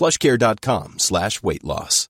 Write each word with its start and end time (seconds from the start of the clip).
plushcare.com 0.00 0.94
slash 0.96 1.42
weight 1.42 1.62
loss. 1.62 2.06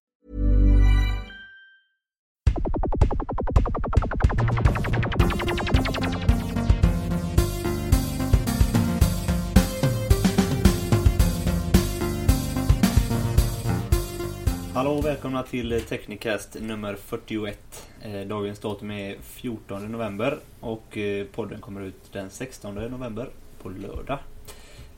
Hallå 14.75 14.91
och 14.91 15.05
välkomna 15.05 15.43
till 15.43 15.83
Technicast 15.89 16.57
nummer 16.61 16.95
41. 16.95 17.89
Eh, 18.03 18.21
dagens 18.21 18.59
datum 18.59 18.91
är 18.91 19.17
14 19.23 19.93
november 19.93 20.39
och 20.61 20.99
eh, 20.99 21.27
podden 21.27 21.61
kommer 21.61 21.81
ut 21.81 22.13
den 22.13 22.31
16 22.31 22.75
november 22.75 23.31
på 23.63 23.69
lördag. 23.69 24.19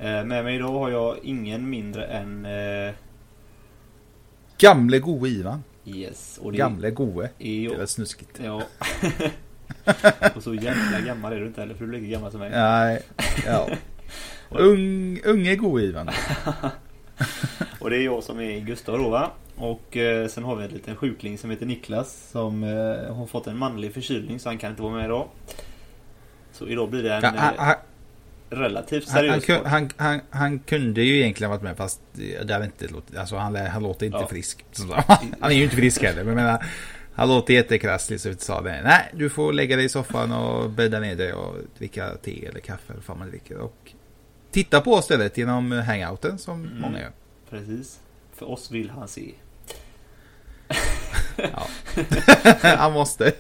Eh, 0.03 0.25
Med 0.25 0.45
mig 0.45 0.57
idag 0.57 0.69
har 0.79 0.91
jag 0.91 1.17
ingen 1.23 1.71
mindre 1.71 2.05
än... 2.07 2.45
eh, 2.47 2.95
Gamle 4.59 4.99
gode 4.99 5.29
Ivan. 5.29 5.65
Yes. 5.85 6.39
Och 6.43 6.53
det 6.53 6.59
Gamle 6.59 6.91
goe. 6.91 7.25
är 7.25 7.29
Det 7.39 7.67
är 7.67 7.79
väl 7.79 7.89
snuskigt. 7.89 8.41
Ja. 8.45 8.63
och 10.35 10.43
så 10.43 10.55
jävla 10.55 11.01
gammal 11.01 11.33
är 11.33 11.41
du 11.41 11.47
inte 11.47 11.61
heller 11.61 11.75
för 11.75 11.87
du 11.87 11.97
är 11.97 12.01
lika 12.01 12.13
gammal 12.13 12.31
som 12.31 12.41
mig. 12.41 12.51
Nej, 12.51 13.03
ja. 13.47 13.69
Ung, 14.51 15.21
unge 15.25 15.57
gode 15.57 15.83
Ivan. 15.83 16.11
Och 17.81 17.91
det 17.91 17.97
är 17.97 18.03
jag 18.05 18.23
som 18.23 18.41
är 18.41 18.61
Gustav 18.61 18.99
då 18.99 19.09
va? 19.11 19.31
Och 19.57 19.97
eh, 19.97 20.29
sen 20.29 20.45
har 20.45 20.57
vi 20.57 20.65
en 20.65 20.71
liten 20.71 20.97
sjukling 20.97 21.39
som 21.39 21.51
heter 21.51 21.67
Niklas 21.67 22.29
som 22.31 22.65
eh, 22.65 23.15
har 23.15 23.27
fått 23.27 23.47
en 23.47 23.57
manlig 23.59 23.95
förkylning 23.95 24.41
så 24.41 24.49
han 24.49 24.59
kan 24.59 24.71
inte 24.71 24.83
vara 24.83 24.93
med 24.95 25.05
idag. 25.05 25.29
Så 26.53 26.69
idag 26.69 26.91
blir 26.91 27.03
det 27.03 27.15
en 27.15 27.23
Ja, 27.23 27.33
han, 27.37 27.55
eh, 27.55 27.61
han, 27.61 27.75
relativt 28.53 29.09
han, 29.11 29.29
han, 29.29 29.41
seriös 29.41 29.61
podd. 29.63 29.71
han, 29.71 29.91
han, 29.97 30.21
han 30.31 30.59
kunde 30.59 31.03
ju 31.03 31.17
egentligen 31.21 31.51
varit 31.51 31.63
med 31.63 31.77
fast 31.77 32.01
det 32.13 32.53
hade 32.53 32.65
inte 32.65 32.89
låtit, 32.89 33.17
alltså 33.17 33.37
han, 33.37 33.57
han 33.57 33.83
låter 33.83 34.07
inte 34.07 34.19
Ja. 34.19 34.27
frisk. 34.29 34.65
Han 35.41 35.51
är 35.51 35.55
ju 35.57 35.65
inte 35.65 35.77
frisk 35.77 36.03
heller. 36.03 36.25
Men 36.25 36.35
menar, 36.35 36.65
han 37.15 37.29
låter 37.29 37.55
jättekrasslig 37.55 38.21
så 38.21 38.29
vi 38.29 38.37
sa 38.37 38.61
det. 38.61 38.81
Nej, 38.85 39.11
du 39.15 39.31
får 39.31 39.53
lägga 39.53 39.77
dig 39.77 39.85
i 39.85 39.89
soffan 39.89 40.33
och 40.33 40.71
bädda 40.71 41.01
ner 41.01 41.17
dig 41.17 41.33
och 41.33 41.57
dricka 41.79 42.11
te 42.23 42.47
eller 42.47 42.61
kaffe 42.61 42.93
eller 42.93 43.03
vad 43.07 43.17
man 43.19 43.29
dricker. 43.31 43.57
Och 43.59 43.93
titta 44.51 44.81
på 44.81 44.93
oss 44.95 45.05
istället 45.05 45.39
genom 45.39 45.73
hangouten 45.73 46.39
som 46.39 46.65
Mm. 46.65 46.81
många 46.81 47.01
gör. 47.01 47.13
Precis. 47.51 48.01
För 48.35 48.51
oss 48.51 48.71
vill 48.71 48.91
han 48.91 49.09
se. 49.09 49.31
Ja. 51.37 51.67
Han 52.77 52.93
måste. 52.93 53.33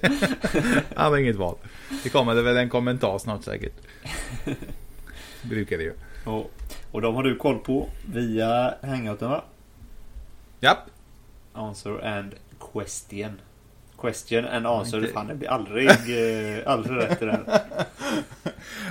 Han 0.97 1.13
har 1.13 1.19
inget 1.19 1.37
val. 1.37 1.57
Det 2.03 2.09
kommer 2.09 2.35
det 2.35 2.43
väl 2.43 2.57
en 2.57 2.69
kommentar 2.69 3.19
snart 3.19 3.45
säkert. 3.45 3.73
Brukar 5.43 5.79
det 5.79 5.85
ju. 5.85 5.93
Och, 6.25 6.51
och 6.93 7.01
de 7.03 7.15
har 7.15 7.23
du 7.23 7.37
koll 7.37 7.59
på 7.59 7.89
via 8.13 8.75
hangouten 8.83 9.31
va? 9.31 9.45
Japp. 10.61 10.79
Answer 11.53 12.05
and 12.07 12.35
question. 12.73 13.41
Question 14.01 14.45
and 14.45 14.67
answer. 14.67 14.99
inte- 14.99 15.13
Fan 15.13 15.27
det 15.27 15.35
blir 15.35 15.49
aldrig, 15.49 15.89
eh, 15.89 16.63
aldrig 16.67 16.97
rätt 16.99 17.23
i 17.23 17.25
den. 17.25 17.45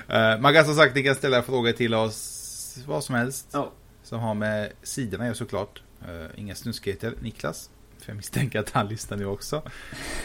Eh, 0.07 0.39
man 0.39 0.53
kan 0.53 0.65
som 0.65 0.75
sagt 0.75 0.95
ni 0.95 1.03
kan 1.03 1.15
ställa 1.15 1.41
frågor 1.43 1.71
till 1.71 1.93
oss 1.93 2.77
vad 2.87 3.03
som 3.03 3.15
helst. 3.15 3.47
Ja. 3.51 3.71
Som 4.03 4.19
har 4.19 4.33
med 4.33 4.71
sidorna 4.83 5.25
göra 5.25 5.35
såklart. 5.35 5.81
Uh, 6.09 6.25
inga 6.35 6.55
snuskigheter. 6.55 7.13
Niklas. 7.21 7.69
För 7.99 8.09
jag 8.09 8.17
misstänker 8.17 8.59
att 8.59 8.69
han 8.69 8.87
lyssnar 8.87 9.17
nu 9.17 9.25
också. 9.25 9.55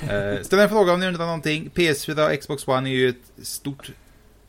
Uh, 0.02 0.42
ställ 0.42 0.58
en 0.58 0.68
fråga 0.68 0.92
om 0.92 1.00
ni 1.00 1.06
undrar 1.06 1.24
någonting. 1.26 1.70
PS4 1.74 2.32
och 2.34 2.40
Xbox 2.40 2.68
One 2.68 2.90
är 2.90 2.92
ju 2.94 3.08
ett 3.08 3.46
stort 3.46 3.90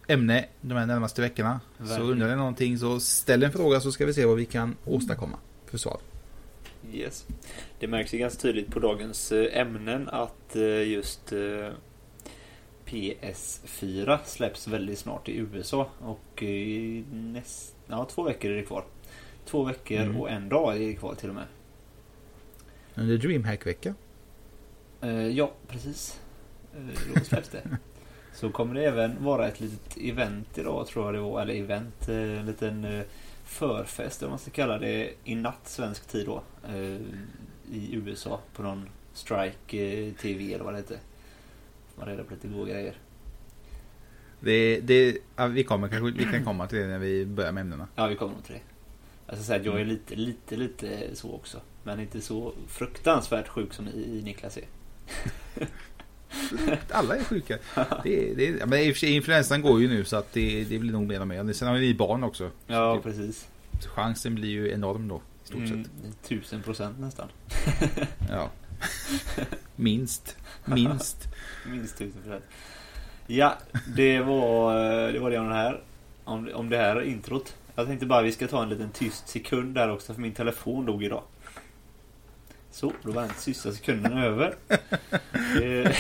ämne 0.07 0.45
de 0.62 0.73
här 0.78 0.85
närmaste 0.85 1.22
veckorna. 1.22 1.59
Så 1.78 1.84
Verkligen. 1.84 2.12
undrar 2.12 2.28
ni 2.29 2.35
någonting 2.35 2.78
så 2.78 3.00
ställ 3.00 3.44
en 3.44 3.51
fråga 3.51 3.79
så 3.79 3.91
ska 3.91 4.06
vi 4.06 4.13
se 4.13 4.25
vad 4.25 4.38
vi 4.38 4.45
kan 4.45 4.75
åstadkomma 4.85 5.38
för 5.66 5.78
svar. 5.78 5.97
Yes. 6.94 7.25
Det 7.79 7.88
märks 7.88 8.13
ju 8.13 8.18
ganska 8.18 8.41
tydligt 8.41 8.68
på 8.72 8.79
dagens 8.79 9.31
eh, 9.31 9.57
ämnen 9.62 10.09
att 10.09 10.56
eh, 10.56 10.88
just 10.88 11.31
eh, 11.34 11.69
PS4 12.85 14.19
släpps 14.25 14.68
väldigt 14.68 15.00
snart 15.00 15.29
i 15.29 15.38
USA 15.38 15.90
och 16.00 16.44
näst, 17.12 17.75
ja, 17.88 18.06
två 18.12 18.24
veckor 18.24 18.51
är 18.51 18.56
det 18.56 18.63
kvar. 18.63 18.84
Två 19.45 19.63
veckor 19.63 19.97
Mm. 20.01 20.18
och 20.18 20.29
en 20.31 20.50
dag 20.50 20.75
är 20.75 20.79
det 20.79 20.94
kvar 20.95 21.16
till 21.16 21.29
och 21.29 21.35
med. 21.35 21.45
Under 22.95 23.18
DreamHack-vecka. 23.18 23.94
Ja, 25.34 25.51
precis. 25.68 26.19
Då 27.16 27.19
släpps 27.24 27.50
det. 27.50 27.62
Så 28.38 28.50
kommer 28.50 28.74
det 28.75 28.86
även 28.86 29.24
vara 29.24 29.48
ett 29.48 29.59
litet 29.59 29.98
event 29.98 30.58
idag 30.58 30.88
tror 30.88 31.06
jag 31.06 31.14
det 31.14 31.20
var. 31.20 31.42
Eller 31.42 31.53
event, 31.53 32.09
eh, 32.09 32.40
en 32.40 32.46
liten 32.46 32.86
eh, 32.86 33.03
förfest 33.44 34.24
om 34.24 34.30
man 34.30 34.40
ska 34.40 34.52
kalla 34.52 34.78
det. 34.78 35.14
I 35.24 35.36
natt 35.36 35.68
svensk 35.68 36.08
tid 36.08 36.25
då. 36.25 36.44
eh, 36.68 36.98
I 37.72 37.90
USA 37.94 38.40
på 38.53 38.64
någon 38.64 38.90
Strike 39.14 40.12
TV 40.22 40.53
eller 40.53 40.64
vad 40.64 40.74
det. 40.74 40.84
Får 40.88 40.98
Man 41.98 42.08
reda 42.08 42.24
på 42.24 42.34
lite 42.34 42.48
goda 42.48 42.72
grejer. 42.72 42.96
Det, 44.40 44.80
det, 44.80 45.18
ja, 45.36 45.48
vi, 45.48 45.64
kommer, 45.64 45.88
kanske, 45.88 46.12
vi 46.25 46.31
kan 46.31 46.46
komma 46.46 46.68
till 46.68 46.78
det 46.78 46.88
när 46.88 47.00
vi 47.00 47.25
börjar 47.25 47.52
med 47.52 47.62
ämnena. 47.62 47.88
Ja, 47.96 48.08
vi 48.08 48.16
kommer 48.16 48.34
nog 48.34 48.44
till 48.44 48.54
det. 48.56 48.62
Jag 49.28 49.36
ska 49.36 49.44
säga 49.44 49.59
att 49.59 49.66
jag 49.66 49.81
är 49.81 49.86
lite, 49.86 50.16
lite, 50.16 50.56
lite 50.56 51.16
så 51.16 51.34
också. 51.34 51.62
Men 51.84 52.00
inte 52.00 52.22
så 52.22 52.54
fruktansvärt 52.68 53.48
sjuk 53.48 53.74
som 53.74 53.88
i 53.88 54.22
Niklas 54.24 54.58
är. 54.58 54.66
Alla 56.92 57.16
är 57.18 57.24
sjuka. 57.24 57.58
Det, 58.04 58.34
det, 58.34 58.66
men 58.66 58.80
i 58.80 58.92
och 58.92 58.96
för 58.96 59.00
sig, 59.00 59.16
influensan 59.16 59.62
går 59.62 59.82
ju 59.82 59.88
nu 59.88 60.06
så 60.06 60.18
att 60.18 60.34
det, 60.34 60.64
det 60.64 60.80
blir 60.80 60.92
nog 60.92 61.08
mer 61.08 61.22
och 61.22 61.28
mer. 61.28 61.54
Sen 61.54 61.68
har 61.68 61.76
vi 61.76 61.94
barn 61.96 62.24
också. 62.24 62.52
Ja, 62.68 62.96
Typ. 62.96 63.04
precis. 63.04 63.48
Chansen 63.96 64.36
blir 64.36 64.50
ju 64.50 64.72
enorm 64.72 65.08
då. 65.08 65.22
I 65.44 65.48
stort 65.48 65.58
Mm, 65.60 65.84
sett. 65.84 66.24
tusen 66.30 66.62
procent 66.64 67.00
nästan. 67.00 67.28
Ja. 68.30 68.50
Minst. 69.76 70.36
Minst. 70.66 71.28
Minst 71.72 71.98
tusen 71.98 72.22
procent. 72.24 72.44
Ja, 73.28 73.58
det 73.96 74.20
var 74.20 74.76
eh, 75.08 75.14
det 75.14 75.20
var 75.20 75.32
det 75.32 75.38
om 75.40 75.48
det 75.50 75.56
här. 75.56 75.82
Om, 76.24 76.50
om 76.54 76.70
det 76.70 76.78
här 76.78 77.02
introt. 77.02 77.56
Jag 77.76 77.88
tänkte 77.88 78.06
bara 78.06 78.22
vi 78.22 78.32
ska 78.32 78.48
ta 78.48 78.64
en 78.64 78.70
liten 78.70 78.90
tyst 78.90 79.28
sekund 79.28 79.76
där 79.76 79.92
också 79.92 80.14
för 80.14 80.22
min 80.22 80.34
telefon 80.34 80.86
dog 80.86 81.04
idag. 81.04 81.24
Så, 82.78 82.94
då 83.04 83.12
var 83.12 83.22
den 83.22 83.34
sista 83.34 83.72
sekunden 83.72 84.18
över. 84.18 84.56
Eh, 85.63 85.92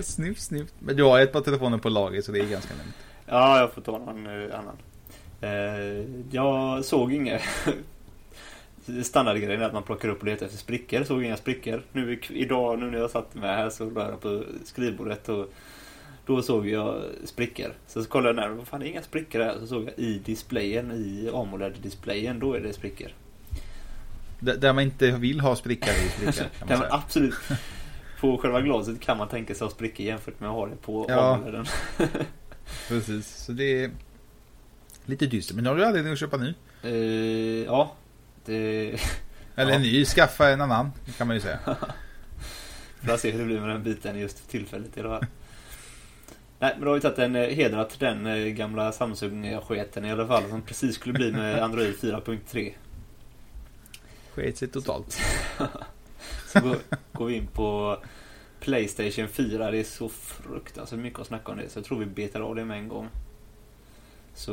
Sniff, 0.00 0.38
sniff. 0.38 0.68
Men 0.78 0.96
du 0.96 1.02
har 1.02 1.20
ett 1.20 1.32
par 1.32 1.40
telefoner 1.40 1.78
på 1.78 1.88
lager 1.88 2.22
så 2.22 2.32
det 2.32 2.40
är 2.40 2.46
ganska 2.46 2.74
lugnt. 2.74 2.94
ja, 3.26 3.60
jag 3.60 3.72
får 3.72 3.82
ta 3.82 3.92
någon 3.98 4.28
annan. 4.52 4.76
Eh, 5.40 6.04
jag 6.30 6.84
såg 6.84 7.12
inga... 7.12 7.38
Standardgrejen 9.02 9.62
är 9.62 9.66
att 9.66 9.72
man 9.72 9.82
plockar 9.82 10.08
upp 10.08 10.20
och 10.20 10.26
letar 10.26 10.46
efter 10.46 10.58
sprickor. 10.58 11.04
Såg 11.04 11.24
inga 11.24 11.36
sprickor. 11.36 11.82
Nu 11.92 12.20
idag, 12.28 12.78
nu 12.78 12.90
när 12.90 12.98
jag 12.98 13.10
satt 13.10 13.34
med 13.34 13.56
här 13.56 13.70
så 13.70 13.92
jag 13.94 14.20
på 14.20 14.44
skrivbordet 14.64 15.28
och 15.28 15.52
då 16.26 16.42
såg 16.42 16.68
jag 16.68 17.02
sprickor. 17.24 17.72
Så, 17.86 18.02
så 18.02 18.08
kollade 18.08 18.42
jag 18.42 18.50
där, 18.50 18.56
vad 18.56 18.68
fan 18.68 18.80
det 18.80 18.86
är 18.86 18.90
inga 18.90 19.02
sprickor 19.02 19.40
här. 19.40 19.58
Så 19.60 19.66
såg 19.66 19.82
jag 19.82 19.92
i 19.96 20.18
displayen, 20.18 20.92
i 20.92 21.30
AMOLED-displayen, 21.32 22.38
då 22.40 22.54
är 22.54 22.60
det 22.60 22.72
sprickor. 22.72 23.10
Där 24.40 24.72
man 24.72 24.84
inte 24.84 25.10
vill 25.10 25.40
ha 25.40 25.56
spricka 25.56 25.90
i 25.90 26.08
sprickor. 26.08 26.44
Kan 26.68 26.78
man 26.78 26.88
absolut, 26.90 27.34
på 28.20 28.38
själva 28.38 28.60
glaset 28.60 29.00
kan 29.00 29.16
man 29.18 29.28
tänka 29.28 29.54
sig 29.54 29.64
ha 29.64 29.70
sprickor 29.70 30.06
jämfört 30.06 30.40
med 30.40 30.48
att 30.48 30.54
ha 30.54 30.66
det 30.66 30.76
på 30.76 31.06
Ja. 31.08 31.34
AMOLEDen. 31.34 31.66
Precis. 32.88 33.36
Så 33.44 33.52
det 33.52 33.84
är 33.84 33.90
lite 35.04 35.26
dystert. 35.26 35.54
Men 35.54 35.64
nu 35.64 35.70
har 35.70 35.76
du 35.76 35.84
anledning 35.84 36.12
att 36.12 36.18
köpa 36.18 36.36
ny. 36.36 36.54
Eh, 36.82 37.64
ja, 37.64 37.92
det, 38.44 38.88
Eller 39.54 39.72
Ja. 39.72 39.78
ny, 39.78 40.04
skaffa 40.04 40.48
en 40.50 40.60
annan 40.60 40.92
kan 41.18 41.26
man 41.26 41.36
ju 41.36 41.40
säga. 41.40 41.58
Får 43.02 43.16
se 43.16 43.30
hur 43.30 43.38
det 43.38 43.44
blir 43.44 43.60
med 43.60 43.68
den 43.68 43.82
biten 43.82 44.18
just 44.18 44.38
för 44.38 44.50
tillfället 44.50 44.96
i 44.96 45.00
alla 45.00 45.08
fall. 45.08 45.26
Nej, 46.58 46.72
men 46.76 46.84
då 46.84 46.90
har 46.90 46.94
vi 46.94 47.00
tagit 47.00 47.18
en 47.18 47.36
eh, 47.36 47.48
hedrat 47.48 47.96
den 47.98 48.26
eh, 48.26 48.36
gamla 48.46 48.92
Samsung-sketen 48.92 50.04
i 50.04 50.12
alla 50.12 50.26
fall 50.26 50.48
som 50.48 50.62
precis 50.62 50.94
skulle 50.94 51.14
bli 51.14 51.32
med 51.32 51.62
Android 51.62 51.94
4.3. 51.94 52.72
Sket 54.40 54.56
sig 54.56 54.68
totalt. 54.68 55.18
Så 56.46 56.60
går, 56.60 56.76
går 57.12 57.26
vi 57.26 57.34
in 57.34 57.46
på 57.46 57.98
Playstation 58.60 59.28
4. 59.28 59.70
Det 59.70 59.78
är 59.78 59.84
så 59.84 60.08
fruktansvärt 60.08 61.00
mycket 61.00 61.18
att 61.18 61.26
snacka 61.26 61.52
om 61.52 61.58
det. 61.58 61.68
Så 61.68 61.78
jag 61.78 61.84
tror 61.84 61.98
vi 61.98 62.06
betar 62.06 62.40
av 62.40 62.54
det 62.54 62.64
med 62.64 62.78
en 62.78 62.88
gång. 62.88 63.08
Så 64.34 64.52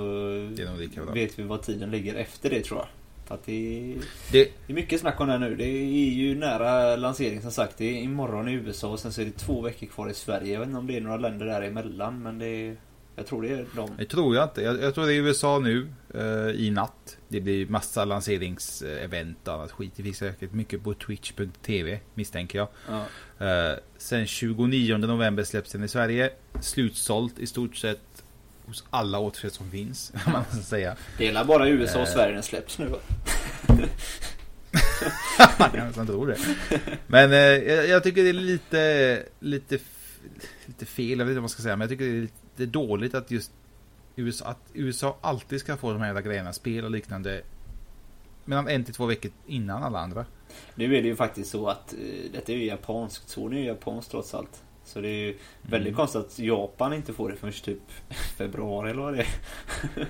vet 1.13 1.39
vi 1.39 1.43
vad 1.43 1.61
tiden 1.61 1.91
ligger 1.91 2.15
efter 2.15 2.49
det 2.49 2.61
tror 2.61 2.79
jag. 2.79 2.87
För 3.25 3.35
att 3.35 3.45
det 3.45 3.53
är, 3.53 3.95
Det, 4.31 4.51
det 4.67 4.73
är 4.73 4.75
mycket 4.75 5.01
snack 5.01 5.19
om 5.19 5.27
det 5.27 5.39
nu. 5.39 5.55
Det 5.55 5.65
är 5.65 6.09
ju 6.09 6.35
nära 6.35 6.95
lansering 6.95 7.41
som 7.41 7.51
sagt. 7.51 7.77
Det 7.77 7.85
är 7.85 8.01
imorgon 8.01 8.47
i 8.47 8.53
USA 8.53 8.87
och 8.87 8.99
sen 8.99 9.13
så 9.13 9.21
är 9.21 9.25
det 9.25 9.31
två 9.31 9.61
veckor 9.61 9.87
kvar 9.87 10.09
i 10.09 10.13
Sverige. 10.13 10.53
Jag 10.53 10.59
vet 10.59 10.67
inte 10.67 10.79
om 10.79 10.87
det 10.87 10.97
är 10.97 11.01
några 11.01 11.17
länder 11.17 11.45
däremellan 11.45 12.23
men 12.23 12.39
det 12.39 12.47
är, 12.47 12.75
Jag 13.17 13.27
tror 13.27 13.41
det 13.41 13.49
är 13.49 13.65
de. 13.75 13.89
det 13.97 14.05
tror 14.05 14.35
jag 14.35 14.45
inte. 14.45 14.61
Jag, 14.61 14.81
jag 14.81 14.95
tror 14.95 15.05
det 15.05 15.13
är 15.13 15.21
USA 15.21 15.59
nu 15.59 15.87
eh, 16.13 16.61
i 16.61 16.71
natt. 16.71 17.17
Det 17.27 17.41
blir 17.41 17.67
massa 17.67 18.05
lanseringsevent 18.05 19.47
och 19.47 19.53
annat 19.53 19.71
skit. 19.71 19.93
Det 19.95 20.03
finns 20.03 20.17
säkert 20.17 20.53
mycket 20.53 20.83
på 20.83 20.93
Twitch.tv 20.93 21.99
misstänker 22.13 22.57
jag. 22.57 22.67
Ja. 22.87 23.05
Eh, 23.47 23.77
sen 23.97 24.27
29 24.27 24.97
november 24.97 25.43
släpps 25.43 25.71
den 25.71 25.83
i 25.83 25.87
Sverige. 25.87 26.29
Slutsålt 26.61 27.39
i 27.39 27.47
stort 27.47 27.75
sett 27.75 28.23
hos 28.65 28.83
alla 28.89 29.19
återköp 29.19 29.53
som 29.53 29.71
finns. 29.71 30.13
Man 30.33 30.43
ska 30.51 30.61
säga. 30.61 30.95
Det 31.17 31.27
är 31.27 31.43
bara 31.43 31.67
i 31.67 31.71
USA 31.71 32.01
och 32.01 32.07
Eh. 32.07 32.13
Sverige 32.13 32.33
den 32.33 32.43
släpps 32.43 32.79
nu 32.79 32.85
va? 32.85 32.97
Jag 35.97 36.07
tror 36.07 36.27
det. 36.27 36.37
Men 37.07 37.31
eh, 37.31 37.37
jag, 37.37 37.87
jag 37.87 38.03
tycker 38.03 38.23
det 38.23 38.29
är 38.29 38.33
lite, 38.33 39.23
lite, 39.39 39.79
lite 40.65 40.85
fel, 40.85 41.19
jag 41.19 41.25
vet 41.25 41.27
inte 41.27 41.33
vad 41.33 41.41
man 41.41 41.49
ska 41.49 41.63
säga, 41.63 41.75
men 41.75 41.81
jag 41.81 41.89
tycker 41.89 42.05
det 42.05 42.17
är 42.17 42.21
lite 42.21 42.46
dåligt 42.65 43.15
att 43.15 43.31
just 43.31 43.51
USA, 44.15 44.45
att 44.45 44.59
USA 44.73 45.17
alltid 45.21 45.59
ska 45.59 45.77
få 45.77 45.91
de 45.91 45.99
här 45.99 46.07
jävla 46.07 46.21
grejerna, 46.21 46.53
spel 46.53 46.85
och 46.85 46.91
liknande, 46.91 47.41
mellan 48.45 48.67
en 48.67 48.83
till 48.83 48.93
två 48.93 49.05
veckor 49.05 49.31
innan 49.47 49.83
alla 49.83 49.99
andra. 49.99 50.25
Nu 50.75 50.85
är 50.97 51.01
det 51.01 51.07
ju 51.07 51.15
faktiskt 51.15 51.51
så 51.51 51.67
att 51.67 51.93
eh, 51.93 52.31
detta 52.33 52.51
är 52.51 52.55
ju 52.55 52.65
japanskt. 52.65 53.29
Sony 53.29 53.55
är 53.57 53.61
ju 53.61 53.67
japanskt 53.67 54.11
trots 54.11 54.33
allt. 54.33 54.63
Så 54.85 55.01
det 55.01 55.07
är 55.09 55.25
ju 55.25 55.37
väldigt 55.61 55.87
Mm. 55.87 55.95
konstigt 55.95 56.21
att 56.21 56.39
Japan 56.39 56.93
inte 56.93 57.13
får 57.13 57.29
det 57.29 57.35
förrän 57.35 57.53
typ 57.53 57.81
februari 58.37 58.89
eller 58.91 59.01
vad 59.01 59.13
det 59.13 59.19
är. 59.21 59.27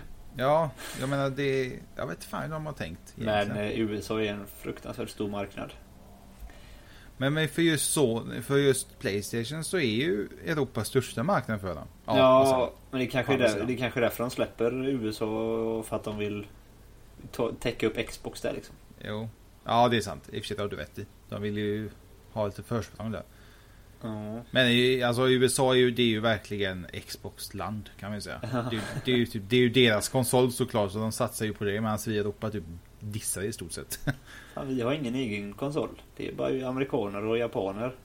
Ja, 0.40 0.70
jag 1.00 1.10
menar 1.10 1.30
det, 1.30 1.80
jag 1.96 2.08
vet 2.08 2.24
fan 2.24 2.44
hur 2.44 2.50
de 2.50 2.66
har 2.66 2.74
tänkt. 2.74 3.14
Men 3.16 3.28
egentligen. 3.30 3.72
eh, 3.72 3.80
USA 3.80 4.22
är 4.22 4.34
en 4.34 4.48
fruktansvärt 4.48 5.10
stor 5.10 5.30
marknad. 5.30 5.74
Men, 7.18 7.50
för 7.50 7.62
just 7.62 7.94
så, 7.94 8.28
för 8.44 8.58
just 8.58 9.00
Playstation 9.00 9.64
så 9.64 9.78
är 9.78 9.82
ju 9.82 10.28
Europa 10.46 10.84
största 10.84 11.24
marknaden 11.24 11.62
för 11.62 11.76
dem. 11.76 11.88
Ja, 12.06 12.14
alltså, 12.14 12.74
men 12.92 13.00
det 13.00 13.08
kanske, 13.08 13.34
är 13.34 13.38
där, 13.38 13.64
det 13.68 13.76
kanske 13.76 14.00
är 14.00 14.02
därför 14.02 14.24
de 14.24 14.30
släpper 14.30 14.88
USA 14.88 15.84
för 15.88 15.96
att 15.96 16.04
de 16.04 16.18
vill 16.18 16.48
ta, 17.32 17.52
täcka 17.52 17.88
upp 17.88 18.08
Xbox 18.08 18.42
där 18.42 18.54
liksom. 18.54 18.76
jo. 19.06 19.30
Ja, 19.64 19.88
det 19.88 19.98
är 19.98 20.02
sant. 20.02 20.30
I 20.32 20.40
och 20.40 20.44
för 20.44 20.48
sig 20.48 20.58
har 20.58 20.68
du 20.68 20.76
rätt 20.76 21.00
i. 21.00 21.06
De 21.30 21.42
vill 21.42 21.58
ju 21.58 21.90
ha 22.32 22.46
lite 22.46 22.64
försprång 22.64 23.12
där. 23.12 23.24
Ja. 24.02 24.42
Men 24.52 25.04
alltså 25.04 25.30
USA 25.30 25.74
är 25.74 25.78
ju, 25.78 25.92
det 25.92 26.02
är 26.02 26.08
ju 26.08 26.20
verkligen 26.20 26.88
Xbox-land 27.08 27.90
kan 28.00 28.10
man 28.10 28.18
ju 28.18 28.22
säga. 28.22 28.40
Det, 28.72 28.82
det, 29.06 29.12
är 29.12 29.18
ju 29.18 29.26
typ, 29.26 29.44
det 29.48 29.56
är 29.56 29.60
ju 29.60 29.70
deras 29.70 30.10
konsol 30.10 30.52
såklart 30.52 30.92
så 30.92 30.98
de 30.98 31.12
satsar 31.12 31.46
ju 31.46 31.54
på 31.54 31.64
det 31.64 31.82
medan 31.82 31.98
vi 32.08 32.16
i 32.16 32.18
Europa 32.18 32.50
typ 32.50 32.64
dissar 33.12 33.42
i 33.42 33.54
stort 33.54 33.72
sett. 33.72 34.00
Fan, 34.54 34.68
vi 34.68 34.82
har 34.82 34.94
ingen 34.94 35.16
egen 35.16 35.54
konsol. 35.54 35.90
Det 36.18 36.28
är 36.28 36.34
bara 36.34 36.68
amerikaner 36.68 37.26
och 37.26 37.38
japaner. 37.38 37.96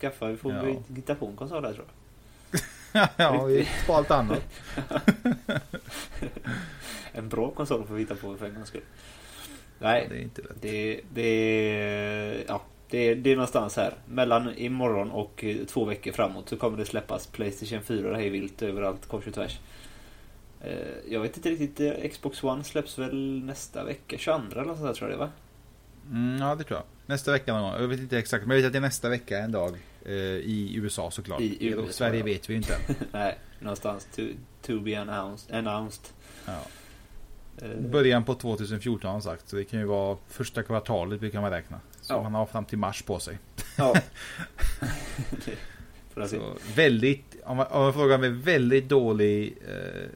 Skaffa, 0.00 0.26
vi 0.28 0.36
får 0.36 0.52
Ja. 0.52 0.74
hitta 0.94 1.14
på 1.14 1.26
en 1.26 1.36
konsol 1.36 1.64
här 1.64 1.72
tror 1.72 1.86
jag. 1.86 3.08
ja, 3.16 3.44
vi 3.44 3.68
på 3.86 3.94
allt 3.94 4.10
annat. 4.10 4.42
En 7.12 7.28
bra 7.28 7.50
konsol 7.50 7.84
får 7.86 7.94
vi 7.94 8.00
hitta 8.00 8.14
på 8.14 8.36
för 8.36 8.46
en 8.46 8.54
gångs 8.54 8.68
skull. 8.68 8.82
Nej, 9.78 10.06
Det 10.10 10.16
är 10.16 10.20
inte 10.22 10.42
lätt. 10.42 10.62
Det, 10.62 11.00
det, 11.14 12.44
ja, 12.48 12.62
det, 12.90 13.14
det 13.14 13.30
är 13.32 13.36
någonstans 13.36 13.76
här. 13.76 13.94
Mellan 14.08 14.54
imorgon 14.58 15.10
och 15.10 15.44
eh, 15.44 15.56
två 15.66 15.84
veckor 15.84 16.12
framåt 16.12 16.48
så 16.48 16.56
kommer 16.56 16.78
det 16.78 16.84
släppas 16.84 17.26
Playstation 17.26 17.82
4 17.82 18.16
hej 18.16 18.30
vilt 18.30 18.62
överallt 18.62 19.06
kors 19.06 19.26
och 19.26 19.34
tvärs. 19.34 19.58
Eh, 20.64 20.72
Jag 21.08 21.20
vet 21.20 21.36
inte 21.36 21.50
riktigt, 21.50 21.80
eh, 21.80 22.10
Xbox 22.10 22.44
One 22.44 22.64
släpps 22.64 22.98
väl 22.98 23.42
nästa 23.44 23.84
vecka, 23.84 24.18
22 24.18 24.60
eller 24.60 24.64
sånt 24.74 24.82
där 24.86 24.94
tror 24.94 25.10
jag 25.10 25.18
det 25.18 25.24
va? 25.24 25.30
Mm, 26.10 26.42
ja, 26.42 26.54
det 26.54 26.64
tror 26.64 26.78
jag. 26.78 26.86
Nästa 27.06 27.32
vecka 27.32 27.52
någon 27.52 27.62
gång. 27.62 27.80
Jag 27.80 27.88
vet 27.88 28.00
inte 28.00 28.18
exakt, 28.18 28.46
men 28.46 28.56
jag 28.56 28.62
vet 28.62 28.66
att 28.66 28.72
det 28.72 28.78
är 28.78 28.80
nästa 28.80 29.08
vecka 29.08 29.38
en 29.38 29.52
dag. 29.52 29.76
Eh, 30.04 30.12
I 30.14 30.74
USA 30.76 31.10
såklart. 31.10 31.40
I 31.40 31.66
USA, 31.66 31.92
Sverige 31.92 32.18
ja. 32.18 32.24
vet 32.24 32.50
vi 32.50 32.52
ju 32.52 32.56
inte. 32.56 32.76
Nej, 33.12 33.38
någonstans 33.58 34.08
to, 34.16 34.22
to 34.62 34.80
be 34.80 35.00
announced. 35.00 35.54
announced. 35.56 36.04
Ja. 36.46 36.60
Eh, 37.62 37.80
Början 37.90 38.24
på 38.24 38.34
2014 38.34 39.06
har 39.08 39.12
han 39.12 39.22
sagt. 39.22 39.48
Så 39.48 39.56
det 39.56 39.64
kan 39.64 39.80
ju 39.80 39.86
vara 39.86 40.16
första 40.28 40.62
kvartalet 40.62 41.22
vi 41.22 41.30
kan 41.30 41.42
man 41.42 41.50
räkna. 41.50 41.80
Så 42.00 42.12
Ja. 42.12 42.22
man 42.22 42.34
har 42.34 42.46
fram 42.46 42.64
till 42.64 42.78
mars 42.78 43.02
på 43.02 43.18
sig. 43.18 43.38
Ja. 43.78 43.94
Så 46.28 46.54
väldigt, 46.74 47.36
om 47.44 47.56
man, 47.56 47.66
om 47.66 47.82
man 47.82 47.92
frågar 47.92 48.18
mig, 48.18 48.30
väldigt 48.30 48.88
dålig 48.88 49.58
eh, 49.68 50.08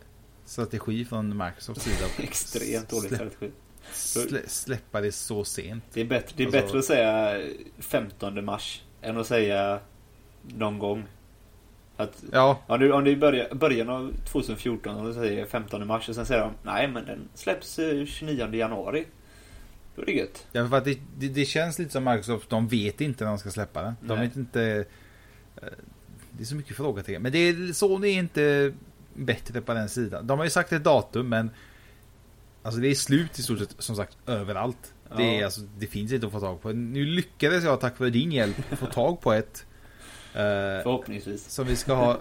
strategi 0.44 1.04
från 1.04 1.36
Microsofts 1.36 1.84
sida. 1.84 2.06
Extremt 2.22 2.88
dålig 2.88 3.14
strategi. 3.14 3.50
Slä, 3.92 4.40
släppa 4.46 5.00
det 5.00 5.12
så 5.12 5.44
sent. 5.44 5.84
Det 5.92 6.00
är 6.00 6.04
bättre, 6.04 6.32
det 6.36 6.42
är 6.42 6.46
Alltså- 6.46 6.60
bättre 6.62 6.78
att 6.78 6.84
säga 6.84 7.40
15 7.78 8.44
mars 8.44 8.82
än 9.02 9.18
att 9.18 9.26
säga 9.26 9.80
någon 10.42 10.78
gång. 10.78 11.04
Att, 11.96 12.24
Ja, 12.32 12.62
om 12.68 13.04
det 13.04 13.10
är 13.10 13.16
början, 13.16 13.58
början 13.58 13.88
av 13.88 14.12
2014 14.32 14.96
och 14.96 15.06
du 15.06 15.14
säger 15.14 15.46
15 15.46 15.86
mars 15.86 16.08
och 16.08 16.14
sen 16.14 16.26
säger 16.26 16.40
de 16.42 16.52
nej 16.62 16.88
men 16.88 17.06
den 17.06 17.28
släpps 17.34 17.78
eh, 17.78 18.06
29 18.06 18.54
januari. 18.54 19.04
Då 19.96 20.02
är 20.02 20.06
det 20.06 20.12
gött. 20.12 20.46
ja 20.52 20.68
för 20.68 20.76
att 20.76 20.84
det, 20.84 20.98
det, 21.18 21.28
det 21.28 21.44
känns 21.44 21.78
lite 21.78 21.90
som 21.92 22.04
Microsoft, 22.04 22.50
de 22.50 22.68
vet 22.68 23.00
inte 23.00 23.24
när 23.24 23.30
de 23.30 23.38
ska 23.38 23.50
släppa 23.50 23.82
den. 23.82 23.94
De 24.00 24.14
Nej. 24.18 24.26
vet 24.26 24.36
inte... 24.36 24.84
eh, 25.62 25.68
Det 26.30 26.42
är 26.42 26.46
så 26.46 26.54
mycket 26.56 26.76
frågetecken. 26.76 27.22
Men 27.22 27.32
det 27.32 27.38
är, 27.38 27.72
Sony 27.72 28.08
är 28.08 28.18
inte 28.18 28.72
bättre 29.14 29.60
på 29.60 29.74
den 29.74 29.88
sidan. 29.88 30.26
De 30.26 30.38
har 30.38 30.44
ju 30.44 30.50
sagt 30.50 30.72
ett 30.72 30.84
datum 30.84 31.28
men 31.28 31.50
Alltså 32.62 32.80
det 32.80 32.88
är 32.88 32.94
slut 32.94 33.38
i 33.38 33.42
stort 33.42 33.58
sett 33.58 33.74
som 33.78 33.96
sagt 33.96 34.16
överallt. 34.26 34.94
Det, 35.16 35.22
är, 35.22 35.38
Ja. 35.38 35.44
alltså, 35.44 35.60
det 35.78 35.86
finns 35.86 36.12
inte 36.12 36.26
att 36.26 36.32
få 36.32 36.40
tag 36.40 36.62
på. 36.62 36.72
Nu 36.72 37.04
lyckades 37.06 37.64
jag 37.64 37.80
tack 37.80 37.98
vare 38.00 38.10
din 38.10 38.32
hjälp 38.32 38.56
få 38.78 38.86
tag 38.86 39.20
på 39.20 39.32
ett. 39.32 39.66
eh, 40.32 40.40
Förhoppningsvis. 40.82 41.50
Som 41.50 41.66
vi 41.66 41.76
ska 41.76 41.94
ha. 41.94 42.18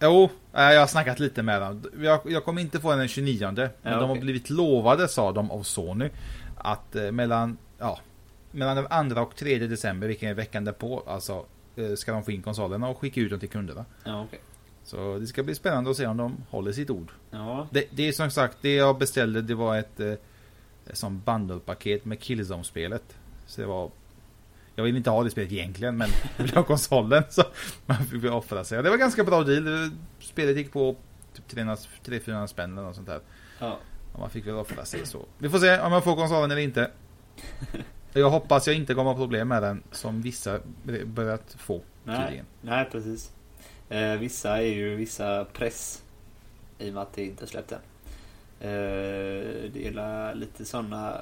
Jo, 0.00 0.24
eh, 0.52 0.62
jag 0.62 0.80
har 0.80 0.86
snackat 0.86 1.18
lite 1.20 1.42
med 1.42 1.60
dem. 1.62 1.82
Jag, 2.00 2.20
jag 2.24 2.44
kommer 2.44 2.60
inte 2.62 2.80
få 2.80 2.90
den 2.90 2.98
den 2.98 3.08
29. 3.08 3.52
Men 3.52 3.70
Ja, 3.82 4.00
de 4.00 4.08
har 4.08 4.16
blivit 4.16 4.50
lovade, 4.50 5.08
sa 5.08 5.32
de 5.32 5.50
av 5.50 5.62
Sony. 5.62 6.10
Att 6.56 6.96
eh, 6.96 7.10
mellan, 7.12 7.56
ja, 7.78 7.98
mellan 8.50 8.76
den 8.76 8.86
andra 8.90 9.22
och 9.22 9.36
tredje 9.36 9.68
december, 9.68 10.06
vilken 10.08 10.28
är 10.28 10.34
veckan 10.34 10.64
därpå, 10.64 11.02
alltså 11.06 11.46
eh, 11.76 11.94
ska 11.94 12.12
de 12.12 12.24
få 12.24 12.30
in 12.32 12.42
konsolerna 12.42 12.88
och 12.88 12.98
skicka 12.98 13.20
ut 13.20 13.30
dem 13.30 13.40
till 13.40 13.48
kunderna. 13.50 13.84
Ja, 14.04 14.22
okej. 14.22 14.40
Så 14.84 15.18
det 15.18 15.26
ska 15.26 15.42
bli 15.42 15.54
spännande 15.54 15.90
att 15.90 15.96
se 15.96 16.06
om 16.06 16.16
de 16.16 16.36
håller 16.50 16.72
sitt 16.72 16.90
ord. 16.90 17.12
Ja, 17.30 17.68
Det, 17.70 17.84
det 17.90 18.08
är 18.08 18.12
som 18.12 18.30
sagt, 18.30 18.58
det 18.60 18.74
jag 18.74 18.98
beställde 18.98 19.42
det 19.42 19.54
var 19.54 19.76
ett 19.78 20.00
eh, 20.00 20.12
som 20.92 21.20
bundle-paket 21.24 22.04
med 22.04 22.20
Killzone-spelet. 22.20 23.16
Så 23.46 23.60
det 23.60 23.66
var... 23.66 23.90
Jag 24.76 24.84
vill 24.84 24.96
inte 24.96 25.10
ha 25.10 25.22
det 25.24 25.30
spelet 25.30 25.52
egentligen 25.52 25.96
men 25.96 26.08
jag 26.36 26.44
vill 26.44 26.54
ha 26.54 26.62
konsolen 26.62 27.22
så 27.30 27.42
man 27.86 27.96
fick 28.06 28.24
offra 28.24 28.64
sig. 28.64 28.78
Och 28.78 28.84
det 28.84 28.90
var 28.90 28.96
ganska 28.96 29.24
bra 29.24 29.42
deal. 29.42 29.90
Spelet 30.20 30.56
gick 30.56 30.72
på 30.72 30.96
typ 31.34 31.58
300-400 31.58 32.46
spänn 32.46 32.72
eller 32.72 32.82
något 32.86 32.96
sånt 32.96 33.08
där. 33.08 33.20
ja. 33.60 33.78
Och 34.12 34.20
man 34.20 34.30
fick 34.30 34.46
väl 34.46 34.54
offra 34.54 34.84
sig 34.84 35.06
så. 35.06 35.26
Vi 35.38 35.48
får 35.50 35.58
se 35.58 35.80
om 35.80 35.92
jag 35.92 36.04
får 36.04 36.16
konsolen 36.16 36.50
eller 36.50 36.62
inte. 36.62 36.90
Jag 38.16 38.30
hoppas 38.30 38.66
jag 38.66 38.76
inte 38.76 38.94
kommer 38.94 39.10
ha 39.10 39.16
problem 39.16 39.48
med 39.48 39.62
den 39.62 39.82
som 39.92 40.22
vissa 40.22 40.58
börjat 41.04 41.56
få 41.58 41.80
Nej, 42.04 42.20
tydligen. 42.22 42.46
nej 42.62 42.88
precis. 42.92 43.32
Eh, 43.88 44.16
vissa 44.16 44.58
är 44.58 44.66
ju 44.66 44.96
vissa 44.96 45.44
press 45.44 46.02
i 46.78 46.90
och 46.90 46.94
med 46.94 47.02
att 47.02 47.12
det 47.12 47.24
inte 47.24 47.44
är 47.44 47.46
släppt 47.46 47.72
än. 47.72 47.78
Eh, 48.60 49.70
det 49.72 49.86
är 49.86 50.34
lite 50.34 50.64
sådana 50.64 51.20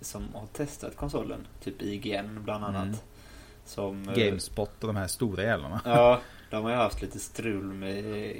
som 0.00 0.34
har 0.34 0.46
testat 0.46 0.96
konsolen. 0.96 1.46
Typ 1.64 1.82
IGN 1.82 2.44
bland 2.44 2.64
annat. 2.64 2.84
Mm. 2.84 2.96
Som, 3.64 4.08
eh, 4.08 4.14
Gamespot 4.14 4.70
och 4.80 4.86
de 4.86 4.96
här 4.96 5.06
stora 5.06 5.42
jävlarna. 5.42 5.80
Ja, 5.84 6.20
de 6.50 6.64
har 6.64 6.70
ju 6.70 6.76
haft 6.76 7.02
lite 7.02 7.18
strul 7.18 7.64
med... 7.64 8.34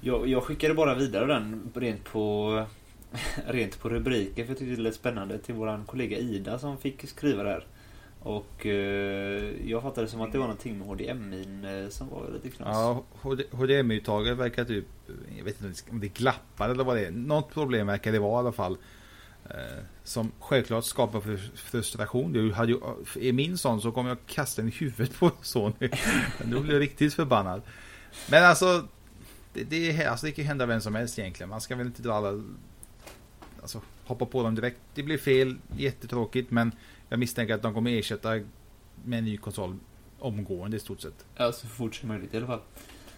Jag, 0.00 0.28
jag 0.28 0.42
skickade 0.42 0.74
bara 0.74 0.94
vidare 0.94 1.26
den 1.26 1.72
rent 1.74 2.04
på, 2.04 2.66
rent 3.46 3.80
på 3.80 3.88
rubriken 3.88 4.46
för 4.46 4.52
jag 4.52 4.58
tyckte 4.58 4.76
det 4.76 4.82
lät 4.82 4.94
spännande 4.94 5.38
till 5.38 5.54
våran 5.54 5.84
kollega 5.84 6.18
Ida 6.18 6.58
som 6.58 6.78
fick 6.78 7.08
skriva 7.08 7.42
det 7.42 7.50
här. 7.50 7.66
Och 8.24 8.66
eh, 8.66 9.70
jag 9.70 9.82
fattade 9.82 10.08
som 10.08 10.20
att 10.20 10.32
det 10.32 10.38
var 10.38 10.46
någonting 10.46 10.78
med 10.78 10.88
HDMI 10.88 11.82
eh, 11.84 11.88
som 11.88 12.08
var 12.08 12.30
lite 12.32 12.56
knas. 12.56 12.68
Ja, 12.68 13.04
HDMI-uttaget 13.50 14.36
verkar 14.36 14.64
typ, 14.64 14.86
eh, 15.08 15.38
jag 15.38 15.44
vet 15.44 15.62
inte 15.62 15.82
om 15.90 16.00
det 16.00 16.08
glappar 16.08 16.68
eller 16.68 16.84
vad 16.84 16.96
det 16.96 17.06
är. 17.06 17.10
Något 17.10 17.54
problem 17.54 17.86
verkar 17.86 18.12
det 18.12 18.18
vara 18.18 18.34
i 18.34 18.38
alla 18.38 18.52
fall. 18.52 18.76
Eh, 19.50 19.84
som 20.04 20.32
självklart 20.40 20.84
skapar 20.84 21.38
frustration. 21.56 22.32
Du 22.32 22.52
hade 22.52 22.72
ju, 22.72 22.78
eh, 22.78 23.28
är 23.28 23.32
min 23.32 23.58
son 23.58 23.80
så 23.80 23.92
kommer 23.92 24.10
jag 24.10 24.18
kasta 24.26 24.62
den 24.62 24.68
i 24.68 24.74
huvudet 24.74 25.18
på 25.18 25.30
Sony. 25.42 25.90
Då 26.44 26.60
blir 26.60 26.72
jag 26.72 26.80
riktigt 26.80 27.14
förbannad. 27.14 27.62
Men 28.30 28.44
alltså 28.44 28.88
det, 29.52 29.64
det, 29.64 30.06
alltså 30.06 30.26
det 30.26 30.32
kan 30.32 30.44
hända 30.44 30.66
vem 30.66 30.80
som 30.80 30.94
helst 30.94 31.18
egentligen. 31.18 31.50
Man 31.50 31.60
ska 31.60 31.76
väl 31.76 31.86
inte 31.86 32.02
dra 32.02 32.12
alla... 32.12 32.42
Alltså 33.62 33.80
hoppa 34.04 34.26
på 34.26 34.42
dem 34.42 34.54
direkt. 34.54 34.78
Det 34.94 35.02
blir 35.02 35.18
fel, 35.18 35.56
jättetråkigt 35.76 36.50
men 36.50 36.72
jag 37.14 37.18
misstänker 37.18 37.54
att 37.54 37.62
de 37.62 37.74
kommer 37.74 37.90
ersätta 37.90 38.40
med 39.04 39.18
en 39.18 39.24
ny 39.24 39.36
konsol 39.36 39.76
omgående 40.18 40.76
i 40.76 40.80
stort 40.80 41.00
sett. 41.00 41.26
Ja, 41.36 41.52
så 41.52 41.66
fort 41.66 41.94
som 41.94 42.08
möjligt 42.08 42.34
i 42.34 42.36
alla 42.36 42.46
fall. 42.46 42.60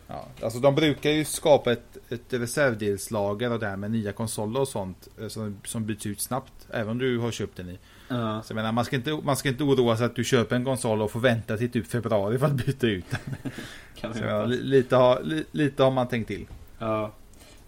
Ja, 0.07 0.25
alltså 0.43 0.59
de 0.59 0.75
brukar 0.75 1.11
ju 1.11 1.25
skapa 1.25 1.73
ett, 1.73 2.13
ett 2.13 2.33
reservdelslager 2.33 3.53
och 3.53 3.59
där 3.59 3.77
med 3.77 3.91
nya 3.91 4.13
konsoler 4.13 4.61
och 4.61 4.69
sånt 4.69 5.09
eh, 5.21 5.29
som, 5.29 5.61
som 5.65 5.87
byts 5.87 6.07
ut 6.07 6.21
snabbt. 6.21 6.53
Även 6.71 6.89
om 6.89 6.99
du 6.99 7.19
har 7.19 7.31
köpt 7.31 7.57
den 7.57 7.71
i. 7.71 7.79
Ja. 8.09 8.43
Så 8.43 8.51
jag 8.53 8.55
menar, 8.55 8.73
man 8.73 8.85
ska 8.85 8.97
inte, 8.97 9.13
man 9.13 9.37
ska 9.37 9.49
inte 9.49 9.65
oroa 9.65 9.97
sig 9.97 10.07
att 10.07 10.17
du 10.17 10.25
köper 10.25 10.57
en 10.57 10.65
konsol 10.65 11.03
och 11.03 11.11
får 11.11 11.21
vänta 11.21 11.57
till 11.57 11.71
typ 11.71 11.87
februari 11.87 12.39
för 12.39 12.47
att 12.47 12.67
byta 12.67 12.87
ut 12.87 13.05
den. 13.11 13.51
kan 13.97 14.15
Så, 14.15 14.25
ja, 14.25 14.45
lite, 14.45 14.97
har, 14.97 15.43
lite 15.53 15.83
har 15.83 15.91
man 15.91 16.09
tänkt 16.09 16.27
till. 16.27 16.47
Ja. 16.79 17.13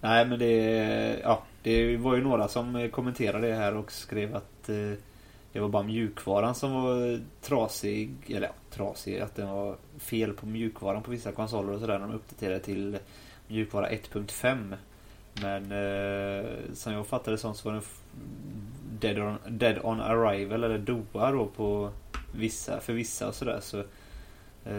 Nej 0.01 0.27
men 0.27 0.39
det, 0.39 1.21
ja, 1.23 1.43
det 1.63 1.97
var 1.97 2.17
ju 2.17 2.23
några 2.23 2.49
som 2.49 2.91
kommenterade 2.93 3.49
det 3.49 3.55
här 3.55 3.77
och 3.77 3.93
skrev 3.93 4.37
att 4.37 4.69
eh, 4.69 4.93
det 5.53 5.61
var 5.61 5.69
bara 5.69 5.83
mjukvaran 5.83 6.55
som 6.55 6.73
var 6.73 7.21
trasig. 7.41 8.15
Eller 8.27 8.47
ja, 8.47 8.53
trasig. 8.71 9.19
Att 9.19 9.35
det 9.35 9.45
var 9.45 9.77
fel 9.99 10.33
på 10.33 10.47
mjukvaran 10.47 11.03
på 11.03 11.11
vissa 11.11 11.33
konsoler 11.33 11.73
och 11.73 11.81
sådär. 11.81 11.99
När 11.99 12.07
de 12.07 12.15
uppdaterade 12.15 12.61
till 12.61 12.99
mjukvara 13.49 13.91
1.5. 13.91 14.77
Men 15.43 15.63
eh, 15.63 16.47
som 16.75 16.93
jag 16.93 17.07
fattade 17.07 17.39
som 17.39 17.55
så 17.55 17.69
var 17.69 17.75
den 17.75 17.83
dead 19.01 19.19
on, 19.19 19.39
dead 19.49 19.79
on 19.83 20.01
arrival 20.01 20.65
eller 20.65 20.79
DOA 20.79 21.31
då 21.31 21.47
på 21.47 21.91
vissa, 22.33 22.81
för 22.81 22.93
vissa 22.93 23.29
och 23.29 23.35
sådär. 23.35 23.61
Så, 23.63 23.79
eh, 24.65 24.77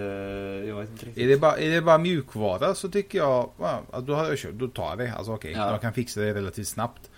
jag 0.67 0.75
vet 0.75 0.89
inte 0.89 1.05
riktigt. 1.05 1.23
Är 1.23 1.27
det, 1.27 1.37
bara, 1.37 1.57
är 1.57 1.69
det 1.69 1.81
bara 1.81 1.97
mjukvara 1.97 2.75
så 2.75 2.89
tycker 2.89 3.17
jag, 3.17 3.49
ja, 3.59 3.81
då, 3.99 4.13
har 4.15 4.37
jag 4.43 4.53
då 4.53 4.67
tar 4.67 4.89
jag 4.89 4.97
det. 4.97 5.13
Alltså 5.13 5.33
okej, 5.33 5.51
okay, 5.51 5.63
ja. 5.63 5.71
jag 5.71 5.81
kan 5.81 5.93
fixa 5.93 6.19
det 6.19 6.33
relativt 6.33 6.67
snabbt. 6.67 7.08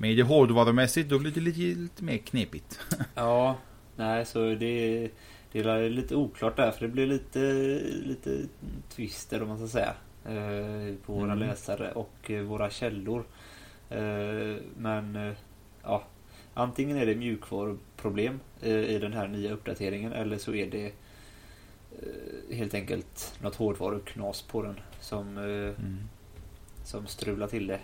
Men 0.00 0.10
är 0.10 0.16
det 0.16 0.22
hårdvarumässigt 0.22 1.08
då 1.08 1.18
blir 1.18 1.30
det 1.30 1.40
lite, 1.40 1.80
lite 1.80 2.04
mer 2.04 2.16
knepigt. 2.16 2.80
ja, 3.14 3.56
nej 3.96 4.26
så 4.26 4.38
det, 4.38 5.08
det 5.52 5.60
är 5.60 5.90
lite 5.90 6.16
oklart 6.16 6.56
där 6.56 6.70
för 6.70 6.80
det 6.86 6.92
blir 6.92 7.06
lite, 7.06 7.40
lite 8.04 8.42
twister 8.88 9.42
om 9.42 9.48
man 9.48 9.58
ska 9.58 9.68
säga. 9.68 9.94
Eh, 10.24 10.94
på 11.06 11.12
våra 11.12 11.32
mm. 11.32 11.38
läsare 11.38 11.92
och 11.92 12.30
eh, 12.30 12.42
våra 12.42 12.70
källor. 12.70 13.24
Eh, 13.90 14.56
men 14.76 15.34
ja, 15.82 16.04
antingen 16.54 16.96
är 16.96 17.06
det 17.06 17.14
mjukvaruproblem 17.14 18.40
i 18.62 18.98
den 18.98 19.12
här 19.12 19.28
nya 19.28 19.52
uppdateringen 19.52 20.12
eller 20.12 20.38
så 20.38 20.54
är 20.54 20.66
det 20.70 20.92
helt 22.50 22.74
enkelt 22.74 23.38
något 23.42 23.56
hårdvaruknas 23.56 24.42
på 24.42 24.62
den 24.62 24.80
som, 25.00 25.38
mm. 25.38 25.98
som 26.84 27.06
strular 27.06 27.46
till 27.46 27.66
det. 27.66 27.80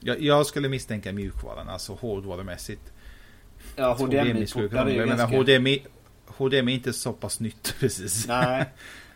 Jag, 0.00 0.20
jag 0.20 0.46
skulle 0.46 0.68
misstänka 0.68 1.12
mjukvaran, 1.12 1.68
alltså 1.68 1.92
hårdvarumässigt. 1.92 2.92
Ja, 3.76 3.94
HDMI-portar 3.94 4.86
är 4.86 4.90
ju 4.90 5.06
ganska... 5.06 5.26
HDMI, 5.26 5.86
HDMI 6.26 6.72
är 6.72 6.76
inte 6.76 6.92
så 6.92 7.12
pass 7.12 7.40
nytt 7.40 7.74
precis. 7.80 8.28
Nej, 8.28 8.64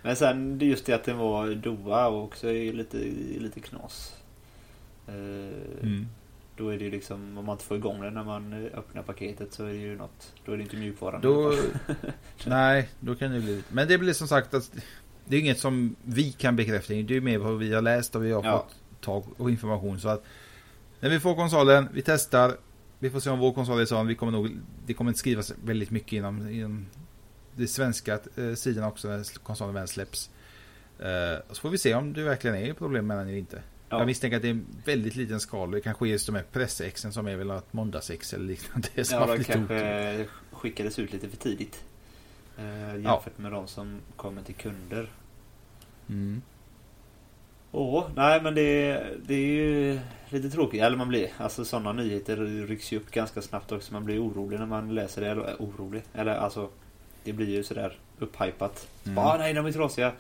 men 0.03 0.17
sen 0.17 0.59
just 0.61 0.87
det 0.87 0.93
att 0.93 1.05
den 1.05 1.19
var 1.19 1.55
DOA 1.55 2.09
också 2.09 2.49
är 2.51 2.73
lite, 2.73 2.97
lite 3.39 3.61
knas. 3.61 4.17
Eh, 5.09 5.15
mm. 5.83 6.07
Då 6.57 6.69
är 6.69 6.79
det 6.79 6.85
ju 6.85 6.91
liksom, 6.91 7.39
om 7.39 7.45
man 7.45 7.55
inte 7.55 7.65
får 7.65 7.77
igång 7.77 8.01
den 8.01 8.15
när 8.15 8.25
man 8.25 8.55
öppnar 8.75 9.03
paketet 9.03 9.53
så 9.53 9.65
är 9.65 9.69
det 9.69 9.75
ju 9.75 9.97
något, 9.97 10.33
då 10.45 10.53
är 10.53 10.57
det 10.57 10.63
inte 10.63 10.77
mjukvaran. 10.77 11.21
Då, 11.21 11.55
nej, 12.47 12.89
då 13.01 13.15
kan 13.15 13.33
det 13.33 13.41
bli 13.41 13.63
Men 13.69 13.89
det 13.89 13.99
blir 13.99 14.13
som 14.13 14.29
sagt 14.29 14.55
att 14.55 14.71
det 15.25 15.37
är 15.37 15.41
inget 15.41 15.59
som 15.59 15.97
vi 16.03 16.33
kan 16.33 16.57
bekräfta. 16.57 16.95
Det 16.95 17.17
är 17.17 17.21
mer 17.21 17.39
vad 17.39 17.59
vi 17.59 17.75
har 17.75 17.83
läst 17.83 18.17
och 18.17 18.25
vi 18.25 18.33
har 18.33 18.45
ja. 18.45 18.59
fått 18.59 19.01
tag 19.01 19.25
och 19.41 19.51
information. 19.51 20.01
Så 20.01 20.09
att 20.09 20.25
när 21.03 21.11
vi 21.11 21.21
får 21.21 21.35
konsolen, 21.35 21.89
vi 21.93 22.03
testar. 22.03 22.57
Vi 22.99 23.11
får 23.11 23.21
se 23.21 23.31
om 23.31 23.39
vår 23.39 23.53
konsol 23.53 23.81
är 23.81 23.85
sån. 23.85 24.07
Vi 24.07 24.15
kommer 24.15 24.33
nog, 24.33 24.51
det 24.87 24.95
kommer 24.95 25.11
inte 25.11 25.19
skrivas 25.19 25.53
väldigt 25.65 25.91
mycket 25.91 26.13
inom, 26.13 26.49
inom 26.49 26.87
det 27.57 27.67
svenska 27.67 28.19
eh, 28.37 28.55
sidan 28.55 28.85
också 28.85 29.09
när 29.09 29.39
konsolen 29.39 29.75
väl 29.75 29.89
släpps. 29.89 30.31
Eh, 30.99 31.39
så 31.51 31.61
får 31.61 31.71
vi 31.71 31.79
se 31.79 31.95
om 31.95 32.13
det 32.13 32.23
verkligen 32.23 32.57
är 32.57 32.73
problem 32.73 33.07
med 33.07 33.19
den 33.19 33.29
eller 33.29 33.39
inte. 33.39 33.63
Ja. 33.89 33.99
Jag 33.99 34.07
misstänker 34.07 34.37
att 34.37 34.43
det 34.43 34.49
är 34.49 34.53
en 34.53 34.67
väldigt 34.85 35.17
liten 35.17 35.41
skala. 35.41 35.73
Det 35.73 35.81
kanske 35.81 36.07
är 36.07 36.09
just 36.09 36.27
de 36.27 36.35
här 36.35 36.45
pressexen 36.53 37.13
som 37.13 37.27
är 37.27 37.37
väl 37.37 37.51
ett 37.51 37.73
måndagsex 37.73 38.33
eller 38.33 38.45
liknande. 38.45 38.89
Som 39.05 39.19
ja, 39.19 39.37
de 39.37 39.45
kanske 39.45 40.27
skickades 40.53 40.99
ut 40.99 41.13
lite 41.13 41.29
för 41.29 41.37
tidigt. 41.37 41.85
Eh, 42.59 42.93
jämfört 42.93 43.33
ja. 43.37 43.43
med 43.43 43.53
de 43.53 43.69
som 43.69 44.01
kommer 44.17 44.43
till 44.43 44.55
kunder. 44.55 45.11
Mm. 46.09 46.43
Åh, 47.73 48.05
nej 48.15 48.43
men 48.43 48.55
det, 48.55 49.03
det 49.27 49.35
är 49.35 49.47
ju 49.47 50.01
lite 50.29 50.51
tråkigt. 50.51 50.83
Eller 50.83 50.97
man 50.97 51.09
blir, 51.09 51.31
alltså 51.39 51.65
sådana 51.65 51.93
nyheter 51.93 52.37
rycks 52.67 52.93
ju 52.93 52.97
upp 52.97 53.11
ganska 53.11 53.43
snabbt 53.43 53.73
också. 53.73 53.93
Man 53.93 54.05
blir 54.05 54.25
orolig 54.25 54.59
när 54.59 54.67
man 54.67 54.95
läser 54.95 55.21
det. 55.21 55.29
Eller 55.29 55.57
orolig. 55.59 56.03
Eller 56.15 56.35
alltså 56.35 56.69
det 57.25 57.33
blir 57.33 57.51
ju 57.51 57.65
sådär 57.65 57.99
upphypat. 58.19 58.89
Mm. 59.05 59.19
Ah, 59.19 59.37
nej, 59.39 59.55
de 59.55 59.67
är 59.67 59.73
trasiga. 59.73 60.13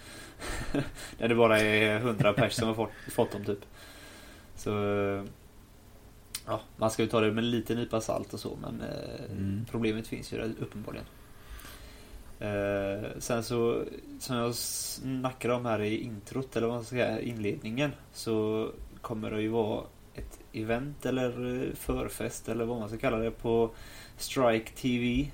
När 1.18 1.28
det 1.28 1.34
bara 1.34 1.60
är 1.60 1.96
100 1.96 2.32
pers 2.32 2.52
som 2.52 2.68
har 2.68 2.74
fått, 2.74 2.90
fått 3.12 3.32
dem 3.32 3.44
typ. 3.44 3.64
Så... 4.56 4.70
Ja, 6.46 6.60
man 6.76 6.90
ska 6.90 7.02
ju 7.02 7.08
ta 7.08 7.20
det 7.20 7.32
med 7.32 7.44
en 7.44 7.50
liten 7.50 7.76
nypa 7.76 8.00
salt 8.00 8.34
och 8.34 8.40
så 8.40 8.56
men 8.62 8.80
eh, 8.80 9.30
mm. 9.30 9.66
problemet 9.70 10.06
finns 10.06 10.32
ju 10.32 10.36
där 10.38 10.52
uppenbarligen. 10.60 11.06
Eh, 12.42 13.08
sen 13.18 13.44
så, 13.44 13.84
som 14.18 14.36
jag 14.36 14.54
snackade 14.54 15.54
om 15.54 15.66
här 15.66 15.80
i 15.80 15.96
introt, 15.96 16.56
eller 16.56 16.66
vad 16.66 16.76
man 16.76 16.84
ska 16.84 16.96
säga, 16.96 17.20
inledningen. 17.20 17.92
Så 18.12 18.68
kommer 19.00 19.30
det 19.30 19.42
ju 19.42 19.48
vara 19.48 19.82
ett 20.14 20.38
event 20.52 21.06
eller 21.06 21.70
förfest 21.74 22.48
eller 22.48 22.64
vad 22.64 22.78
man 22.78 22.88
ska 22.88 22.98
kalla 22.98 23.18
det 23.18 23.30
på 23.30 23.70
Strike 24.16 24.72
TV 24.72 25.30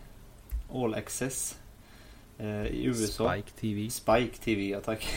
All 0.72 0.94
Access 0.94 1.58
eh, 2.38 2.66
i 2.66 2.84
USA. 2.84 3.32
Spike 3.32 3.50
TV. 3.50 3.90
Spike 3.90 4.38
TV, 4.44 4.68
ja 4.68 4.80
tack. 4.80 5.08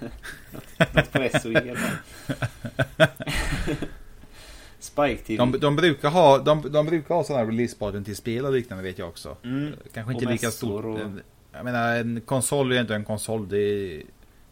något, 0.94 1.12
på 1.12 1.18
S 1.18 1.44
och 1.44 1.52
E. 1.52 1.76
Spike 4.78 5.22
TV. 5.22 5.36
De, 5.36 5.52
de, 5.60 5.76
brukar 5.76 6.10
ha, 6.10 6.38
de, 6.38 6.72
de 6.72 6.86
brukar 6.86 7.14
ha 7.14 7.24
sådana 7.24 7.48
releasepartyn 7.48 8.04
till 8.04 8.16
spel 8.16 8.44
och 8.44 8.52
liknande 8.52 8.84
vet 8.84 8.98
jag 8.98 9.08
också. 9.08 9.36
Mm. 9.44 9.72
Kanske 9.94 10.12
inte 10.12 10.26
lika 10.26 10.50
stort. 10.50 10.84
Och... 10.84 10.98
Jag 11.60 11.64
menar 11.64 11.96
en 11.96 12.20
konsol 12.20 12.70
är 12.70 12.74
ju 12.74 12.80
inte 12.80 12.94
en 12.94 13.04
konsol. 13.04 13.48
Det, 13.48 14.02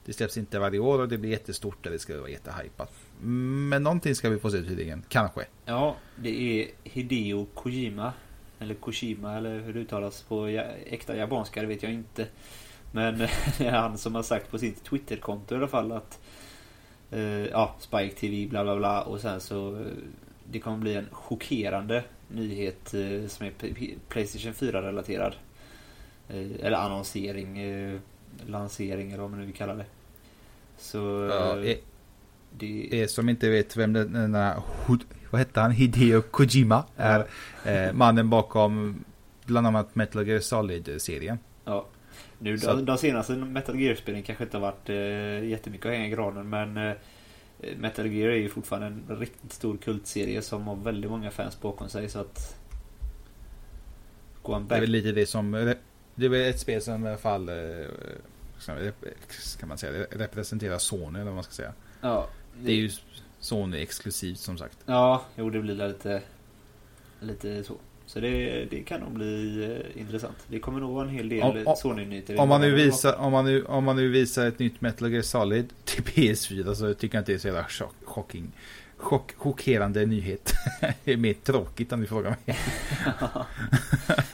det 0.05 0.13
släpps 0.13 0.37
inte 0.37 0.59
varje 0.59 0.79
år 0.79 0.99
och 0.99 1.09
det 1.09 1.19
blir 1.19 1.31
jättestort 1.31 1.87
och 1.87 1.93
det 1.93 1.99
ska 1.99 2.21
vara 2.21 2.31
jättehypat. 2.31 2.93
Men 3.21 3.83
någonting 3.83 4.15
ska 4.15 4.29
vi 4.29 4.39
få 4.39 4.51
se 4.51 4.63
tydligen. 4.63 5.05
Kanske. 5.09 5.45
Ja, 5.65 5.97
det 6.17 6.41
är 6.41 6.69
Hideo 6.85 7.47
Kojima. 7.55 8.13
Eller 8.59 8.75
Koshima 8.75 9.37
eller 9.37 9.61
hur 9.61 9.73
det 9.73 9.81
uttalas 9.81 10.23
på 10.23 10.47
äkta 10.87 11.17
japanska, 11.17 11.61
det 11.61 11.67
vet 11.67 11.83
jag 11.83 11.93
inte. 11.93 12.27
Men 12.93 13.19
det 13.59 13.67
är 13.67 13.71
han 13.71 13.99
som 13.99 14.15
har 14.15 14.23
sagt 14.23 14.51
på 14.51 14.59
sitt 14.59 14.85
Twitterkonto 14.85 15.55
i 15.55 15.59
alla 15.59 15.69
fall 15.69 15.93
att 15.93 16.19
eh, 17.11 17.47
Ja, 17.47 17.75
Spike 17.79 18.15
TV 18.15 18.47
bla 18.47 18.65
bla 18.65 18.77
bla 18.77 19.03
och 19.03 19.21
sen 19.21 19.41
så 19.41 19.77
eh, 19.77 19.87
Det 20.45 20.61
kommer 20.61 20.79
bli 20.79 20.95
en 20.95 21.09
chockerande 21.13 22.05
nyhet 22.29 22.95
eh, 22.95 23.27
som 23.29 23.47
är 23.47 23.53
Playstation 24.09 24.55
4 24.55 24.83
relaterad. 24.83 25.35
Eh, 26.29 26.67
eller 26.67 26.77
annonsering, 26.77 27.59
eh, 27.59 27.99
lansering 28.47 29.13
eller 29.13 29.23
vad 29.23 29.31
man 29.31 29.41
nu 29.41 29.47
vill 29.47 29.55
kalla 29.55 29.75
det. 29.75 29.87
Så 30.79 31.29
ja, 31.31 31.65
eh, 31.65 31.77
det... 32.51 32.95
Er 32.95 33.07
som 33.07 33.29
inte 33.29 33.51
vet 33.51 33.77
vem 33.77 33.93
den 33.93 34.33
där 34.33 34.63
vad 35.31 35.39
hette 35.39 35.61
han? 35.61 35.71
Hideo 35.71 36.23
Kojima 36.23 36.85
är 36.97 37.27
eh, 37.65 37.93
mannen 37.93 38.31
bakom 38.31 39.05
bland 39.45 39.67
annat 39.67 39.95
Metal 39.95 40.29
Gear 40.29 40.41
Solid-serien. 40.41 41.39
Ja. 41.65 41.87
Nu, 42.39 42.57
de, 42.57 42.85
de 42.85 42.99
senaste 42.99 43.37
Metal 43.37 43.81
Gear-spelen 43.81 44.23
kanske 44.23 44.45
inte 44.45 44.57
har 44.57 44.63
varit 44.63 44.89
eh, 44.89 45.49
jättemycket 45.49 45.87
att 45.87 45.93
hänga 45.93 46.07
i 46.07 46.11
granen 46.11 46.49
men 46.49 46.77
eh, 46.77 46.95
Metal 47.77 48.07
Gear 48.07 48.31
är 48.31 48.37
ju 48.37 48.49
fortfarande 48.49 48.87
en 48.87 49.17
riktigt 49.21 49.53
stor 49.53 49.77
kultserie 49.77 50.43
som 50.43 50.67
har 50.67 50.77
väldigt 50.77 51.11
många 51.11 51.31
fans 51.31 51.61
bakom 51.61 51.89
sig 51.89 52.09
så 52.09 52.19
att 52.19 52.57
Det 54.43 54.77
är 54.77 54.81
väl 54.81 54.91
lite 54.91 55.13
det 55.13 55.27
som 55.27 55.75
Det 56.19 56.27
är 56.27 56.51
ett 56.51 56.61
spel 56.61 56.83
som 56.83 57.05
i 57.05 57.09
alla 57.09 57.19
fall 57.19 57.49
eh, 57.49 57.87
kan 59.59 59.69
man 59.69 59.79
säga 59.79 60.07
representerar 60.11 60.79
Sony 60.79 61.19
eller 61.19 61.25
vad 61.25 61.35
man 61.35 61.45
ska 61.45 61.53
säga. 61.53 61.73
Ja. 62.01 62.29
Det, 62.57 62.67
det 62.67 62.73
är 62.73 62.77
ju 62.77 62.91
Sony 63.41 63.83
exklusivt 63.83 64.39
som 64.39 64.59
sagt. 64.59 64.79
Ja, 64.87 65.23
jo 65.37 65.51
det 65.51 65.61
blir 65.61 65.75
lite, 65.75 66.23
lite 67.21 67.65
så. 67.65 67.75
Så 68.07 68.21
det, 68.21 68.65
det 68.71 68.83
kan 68.83 69.01
nog 69.01 69.13
bli 69.13 69.65
eh, 69.65 70.01
intressant. 70.01 70.37
Det 70.47 70.59
kommer 70.61 70.81
nog 70.81 70.95
vara 70.95 71.05
en 71.09 71.15
hel 71.15 71.29
del 71.29 71.67
Sony-nyheter. 71.77 72.41
Om 72.41 72.49
man, 72.49 72.61
nu 72.61 72.75
visar, 72.75 73.17
om, 73.17 73.33
man 73.33 73.45
nu, 73.45 73.65
om 73.65 73.85
man 73.85 73.97
nu 73.97 74.09
visar 74.09 74.47
ett 74.47 74.59
nytt 74.59 74.81
Metal 74.81 75.13
Gear 75.13 75.23
Solid 75.23 75.69
till 75.85 76.05
PS4 76.05 76.75
så 76.75 76.95
tycker 76.95 77.17
jag 77.17 77.23
inte 77.23 77.33
det 77.33 77.37
är 77.37 77.39
så 77.39 77.49
jävla 77.49 77.65
chock, 77.65 77.95
shocking. 78.05 78.53
Chock, 78.99 79.35
chockerande 79.37 80.07
nyhet. 80.07 80.53
det 81.05 81.13
är 81.13 81.17
mer 81.17 81.35
tråkigt 81.35 81.93
om 81.93 82.01
du 82.01 82.07
frågar 82.07 82.31
mig. 82.47 82.59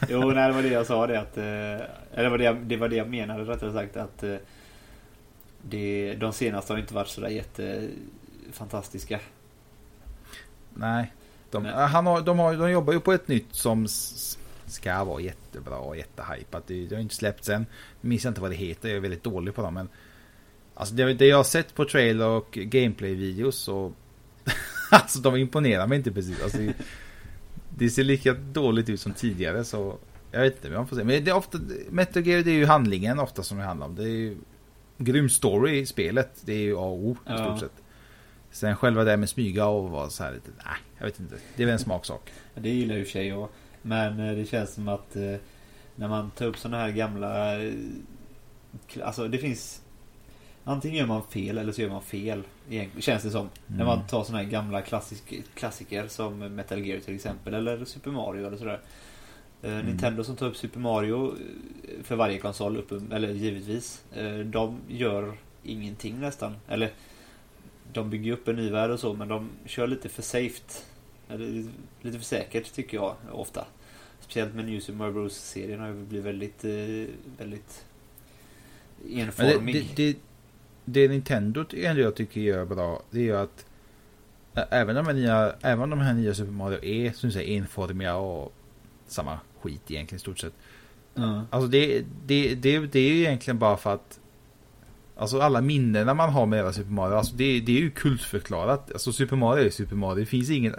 jo, 0.08 0.30
nej, 0.30 0.48
det 0.48 0.54
var 0.54 0.62
det 0.62 0.68
jag 0.68 0.86
sa 0.86 1.06
det 1.06 1.20
att... 1.20 1.36
eh, 1.38 1.44
Eller 2.18 2.22
det 2.22 2.28
var 2.30 2.38
det 2.38 2.52
det 2.52 2.76
var 2.76 2.88
det 2.88 2.96
jag 2.96 3.08
menade 3.10 3.44
rättare 3.44 3.72
sagt 3.72 3.96
att... 3.96 4.22
eh, 4.22 4.36
Det, 5.62 6.14
de 6.14 6.32
senaste 6.32 6.72
har 6.72 6.80
inte 6.80 6.94
varit 6.94 7.08
sådär 7.08 7.28
jättefantastiska. 7.28 9.20
Nej. 10.74 11.12
De, 11.50 11.62
Nej. 11.62 11.72
han 11.72 12.06
har, 12.06 12.20
de, 12.20 12.38
har, 12.38 12.54
de 12.56 12.70
jobbar 12.70 12.92
ju 12.92 13.00
på 13.00 13.12
ett 13.12 13.28
nytt 13.28 13.54
som 13.54 13.86
ska 14.66 15.04
vara 15.04 15.20
jättebra 15.20 15.76
och 15.78 15.96
jättehypat. 15.96 16.66
Det, 16.66 16.86
det 16.86 16.94
har 16.94 17.02
inte 17.02 17.14
släppts 17.14 17.48
än. 17.48 17.66
Minns 18.00 18.24
inte 18.26 18.40
vad 18.40 18.50
det 18.50 18.54
heter. 18.56 18.88
Jag 18.88 18.96
är 18.96 19.00
väldigt 19.00 19.22
dålig 19.24 19.54
på 19.54 19.62
dem. 19.62 19.74
Men 19.74 19.88
alltså 20.74 20.94
det, 20.94 21.14
det 21.14 21.26
jag 21.26 21.36
har 21.36 21.44
sett 21.44 21.74
på 21.74 21.84
trailer 21.84 22.26
och 22.28 22.48
gameplay-videos 22.52 23.50
så... 23.56 23.92
alltså 24.90 25.18
de 25.18 25.36
imponerar 25.36 25.86
mig 25.86 25.98
inte 25.98 26.12
precis. 26.12 26.42
Alltså, 26.42 26.58
det, 26.58 26.74
det 27.78 27.90
ser 27.90 28.04
lika 28.04 28.32
dåligt 28.32 28.88
ut 28.88 29.00
som 29.00 29.12
tidigare 29.12 29.64
så... 29.64 29.98
Jag 30.30 30.40
vet 30.40 30.56
inte, 30.56 30.70
man 30.70 30.86
får 30.88 30.96
se. 30.96 31.04
Men 31.04 31.24
det 31.24 31.30
är 31.30 31.36
ofta... 31.36 31.58
Metal 31.90 32.26
Gear 32.26 32.42
det 32.42 32.50
är 32.50 32.54
ju 32.54 32.66
handlingen 32.66 33.18
ofta 33.18 33.42
som 33.42 33.58
det 33.58 33.64
handlar 33.64 33.86
om. 33.86 33.94
Det 33.94 34.02
är 34.02 34.08
ju... 34.08 34.36
Grym 34.98 35.28
story 35.28 35.78
i 35.78 35.86
spelet. 35.86 36.30
Det 36.44 36.52
är 36.52 36.58
ju 36.58 36.76
A 36.76 36.80
och 36.80 36.98
O 36.98 37.16
i 37.34 37.38
stort 37.38 37.60
sett. 37.60 37.82
Sen 38.50 38.76
själva 38.76 39.04
det 39.04 39.16
med 39.16 39.28
smyga 39.28 39.66
och 39.66 39.90
vara 39.90 40.10
så 40.10 40.24
här 40.24 40.32
lite... 40.32 40.50
Nej, 40.56 40.76
jag 40.98 41.04
vet 41.04 41.20
inte. 41.20 41.34
Det 41.56 41.62
är 41.62 41.66
väl 41.66 41.72
en 41.72 41.78
smaksak. 41.78 42.32
Det 42.54 42.68
gillar 42.70 42.94
ju 42.94 43.00
i 43.00 43.04
och 43.04 43.06
för 43.06 43.12
sig 43.12 43.26
jag. 43.28 43.48
Men 43.82 44.20
eh, 44.20 44.36
det 44.36 44.46
känns 44.46 44.74
som 44.74 44.88
att 44.88 45.16
eh, 45.16 45.34
när 45.94 46.08
man 46.08 46.30
tar 46.30 46.46
upp 46.46 46.58
sådana 46.58 46.82
här 46.82 46.90
gamla... 46.90 47.62
eh, 47.64 47.72
Alltså 49.02 49.28
det 49.28 49.38
finns... 49.38 49.82
Antingen 50.64 50.96
gör 50.96 51.06
man 51.06 51.22
fel 51.22 51.58
eller 51.58 51.72
så 51.72 51.82
gör 51.82 51.90
man 51.90 52.02
fel. 52.02 52.42
Känns 52.98 53.22
det 53.22 53.30
som. 53.30 53.48
När 53.66 53.84
man 53.84 54.06
tar 54.06 54.24
sådana 54.24 54.42
här 54.44 54.50
gamla 54.50 54.82
klassik, 54.82 55.42
klassiker 55.54 56.08
som 56.08 56.38
Metal 56.38 56.86
Gear 56.86 57.00
till 57.00 57.14
exempel. 57.14 57.54
Eller 57.54 57.84
Super 57.84 58.10
Mario 58.10 58.46
eller 58.46 58.56
sådär. 58.56 58.80
Eh, 59.62 59.84
Nintendo 59.84 60.24
som 60.24 60.36
tar 60.36 60.46
upp 60.46 60.56
Super 60.56 60.80
Mario 60.80 61.32
eh, 61.32 62.02
för 62.04 62.16
varje 62.16 62.38
konsol, 62.38 62.76
upp, 62.76 63.12
eller 63.12 63.28
givetvis. 63.28 64.04
eh, 64.14 64.38
De 64.38 64.78
gör 64.88 65.34
ingenting 65.62 66.20
nästan. 66.20 66.56
Eller 66.68 66.90
de 67.92 68.10
bygger 68.10 68.32
upp 68.32 68.48
en 68.48 68.56
ny 68.56 68.70
värld 68.70 68.90
och 68.90 69.00
så 69.00 69.14
men 69.14 69.28
de 69.28 69.50
kör 69.66 69.86
lite 69.86 70.08
för. 70.08 70.84
Eller 71.28 71.64
lite 72.02 72.18
för 72.18 72.24
säkert 72.24 72.72
tycker 72.72 72.96
jag 72.96 73.14
ofta. 73.32 73.66
Speciellt 74.20 74.54
med 74.54 74.64
New 74.64 74.80
Super 74.80 74.98
Mario 74.98 75.12
Bros-serien 75.12 75.80
har 75.80 75.88
ju 75.88 75.94
blivit 75.94 76.26
väldigt, 76.26 76.64
väldigt 77.38 77.84
det, 79.04 79.20
enformig. 79.20 79.92
det, 79.96 80.12
det, 80.12 80.18
det 80.84 81.08
Nintendo 81.08 81.64
ändå 81.74 82.02
jag 82.02 82.14
tycker 82.14 82.40
gör 82.40 82.64
bra. 82.64 83.02
Det 83.10 83.18
är 83.18 83.22
ju 83.22 83.36
att 83.36 83.66
Även 84.70 84.96
de 84.96 85.06
här 85.06 85.12
nya, 85.12 85.54
även 85.62 85.90
de 85.90 85.98
här 85.98 86.14
nya 86.14 86.34
Super 86.34 86.52
Mario 86.52 86.84
är 86.84 87.12
som 87.12 87.28
du 87.28 87.32
säger 87.32 87.56
enformiga 87.56 88.16
och 88.16 88.52
samma 89.06 89.38
skit 89.60 89.90
egentligen 89.90 90.16
i 90.16 90.20
stort 90.20 90.38
sett. 90.38 90.52
Ja. 91.14 91.44
Alltså 91.50 91.68
det, 91.68 92.04
det, 92.26 92.54
det, 92.54 92.78
det 92.78 92.98
är 92.98 93.10
ju 93.10 93.18
egentligen 93.18 93.58
bara 93.58 93.76
för 93.76 93.94
att 93.94 94.20
Alltså 95.16 95.40
alla 95.40 95.60
minnena 95.60 96.14
man 96.14 96.30
har 96.30 96.46
med 96.46 96.58
hela 96.58 96.72
Super 96.72 96.90
Mario, 96.90 97.14
alltså 97.14 97.36
det, 97.36 97.60
det 97.60 97.72
är 97.72 97.80
ju 97.80 97.90
kultförklarat. 97.90 98.92
Alltså 98.92 99.12
Super 99.12 99.36
Mario 99.36 99.66
är 99.66 99.70
Super 99.70 99.96
Mario. 99.96 100.20
Det 100.20 100.26
finns 100.26 100.50
ingen, 100.50 100.74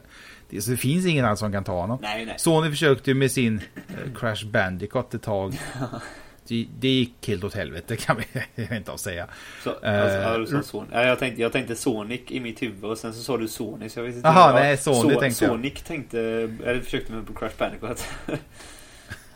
det, 0.49 0.67
det 0.67 0.77
finns 0.77 1.05
ingen 1.05 1.25
annan 1.25 1.37
som 1.37 1.51
kan 1.51 1.63
ta 1.63 1.81
honom. 1.81 1.99
Nej, 2.01 2.25
nej. 2.25 2.35
Sony 2.37 2.69
försökte 2.69 3.11
ju 3.11 3.15
med 3.15 3.31
sin 3.31 3.61
eh, 3.87 4.13
Crash 4.15 4.45
Bandicoot 4.45 5.13
ett 5.13 5.21
tag. 5.21 5.59
Det, 6.47 6.67
det 6.79 6.87
gick 6.87 7.27
helt 7.27 7.43
åt 7.43 7.53
helvete 7.53 7.95
kan 8.05 8.17
vi 8.55 8.75
inte 8.75 8.97
säga. 8.97 9.27
Så, 9.63 9.69
Eh, 9.83 10.27
alltså, 10.31 10.57
du 10.57 10.63
sa. 10.63 10.85
Ja, 10.91 11.03
jag, 11.03 11.19
tänkte, 11.19 11.41
jag 11.41 11.51
tänkte 11.51 11.75
Sonic 11.75 12.21
i 12.27 12.39
mitt 12.39 12.61
huvud 12.61 12.83
och 12.83 12.97
sen 12.97 13.13
så 13.13 13.21
sa 13.23 13.37
du 13.37 13.47
Sony 13.47 13.89
så 13.89 13.99
jag 13.99 14.03
visste 14.05 14.17
inte. 14.17 14.27
Jaha, 14.29 14.49
Ja, 14.49 14.59
nej, 14.63 14.77
Sony 14.77 15.15
tänkte 15.15 15.45
jag. 15.45 15.51
Sonic 15.51 15.81
tänkte, 15.83 16.19
eller 16.63 16.81
försökte 16.81 17.13
med 17.13 17.27
på 17.27 17.33
Crash 17.33 17.57
Bandicoot. 17.57 18.03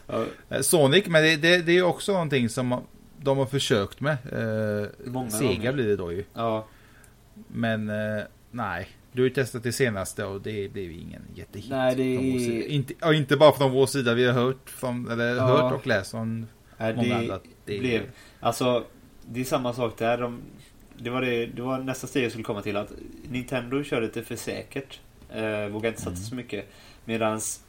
ja, 0.07 0.25
Eh, 0.49 0.61
Sonic, 0.61 1.05
men 1.07 1.23
det, 1.23 1.35
det, 1.35 1.57
det 1.61 1.77
är 1.77 1.83
också 1.83 2.11
någonting 2.11 2.49
som 2.49 2.81
de 3.21 3.37
har 3.37 3.45
försökt 3.45 4.01
med. 4.01 4.17
Eh, 4.31 4.87
Många 5.11 5.29
Sega 5.29 5.53
gånger. 5.53 5.71
blir 5.73 5.87
det 5.87 5.95
då 5.95 6.11
ju. 6.11 6.23
ja, 6.33 6.67
Men 7.47 7.89
eh, 7.89 8.23
nej, 8.51 8.87
du 9.11 9.21
har 9.21 9.27
ju 9.29 9.33
testat 9.33 9.63
det 9.63 9.71
senaste 9.71 10.25
och 10.25 10.41
det 10.41 10.73
blev 10.73 10.91
ingen 10.91 11.21
jättehit. 11.35 11.69
Nej, 11.69 11.95
det. 11.95 12.13
Inte, 12.73 12.93
inte 13.05 13.37
bara 13.37 13.51
från 13.51 13.71
vår 13.71 13.85
sida, 13.85 14.13
vi 14.13 14.25
har 14.25 14.33
hört, 14.33 14.69
från, 14.69 15.11
eller 15.11 15.35
Ja. 15.35 15.43
hört 15.47 15.73
och 15.73 15.87
läst 15.87 16.11
från 16.11 16.47
nej, 16.79 17.27
det, 17.27 17.39
Det 17.65 17.79
blev... 17.79 18.11
Alltså, 18.39 18.85
det 19.25 19.39
är 19.39 19.43
samma 19.45 19.73
sak 19.73 19.97
där. 19.97 20.17
De, 20.17 20.41
det, 20.97 21.09
var 21.09 21.21
det, 21.21 21.45
det 21.45 21.61
var 21.61 21.79
nästa 21.79 22.07
steg 22.07 22.23
jag 22.23 22.31
skulle 22.31 22.43
komma 22.43 22.61
till. 22.61 22.77
Att 22.77 22.91
Nintendo 23.29 23.83
kör 23.83 24.01
lite 24.01 24.23
för 24.23 24.35
säkert. 24.35 24.99
Eh, 25.29 25.67
vågar 25.67 25.89
inte 25.89 26.01
satsa 26.01 26.09
Mm. 26.17 26.29
så 26.29 26.35
mycket. 26.35 26.65
Medans 27.05 27.63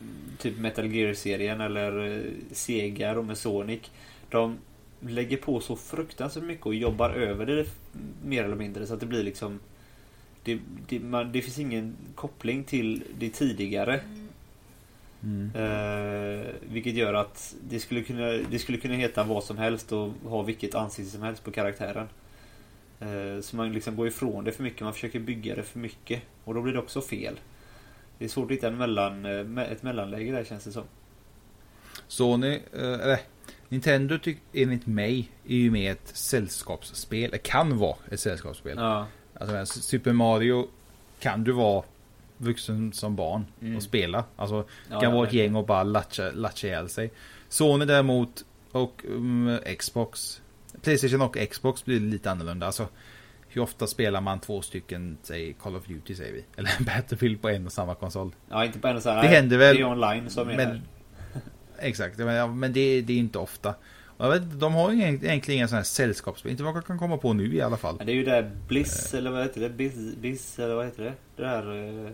mm, 0.00 0.12
typ 0.38 0.58
Metal 0.58 0.86
Gear-serien 0.86 1.60
eller 1.60 2.16
eh, 2.16 2.22
Sega 2.52 3.18
och 3.18 3.24
med 3.24 3.38
Sonic. 3.38 3.80
De 4.30 4.58
lägger 5.00 5.36
på 5.36 5.60
så 5.60 5.76
fruktansvärt 5.76 6.44
mycket 6.44 6.66
och 6.66 6.74
jobbar 6.74 7.10
över 7.10 7.46
det 7.46 7.66
mer 8.24 8.44
eller 8.44 8.56
mindre. 8.56 8.86
Så 8.86 8.94
att 8.94 9.00
det 9.00 9.06
blir 9.06 9.22
liksom... 9.24 9.60
Det, 10.44 10.58
det, 10.88 11.00
man, 11.00 11.32
det 11.32 11.42
finns 11.42 11.58
ingen 11.58 11.96
koppling 12.14 12.64
till 12.64 13.02
det 13.18 13.30
tidigare. 13.30 14.00
Mm. 15.24 15.50
Eh, 15.54 16.46
vilket 16.60 16.94
gör 16.94 17.14
att 17.14 17.54
det 17.68 17.80
skulle, 17.80 18.02
kunna, 18.02 18.26
det 18.26 18.58
skulle 18.58 18.78
kunna 18.78 18.94
heta 18.94 19.24
vad 19.24 19.44
som 19.44 19.58
helst 19.58 19.92
och 19.92 20.12
ha 20.24 20.42
vilket 20.42 20.74
ansikte 20.74 21.10
som 21.10 21.22
helst 21.22 21.44
på 21.44 21.50
karaktären. 21.50 22.08
Eh, 23.00 23.40
så 23.40 23.56
man 23.56 23.72
liksom 23.72 23.96
går 23.96 24.08
ifrån 24.08 24.44
det 24.44 24.52
för 24.52 24.62
mycket, 24.62 24.80
man 24.80 24.92
försöker 24.92 25.20
bygga 25.20 25.54
det 25.54 25.62
för 25.62 25.78
mycket. 25.78 26.22
Och 26.44 26.54
då 26.54 26.62
blir 26.62 26.72
det 26.72 26.78
också 26.78 27.00
fel. 27.00 27.40
Det 28.18 28.24
är 28.24 28.28
svårt 28.28 28.44
att 28.44 28.56
hitta 28.56 28.68
en 28.68 28.76
mellan, 28.76 29.24
eh, 29.24 29.72
ett 29.72 29.82
mellanläge 29.82 30.32
där 30.32 30.44
känns 30.44 30.64
det 30.64 30.72
som. 30.72 30.84
Sony, 32.08 32.60
eh, 32.72 32.92
eller 32.92 33.18
Nintendo 33.68 34.18
tyck, 34.18 34.38
enligt 34.52 34.86
mig 34.86 35.30
är 35.48 35.56
ju 35.56 35.70
mer 35.70 35.92
ett 35.92 36.10
sällskapsspel. 36.12 37.30
Det 37.30 37.38
kan 37.38 37.78
vara 37.78 37.96
ett 38.10 38.20
sällskapsspel. 38.20 38.76
Ja. 38.78 39.06
Alltså 39.34 39.80
Super 39.80 40.12
Mario 40.12 40.68
kan 41.20 41.44
du 41.44 41.52
vara 41.52 41.84
vuxen 42.38 42.92
som 42.92 43.16
barn 43.16 43.46
Mm. 43.60 43.76
och 43.76 43.82
spela. 43.82 44.24
Alltså 44.36 44.64
Ja, 44.90 45.00
kan 45.00 45.12
vara 45.12 45.26
ett 45.26 45.32
gäng 45.32 45.54
och 45.54 45.66
bara 45.66 45.82
latcha, 45.82 46.30
latcha 46.34 46.66
ihjäl 46.66 46.88
sig. 46.88 47.10
Sony 47.48 47.84
däremot 47.84 48.44
och 48.72 49.04
um, 49.08 49.58
Xbox. 49.78 50.40
Playstation 50.82 51.22
och 51.22 51.36
Xbox 51.50 51.84
blir 51.84 52.00
lite 52.00 52.30
annorlunda. 52.30 52.66
Alltså 52.66 52.88
hur 53.48 53.62
ofta 53.62 53.86
spelar 53.86 54.20
man 54.20 54.40
två 54.40 54.62
stycken, 54.62 55.18
säg 55.22 55.52
Call 55.52 55.76
of 55.76 55.86
Duty 55.86 56.14
säger 56.14 56.32
vi. 56.32 56.44
Eller 56.56 56.70
Battlefield 56.84 57.42
på 57.42 57.48
en 57.48 57.66
och 57.66 57.72
samma 57.72 57.94
konsol. 57.94 58.34
Ja, 58.50 58.64
inte 58.64 58.78
på 58.78 58.88
en 58.88 58.96
och 58.96 59.02
här, 59.02 59.22
Det 59.22 59.28
händer 59.28 59.58
väl, 59.58 59.76
Det 59.76 59.82
är 59.82 59.86
online 59.86 60.30
som 60.30 60.48
är 60.48 60.56
Men, 60.56 60.80
exakt, 61.78 62.18
men, 62.18 62.34
ja, 62.34 62.46
men 62.46 62.72
det, 62.72 63.00
det 63.02 63.12
är 63.12 63.18
inte 63.18 63.38
ofta. 63.38 63.74
Jag 64.18 64.30
vet, 64.30 64.60
de 64.60 64.74
har 64.74 64.90
ju 64.92 64.96
egent- 65.02 65.22
egentligen 65.24 65.58
inga 65.58 65.68
sådana 65.68 65.78
här 65.80 65.84
sällskapsspel. 65.84 66.50
Inte 66.50 66.62
vad 66.62 66.76
jag 66.76 66.86
kan 66.86 66.98
komma 66.98 67.16
på 67.16 67.32
nu 67.32 67.54
i 67.54 67.60
alla 67.60 67.76
fall. 67.76 67.94
Men 67.98 68.06
det 68.06 68.12
är 68.12 68.14
ju 68.14 68.24
där 68.24 68.50
Bliss, 68.68 69.14
eller 69.14 69.30
vad 69.30 69.42
heter 69.42 69.60
det? 69.60 69.68
Biz, 69.70 70.16
Biz 70.16 70.58
eller 70.58 70.74
vad 70.74 70.84
heter 70.84 71.02
det? 71.04 71.12
Det 71.42 71.46
här 71.48 71.88
eh, 72.06 72.10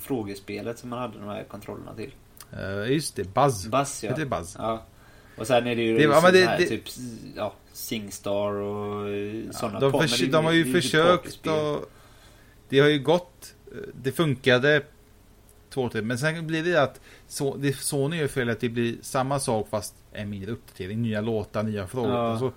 frågespelet 0.00 0.78
som 0.78 0.90
man 0.90 0.98
hade 0.98 1.18
de 1.18 1.28
här 1.28 1.44
kontrollerna 1.44 1.94
till. 1.94 2.10
Uh, 2.60 2.92
just 2.92 3.16
det, 3.16 3.34
Buzz. 3.34 3.66
Buzz 3.66 4.04
ja. 4.04 4.10
Heter 4.10 4.20
det 4.22 4.26
Buzz? 4.38 4.56
Ja. 4.58 4.82
Och 5.38 5.46
sen 5.46 5.66
är 5.66 5.76
det 5.76 5.82
ju 5.82 5.96
Det- 5.96 6.02
ja, 6.02 6.20
men 6.22 6.32
det- 6.32 6.46
här 6.46 6.58
det- 6.58 6.66
typ 6.66 6.82
ja, 7.36 7.52
Singstar 7.72 8.52
och 8.52 9.08
eh, 9.08 9.50
sådana 9.50 9.80
de, 9.80 9.92
det- 9.92 10.26
de 10.26 10.44
har 10.44 10.52
ju 10.52 10.64
det 10.64 10.72
typ 10.72 10.82
försökt 10.82 11.46
och 11.46 11.90
Det 12.68 12.78
har 12.80 12.88
ju 12.88 12.98
gått 12.98 13.54
eh, 13.72 13.78
Det 14.02 14.12
funkade 14.12 14.82
Två, 15.70 15.88
tre 15.88 16.02
Men 16.02 16.18
sen 16.18 16.46
blir 16.46 16.64
det 16.64 16.82
att 16.82 17.00
så, 17.28 17.56
det, 17.56 17.72
Sony 17.76 18.16
gör 18.16 18.28
fel 18.28 18.50
att 18.50 18.60
det 18.60 18.68
blir 18.68 18.96
samma 19.02 19.40
sak 19.40 19.68
fast 19.70 19.94
en 20.16 20.30
mindre 20.30 20.52
uppdatering 20.52 21.02
Nya 21.02 21.20
låtar, 21.20 21.62
nya 21.62 21.86
frågor 21.86 22.10
Ja. 22.12 22.30
alltså, 22.30 22.52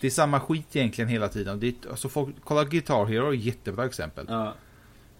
Det 0.00 0.06
är 0.06 0.10
samma 0.10 0.40
skit 0.40 0.76
egentligen 0.76 1.08
hela 1.08 1.28
tiden 1.28 1.60
det, 1.60 1.66
är- 1.68 1.90
alltså 1.90 2.08
folk, 2.08 2.34
Kolla 2.44 2.64
Guitar 2.64 3.04
Hero 3.06 3.28
är 3.28 3.32
ett 3.32 3.44
jättebra 3.44 3.86
exempel 3.86 4.26
Ja, 4.28 4.54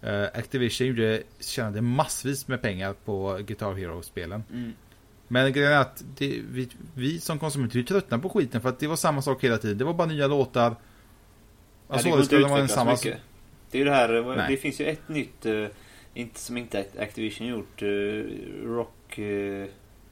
Eh, 0.01 0.23
Activision 0.23 0.87
gjorde, 0.87 1.23
tjänade 1.39 1.81
massvis 1.81 2.47
med 2.47 2.61
pengar 2.61 2.93
på 3.05 3.39
Guitar 3.45 3.73
Hero-spelen 3.73 4.43
mm. 4.51 4.73
Men 5.27 5.53
grejen 5.53 5.71
är 5.71 5.77
att 5.81 6.03
det, 6.17 6.41
vi, 6.51 6.69
vi 6.95 7.19
som 7.19 7.39
konsumenter 7.39 7.77
vi 7.79 7.85
tröttnar 7.85 8.17
på 8.17 8.29
skiten 8.29 8.61
för 8.61 8.69
att 8.69 8.79
det 8.79 8.87
var 8.87 8.95
samma 8.95 9.21
sak 9.21 9.43
hela 9.43 9.57
tiden 9.57 9.77
Det 9.77 9.83
var 9.83 9.93
bara 9.93 10.07
nya 10.07 10.27
låtar 10.27 10.69
Ja, 10.69 10.75
Alltså, 11.87 12.07
det 12.07 12.11
går 12.11 12.21
inte 12.21 12.35
att 12.35 12.41
vara 12.43 12.51
en 12.59 12.63
utveckla 12.65 12.75
samma 12.83 12.97
så 12.97 13.07
mycket. 13.07 13.21
Det 13.71 13.81
är 13.81 13.85
det 13.85 13.91
här, 13.91 14.13
eh, 14.15 14.35
Nej. 14.35 14.45
det 14.51 14.57
finns 14.57 14.81
ju 14.81 14.85
ett 14.85 15.09
nytt, 15.09 15.45
eh, 15.45 15.65
inte, 16.13 16.39
som 16.39 16.57
inte 16.57 16.85
Activision 16.99 17.47
gjort, 17.47 17.81
Rock, 18.63 19.19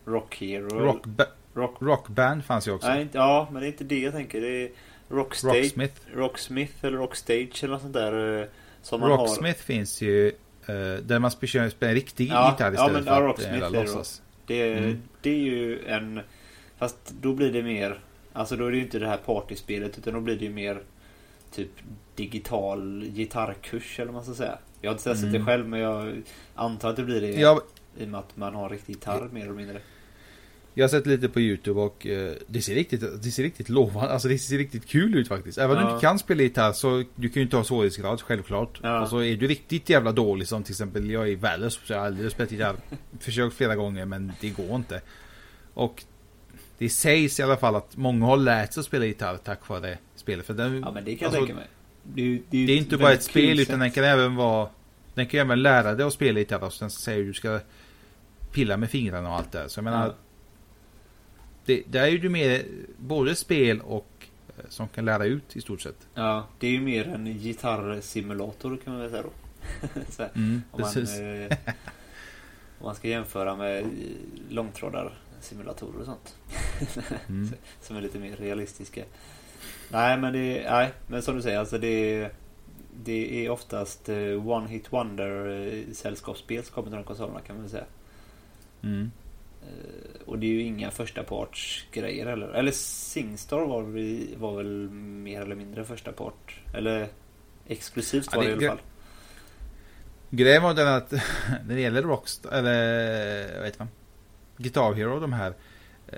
Rock 0.06 0.36
Hero. 0.40 0.80
Rock, 0.80 1.06
Rock, 1.54 1.76
Rockband 1.82 2.46
fanns 2.46 2.68
ju 2.68 2.72
också. 2.72 2.88
nej, 2.88 3.02
inte- 3.02 3.18
ja, 3.18 3.48
men 3.52 3.62
det 3.62 3.68
är 3.68 3.72
inte 3.72 3.84
det 3.84 4.00
jag 4.00 4.14
tänker. 4.14 4.42
Det 4.42 4.48
är 4.64 4.70
Rockstage, 5.10 5.56
Rocksmith. 5.56 6.02
Rocksmith 6.14 6.74
eller 6.86 6.98
Rockstage 6.98 7.64
eller 7.64 7.74
något 7.74 7.82
sånt 7.82 7.94
där. 7.94 8.42
eh, 8.42 8.48
Som 8.82 9.00
man 9.02 9.12
har. 9.12 9.18
Rocksmith 9.18 9.60
finns 9.60 10.02
ju 10.02 10.28
eh, 10.28 10.34
där 11.04 11.20
man 11.20 11.32
spelar, 11.32 11.70
spelar 11.70 11.90
en 11.90 11.96
riktig 11.96 12.30
Ja, 12.30 12.52
gitarr 12.52 12.66
ja, 12.66 12.74
istället 12.74 12.94
men, 12.94 13.04
för 13.04 13.12
ja, 13.12 13.18
att 13.18 13.24
Rocksmith 13.24 13.54
eh, 13.54 13.68
är 13.68 13.72
det 13.72 13.78
då. 13.78 13.84
låtsas. 13.84 14.22
Det, 14.46 14.74
Mm. 14.74 15.02
det 15.22 15.30
är 15.30 15.36
ju 15.38 15.86
en... 15.86 16.20
Fast 16.78 17.14
då 17.22 17.34
blir 17.34 17.52
det 17.54 17.64
mer... 17.64 18.00
Alltså 18.34 18.56
då 18.56 18.66
är 18.68 18.72
det 18.72 18.78
ju 18.78 18.84
inte 18.84 19.00
det 19.00 19.08
här 19.08 19.18
partyspelet 19.18 19.98
utan 19.98 20.14
då 20.14 20.20
blir 20.20 20.36
det 20.36 20.46
ju 20.46 20.52
mer 20.52 20.82
typ 21.52 21.70
digital 22.16 23.04
gitarrkurs 23.06 24.00
eller 24.00 24.06
vad 24.12 24.14
man 24.14 24.24
ska 24.24 24.34
säga. 24.34 24.58
Jag 24.82 24.90
har 24.90 24.94
inte 24.94 25.04
testat 25.04 25.24
Mm. 25.30 25.34
det 25.40 25.46
själv 25.46 25.68
men 25.68 25.80
jag 25.80 26.22
antar 26.56 26.90
att 26.90 26.96
det 26.96 27.04
blir 27.04 27.22
det 27.22 27.32
Jag, 27.32 27.62
i 27.98 28.04
och 28.06 28.08
med 28.08 28.20
att 28.20 28.38
man 28.38 28.56
har 28.56 28.70
riktig 28.70 28.94
gitarr 28.94 29.30
mer 29.32 29.42
eller 29.44 29.54
mindre. 29.54 29.80
Jag 30.74 30.84
har 30.84 30.90
sett 30.90 31.06
lite 31.08 31.30
på 31.30 31.40
YouTube 31.42 31.80
och 31.80 32.08
eh, 32.08 32.34
det 32.48 32.62
ser 32.62 32.76
riktigt, 32.76 33.02
det 33.24 33.32
ser 33.32 33.44
riktigt 33.44 33.70
lovande, 33.70 34.10
alltså 34.12 34.28
det 34.28 34.38
ser 34.38 34.58
riktigt 34.58 34.86
kul 34.88 35.16
ut 35.16 35.28
faktiskt. 35.28 35.58
Även 35.58 35.78
om 35.78 35.84
Ja. 35.84 35.88
du 35.90 35.94
inte 35.96 36.06
kan 36.06 36.20
spela 36.20 36.42
gitarr 36.42 36.74
så 36.74 37.04
du 37.16 37.30
kan 37.30 37.36
ju 37.36 37.42
inte 37.42 37.58
ha 37.58 37.64
svårighetsgrad 37.64 38.22
självklart. 38.22 38.80
Ja. 38.84 39.02
Och 39.02 39.10
så 39.10 39.22
är 39.24 39.36
du 39.38 39.48
riktigt 39.48 39.90
jävla 39.90 40.12
dålig 40.12 40.48
som 40.48 40.64
till 40.64 40.74
exempel 40.74 41.10
jag 41.10 41.30
är 41.30 41.36
värdelös 41.36 41.74
så 41.84 41.94
jag 41.94 42.00
har 42.00 42.06
aldrig 42.06 42.32
spelat 42.32 42.52
gitarr. 42.52 42.76
Försökt 43.20 43.56
flera 43.56 43.76
gånger 43.76 44.06
men 44.06 44.32
det 44.42 44.50
går 44.50 44.76
inte. 44.76 45.02
Och 45.74 46.04
det 46.78 46.90
sägs 46.90 47.40
i 47.40 47.44
alla 47.44 47.58
fall 47.58 47.76
att 47.76 47.98
många 47.98 48.26
har 48.26 48.38
lärt 48.38 48.74
sig 48.74 48.82
att 48.82 48.86
spela 48.88 49.06
gitarr 49.06 49.38
tack 49.38 49.68
vare 49.70 49.98
spelet. 50.16 50.46
För 50.46 50.54
den, 50.54 50.80
Ja 50.80 50.92
men 50.92 51.06
det 51.06 51.16
kan 51.16 51.26
jag 51.26 51.26
alltså, 51.26 51.40
tänka 51.40 51.54
mig. 51.56 51.68
Det 52.04 52.42
det 52.50 52.66
Det 52.66 52.74
är 52.74 52.78
inte 52.78 52.98
bara 52.98 53.14
ett 53.14 53.24
spel 53.24 53.60
utan 53.60 53.80
den 53.80 53.92
kan 53.92 54.04
även 54.04 54.36
vara 54.36 54.70
Den 55.14 55.26
kan 55.28 55.38
ju 55.38 55.42
även 55.42 55.62
lära 55.64 55.94
dig 55.96 56.06
att 56.06 56.14
spela 56.14 56.40
gitarr 56.40 56.64
och 56.64 56.74
sen 56.74 56.90
säger 56.92 57.24
du 57.24 57.34
ska 57.34 57.60
Pilla 58.54 58.78
med 58.78 58.90
fingrarna 58.90 59.30
och 59.30 59.36
allt 59.36 59.52
det 59.52 59.70
Så 59.70 59.78
jag 59.78 59.84
menar 59.84 60.08
Ja. 60.08 60.14
Det, 61.72 61.84
det 61.88 62.00
är 62.00 62.08
ju 62.08 62.30
mer 62.30 62.62
både 62.98 63.36
spel 63.36 63.82
och 63.82 64.28
eh, 64.48 64.64
som 64.70 64.88
kan 64.88 65.06
lära 65.06 65.26
ut 65.26 65.56
i 65.56 65.62
stort 65.62 65.82
sett. 65.82 66.08
Ja, 66.14 66.48
det 66.60 66.68
är 66.68 66.72
ju 66.72 66.82
mer 66.82 67.08
en 67.08 67.26
gitarrsimulator 67.26 68.78
kan 68.84 68.94
man 68.94 69.02
väl 69.02 69.12
säga 69.12 69.24
då. 69.24 69.30
Här, 70.18 70.30
Mm, 70.36 70.62
om, 70.72 70.82
man, 70.82 70.98
eh, 70.98 71.58
om 72.80 72.86
man 72.86 72.96
ska 72.96 73.08
jämföra 73.08 73.56
med 73.56 73.86
långtradarsimulatorer 74.50 76.00
och 76.00 76.06
sånt. 76.06 76.36
Mm. 77.30 77.50
Som 77.82 77.98
är 77.98 78.02
lite 78.02 78.20
mer 78.20 78.36
realistiska. 78.36 79.04
Nej 79.90 80.18
men 80.18 80.34
det 80.34 80.66
nej, 80.72 80.92
men 81.08 81.22
som 81.22 81.36
du 81.36 81.42
säger 81.42 81.60
alltså 81.60 81.78
det 81.78 82.30
det 83.04 83.46
är 83.46 83.50
oftast 83.50 84.10
eh, 84.10 84.48
One 84.48 84.70
Hit 84.70 84.94
Wonder 84.94 85.48
eh, 85.50 85.94
sällskapsspel 85.94 86.64
som 86.64 86.74
kommer 86.74 86.90
till 86.90 86.96
de 86.98 87.04
konsolerna 87.04 87.40
kan 87.40 87.56
man 87.56 87.64
väl 87.64 87.72
säga. 87.72 87.86
Mm. 88.82 89.12
Eh, 89.62 90.22
Och 90.26 90.40
det 90.40 90.46
är 90.46 90.52
ju 90.52 90.62
inga 90.62 90.92
första 90.92 91.24
parts 91.24 91.86
grejer 91.92 92.26
heller. 92.26 92.48
Eller 92.48 92.72
Singstar 92.72 93.66
var, 93.66 93.84
vi- 93.84 94.36
var 94.38 94.56
väl 94.58 94.90
mer 94.90 95.42
eller 95.42 95.56
mindre 95.56 95.86
första 95.86 96.12
part. 96.12 96.60
Eller 96.74 97.08
exklusivt 97.68 98.30
Ja, 98.32 98.38
var 98.38 98.44
det- 98.46 98.56
det 98.56 98.66
i 98.66 98.68
alla 98.68 98.78
fall. 98.78 98.86
Grejen 100.30 100.64
var 100.64 100.74
den 100.74 100.88
att 100.88 101.12
när 101.68 101.76
det 101.76 101.82
gäller 101.82 102.02
Rockstar, 102.02 102.52
eller 102.52 103.58
vad 103.58 103.66
heter 103.66 103.80
man? 103.80 103.90
Guitar 104.58 104.94
Hero 104.94 105.20
de 105.20 105.34
här. 105.34 105.54
eh, 106.08 106.18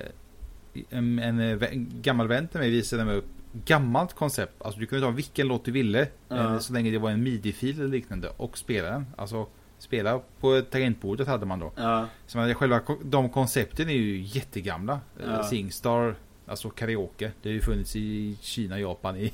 En, 0.90 1.20
en, 1.20 1.40
eh, 1.40 1.70
gammal 2.02 2.28
vän 2.28 2.48
till 2.48 2.60
mig 2.60 2.70
visade 2.70 3.06
mig 3.06 3.16
upp 3.18 3.26
gammalt 3.66 4.14
koncept. 4.14 4.62
Alltså 4.62 4.80
du 4.80 4.86
kunde 4.86 5.06
ta 5.06 5.12
vilken 5.12 5.48
låt 5.48 5.66
du 5.66 5.72
ville. 5.72 6.08
Ja. 6.30 6.60
Så 6.60 6.74
länge 6.74 6.92
det 6.92 6.98
var 6.98 7.12
en 7.12 7.24
midi-fil 7.24 7.80
eller 7.80 7.90
liknande. 7.90 8.30
Och 8.38 8.58
spela 8.58 8.90
den. 8.90 9.06
Alltså 9.18 9.48
spela 9.84 10.22
på 10.40 10.62
tangentbordet 10.62 11.28
hade 11.28 11.46
man 11.46 11.60
då. 11.60 11.72
Ja, 11.76 12.08
Så 12.28 12.38
man, 12.38 12.54
själva 12.56 12.82
de 13.04 13.30
koncepten 13.30 13.90
är 13.90 13.94
ju 13.94 14.22
jättegamla. 14.22 14.94
Eh, 14.94 15.26
Ja. 15.34 15.44
Singstar, 15.44 16.16
alltså 16.48 16.70
karaoke. 16.70 17.32
Det 17.42 17.50
har 17.50 17.54
ju 17.54 17.62
funnits 17.62 17.96
i 17.96 18.38
Kina 18.42 18.76
och 18.76 18.82
Japan 18.82 19.18
i 19.18 19.32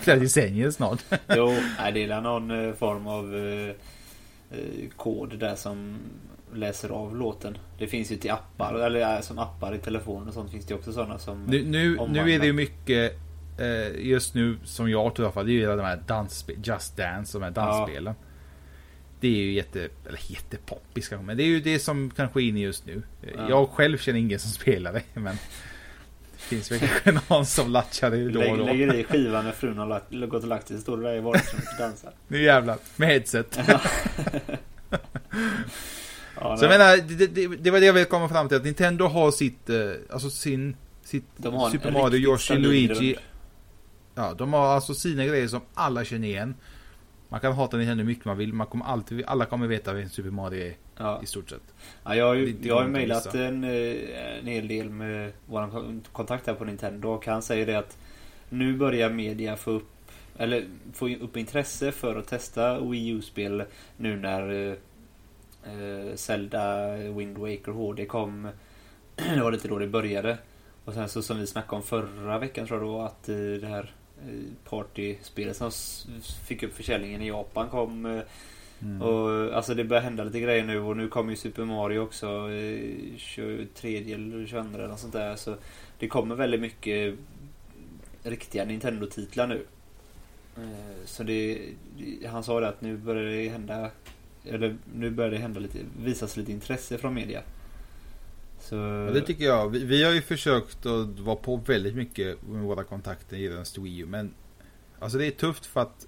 flera 0.00 0.18
decennier 0.18 0.70
snart. 0.70 1.04
jo, 1.36 1.56
det 1.94 2.02
är 2.04 2.20
någon 2.20 2.50
eh, 2.50 2.74
form 2.74 3.06
av 3.06 3.34
eh, 3.36 3.74
eh, 4.58 4.88
kod 4.96 5.38
där 5.38 5.54
som 5.54 5.98
läser 6.54 6.88
av 6.88 7.16
låten. 7.16 7.58
Det 7.78 7.86
finns 7.86 8.12
ju 8.12 8.16
till 8.16 8.30
appar, 8.30 8.74
eller 8.74 9.14
äh, 9.14 9.20
som 9.20 9.38
appar 9.38 9.74
i 9.74 9.78
telefonen 9.78 10.28
och 10.28 10.34
sånt 10.34 10.50
finns 10.50 10.66
det 10.66 10.74
också 10.74 10.92
sådana 10.92 11.18
som... 11.18 11.44
Nu, 11.44 11.64
nu, 11.64 11.98
nu 12.08 12.32
är 12.32 12.38
det 12.38 12.46
ju 12.46 12.52
mycket 12.52 13.18
eh, 13.58 14.06
just 14.06 14.34
nu 14.34 14.58
som 14.64 14.90
jag 14.90 15.14
tror 15.14 15.24
i 15.24 15.26
alla 15.26 15.32
fall. 15.32 15.46
Det 15.46 15.52
är 15.52 15.54
ju 15.54 15.76
de 15.76 15.80
här 15.84 16.02
dansspel, 16.06 16.56
Just 16.64 16.96
Dance, 16.96 17.38
de 17.38 17.44
här 17.44 17.50
dansspelen. 17.50 18.14
Det 19.22 19.28
är 19.28 19.42
ju 19.42 19.52
jätte, 19.52 19.88
eller 20.08 20.20
jättepoppis 20.26 21.08
kanske, 21.08 21.26
men 21.26 21.36
det 21.36 21.42
är 21.42 21.46
ju 21.46 21.60
det 21.60 21.78
som 21.78 22.10
kanske 22.16 22.40
är 22.40 22.42
inne 22.42 22.60
just 22.60 22.86
nu. 22.86 23.02
Ja. 23.36 23.48
Jag 23.48 23.68
själv 23.68 23.98
känner 23.98 24.18
ingen 24.18 24.38
som 24.38 24.50
spelar 24.50 24.92
det, 24.92 25.02
men 25.14 25.36
det 26.32 26.38
finns 26.38 26.72
väl 26.72 26.78
kanske 26.78 27.20
någon 27.28 27.46
som 27.46 27.70
latchar 27.70 28.10
det 28.10 28.28
då 28.28 28.50
och 28.50 28.58
då. 28.58 28.64
lägger 28.64 28.94
i 28.94 29.04
skivan 29.04 29.44
när 29.44 29.52
frun 29.52 29.78
har 29.78 29.86
lagt, 29.86 30.10
gått 30.10 30.42
och 30.42 30.48
lagt 30.48 30.68
sig, 30.68 30.78
står 30.78 30.96
du 30.96 31.02
där 31.02 31.14
i 31.14 31.20
vardagsrummet 31.20 31.68
och 31.72 31.78
dansar. 31.78 32.12
Nu 32.28 32.42
jävlar, 32.42 32.78
med 32.96 33.08
headset. 33.08 33.58
Ja, 33.68 33.80
Så 36.58 36.64
jag 36.64 36.70
menar, 36.70 36.96
det, 36.96 37.26
det, 37.26 37.46
det 37.46 37.70
var 37.70 37.80
det 37.80 37.86
jag 37.86 37.92
ville 37.92 38.04
komma 38.04 38.28
fram 38.28 38.48
till. 38.48 38.56
Att 38.56 38.64
Nintendo 38.64 39.06
har 39.06 39.30
sitt, 39.30 39.70
eh, 39.70 39.90
alltså 40.10 40.30
sin, 40.30 40.76
sitt 41.04 41.24
Super 41.72 41.90
Mario, 41.90 42.18
Yoshi, 42.18 42.54
Luigi. 42.54 43.16
Ja, 44.14 44.34
de 44.34 44.52
har 44.52 44.66
alltså 44.66 44.94
sina 44.94 45.26
grejer 45.26 45.48
som 45.48 45.60
alla 45.74 46.04
känner 46.04 46.28
igen. 46.28 46.54
Man 47.32 47.40
kan 47.40 47.52
hata 47.52 47.76
Nintendo 47.76 48.02
hur 48.02 48.08
mycket 48.08 48.24
man 48.24 48.36
vill. 48.36 48.52
Man 48.52 48.66
kommer 48.66 48.84
alltid, 48.84 49.24
alla 49.26 49.44
kommer 49.44 49.66
veta 49.66 49.92
vem 49.92 50.08
Super 50.08 50.30
Mario 50.30 50.66
är 50.66 50.74
Ja. 50.96 51.20
i 51.22 51.26
stort 51.26 51.50
sett. 51.50 51.74
Ja, 52.04 52.14
jag 52.14 52.26
har 52.26 52.34
ju, 52.34 52.56
jag 52.62 52.74
har 52.74 52.88
mejlat 52.88 53.34
en, 53.34 53.64
eh, 53.64 54.38
en 54.38 54.46
hel 54.46 54.68
del 54.68 54.90
med 54.90 55.32
vår 55.46 56.00
kontakt 56.12 56.46
här 56.46 56.54
på 56.54 56.64
Nintendo 56.64 57.08
och 57.08 57.26
han 57.26 57.42
säger 57.42 57.66
det 57.66 57.78
att 57.78 57.98
nu 58.48 58.76
börjar 58.76 59.10
media 59.10 59.56
få 59.56 59.70
upp 59.70 60.10
eller 60.38 60.64
få 60.92 61.08
upp 61.08 61.36
intresse 61.36 61.92
för 61.92 62.16
att 62.16 62.28
testa 62.28 62.80
Wii 62.80 63.08
U-spel 63.08 63.64
nu 63.96 64.16
när 64.16 64.50
eh, 64.50 64.74
eh, 65.72 66.14
Zelda 66.14 66.96
Wind 66.96 67.38
Waker 67.38 67.72
HD 67.72 68.04
kom. 68.06 68.48
det 69.34 69.42
var 69.42 69.52
lite 69.52 69.68
då 69.68 69.78
det 69.78 69.86
började. 69.86 70.38
Och 70.84 70.94
sen 70.94 71.08
så 71.08 71.22
som 71.22 71.38
vi 71.38 71.46
snackade 71.46 71.76
om 71.76 71.82
förra 71.82 72.38
veckan 72.38 72.66
tror 72.66 72.80
jag 72.80 72.88
då 72.88 73.02
att 73.02 73.28
eh, 73.28 73.36
det 73.36 73.66
här 73.66 73.94
eh, 74.28 74.70
partyspelet 74.70 75.56
som 75.56 75.70
fick 76.46 76.62
upp 76.62 76.74
försäljningen 76.74 77.22
i 77.22 77.28
Japan 77.28 77.68
kom 77.68 78.06
eh, 78.06 78.20
Mm. 78.84 79.02
och 79.02 79.54
alltså 79.56 79.74
det 79.74 79.84
börjar 79.84 80.02
hända 80.02 80.24
lite 80.24 80.40
grejer 80.40 80.64
nu 80.64 80.78
och 80.80 80.96
nu 80.96 81.08
kommer 81.08 81.30
ju 81.30 81.36
Super 81.36 81.64
Mario 81.64 81.98
också 81.98 82.26
eh, 82.50 83.16
23 83.16 84.12
eller 84.14 84.46
22 84.46 84.74
eller 84.74 84.88
något 84.88 85.00
sånt 85.00 85.12
där. 85.12 85.36
Så 85.36 85.56
det 85.98 86.08
kommer 86.08 86.34
väldigt 86.34 86.60
mycket 86.60 87.14
riktiga 88.22 88.64
Nintendo-titlar 88.64 89.46
nu. 89.46 89.64
Eh, 90.56 91.04
Så 91.04 91.22
det- 91.22 91.58
han 92.26 92.44
sa 92.44 92.60
det 92.60 92.68
att 92.68 92.80
nu 92.80 92.96
börjar 92.96 93.24
det 93.24 93.48
hända 93.48 93.90
eller 94.44 94.76
nu 94.94 95.10
börjar 95.10 95.30
det 95.30 95.38
hända 95.38 95.60
lite, 95.60 95.78
visas 96.04 96.36
lite 96.36 96.52
intresse 96.52 96.98
från 96.98 97.14
media. 97.14 97.42
Så... 98.62 98.76
Ja, 98.76 99.12
det 99.12 99.20
tycker 99.20 99.44
jag. 99.44 99.68
Vi, 99.68 99.84
vi 99.84 100.04
har 100.04 100.12
ju 100.12 100.22
försökt 100.22 100.86
att 100.86 101.18
vara 101.18 101.36
på 101.36 101.56
väldigt 101.56 101.94
mycket 101.94 102.42
med 102.48 102.62
våra 102.62 102.84
kontakter 102.84 103.36
gällande 103.36 103.64
Wii 103.78 103.98
U. 103.98 104.06
Men 104.06 104.34
alltså 104.98 105.18
det 105.18 105.26
är 105.26 105.30
tufft 105.30 105.66
för 105.66 105.80
att 105.80 106.06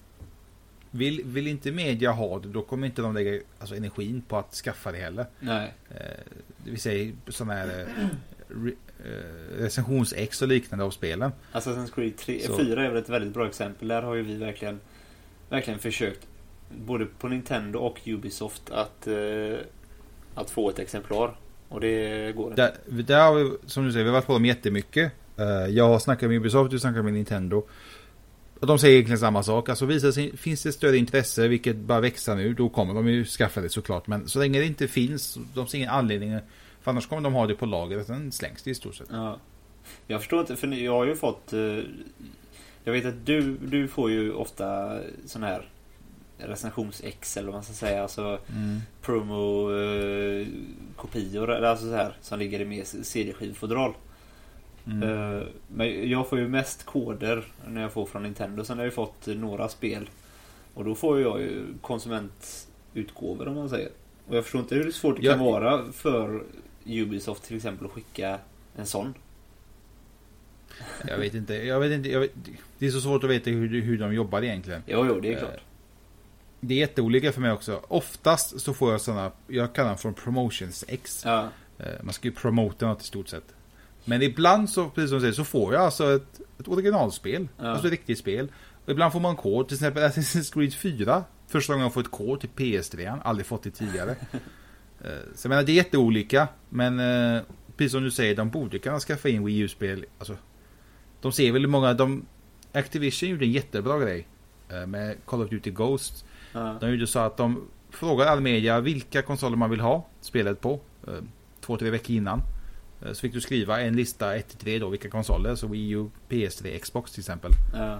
vill, 0.91 1.23
vill 1.25 1.47
inte 1.47 1.73
media 1.73 2.13
ha 2.13 2.39
det 2.39 2.49
då 2.49 2.63
kommer 2.63 2.87
inte 2.87 3.03
de 3.03 3.15
lägga 3.15 3.41
alltså, 3.59 3.77
energin 3.77 4.23
på 4.29 4.37
att 4.37 4.55
skaffa 4.55 4.93
det 4.93 4.99
heller. 4.99 5.27
Nej. 5.41 5.75
Eh, 5.91 5.97
det 6.65 6.71
vill 6.71 6.81
säga 6.81 7.13
sådana 7.29 7.55
här 7.55 7.81
eh, 7.81 8.07
re, 8.49 8.73
eh, 9.05 9.63
recensions-ex 9.63 10.43
och 10.43 10.49
liknande 10.49 10.85
av 10.85 10.91
spelen. 10.91 11.33
Assassin's 11.53 11.95
Creed 11.95 12.17
3, 12.17 12.41
Så. 12.41 12.59
4 12.59 12.85
är 12.85 12.89
väl 12.89 13.03
ett 13.03 13.09
väldigt 13.09 13.35
bra 13.35 13.47
exempel. 13.47 13.89
Där 13.89 14.03
har 14.03 14.15
ju 14.15 14.23
vi 14.23 14.37
verkligen, 14.37 14.81
verkligen 15.49 15.79
försökt 15.79 16.27
både 16.87 17.07
på 17.07 17.29
Nintendo 17.29 17.79
och 17.79 18.01
Ubisoft 18.07 18.71
att, 18.71 19.07
eh, 19.07 19.57
att 20.35 20.51
få 20.51 20.71
ett 20.71 20.79
exemplar. 20.79 21.37
Och 21.75 21.81
det 21.81 22.33
går 22.37 22.51
inte. 22.51 22.63
Där, 22.63 23.03
där 23.03 23.25
har 23.25 23.35
vi, 23.35 23.51
som 23.67 23.85
du 23.85 23.93
säger, 23.93 24.05
vi 24.05 24.11
har 24.11 24.15
varit 24.15 24.27
på 24.27 24.33
dem 24.33 24.45
jättemycket. 24.45 25.13
Eh, 25.37 25.47
jag 25.47 25.89
har 25.89 25.99
snackat 25.99 26.29
med 26.29 26.37
Ubisoft, 26.37 26.71
du 26.71 26.79
snackar 26.79 27.03
med 27.03 27.13
Nintendo. 27.13 27.63
Och 28.61 28.67
de 28.67 28.79
säger 28.79 28.95
egentligen 28.95 29.19
samma 29.19 29.43
sak. 29.43 29.69
Alltså 29.69 29.87
visar 29.87 30.11
sig, 30.11 30.37
finns 30.37 30.63
det 30.63 30.73
större 30.73 30.97
intresse, 30.97 31.49
vilket 31.49 31.77
bara 31.77 32.01
växer 32.01 32.35
nu, 32.37 32.55
då 32.55 32.69
kommer 32.69 32.95
de 32.95 33.09
ju 33.09 33.25
skaffa 33.25 33.61
det 33.61 33.69
såklart. 33.69 34.07
Men 34.07 34.29
så 34.29 34.39
länge 34.39 34.59
det 34.59 34.67
inte 34.67 34.89
finns, 34.89 35.39
de 35.55 35.67
ser 35.67 35.79
ingen 35.79 35.91
anledning. 35.91 36.39
För 36.83 36.91
annars 36.91 37.07
kommer 37.07 37.23
de 37.23 37.35
ha 37.35 37.47
det 37.47 37.55
på 37.55 37.67
lager, 37.67 38.03
sen 38.03 38.33
slängs 38.33 38.63
det 38.63 38.71
i 38.71 38.75
stort 38.75 38.95
sett. 38.95 39.09
Ja. 39.11 39.39
Jag 40.07 40.21
förstår 40.21 40.41
inte, 40.41 40.57
för 40.57 40.67
jag 40.69 40.93
har 40.93 41.05
ju 41.07 41.15
fått... 41.17 41.53
eh, 41.53 41.79
Jag 42.85 42.93
vet 42.93 43.05
att 43.05 43.27
du, 43.27 43.57
du 43.57 43.89
får 43.89 44.11
ju 44.11 44.33
ofta 44.33 44.99
sån 45.27 45.43
här 45.43 45.69
recensions-ex 46.39 47.37
eller 47.37 47.47
vad 47.47 47.55
man 47.55 47.65
ska 47.65 47.73
säga. 47.73 48.03
Alltså 48.03 48.39
Mm. 48.49 48.79
promo-kopior 49.03 51.51
eller 51.51 51.69
alltså 51.69 51.85
så 51.87 51.95
här 51.95 52.17
som 52.21 52.39
ligger 52.39 52.61
i 52.61 52.65
med 52.65 52.87
CD-skivfodral. 52.87 53.95
Mm. 54.87 55.03
Eh, 55.03 55.43
Men 55.69 56.11
jag 56.11 56.29
får 56.29 56.39
ju 56.39 56.49
mest 56.49 56.85
koder 56.87 57.45
när 57.69 57.83
jag 57.83 57.93
får 57.93 58.07
från 58.07 58.23
Nintendo. 58.23 58.65
Sen 58.65 58.77
har 58.79 58.85
jag 58.85 58.91
ju 58.91 58.95
fått 58.95 59.27
några 59.27 59.69
spel. 59.69 60.11
Och 60.75 60.85
då 60.85 60.95
får 60.95 61.21
jag 61.21 61.41
ju 61.41 61.63
konsumentutgåvor 61.81 63.49
om 63.49 63.55
man 63.55 63.69
säger. 63.69 63.89
Och 64.29 64.37
jag 64.37 64.45
förstår 64.45 64.61
inte 64.61 64.75
hur 64.75 64.91
svårt 64.93 65.17
det 65.17 65.23
kan 65.23 65.39
Ja. 65.45 65.51
vara 65.51 65.93
för 65.93 66.43
Ubisoft 66.87 67.45
till 67.45 67.57
exempel 67.57 67.87
att 67.87 67.93
skicka 67.93 68.39
en 68.77 68.87
sån. 68.87 69.15
Jag 71.09 71.19
vet 71.19 71.35
inte, 71.35 71.55
jag 71.55 71.81
vet 71.81 71.93
inte. 71.93 72.09
Jag 72.09 72.21
vet, 72.21 72.31
det 72.79 72.87
är 72.87 72.91
så 72.91 73.01
svårt 73.01 73.25
att 73.25 73.31
veta 73.31 73.51
hur, 73.51 73.81
hur 73.83 73.99
de 73.99 74.15
jobbar 74.15 74.43
egentligen. 74.43 74.83
Jo, 74.87 75.07
jo, 75.09 75.21
det 75.21 75.29
är 75.29 75.33
Eh, 75.33 75.39
klart. 75.39 75.61
Det 76.67 76.75
är 76.75 76.79
jätteolika 76.79 77.33
för 77.33 77.41
mig 77.41 77.53
också. 77.53 77.81
Oftast 77.89 78.61
så 78.61 78.75
får 78.75 78.91
jag 78.93 79.01
sådana, 79.01 79.33
jag 79.47 79.75
kallar 79.75 79.89
dem 79.89 79.99
för 79.99 80.13
promotions 80.13 80.85
ex. 80.89 81.23
Ja, 81.25 81.49
Eh, 81.79 81.87
Man 82.03 82.13
ska 82.13 82.29
ju 82.29 82.35
promota 82.35 82.87
något 82.87 83.03
i 83.03 83.05
stort 83.05 83.29
sett. 83.29 83.45
Men 84.05 84.23
ibland 84.23 84.71
så, 84.71 84.89
precis 84.89 85.11
som 85.11 85.17
du 85.19 85.21
säger, 85.21 85.33
så 85.35 85.45
får 85.45 85.75
jag 85.75 85.83
alltså 85.83 86.15
ett, 86.17 86.41
ett 86.61 86.69
originalspel. 86.69 87.49
Ja. 87.59 87.67
Alltså 87.69 87.87
ett 87.87 87.91
riktigt 87.91 88.19
spel. 88.19 88.53
Och 88.85 88.91
ibland 88.91 89.13
får 89.13 89.21
man 89.21 89.37
kod. 89.37 89.69
Till 89.69 89.75
exempel 89.75 90.03
Assassin's 90.03 90.53
Creed 90.55 90.75
4 90.75 91.25
Första 91.49 91.73
gången 91.73 91.83
jag 91.85 91.95
får 91.95 92.01
ett 92.01 92.11
kod 92.11 92.41
till 92.41 92.49
PS3, 92.57 93.21
aldrig 93.25 93.47
fått 93.47 93.63
det 93.63 93.71
tidigare. 93.71 94.17
Eh, 95.05 95.11
så 95.35 95.47
jag 95.47 95.49
menar, 95.49 95.63
det 95.63 95.73
är 95.73 95.75
jätteolika. 95.75 96.49
Men 96.69 97.01
eh, 97.01 97.43
precis 97.77 97.93
som 97.93 98.03
du 98.03 98.11
säger, 98.11 98.37
de 98.37 98.51
borde 98.51 98.79
kunna 98.79 99.01
skaffa 99.01 99.29
in 99.29 99.45
Wii 99.45 99.59
U-spel. 99.59 100.05
Alltså, 100.19 100.37
de 101.21 101.33
ser 101.33 101.53
väl 101.53 101.63
hur 101.63 101.69
många, 101.69 101.95
de, 101.95 102.27
Activision 102.73 103.29
gjorde 103.29 103.45
en 103.45 103.53
jättebra 103.53 103.99
grej. 103.99 104.29
Med 104.87 105.17
Call 105.27 105.43
of 105.43 105.51
Duty 105.51 105.71
Ghost. 105.71 106.25
Ja. 106.55 106.77
De 106.81 106.91
gjorde 106.91 107.07
så 107.07 107.19
att 107.19 107.37
de 107.37 107.69
frågade 107.91 108.31
all 108.31 108.41
media 108.41 108.81
vilka 108.81 109.23
konsoler 109.23 109.57
man 109.57 109.71
vill 109.71 109.81
ha 109.81 110.07
spelet 110.21 110.61
på. 110.61 110.81
eh, 111.07 111.13
Två, 111.61 111.77
tre 111.77 111.91
veckor 111.91 112.17
innan. 112.17 112.43
Eh, 113.03 113.13
Så 113.13 113.21
fick 113.21 113.33
du 113.33 113.41
skriva 113.41 113.81
en 113.81 113.97
lista 113.97 114.37
1-3 114.37 114.79
då, 114.81 114.89
vilka 114.89 115.11
konsoler. 115.11 115.55
Så 115.55 115.67
Wii 115.67 115.91
U, 115.91 116.11
PS3, 116.29 116.79
Xbox 116.79 117.11
till 117.13 117.21
exempel. 117.21 117.51
Ja. 117.75 117.99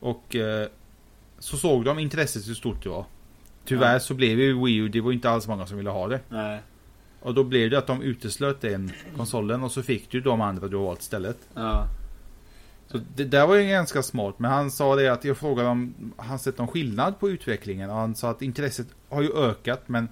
Och 0.00 0.36
eh, 0.36 0.66
så 1.38 1.56
såg 1.56 1.84
de 1.84 1.98
intresset 1.98 2.48
hur 2.48 2.54
stort 2.54 2.82
det 2.82 2.88
var. 2.88 3.04
Tyvärr 3.64 3.92
Ja. 3.92 4.00
så 4.00 4.14
blev 4.14 4.40
ju 4.40 4.64
Wii 4.64 4.76
U, 4.76 4.88
det 4.88 5.00
var 5.00 5.12
inte 5.12 5.30
alls 5.30 5.48
många 5.48 5.66
som 5.66 5.76
ville 5.76 5.90
ha 5.90 6.08
det. 6.08 6.20
Nej. 6.28 6.60
Och 7.20 7.34
då 7.34 7.44
blev 7.44 7.70
det 7.70 7.78
att 7.78 7.86
de 7.86 8.02
uteslöt 8.02 8.60
den 8.60 8.92
konsolen 9.16 9.62
och 9.62 9.72
så 9.72 9.82
fick 9.82 10.10
du 10.10 10.20
de 10.20 10.40
andra 10.40 10.68
du 10.68 10.76
har 10.76 10.84
valt 10.84 11.00
istället. 11.00 11.36
Ja. 11.54 11.86
Så 12.92 13.00
det 13.16 13.24
där 13.24 13.46
var 13.46 13.56
ju 13.56 13.68
ganska 13.68 14.02
smart. 14.02 14.34
Men 14.38 14.50
han 14.50 14.70
sa 14.70 14.96
det 14.96 15.12
att 15.12 15.24
jag 15.24 15.36
frågade 15.38 15.68
om 15.68 15.94
han 16.16 16.38
sett 16.38 16.58
någon 16.58 16.68
skillnad 16.68 17.18
på 17.20 17.30
utvecklingen. 17.30 17.90
Och 17.90 17.96
han 17.96 18.14
sa 18.14 18.30
att 18.30 18.42
intresset 18.42 18.86
har 19.08 19.22
ju 19.22 19.32
ökat 19.36 19.88
men 19.88 20.08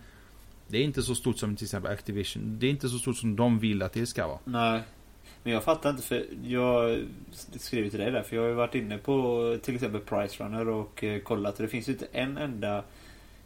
det 0.69 0.79
är 0.79 0.83
inte 0.83 1.03
så 1.03 1.15
stort 1.15 1.39
som 1.39 1.57
till 1.57 1.65
exempel 1.65 1.93
Activision. 1.93 2.57
Det 2.61 2.67
är 2.67 2.71
inte 2.71 2.89
så 2.89 2.99
stort 2.99 3.17
som 3.17 3.37
de 3.37 3.59
vill 3.59 3.83
att 3.83 3.93
det 3.93 4.07
ska 4.07 4.27
vara. 4.27 4.39
Nej. 4.45 4.83
Men 5.43 5.53
jag 5.53 5.65
fattar 5.65 5.91
inte 5.91 6.03
för 6.03 6.27
jag 6.43 6.99
skrev 7.59 7.91
till 7.91 7.99
dig 7.99 8.11
där 8.11 8.23
för 8.23 8.37
jag 8.37 8.43
har 8.43 8.49
ju 8.49 8.55
varit 8.55 8.75
inne 8.75 8.99
på 8.99 9.59
till 9.63 9.75
exempel 9.75 10.01
Price 10.01 10.45
Runner 10.45 10.69
och 10.69 11.05
eh, 11.05 11.21
kollat 11.21 11.57
och 11.57 11.63
det 11.63 11.69
finns 11.69 11.89
ju 11.89 11.93
inte 11.93 12.07
en 12.13 12.37
enda 12.37 12.85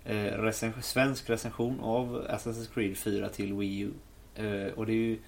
eh, 0.04 0.14
recens- 0.14 0.80
svensk 0.80 1.30
recension 1.30 1.80
av 1.80 2.26
Assassin's 2.30 2.74
Creed 2.74 2.96
4 2.96 3.28
till 3.28 3.54
Wii 3.54 3.80
U. 3.80 3.90
Eh, 4.34 4.72
och 4.74 4.86
det 4.86 4.92
är 4.92 4.96
ju 4.96 5.18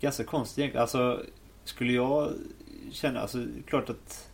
ganska 0.00 0.24
konstigt 0.24 0.58
egentligen. 0.58 0.82
Alltså 0.82 1.22
skulle 1.64 1.92
jag 1.92 2.32
känna, 2.92 3.20
alltså 3.20 3.46
klart 3.66 3.90
att 3.90 4.28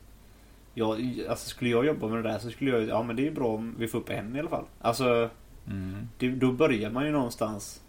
jag, 0.75 1.21
alltså 1.29 1.49
skulle 1.49 1.71
jag 1.71 1.87
jobba 1.87 2.09
med 2.09 2.25
det 2.25 2.31
där 2.31 2.39
så 2.39 2.51
skulle 2.51 2.71
jag, 2.71 2.83
ja 2.89 3.03
men 3.03 3.17
det 3.17 3.27
är 3.27 3.31
bra 3.31 3.49
om 3.55 3.75
vi 3.79 3.89
får 3.89 3.99
upp 3.99 4.11
en 4.11 4.37
i 4.37 4.39
alla 4.41 4.49
fall. 4.49 4.65
Alltså 4.81 5.31
Mm. 5.69 6.09
det, 6.19 6.29
då 6.31 6.53
börjar 6.53 6.91
man 6.91 7.05
ju 7.07 7.13
någonstans. 7.13 7.83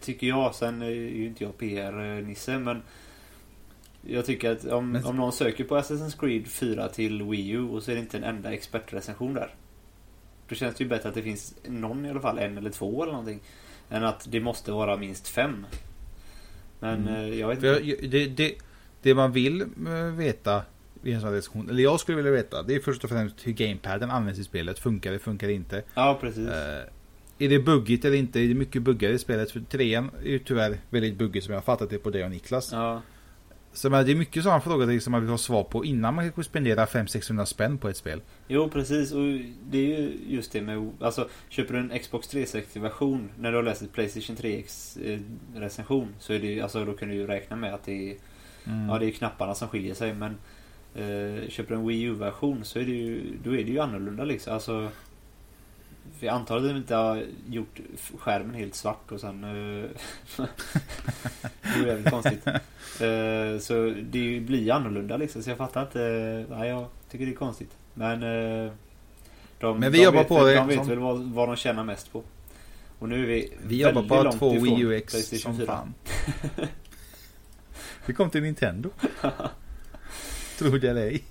Tycker 0.00 0.26
jag. 0.26 0.54
Sen 0.54 0.82
är 0.82 0.90
ju 0.90 1.26
inte 1.26 1.44
jag 1.44 1.58
PR-nisse 1.58 2.58
men 2.58 2.82
jag 4.02 4.26
tycker 4.26 4.50
att 4.52 4.64
om, 4.64 4.90
Men- 4.92 5.04
om 5.04 5.16
någon 5.16 5.32
söker 5.32 5.64
på 5.64 5.76
Assassin's 5.78 6.20
Creed 6.20 6.46
4 6.46 6.88
till 6.88 7.22
Wii 7.22 7.50
U 7.50 7.62
och 7.68 7.82
så 7.82 7.90
är 7.90 7.94
det 7.94 8.00
inte 8.00 8.16
en 8.16 8.24
enda 8.24 8.52
expertrecension 8.52 9.34
där. 9.34 9.54
Då 10.48 10.54
känns 10.54 10.74
det 10.76 10.84
ju 10.84 10.90
bättre 10.90 11.08
att 11.08 11.14
det 11.14 11.22
finns 11.22 11.54
någon 11.66 12.06
i 12.06 12.10
alla 12.10 12.20
fall, 12.20 12.38
en 12.38 12.58
eller 12.58 12.70
två 12.70 13.02
eller 13.02 13.12
någonting. 13.12 13.40
Än 13.90 14.04
att 14.04 14.26
det 14.30 14.40
måste 14.40 14.72
vara 14.72 14.96
minst 14.96 15.28
fem. 15.28 15.66
Men 16.80 17.08
Mm. 17.08 17.14
eh, 17.14 17.38
jag 17.40 17.48
vet 17.48 17.58
inte. 17.58 18.06
det, 18.08 18.26
det, 18.26 18.54
det 19.02 19.14
man 19.14 19.32
vill 19.32 19.60
eh, 19.60 20.14
veta 20.16 20.62
vid 21.02 21.14
en 21.14 21.20
sån 21.20 21.28
här 21.28 21.36
diskussion, 21.36 21.70
eller 21.70 21.82
jag 21.82 22.00
skulle 22.00 22.16
vilja 22.16 22.32
veta, 22.32 22.62
det 22.62 22.74
är 22.74 22.80
först 22.80 23.04
och 23.04 23.10
främst 23.10 23.46
hur 23.46 23.52
gamepaden 23.52 24.10
används 24.10 24.40
i 24.40 24.44
spelet. 24.44 24.78
Funkar 24.78 25.12
det, 25.12 25.18
funkar 25.18 25.46
det 25.46 25.52
inte? 25.52 25.82
Ja 25.94 26.18
precis. 26.20 26.48
Eh, 26.48 26.82
är 27.38 27.48
det 27.48 27.58
buggigt 27.58 28.04
eller 28.04 28.16
inte? 28.16 28.40
Är 28.40 28.48
det 28.48 28.54
mycket 28.54 28.82
buggar 28.82 29.10
i 29.10 29.18
spelet? 29.18 29.50
För 29.50 29.60
trean 29.60 30.10
är 30.24 30.28
ju 30.28 30.38
tyvärr 30.38 30.76
väldigt 30.90 31.18
buggig 31.18 31.42
som 31.42 31.52
jag 31.52 31.60
har 31.60 31.64
fattat 31.64 31.90
det 31.90 31.98
på 31.98 32.10
dig 32.10 32.24
och 32.24 32.30
Niklas. 32.30 32.72
Ja. 32.72 33.02
Så 33.72 33.90
men, 33.90 34.06
det 34.06 34.12
är 34.12 34.16
mycket 34.16 34.42
sådana 34.42 34.60
frågor 34.60 34.98
som 34.98 35.10
man 35.10 35.20
vill 35.20 35.30
ha 35.30 35.38
svar 35.38 35.64
på 35.64 35.84
innan 35.84 36.14
man 36.14 36.24
kanske 36.24 36.44
spenderar 36.44 36.86
500-600 36.86 37.44
spänn 37.44 37.78
på 37.78 37.88
ett 37.88 37.96
spel. 37.96 38.20
Jo 38.48 38.68
precis 38.68 39.12
och 39.12 39.24
det 39.70 39.78
är 39.78 40.00
ju 40.00 40.18
just 40.26 40.52
det 40.52 40.62
med 40.62 40.92
Alltså 41.00 41.28
köper 41.48 41.74
du 41.74 41.80
en 41.80 41.98
Xbox 41.98 42.28
360 42.28 42.80
version 42.80 43.30
när 43.38 43.50
du 43.50 43.56
har 43.56 43.62
läst 43.62 43.82
ett 43.82 43.92
Playstation 43.92 44.36
3X 44.36 44.98
eh, 45.04 45.20
recension 45.60 46.14
så 46.18 46.32
är 46.32 46.38
det 46.38 46.60
alltså 46.60 46.84
då 46.84 46.92
kan 46.92 47.08
du 47.08 47.14
ju 47.14 47.26
räkna 47.26 47.56
med 47.56 47.74
att 47.74 47.84
det 47.84 48.10
är 48.10 48.16
Mm. 48.68 48.88
Ja 48.88 48.98
det 48.98 49.06
är 49.06 49.10
knapparna 49.10 49.54
som 49.54 49.68
skiljer 49.68 49.94
sig 49.94 50.14
men 50.14 50.36
eh, 50.94 51.48
Köper 51.48 51.74
en 51.74 51.86
Wii 51.86 52.02
U-version 52.02 52.64
så 52.64 52.78
är 52.78 52.84
det 52.84 52.90
ju 52.90 53.36
Då 53.44 53.50
är 53.56 53.64
det 53.64 53.70
ju 53.70 53.78
annorlunda 53.80 54.24
liksom 54.24 54.54
Alltså 54.54 54.88
för 56.18 56.26
Jag 56.26 56.34
antar 56.34 56.56
att 56.56 56.62
de 56.62 56.76
inte 56.76 56.94
har 56.94 57.24
gjort 57.48 57.80
skärmen 58.18 58.54
helt 58.54 58.74
svart 58.74 59.12
och 59.12 59.20
sen 59.20 59.44
eh, 59.44 59.90
Det 61.62 61.80
är 61.82 61.86
jävligt 61.86 62.10
konstigt 62.10 62.46
eh, 62.46 63.58
Så 63.60 63.94
det 64.10 64.40
blir 64.40 64.62
ju 64.62 64.70
annorlunda 64.70 65.16
liksom 65.16 65.42
så 65.42 65.50
jag 65.50 65.58
fattar 65.58 65.82
inte 65.82 65.98
Nej 66.50 66.68
jag 66.68 66.86
tycker 67.10 67.26
det 67.26 67.32
är 67.32 67.36
konstigt 67.36 67.70
Men 67.94 68.22
eh, 68.22 68.72
de, 69.60 69.78
Men 69.80 69.92
vi 69.92 69.98
de 69.98 70.04
jobbar 70.04 70.18
vet, 70.18 70.28
på 70.28 70.44
det 70.44 70.54
De 70.54 70.66
vet 70.68 70.76
som- 70.78 70.88
väl 70.88 70.98
vad, 70.98 71.18
vad 71.20 71.48
de 71.48 71.56
tjänar 71.56 71.84
mest 71.84 72.12
på 72.12 72.22
Och 72.98 73.08
nu 73.08 73.22
är 73.22 73.26
vi 73.26 73.52
Vi 73.66 73.82
jobbar 73.82 74.02
på 74.30 74.32
två 74.38 74.50
Wii 74.58 74.80
U 74.80 74.94
X 74.96 75.12
PlayStation 75.12 75.56
som 75.56 75.56
4. 75.56 75.66
fan. 75.66 75.94
Vi 78.08 78.14
kom 78.14 78.30
till 78.30 78.42
Nintendo. 78.42 78.90
Tror 80.58 80.78
det 80.78 80.90
eller 80.90 81.02
ej. 81.02 81.24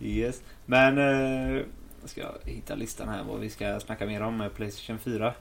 Yes. 0.00 0.42
Men 0.66 0.98
eh, 0.98 1.62
ska 2.04 2.20
jag 2.20 2.34
hitta 2.44 2.74
listan 2.74 3.08
här 3.08 3.24
vad 3.24 3.40
vi 3.40 3.50
ska 3.50 3.80
snacka 3.80 4.06
mer 4.06 4.20
om 4.20 4.36
med 4.36 4.54
Playstation 4.54 4.98
4. 4.98 5.34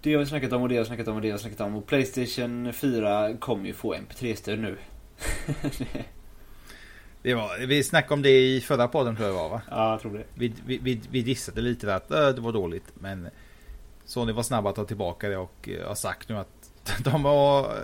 Det 0.00 0.12
har 0.12 0.20
vi 0.20 0.26
snackat 0.26 0.52
om 0.52 0.62
och 0.62 0.68
det 0.68 0.76
har 0.76 0.82
vi 0.82 0.86
snackat 0.86 1.08
om 1.08 1.16
och 1.16 1.22
det 1.22 1.30
har 1.30 1.38
vi 1.38 1.42
snackat 1.42 1.60
om. 1.60 1.76
Och 1.76 1.86
Playstation 1.86 2.72
4 2.72 3.36
kommer 3.36 3.66
ju 3.66 3.72
få 3.72 3.94
MP3-stöd 3.94 4.58
nu. 4.58 4.76
Det 7.22 7.34
var, 7.34 7.66
vi 7.66 7.84
snackade 7.84 8.14
om 8.14 8.22
det 8.22 8.40
i 8.40 8.60
förra 8.60 8.88
podden 8.88 9.16
tror 9.16 9.28
jag 9.28 9.36
det 9.36 9.40
var 9.40 9.48
va? 9.48 9.62
ja, 9.70 9.90
jag 9.90 10.00
tror 10.00 10.12
det. 10.12 10.24
Vi, 10.34 10.54
vi, 10.66 10.78
vi, 10.78 11.00
vi 11.10 11.22
dissade 11.22 11.60
lite 11.60 11.86
där 11.86 11.96
att 11.96 12.10
äh, 12.10 12.28
det 12.28 12.40
var 12.40 12.52
dåligt. 12.52 12.92
Men 12.94 13.28
Sony 14.04 14.32
var 14.32 14.42
snabba 14.42 14.70
att 14.70 14.76
ta 14.76 14.84
tillbaka 14.84 15.28
det 15.28 15.36
och 15.36 15.68
äh, 15.68 15.88
har 15.88 15.94
sagt 15.94 16.28
nu 16.28 16.38
att 16.38 16.53
de, 17.04 17.24
har, 17.24 17.76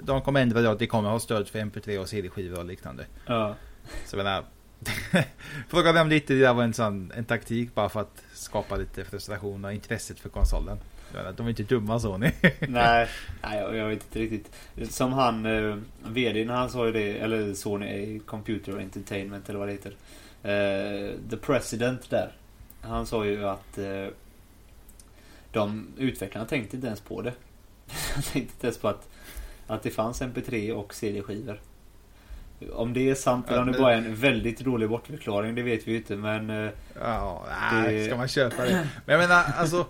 de 0.00 0.22
kommer 0.22 0.42
ändra 0.42 0.60
det 0.60 0.70
att 0.70 0.78
det 0.78 0.86
kommer 0.86 1.10
ha 1.10 1.20
stöd 1.20 1.48
för 1.48 1.58
MP3 1.58 1.98
och 1.98 2.08
CD-skivor 2.08 2.58
och 2.58 2.64
liknande. 2.64 3.06
Ja. 3.26 3.54
Så 4.04 4.16
jag 4.16 4.24
menar, 4.24 4.44
Fråga 5.68 5.92
dem 5.92 6.08
lite, 6.08 6.34
det 6.34 6.40
där 6.40 6.54
var 6.54 6.62
en 6.62 6.74
sån 6.74 7.12
en 7.16 7.24
taktik 7.24 7.74
bara 7.74 7.88
för 7.88 8.00
att 8.00 8.22
skapa 8.32 8.76
lite 8.76 9.04
frustration 9.04 9.64
och 9.64 9.72
intresset 9.72 10.20
för 10.20 10.28
konsolen. 10.28 10.78
De 11.36 11.46
är 11.46 11.50
inte 11.50 11.62
dumma 11.62 12.00
Sony. 12.00 12.30
Nej, 12.68 13.08
nej 13.42 13.58
jag, 13.58 13.76
jag 13.76 13.88
vet 13.88 14.02
inte 14.04 14.18
riktigt. 14.18 14.50
Som 14.92 15.12
han, 15.12 15.46
eh, 15.46 15.76
VDn 16.06 16.50
han 16.50 16.70
sa 16.70 16.86
ju 16.86 16.92
det, 16.92 17.18
eller 17.18 17.54
Sony 17.54 18.18
Computer 18.18 18.78
Entertainment 18.78 19.48
eller 19.48 19.58
vad 19.58 19.68
det 19.68 19.72
heter. 19.72 19.96
Eh, 20.42 21.10
the 21.30 21.36
President 21.36 22.10
där. 22.10 22.32
Han 22.80 23.06
sa 23.06 23.24
ju 23.24 23.48
att 23.48 23.78
eh, 23.78 24.06
de 25.52 25.86
utvecklarna 25.98 26.46
tänkte 26.46 26.76
inte 26.76 26.86
ens 26.86 27.00
på 27.00 27.22
det. 27.22 27.32
De 27.86 28.22
tänkte 28.22 28.38
inte 28.38 28.66
ens 28.66 28.78
på 28.78 28.88
att, 28.88 29.08
att 29.66 29.82
det 29.82 29.90
fanns 29.90 30.22
MP3 30.22 30.72
och 30.72 30.94
CD-skivor. 30.94 31.60
Om 32.72 32.92
det 32.92 33.10
är 33.10 33.14
sant 33.14 33.48
eller 33.48 33.60
om 33.62 33.72
det 33.72 33.78
bara 33.78 33.92
är 33.92 33.98
en 33.98 34.14
väldigt 34.16 34.62
rolig 34.62 34.88
bortförklaring, 34.88 35.54
det 35.54 35.62
vet 35.62 35.88
vi 35.88 35.90
ju 35.92 35.96
inte 35.96 36.16
men... 36.16 36.50
eh, 36.50 36.70
Ja, 37.00 37.46
nej, 37.72 37.94
Det- 37.94 38.04
ska 38.04 38.16
man 38.16 38.28
köpa 38.28 38.64
det? 38.64 38.88
Men 39.06 39.12
jag 39.20 39.28
menar, 39.28 39.42
alltså. 39.56 39.86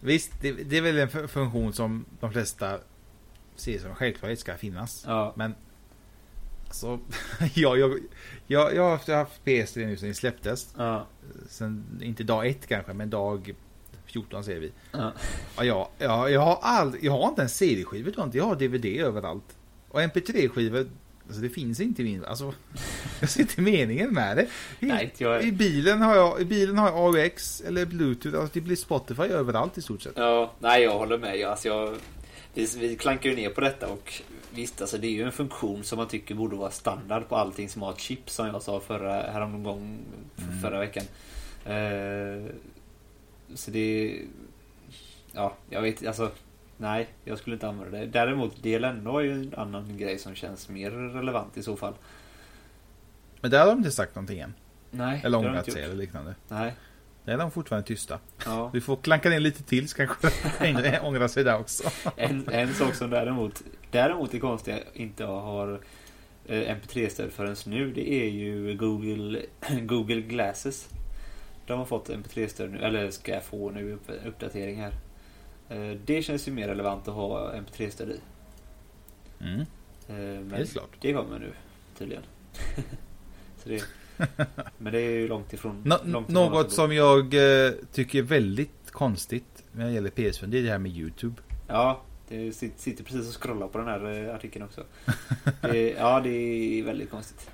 Visst, 0.00 0.32
det, 0.40 0.52
det 0.52 0.76
är 0.76 0.82
väl 0.82 0.98
en 0.98 1.08
fu- 1.08 1.26
funktion 1.26 1.72
som 1.72 2.04
de 2.20 2.32
flesta 2.32 2.78
ser 3.56 3.78
som 3.78 3.94
självklarhet 3.94 4.38
ska 4.40 4.54
finnas. 4.56 5.04
Ja, 5.06 5.32
Men 5.36 5.54
alltså, 6.66 6.98
jag, 7.54 7.78
jag, 7.78 7.98
jag, 8.46 8.74
jag 8.74 8.82
har 8.82 8.90
haft- 8.90 9.08
haft 9.08 9.44
PS3 9.44 9.86
nu 9.86 9.96
sedan 9.96 10.08
det 10.08 10.14
släpptes. 10.14 10.74
ja, 10.78 11.06
Sen, 11.48 12.00
inte 12.02 12.24
dag 12.24 12.46
ett 12.46 12.66
kanske, 12.66 12.92
men 12.92 13.10
dag 13.10 13.54
14 14.16 14.44
ser 14.44 14.60
vi. 14.60 14.72
ja. 14.92 15.12
Ja, 15.56 15.64
jag, 15.64 15.88
jag, 15.98 16.30
jag 16.30 16.40
har 16.40 16.58
all, 16.62 16.96
jag 17.00 17.12
har 17.12 17.28
inte 17.28 17.42
en 17.42 17.48
CD-skivor, 17.48 18.12
jag 18.16 18.20
har 18.20 18.24
inte, 18.26 18.38
jag 18.38 18.44
har 18.44 18.56
DVD 18.56 18.84
överallt. 18.86 19.56
Och 19.88 20.00
MP3-skivor, 20.00 20.86
alltså 21.26 21.40
det 21.40 21.48
finns 21.48 21.80
inte 21.80 22.02
min, 22.02 22.24
alltså. 22.24 22.54
Jag 23.20 23.30
ser 23.30 23.40
inte 23.40 23.60
meningen 23.60 24.14
med 24.14 24.36
det. 24.36 24.42
I, 24.80 24.86
Nej, 24.86 25.12
jag- 25.18 25.44
I 25.44 25.52
bilen 25.52 26.02
har 26.02 26.16
jag, 26.16 26.40
i 26.40 26.44
bilen 26.44 26.78
har 26.78 26.88
jag 26.88 27.16
AUX 27.18 27.60
eller 27.60 27.86
Bluetooth, 27.86 28.36
alltså 28.38 28.50
det 28.54 28.60
blir 28.60 28.76
Spotify 28.76 29.22
överallt 29.22 29.78
i 29.78 29.82
stort 29.82 30.02
sett. 30.02 30.12
Ja, 30.16 30.52
nej 30.58 30.82
jag 30.82 30.98
håller 30.98 31.18
med. 31.18 31.38
Jag, 31.38 31.50
alltså 31.50 31.68
jag, 31.68 31.94
vi, 32.54 32.68
vi 32.78 32.96
klankar 32.96 33.30
ju 33.30 33.36
ner 33.36 33.50
på 33.50 33.60
detta 33.60 33.86
och 33.86 34.12
visst, 34.50 34.80
alltså 34.80 34.98
det 34.98 35.06
är 35.06 35.10
ju 35.10 35.22
en 35.22 35.32
funktion 35.32 35.84
som 35.84 35.96
man 35.98 36.08
tycker 36.08 36.34
borde 36.34 36.56
vara 36.56 36.70
standard 36.70 37.28
på 37.28 37.36
allting 37.36 37.68
som 37.68 37.82
har 37.82 37.92
chip 37.94 38.30
som 38.30 38.46
jag 38.46 38.62
sa 38.62 38.80
förra, 38.80 39.12
häromgång, 39.22 39.98
Mm. 40.38 40.60
förra 40.62 40.78
veckan. 40.78 41.04
Eh, 41.64 42.50
så 43.54 43.70
det... 43.70 44.20
Ja, 45.32 45.56
jag 45.70 45.82
vet 45.82 46.06
alltså... 46.06 46.30
Nej, 46.78 47.08
jag 47.24 47.38
skulle 47.38 47.56
inte 47.56 47.68
använda 47.68 47.98
det. 47.98 48.06
Däremot 48.06 48.62
DLNA 48.62 49.10
är 49.10 49.20
ju 49.20 49.32
en 49.32 49.54
annan 49.56 49.96
grej 49.98 50.18
som 50.18 50.34
känns 50.34 50.68
mer 50.68 50.90
relevant 50.90 51.56
i 51.56 51.62
så 51.62 51.76
fall. 51.76 51.94
Men 53.40 53.50
där 53.50 53.60
har 53.60 53.66
de 53.66 53.78
inte 53.78 53.90
sagt 53.90 54.14
någonting 54.14 54.38
än. 54.40 54.54
Nej, 54.90 55.20
Eller 55.24 55.38
ångrat 55.38 55.72
sig 55.72 55.82
eller 55.82 55.94
liknande. 55.94 56.34
Nej, 56.48 56.74
Där 57.24 57.32
är 57.32 57.38
de 57.38 57.50
fortfarande 57.50 57.86
tysta. 57.88 58.18
ja. 58.44 58.70
Vi 58.74 58.80
får 58.80 58.96
klanka 58.96 59.28
ner 59.28 59.40
lite 59.40 59.62
till 59.62 59.88
så 59.88 59.96
kanske 59.96 60.30
de 60.60 60.98
ångrar 61.02 61.28
sig 61.28 61.44
där 61.44 61.58
också. 61.58 61.90
En, 62.16 62.48
en 62.52 62.74
sak 62.74 62.94
som 62.94 63.10
däremot, 63.10 63.62
däremot 63.90 64.34
är 64.34 64.38
konstigt 64.38 64.74
att 64.74 64.80
jag 64.80 65.02
inte 65.02 65.24
har 65.24 65.80
eh, 66.46 66.76
MP3-stöd 66.76 67.30
förrän 67.30 67.56
nu, 67.66 67.92
det 67.92 68.12
är 68.12 68.28
ju 68.28 68.76
Google, 68.76 69.42
Google 69.80 70.20
Glasses. 70.20 70.88
De 71.66 71.78
har 71.78 71.84
fått 71.86 72.08
MP3-stöd 72.08 72.70
nu, 72.70 72.78
eller 72.78 73.10
ska 73.10 73.40
få 73.40 73.70
nu 73.70 73.92
upp, 73.92 74.10
uppdatering 74.26 74.80
här. 74.80 74.92
Eh, 75.68 75.96
det 76.04 76.22
känns 76.22 76.48
ju 76.48 76.52
mer 76.52 76.68
relevant 76.68 77.08
att 77.08 77.14
ha 77.14 77.52
MP3-stöd 77.52 78.10
i. 78.10 78.20
Mm. 79.40 79.60
Eh, 79.60 79.64
men 80.44 80.50
Helt 80.50 80.72
klart. 80.72 80.90
det 81.00 81.12
kommer 81.12 81.38
nu 81.38 81.52
tydligen. 81.98 82.22
Så 83.62 83.68
det, 83.68 83.82
men 84.78 84.92
det 84.92 85.00
är 85.00 85.10
ju 85.10 85.28
långt 85.28 85.52
ifrån. 85.52 85.82
Nå- 85.84 85.98
långt 86.04 86.30
ifrån 86.30 86.52
något 86.52 86.72
som 86.72 86.92
jag 86.94 87.34
eh, 87.66 87.72
tycker 87.92 88.18
är 88.18 88.22
väldigt 88.22 88.90
konstigt 88.90 89.64
när 89.72 89.86
det 89.86 89.92
gäller 89.92 90.10
PS5 90.10 90.46
det 90.46 90.58
är 90.58 90.62
det 90.62 90.70
här 90.70 90.78
med 90.78 90.92
YouTube. 90.96 91.34
Ja, 91.68 92.00
det 92.28 92.52
sit- 92.52 92.78
sitter 92.78 93.04
precis 93.04 93.36
och 93.36 93.42
scrollar 93.42 93.68
på 93.68 93.78
den 93.78 93.86
här 93.86 94.28
artikeln 94.34 94.64
också. 94.64 94.84
Det, 95.60 95.90
ja, 95.90 96.20
det 96.20 96.30
är 96.30 96.82
väldigt 96.84 97.10
konstigt. 97.10 97.50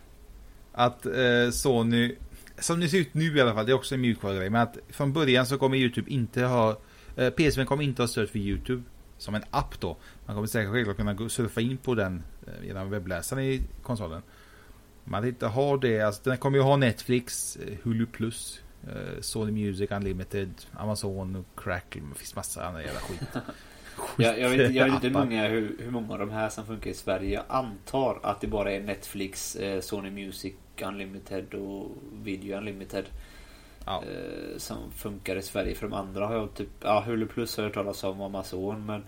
Att 0.72 1.06
eh, 1.06 1.50
Sony, 1.52 2.16
som 2.58 2.80
det 2.80 2.88
ser 2.88 2.98
ut 2.98 3.14
nu 3.14 3.36
i 3.36 3.40
alla 3.40 3.54
fall, 3.54 3.66
det 3.66 3.72
är 3.72 3.76
också 3.76 3.94
en 3.94 4.00
mjukvarugrej, 4.00 4.50
men 4.50 4.62
att 4.62 4.78
från 4.88 5.12
början 5.12 5.46
så 5.46 5.58
kommer 5.58 5.76
YouTube 5.76 6.10
inte 6.10 6.42
ha, 6.42 6.70
eh, 7.16 7.30
PS5 7.30 7.64
kommer 7.64 7.84
inte 7.84 8.02
ha 8.02 8.06
stöd 8.08 8.28
för 8.30 8.38
YouTube 8.38 8.82
som 9.18 9.34
en 9.34 9.42
app 9.50 9.80
då. 9.80 9.96
Man 10.26 10.34
kommer 10.36 10.46
säkert 10.48 10.72
självklart 10.72 10.96
kunna 10.96 11.14
gå- 11.14 11.28
surfa 11.28 11.60
in 11.60 11.76
på 11.76 11.94
den 11.94 12.22
eh, 12.46 12.66
genom 12.66 12.90
webbläsaren 12.90 13.44
i 13.44 13.62
konsolen. 13.82 14.22
Man 15.04 15.26
inte 15.26 15.46
har 15.46 15.78
det, 15.78 16.00
alltså 16.00 16.22
den 16.24 16.38
kommer 16.38 16.58
ju 16.58 16.64
ha 16.64 16.76
Netflix, 16.76 17.56
eh, 17.56 17.74
Hulu 17.82 18.06
Plus, 18.06 18.60
eh, 18.88 19.20
Sony 19.20 19.52
Music 19.52 19.90
Unlimited, 19.90 20.50
Amazon, 20.72 21.44
Crackle, 21.56 22.02
det 22.12 22.18
finns 22.18 22.36
massa 22.36 22.66
andra 22.66 22.82
jävla 22.82 23.00
skit. 23.00 23.20
Jag, 24.16 24.38
jag, 24.40 24.50
vet, 24.50 24.74
jag 24.74 24.84
vet 24.84 24.94
inte 24.94 25.06
hur 25.06 25.14
många, 25.14 25.48
hur, 25.48 25.76
hur 25.78 25.90
många 25.90 26.12
av 26.12 26.18
de 26.18 26.30
här 26.30 26.48
som 26.48 26.66
funkar 26.66 26.90
i 26.90 26.94
Sverige. 26.94 27.34
Jag 27.34 27.44
antar 27.48 28.18
att 28.22 28.40
det 28.40 28.46
bara 28.46 28.72
är 28.72 28.80
Netflix, 28.80 29.56
eh, 29.56 29.80
Sony 29.80 30.10
Music 30.10 30.54
Unlimited 30.82 31.54
och 31.54 31.90
Video 32.22 32.56
Unlimited. 32.58 33.04
Ja. 33.86 34.02
eh, 34.02 34.58
som 34.58 34.90
funkar 34.92 35.36
i 35.36 35.42
Sverige. 35.42 35.74
För 35.74 35.88
de 35.88 35.94
andra 35.94 36.26
har 36.26 36.34
jag 36.34 36.54
typ, 36.54 36.68
ja 36.80 37.04
Hulu 37.06 37.26
Plus 37.26 37.56
har 37.56 37.64
jag 37.64 37.68
hört 37.68 37.74
talas 37.74 38.04
om, 38.04 38.20
Amazon, 38.20 38.86
men 38.86 39.04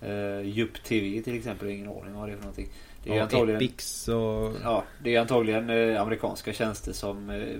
eh, 0.00 0.48
Jup 0.48 0.84
TV 0.84 1.22
till 1.22 1.36
exempel, 1.36 1.66
har 1.66 1.70
jag 1.70 1.78
ingen 1.78 1.90
aning 1.90 2.14
vad 2.14 2.28
det 2.28 2.32
är 2.32 2.36
för 2.36 2.42
någonting. 2.42 2.68
Det 3.04 3.10
är 3.10 3.16
och 3.16 3.22
antagligen, 3.22 3.62
Epix 3.62 4.08
och... 4.08 4.54
ja, 4.62 4.84
det 5.02 5.14
är 5.14 5.20
antagligen 5.20 5.70
eh, 5.70 6.02
amerikanska 6.02 6.52
tjänster 6.52 6.92
som 6.92 7.30
eh, 7.30 7.58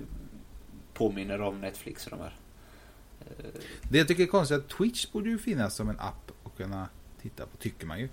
påminner 0.94 1.40
om 1.40 1.60
Netflix 1.60 2.06
och 2.06 2.10
de 2.10 2.20
här. 2.20 2.34
Det 3.90 3.98
jag 3.98 4.08
tycker 4.08 4.22
är 4.22 4.26
konstigt 4.26 4.58
är 4.58 4.60
att 4.60 4.68
Twitch 4.68 5.06
borde 5.12 5.28
ju 5.28 5.38
finnas 5.38 5.74
som 5.74 5.88
en 5.88 6.00
app 6.00 6.32
kunna 6.56 6.88
titta 7.22 7.46
på, 7.46 7.56
tycker 7.56 7.86
man 7.86 7.98
ju. 8.00 8.08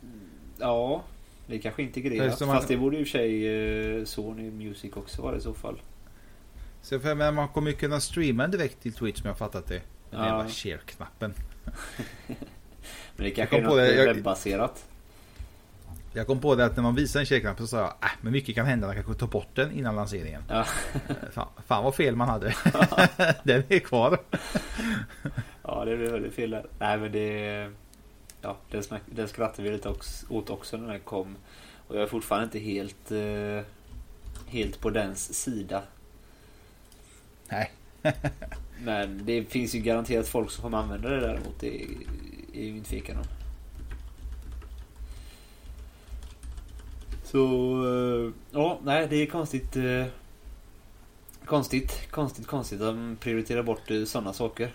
ja, 0.59 1.03
det 1.47 1.55
är 1.55 1.59
kanske 1.59 1.83
integrerat. 1.83 2.29
Fast 2.29 2.41
om 2.41 2.47
man- 2.47 2.57
Fast 2.57 2.67
det 2.67 2.77
borde 2.77 2.95
ju 2.95 3.01
i 3.01 3.03
och 3.05 3.07
för 3.07 3.17
sig 3.17 3.97
eh, 3.99 4.05
Sony 4.05 4.51
Music 4.51 4.93
också 4.95 5.21
vara 5.21 5.37
i 5.37 5.41
så 5.41 5.53
fall. 5.53 5.81
Så 6.81 6.99
för 6.99 7.15
menar, 7.15 7.31
man 7.31 7.47
kommer 7.47 7.71
ju 7.71 7.77
kunna 7.77 7.99
streama 7.99 8.47
direkt 8.47 8.81
till 8.81 8.93
Twitch 8.93 9.17
som 9.19 9.27
jag 9.27 9.33
har 9.33 9.37
fattat 9.37 9.67
det. 9.67 9.81
Den 10.09 10.19
Ja. 10.19 10.25
jävla 10.25 10.49
share-knappen. 10.49 11.33
Men 13.15 13.25
det 13.25 13.31
kanske 13.31 13.57
är 13.57 13.61
på 13.61 13.67
något 13.67 13.77
det, 13.77 13.95
jag- 13.95 14.13
webbaserat. 14.13 14.85
Jag 16.15 16.27
kom 16.27 16.39
på 16.39 16.55
det 16.55 16.65
att 16.65 16.75
när 16.75 16.83
man 16.83 16.95
visar 16.95 17.19
en 17.19 17.25
share-knapp 17.25 17.57
så 17.57 17.67
sa 17.67 17.77
jag 17.77 17.87
äh, 17.87 18.09
men 18.21 18.31
mycket 18.33 18.55
kan 18.55 18.65
hända, 18.65 18.87
man 18.87 18.95
kanske 18.95 19.13
tar 19.13 19.27
bort 19.27 19.47
den 19.55 19.71
innan 19.71 19.95
lanseringen. 19.95 20.43
Ja. 20.49 20.65
Fan, 21.31 21.47
fan 21.67 21.83
vad 21.83 21.95
fel 21.95 22.15
man 22.15 22.29
hade. 22.29 22.47
den 23.43 23.63
är 23.69 23.79
kvar. 23.79 24.17
Ja, 25.63 25.85
det 25.85 25.97
blev 25.97 26.11
väldigt 26.11 26.33
fel 26.33 26.49
där. 26.49 26.65
Nej, 26.79 26.97
men 26.97 27.11
det... 27.11 27.71
Ja, 28.43 28.57
den, 28.71 28.83
snack, 28.83 29.01
den 29.05 29.27
skrattade 29.27 29.63
vi 29.63 29.75
lite 29.75 29.89
också, 29.89 30.25
åt 30.29 30.49
också 30.49 30.77
när 30.77 30.87
den 30.87 30.99
kom. 30.99 31.35
Och 31.87 31.95
jag 31.95 32.03
är 32.03 32.07
fortfarande 32.07 32.45
inte 32.45 32.59
helt... 32.59 33.11
Eh, 33.11 33.61
helt 34.47 34.79
på 34.79 34.89
dens 34.89 35.33
sida. 35.33 35.83
Nej. 37.49 37.71
Men 38.83 39.25
det 39.25 39.43
finns 39.43 39.75
ju 39.75 39.79
garanterat 39.79 40.27
folk 40.27 40.51
som 40.51 40.61
kommer 40.61 40.77
använda 40.77 41.09
det 41.09 41.19
däremot. 41.19 41.59
Det 41.59 41.83
är, 41.83 41.87
är 42.53 42.61
ju 42.61 42.69
ingen 42.69 42.83
tvekan 42.83 43.17
om. 43.17 43.25
Så... 47.23 47.45
Eh, 47.85 48.31
ja, 48.51 48.79
nej, 48.83 49.07
det 49.09 49.15
är 49.15 49.25
konstigt. 49.25 49.75
Eh, 49.75 50.05
konstigt, 51.45 52.11
konstigt, 52.11 52.47
konstigt. 52.47 52.79
De 52.79 53.17
prioriterar 53.19 53.63
bort 53.63 53.91
eh, 53.91 54.03
sådana 54.03 54.33
saker. 54.33 54.71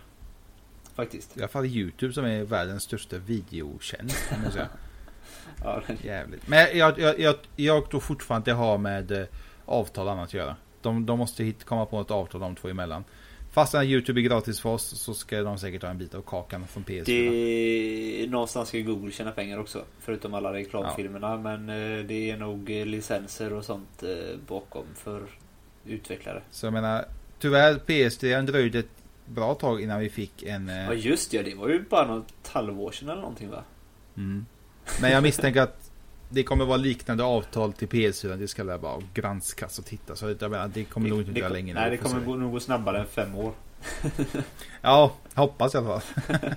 Faktiskt. 0.99 1.37
I 1.37 1.41
alla 1.41 1.49
fall 1.49 1.67
YouTube 1.67 2.13
som 2.13 2.25
är 2.25 2.45
världens 2.45 2.83
största 2.83 3.19
videotjänst. 3.19 4.31
Ja, 5.65 5.83
den- 5.87 5.97
Jävligt. 6.03 6.49
Men 6.49 6.79
jag, 6.79 6.99
jag, 6.99 7.19
jag, 7.21 7.35
jag 7.57 7.91
tror 7.91 8.01
fortfarande 8.01 8.41
att 8.41 8.45
det 8.45 8.65
har 8.65 8.79
med 8.79 9.11
eh, 9.13 9.27
avtal 9.65 10.09
annat 10.09 10.25
att 10.25 10.35
göra. 10.35 10.57
De, 10.83 11.07
de 11.07 11.19
måste 11.19 11.45
hit, 11.45 11.65
komma 11.65 11.87
på 11.87 12.01
ett 12.01 12.11
avtal 12.11 12.41
de 12.41 12.57
två 12.57 12.69
emellan. 12.69 13.05
Fast 13.51 13.75
när 13.75 13.83
YouTube 13.85 14.21
är 14.21 14.23
gratis 14.23 14.61
för 14.61 14.69
oss 14.69 15.01
så 15.01 15.15
ska 15.15 15.43
de 15.43 15.59
säkert 15.59 15.83
ha 15.83 15.91
en 15.91 15.99
bit 15.99 16.15
av 16.15 16.23
kakan 16.23 16.67
från 16.67 16.85
PS4. 16.85 17.05
Det 17.05 18.31
någonstans 18.31 18.69
ska 18.69 18.79
Google 18.79 19.13
tjäna 19.13 19.31
pengar 19.31 19.59
också. 19.59 19.85
Förutom 20.01 20.35
alla 20.35 20.53
reklamfilmerna. 20.53 21.37
Men 21.37 21.69
eh, 21.69 22.05
det 22.05 22.31
är 22.31 22.37
nog 22.37 22.71
eh, 22.71 22.87
licenser 22.87 23.53
och 23.53 23.65
sånt 23.65 24.03
bakom 24.49 24.85
för 24.95 25.23
utvecklare. 25.87 26.43
Så 26.51 26.67
jag 26.67 26.73
menar, 26.73 27.05
tyvärr 27.39 27.75
PS3 27.87 28.43
dröjde 28.43 28.83
bra 29.29 29.55
tag 29.55 29.81
innan 29.83 30.01
vi 30.01 30.09
fick 30.11 30.43
en... 30.43 30.69
eh, 30.69 30.77
Ja 30.85 30.93
just 30.95 31.33
ja, 31.33 31.43
det 31.43 31.55
var 31.55 31.69
ju 31.69 31.83
bara 31.89 32.07
något 32.07 32.49
halvår 32.53 32.91
sedan 32.93 33.09
eller 33.09 33.21
någonting 33.21 33.51
va? 33.51 33.63
Mm. 34.17 34.47
Men 35.01 35.11
jag 35.11 35.23
misstänker 35.23 35.61
att 35.63 35.91
det 36.31 36.43
kommer 36.43 36.65
vara 36.65 36.77
liknande 36.77 37.25
avtal 37.25 37.73
till 37.73 37.89
PS4. 37.89 38.37
Det 38.37 38.49
ska 38.49 38.65
väl 38.65 38.81
bara 38.81 39.03
granskas 39.15 39.79
och 39.79 39.85
titta. 39.85 40.17
Så 40.17 40.35
jag 40.41 40.51
menar, 40.51 40.69
det 40.75 40.85
kommer 40.85 41.09
nog 41.09 41.19
inte 41.21 41.31
dröja 41.33 41.47
kom- 41.47 41.53
länge. 41.53 41.75
Nej, 41.75 41.91
det 41.91 41.97
kommer 41.97 42.21
gå, 42.21 42.35
nog 42.35 42.53
gå 42.53 42.61
snabbare 42.61 42.99
än 43.01 43.07
fem 43.07 43.35
år. 43.35 43.53
Ja, 44.83 45.13
hoppas 45.35 45.75
i 45.75 45.79
alla 45.79 46.01
fall. 46.01 46.03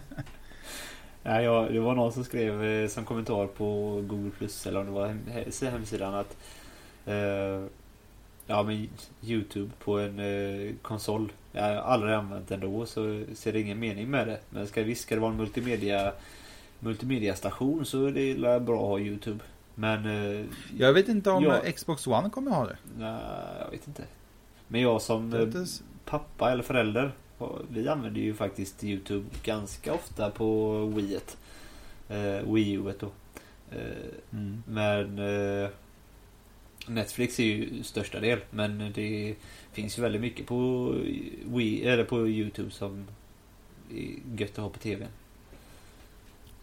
Nej, 1.23 1.43
ja, 1.45 1.67
det 1.71 1.79
var 1.79 1.95
någon 1.95 2.13
som 2.13 2.23
skrev 2.23 2.63
eh, 2.63 2.87
som 2.87 3.05
kommentar 3.05 3.47
på 3.47 4.01
Google 4.07 4.31
Plus 4.37 4.67
eller 4.67 4.79
om 4.79 4.85
det 4.85 4.91
var 4.91 5.07
hem, 5.07 5.19
he- 5.29 5.69
hemsidan 5.71 6.13
att 6.15 6.37
eh, 7.05 7.63
Ja 8.51 8.63
men 8.63 8.89
Youtube 9.23 9.71
på 9.83 9.99
en 9.99 10.19
eh, 10.19 10.73
konsol 10.81 11.31
Jag 11.51 11.63
har 11.63 11.69
aldrig 11.75 12.13
använt 12.13 12.51
ändå 12.51 12.85
så 12.85 13.23
ser 13.35 13.53
det 13.53 13.59
ingen 13.61 13.79
mening 13.79 14.09
med 14.09 14.27
det. 14.27 14.39
Men 14.49 14.67
ska, 14.67 14.83
visst 14.83 15.01
ska 15.03 15.15
det 15.15 15.21
vara 15.21 15.31
en 15.31 15.37
multimedia 15.37 16.13
Multimediastation 16.79 17.85
så 17.85 18.05
är 18.05 18.11
det 18.11 18.31
är 18.31 18.59
bra 18.59 18.75
att 18.81 18.87
ha 18.87 18.99
Youtube. 18.99 19.39
Men 19.75 20.05
eh, 20.05 20.45
Jag 20.77 20.93
vet 20.93 21.07
inte 21.09 21.29
om 21.31 21.43
Ja. 21.43 21.63
eh, 21.63 21.71
Xbox 21.73 22.07
One 22.07 22.29
kommer 22.29 22.51
ha 22.51 22.65
det. 22.65 22.77
nej, 22.97 23.19
jag 23.59 23.71
vet 23.71 23.87
inte. 23.87 24.03
Men 24.67 24.81
jag 24.81 25.01
som 25.01 25.33
eh, 25.33 25.63
pappa 26.05 26.51
eller 26.51 26.63
förälder 26.63 27.11
Vi 27.69 27.87
använder 27.87 28.21
ju 28.21 28.33
faktiskt 28.33 28.83
Youtube 28.83 29.25
ganska 29.43 29.93
ofta 29.93 30.29
på 30.29 30.77
Wii 30.85 31.19
eh, 32.09 32.53
Wii 32.53 32.71
U 32.73 32.93
då. 32.99 33.05
Eh, 33.71 33.81
Mm. 34.33 34.63
men 34.67 35.19
eh, 35.63 35.69
Netflix 36.93 37.39
är 37.39 37.43
ju 37.43 37.83
största 37.83 38.19
del 38.19 38.39
men 38.49 38.91
det 38.95 39.35
finns 39.71 39.97
ju 39.97 40.01
väldigt 40.01 40.21
mycket 40.21 40.47
på 40.47 40.89
Wii, 41.45 41.87
eller 41.87 42.03
på 42.03 42.27
Youtube 42.27 42.71
som 42.71 43.07
är 43.91 44.39
gött 44.39 44.51
att 44.51 44.57
ha 44.57 44.69
på 44.69 44.79
TV. 44.79 45.07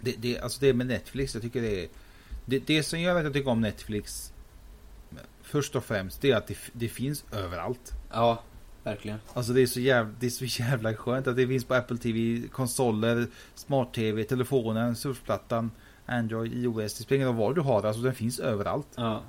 Det, 0.00 0.14
det, 0.18 0.38
alltså 0.38 0.60
det 0.60 0.74
med 0.74 0.86
Netflix, 0.86 1.34
jag 1.34 1.42
tycker 1.42 1.62
det 1.62 1.84
är... 1.84 1.88
Det, 2.44 2.66
det 2.66 2.82
som 2.82 3.00
gör 3.00 3.16
att 3.16 3.24
jag 3.24 3.32
tycker 3.32 3.50
om 3.50 3.60
Netflix 3.60 4.32
Först 5.48 5.76
och 5.76 5.84
främst, 5.84 6.20
det 6.20 6.30
är 6.30 6.36
att 6.36 6.46
det, 6.46 6.58
det 6.72 6.88
finns 6.88 7.24
överallt. 7.32 7.92
Ja, 8.10 8.42
verkligen. 8.84 9.18
Alltså 9.34 9.52
det 9.52 9.62
är, 9.62 9.66
så 9.66 9.80
jävla, 9.80 10.14
det 10.20 10.26
är 10.26 10.30
så 10.30 10.44
jävla 10.44 10.94
skönt 10.94 11.26
att 11.26 11.36
det 11.36 11.46
finns 11.46 11.64
på 11.64 11.74
Apple 11.74 11.98
TV, 11.98 12.48
konsoler, 12.48 13.26
Smart-TV, 13.54 14.24
telefonen, 14.24 14.96
surfplattan, 14.96 15.70
Android, 16.06 16.52
iOS. 16.52 16.94
Det 16.94 17.02
spelar 17.02 17.16
ingen 17.16 17.28
roll 17.28 17.36
vad 17.36 17.54
du 17.54 17.60
har, 17.60 17.82
alltså 17.82 18.02
den 18.02 18.14
finns 18.14 18.38
överallt. 18.38 18.86
Ja, 18.94 19.22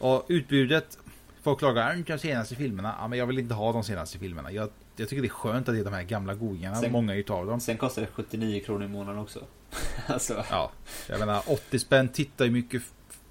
Och 0.00 0.24
utbudet, 0.28 0.98
folk 1.42 1.58
klagar 1.58 1.96
inte 1.96 2.12
de 2.12 2.18
senaste 2.18 2.54
filmerna. 2.54 2.94
Ja, 2.98 3.08
men 3.08 3.18
jag 3.18 3.26
vill 3.26 3.38
inte 3.38 3.54
ha 3.54 3.72
de 3.72 3.84
senaste 3.84 4.18
filmerna. 4.18 4.52
Jag, 4.52 4.68
jag 4.96 5.08
tycker 5.08 5.22
det 5.22 5.28
är 5.28 5.30
skönt 5.30 5.68
att 5.68 5.74
det 5.74 5.80
är 5.80 5.84
de 5.84 5.92
här 5.94 6.02
gamla 6.02 6.34
godingarna, 6.34 6.76
Sen- 6.76 6.92
många 6.92 7.14
utav 7.14 7.46
dem. 7.46 7.60
sen 7.60 7.76
kostar 7.76 8.02
det 8.02 8.08
79 8.14 8.60
kronor 8.64 8.84
i 8.84 8.88
månaden 8.88 9.20
också. 9.20 9.40
alltså, 10.06 10.44
Ja, 10.50 10.70
jag 11.08 11.18
menar 11.20 11.42
80 11.46 11.78
spänn, 11.78 12.08
titta 12.08 12.44
hur 12.44 12.50
mycket 12.50 12.82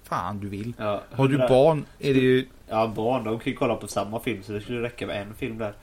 fan 0.04 0.40
du 0.40 0.48
vill. 0.48 0.72
ja, 0.78 1.02
Har 1.12 1.28
du 1.28 1.34
100 1.34 1.48
barn 1.48 1.84
är 1.98 2.14
det 2.14 2.20
ju... 2.20 2.46
Ja, 2.68 2.92
barn 2.96 3.24
de 3.24 3.38
kan 3.38 3.52
ju 3.52 3.56
kolla 3.58 3.74
på 3.76 3.88
samma 3.88 4.20
film 4.20 4.42
så 4.42 4.52
det 4.52 4.60
skulle 4.60 4.82
räcka 4.82 5.06
med 5.06 5.22
en 5.22 5.34
film 5.34 5.58
där. 5.58 5.74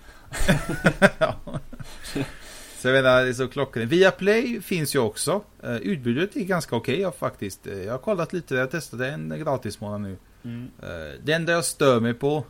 ja. 1.17 1.35
Så 2.77 2.87
jag 2.87 2.93
menar, 3.03 3.23
det 3.23 3.29
är 3.29 3.33
så 3.33 3.47
klockrent. 3.47 3.91
Viaplay 3.91 4.61
finns 4.61 4.95
ju 4.95 4.99
också. 4.99 5.41
Uh, 5.63 5.75
utbudet 5.77 6.35
är 6.35 6.43
ganska 6.43 6.75
okej 6.75 6.99
ja, 7.01 7.11
faktiskt. 7.11 7.67
Eh, 7.67 7.83
Jag 7.83 7.91
har 7.93 7.97
kollat 7.99 8.33
lite, 8.33 8.55
jag 8.55 8.71
testade 8.71 9.09
en 9.11 9.33
gratismånad 9.39 10.01
nu. 10.01 10.17
Mm. 10.43 10.71
Uh, 10.83 11.19
det 11.23 11.33
enda 11.33 11.53
jag 11.53 11.65
stör 11.65 11.99
mig 11.99 12.13
på 12.13 12.43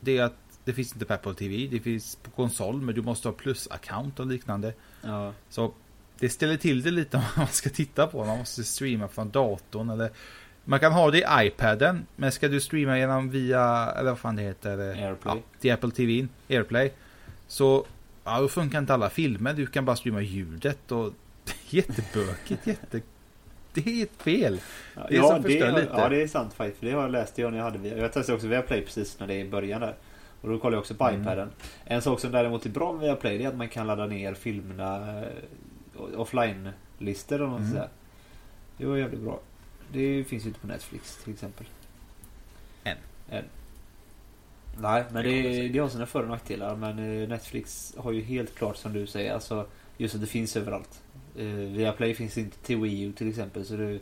det 0.00 0.18
är 0.18 0.22
att 0.22 0.34
det 0.64 0.72
finns 0.72 0.92
inte 0.92 1.04
på 1.04 1.14
Apple 1.14 1.34
TV. 1.34 1.68
Det 1.70 1.80
finns 1.80 2.16
på 2.16 2.30
konsol 2.30 2.80
men 2.82 2.94
du 2.94 3.02
måste 3.02 3.28
ha 3.28 3.32
plus-account 3.32 4.20
och 4.20 4.26
liknande. 4.26 4.72
Ja, 5.02 5.32
Så 5.48 5.72
det 6.18 6.28
ställer 6.28 6.56
till 6.56 6.82
det 6.82 6.90
lite 6.90 7.16
om 7.16 7.22
man 7.36 7.46
ska 7.46 7.70
titta 7.70 8.06
på. 8.06 8.24
Man 8.24 8.38
måste 8.38 8.64
streama 8.64 9.08
från 9.08 9.30
datorn 9.30 9.90
eller 9.90 10.10
man 10.64 10.80
kan 10.80 10.92
ha 10.92 11.10
det 11.10 11.18
i 11.18 11.46
iPaden. 11.46 12.06
Men 12.16 12.32
ska 12.32 12.48
du 12.48 12.60
streama 12.60 12.98
genom 12.98 13.30
via, 13.30 13.92
eller 13.98 14.10
vad 14.10 14.18
fan 14.18 14.36
det 14.36 14.42
heter? 14.42 14.78
eh, 14.78 15.06
Airplay. 15.06 15.36
Ja, 15.36 15.42
till 15.60 15.72
Apple 15.72 15.90
TV, 15.90 16.26
Airplay. 16.48 16.92
Så, 17.46 17.86
ja, 18.24 18.40
då 18.40 18.48
funkar 18.48 18.78
inte 18.78 18.94
alla 18.94 19.10
filmer. 19.10 19.54
Du 19.54 19.66
kan 19.66 19.84
bara 19.84 19.96
streama 19.96 20.20
ljudet 20.20 20.92
och 20.92 21.12
jättebökigt, 21.68 22.66
jätte... 22.66 23.00
Det 23.74 23.86
är 23.86 24.02
ett 24.02 24.22
fel. 24.22 24.60
Det 24.94 25.00
är 25.00 25.18
ja, 25.18 25.28
som 25.28 25.42
det, 25.42 25.48
lite. 25.48 25.88
Ja, 25.92 26.08
det 26.08 26.22
är 26.22 26.26
sant 26.26 26.54
faktiskt. 26.54 26.78
För 26.78 26.86
det 26.86 26.92
har 26.92 27.02
jag 27.02 27.10
läst 27.10 27.34
det 27.34 27.50
när 27.50 27.58
jag 27.58 27.64
hade 27.64 27.88
Jag 27.88 28.12
testade 28.12 28.36
också 28.36 28.46
Viaplay 28.46 28.80
precis 28.80 29.20
när 29.20 29.26
det 29.26 29.34
är 29.34 29.44
i 29.44 29.48
början 29.48 29.80
där. 29.80 29.94
Och 30.40 30.48
då 30.48 30.58
kollade 30.58 30.76
jag 30.76 30.80
också 30.80 30.94
på 30.94 31.04
mm. 31.04 31.22
iPaden. 31.22 31.50
En 31.84 32.02
sak 32.02 32.20
som 32.20 32.32
däremot 32.32 32.66
är 32.66 32.70
bra 32.70 32.92
med 32.92 33.00
Viaplay 33.00 33.38
det 33.38 33.44
är 33.44 33.48
att 33.48 33.56
man 33.56 33.68
kan 33.68 33.86
ladda 33.86 34.06
ner 34.06 34.34
filmerna 34.34 35.20
eh, 35.20 36.20
offline-listor 36.20 37.42
och 37.42 37.48
något 37.48 37.58
mm. 37.58 37.70
sådär. 37.70 37.88
Det 38.76 38.86
var 38.86 38.96
jävligt 38.96 39.20
bra. 39.20 39.40
Det 39.92 40.24
finns 40.24 40.44
ju 40.44 40.48
inte 40.48 40.60
på 40.60 40.66
Netflix 40.66 41.16
till 41.24 41.32
exempel. 41.32 41.66
Än. 42.84 42.96
Än. 43.30 43.44
Nej, 44.80 45.04
men 45.10 45.24
det, 45.24 45.68
det 45.68 45.78
har 45.78 45.88
sina 45.88 46.06
för 46.06 46.22
och 46.22 46.28
nackdelar. 46.28 46.76
Men 46.76 47.22
eh, 47.22 47.28
Netflix 47.28 47.94
har 47.98 48.12
ju 48.12 48.22
helt 48.22 48.54
klart 48.54 48.76
som 48.76 48.92
du 48.92 49.06
säger, 49.06 49.34
alltså 49.34 49.66
just 49.96 50.14
att 50.14 50.20
det 50.20 50.26
finns 50.26 50.56
överallt. 50.56 51.02
Uh, 51.38 51.76
Viaplay 51.76 52.14
finns 52.14 52.38
inte 52.38 52.58
till 52.58 52.76
Wii 52.76 53.02
U 53.02 53.12
till 53.16 53.28
exempel. 53.28 53.64
Så 53.64 53.76
det, 53.76 53.98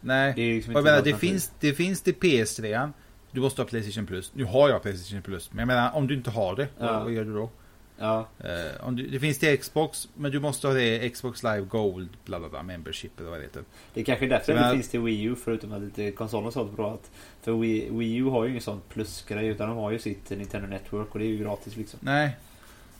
Nej, 0.00 0.32
det, 0.36 0.42
är 0.42 0.54
liksom 0.54 0.74
jag 0.74 0.84
menar, 0.84 1.02
det, 1.02 1.14
finns, 1.14 1.52
det 1.60 1.74
finns 1.74 2.02
till 2.02 2.14
PS3. 2.14 2.90
Du 3.30 3.40
måste 3.40 3.62
ha 3.62 3.66
Playstation 3.66 4.06
Plus. 4.06 4.32
Nu 4.34 4.44
har 4.44 4.68
jag 4.68 4.82
Playstation 4.82 5.22
Plus. 5.22 5.52
Men 5.52 5.58
jag 5.58 5.66
menar, 5.66 5.94
om 5.94 6.06
du 6.06 6.14
inte 6.14 6.30
har 6.30 6.56
det, 6.56 6.68
ja. 6.78 7.00
vad 7.04 7.12
gör 7.12 7.24
du 7.24 7.34
då? 7.34 7.50
Ja. 7.98 8.28
Uh, 8.44 8.86
om 8.86 8.96
du, 8.96 9.06
det 9.06 9.20
finns 9.20 9.38
till 9.38 9.58
Xbox, 9.58 10.08
men 10.14 10.30
du 10.30 10.40
måste 10.40 10.66
ha 10.66 10.74
det 10.74 11.10
Xbox 11.10 11.42
Live 11.42 11.60
Gold, 11.60 12.08
bla 12.24 12.38
bla 12.38 12.48
bla, 12.48 12.62
Membership 12.62 13.20
eller 13.20 13.30
vad 13.30 13.38
det 13.38 13.42
heter. 13.42 13.62
Det 13.94 14.00
är 14.00 14.04
kanske 14.04 14.26
därför 14.26 14.54
men, 14.54 14.62
det 14.62 14.74
finns 14.74 14.88
till 14.88 15.00
Wii 15.00 15.22
U, 15.22 15.34
förutom 15.44 15.72
att 15.72 15.82
inte 15.82 16.10
konsolen 16.10 16.44
har 16.44 16.50
sålt 16.50 16.76
bra. 16.76 16.94
Att, 16.94 17.10
för 17.42 17.52
Wii, 17.52 17.88
Wii 17.90 18.16
U 18.16 18.24
har 18.24 18.44
ju 18.44 18.50
ingen 18.50 18.62
sån 18.62 18.80
plusgrej, 18.88 19.46
utan 19.46 19.68
de 19.68 19.78
har 19.78 19.90
ju 19.90 19.98
sitt 19.98 20.30
Nintendo 20.30 20.68
Network 20.68 21.12
och 21.12 21.18
det 21.18 21.24
är 21.24 21.28
ju 21.28 21.38
gratis 21.38 21.76
liksom. 21.76 21.98
Nej. 22.02 22.36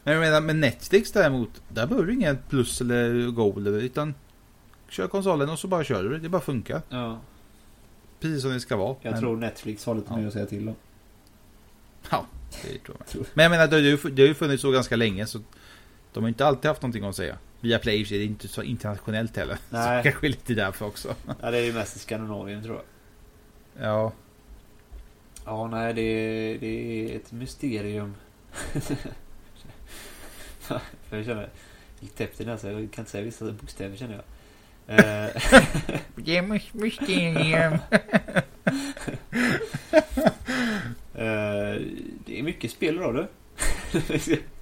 Men 0.09 0.17
jag 0.17 0.21
menar 0.21 0.41
med 0.41 0.57
Netflix 0.57 1.13
däremot, 1.13 1.63
där 1.69 1.87
behöver 1.87 2.07
du 2.07 2.15
ingen 2.15 2.39
plus 2.49 2.81
eller 2.81 3.31
gold, 3.31 3.69
utan 3.69 4.15
kör 4.89 5.09
konsolen 5.09 5.51
och 5.51 5.59
så 5.59 5.69
bara 5.69 5.85
kör 5.85 6.03
du 6.03 6.19
det. 6.19 6.29
Bara 6.29 6.43
funkar. 6.43 6.83
Ja. 6.89 7.21
Precis 8.21 8.43
som 8.43 8.51
det 8.51 8.61
ska 8.61 8.77
vara. 8.77 8.97
Jag 9.03 9.11
men... 9.11 9.21
tror 9.21 9.37
Netflix 9.37 9.87
har 9.87 9.95
lite 9.95 10.07
ja. 10.11 10.17
mer 10.17 10.27
att 10.27 10.33
säga 10.33 10.47
till 10.47 10.69
om. 10.69 10.75
Ja, 12.11 12.27
det 12.63 12.79
tror 12.79 12.97
jag. 13.13 13.27
Men 13.35 13.43
jag 13.43 13.51
menar, 13.51 13.67
det 13.67 13.77
har 13.77 13.81
ju, 13.81 13.97
det 13.97 14.23
har 14.23 14.29
ju 14.29 14.35
funnits 14.35 14.63
så 14.63 14.71
ganska 14.71 14.97
länge 14.97 15.27
så 15.27 15.41
de 16.13 16.23
har 16.23 16.29
inte 16.29 16.47
alltid 16.47 16.69
haft 16.69 16.83
någonting 16.83 17.05
att 17.05 17.17
säga. 17.17 17.39
Via 17.61 17.79
Play 17.79 18.03
är 18.03 18.19
det 18.19 18.25
inte 18.25 18.49
så 18.49 18.63
internationellt 18.63 19.37
heller. 19.37 19.59
Nej. 19.71 20.03
Så 20.03 20.11
kanske 20.11 20.29
lite 20.29 20.55
därför 20.55 20.87
också. 20.87 21.15
Ja, 21.41 21.51
det 21.51 21.59
är 21.59 21.65
ju 21.65 21.73
mest 21.73 21.97
i 21.97 21.99
Skandinavien 21.99 22.63
tror 22.63 22.77
jag. 22.77 22.85
Ja. 23.87 24.13
Ja, 25.45 25.67
nej, 25.67 25.95
det 25.95 26.59
det 26.61 26.67
är 26.67 27.17
ett 27.17 27.33
mysterium. 27.33 28.15
jag 31.11 31.25
känner 31.25 31.49
lite 32.01 32.17
täppt 32.17 32.41
i 32.41 32.45
näsan. 32.45 32.71
Jag 32.71 32.91
kan 32.93 33.03
inte 33.03 33.11
säga 33.11 33.25
vissa 33.25 33.53
bokstäver 33.53 33.97
känner 33.97 34.15
jag. 34.15 34.25
Det 36.15 36.37
är 36.37 36.43
mysterium. 36.73 37.79
Eh, 41.15 41.81
det 42.27 42.39
är 42.39 42.43
mycket 42.43 42.71
spel 42.71 42.97
då 42.97 43.13
du. 43.13 43.27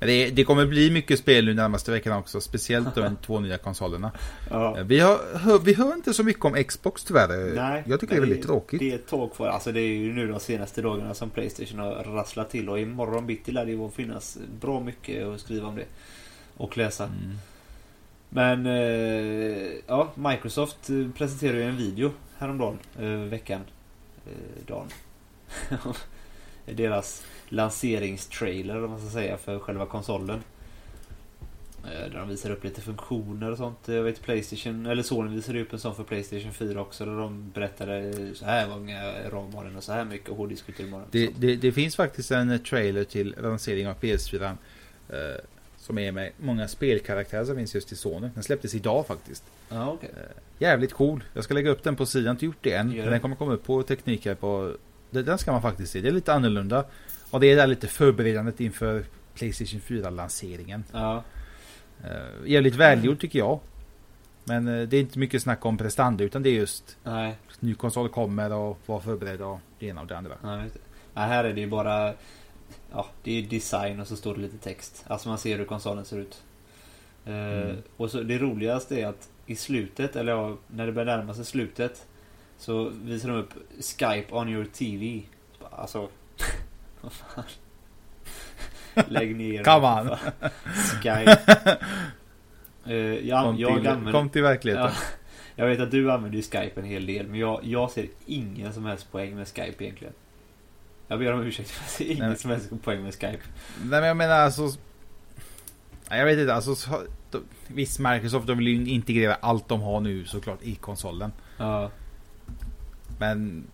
Det, 0.00 0.30
det, 0.30 0.44
kommer 0.44 0.66
bli 0.66 0.90
mycket 0.90 1.18
spel 1.18 1.44
nu 1.44 1.54
närmaste 1.54 1.90
veckan 1.90 2.18
också. 2.18 2.40
Speciellt 2.40 2.94
de 2.94 3.16
två 3.16 3.40
nya 3.40 3.58
konsolerna. 3.58 4.10
Ja. 4.50 4.78
Eh, 4.78 4.84
vi, 4.84 5.00
har, 5.00 5.38
hör, 5.38 5.58
vi 5.58 5.74
hör 5.74 5.94
inte 5.94 6.14
så 6.14 6.24
mycket 6.24 6.44
om 6.44 6.64
Xbox 6.64 7.04
tyvärr. 7.04 7.54
Nej, 7.54 7.84
jag 7.86 8.00
tycker 8.00 8.14
det 8.14 8.18
är 8.18 8.20
väldigt 8.20 8.46
tråkigt. 8.46 8.80
Det 8.80 8.90
är 8.90 8.94
ett 8.94 9.08
tåg 9.08 9.34
kvar. 9.34 9.48
Alltså 9.48 9.72
det 9.72 9.80
är 9.80 9.86
ju 9.86 10.12
nu 10.12 10.28
de 10.28 10.40
senaste 10.40 10.82
dagarna 10.82 11.14
som 11.14 11.30
Playstation 11.30 11.78
har 11.78 12.04
rasslat 12.04 12.50
till. 12.50 12.68
Och 12.68 12.80
imorgon 12.80 13.26
bitti 13.26 13.52
lär 13.52 13.66
det 13.66 13.90
finnas 13.96 14.38
bra 14.60 14.80
mycket 14.80 15.26
att 15.26 15.40
skriva 15.40 15.68
om 15.68 15.76
det. 15.76 15.86
Och 16.56 16.76
läsa. 16.76 17.04
Mm. 17.04 17.38
Men 18.28 18.66
eh, 18.66 19.72
ja, 19.86 20.12
Microsoft 20.14 20.90
presenterade 21.14 21.58
ju 21.58 21.64
en 21.64 21.76
video 21.76 22.12
häromdagen. 22.38 22.78
Eh, 23.00 23.08
veckan. 23.08 23.60
Eh, 24.26 24.66
dagen. 24.66 24.88
Deras 26.74 27.22
lanseringstrailer 27.48 28.84
om 28.84 28.90
man 28.90 29.00
ska 29.00 29.10
säga 29.10 29.36
för 29.36 29.58
själva 29.58 29.86
konsolen. 29.86 30.42
Eh, 31.84 32.10
där 32.12 32.18
de 32.18 32.28
visar 32.28 32.50
upp 32.50 32.64
lite 32.64 32.80
funktioner 32.80 33.50
och 33.50 33.58
sånt. 33.58 33.78
Jag 33.84 34.02
vet 34.02 34.22
Playstation, 34.22 34.86
eller 34.86 35.02
Sony 35.02 35.36
visade 35.36 35.62
upp 35.62 35.72
en 35.72 35.78
sån 35.78 35.94
för 35.94 36.04
Playstation 36.04 36.52
4 36.52 36.80
också. 36.80 37.04
Där 37.04 37.16
de 37.16 37.50
berättade 37.54 38.14
så 38.34 38.44
här 38.44 38.68
många 38.68 39.12
ram 39.30 39.54
har 39.54 39.64
den 39.64 39.76
och 39.76 39.84
så 39.84 39.92
här 39.92 40.04
mycket 40.04 40.30
hårddisk 40.30 40.64
det, 41.10 41.30
det, 41.36 41.56
det 41.56 41.72
finns 41.72 41.96
faktiskt 41.96 42.30
en 42.30 42.58
trailer 42.64 43.04
till 43.04 43.34
lansering 43.42 43.88
av 43.88 44.00
PS4. 44.00 44.56
Eh, 45.08 45.16
som 45.76 45.98
är 45.98 46.12
med 46.12 46.30
många 46.36 46.68
spelkaraktärer 46.68 47.44
som 47.44 47.56
finns 47.56 47.74
just 47.74 47.92
i 47.92 47.96
Sony. 47.96 48.28
Den 48.34 48.42
släpptes 48.42 48.74
idag 48.74 49.06
faktiskt. 49.06 49.44
Ah, 49.68 49.90
okay. 49.90 50.08
eh, 50.08 50.16
jävligt 50.58 50.92
cool. 50.92 51.24
Jag 51.34 51.44
ska 51.44 51.54
lägga 51.54 51.70
upp 51.70 51.82
den 51.82 51.96
på 51.96 52.06
sidan. 52.06 52.24
Jag 52.24 52.28
har 52.28 52.34
inte 52.34 52.44
gjort 52.44 52.56
det 52.60 52.72
än. 52.72 52.88
Men 52.88 53.10
den 53.10 53.20
kommer 53.20 53.36
komma 53.36 53.52
upp 53.52 53.64
på 53.64 53.82
Tekniker 53.82 54.34
på... 54.34 54.72
Den 55.10 55.38
ska 55.38 55.52
man 55.52 55.62
faktiskt 55.62 55.92
se. 55.92 56.00
Det 56.00 56.08
är 56.08 56.12
lite 56.12 56.34
annorlunda. 56.34 56.84
Och 57.30 57.40
det 57.40 57.46
är 57.46 57.56
där 57.56 57.66
lite 57.66 57.86
förberedandet 57.86 58.60
inför 58.60 59.04
Playstation 59.34 59.80
4-lanseringen. 59.80 60.82
Ja. 60.92 61.22
Uh, 62.04 62.50
jävligt 62.50 62.74
välgjord 62.74 63.20
tycker 63.20 63.38
jag. 63.38 63.60
Men 64.44 64.68
uh, 64.68 64.88
det 64.88 64.96
är 64.96 65.00
inte 65.00 65.18
mycket 65.18 65.42
snack 65.42 65.66
om 65.66 65.78
prestanda 65.78 66.24
utan 66.24 66.42
det 66.42 66.50
är 66.50 66.54
just 66.54 66.96
Nej. 67.04 67.36
ny 67.60 67.74
konsol 67.74 68.08
kommer 68.08 68.52
och 68.52 68.78
var 68.86 69.00
förberedd 69.00 69.40
och 69.40 69.60
det 69.78 69.86
ena 69.86 70.00
och 70.00 70.06
det 70.06 70.16
andra. 70.16 70.34
Nej, 70.42 70.70
ja, 71.14 71.20
här 71.20 71.44
är 71.44 71.54
det 71.54 71.60
ju 71.60 71.66
bara 71.66 72.14
Ja, 72.92 73.06
det 73.22 73.38
är 73.38 73.42
design 73.42 74.00
och 74.00 74.08
så 74.08 74.16
står 74.16 74.34
det 74.34 74.40
lite 74.40 74.58
text. 74.58 75.04
Alltså 75.06 75.28
man 75.28 75.38
ser 75.38 75.58
hur 75.58 75.64
konsolen 75.64 76.04
ser 76.04 76.18
ut. 76.18 76.42
Uh, 77.26 77.34
mm. 77.34 77.76
Och 77.96 78.10
så 78.10 78.22
det 78.22 78.38
roligaste 78.38 79.00
är 79.00 79.06
att 79.06 79.28
i 79.46 79.56
slutet, 79.56 80.16
eller 80.16 80.32
ja, 80.32 80.56
när 80.66 80.86
det 80.86 80.92
börjar 80.92 81.16
närma 81.16 81.34
sig 81.34 81.44
slutet 81.44 82.06
Så 82.60 82.92
visar 83.02 83.28
de 83.28 83.38
upp 83.38 83.54
Skype 83.80 84.34
on 84.34 84.48
your 84.48 84.64
TV. 84.64 85.22
Alltså 85.70 86.08
vad 87.00 87.12
fan. 87.12 87.44
Lägg 89.08 89.36
ner 89.36 89.64
Come 89.64 89.86
on. 89.86 90.08
Skype. 91.02 91.38
Uh, 92.86 93.28
jag, 93.28 93.44
kom, 93.44 93.58
jag 93.58 93.78
till, 93.78 93.88
använder, 93.88 94.12
kom 94.12 94.30
till 94.30 94.42
verkligheten. 94.42 94.84
Ja, 94.84 94.92
jag 95.56 95.66
vet 95.66 95.80
att 95.80 95.90
du 95.90 96.12
använder 96.12 96.36
ju 96.36 96.42
Skype 96.42 96.72
en 96.80 96.84
hel 96.84 97.06
del. 97.06 97.26
Men 97.26 97.40
jag, 97.40 97.60
jag 97.62 97.90
ser 97.90 98.06
ingen 98.26 98.72
som 98.72 98.84
helst 98.84 99.12
poäng 99.12 99.36
med 99.36 99.48
Skype 99.48 99.84
egentligen. 99.84 100.14
Jag 101.08 101.18
ber 101.18 101.32
om 101.32 101.42
ursäkt. 101.42 101.72
Jag 101.80 101.90
ser 101.90 102.04
ingen 102.04 102.28
Nej. 102.28 102.38
som 102.38 102.50
helst 102.50 102.82
poäng 102.82 103.02
med 103.02 103.14
Skype. 103.14 103.40
Nej 103.82 104.00
men 104.00 104.04
jag 104.04 104.16
menar 104.16 104.34
alltså. 104.34 104.68
Jag 106.10 106.24
vet 106.24 106.38
inte 106.38 106.54
alltså. 106.54 106.74
Visst 107.66 107.98
Microsoft 107.98 108.46
de 108.46 108.58
vill 108.58 108.68
ju 108.68 108.86
integrera 108.86 109.34
allt 109.34 109.68
de 109.68 109.80
har 109.80 110.00
nu 110.00 110.24
såklart 110.24 110.62
i 110.62 110.74
konsolen. 110.74 111.32
Ja. 111.56 111.90
Men 113.20 113.66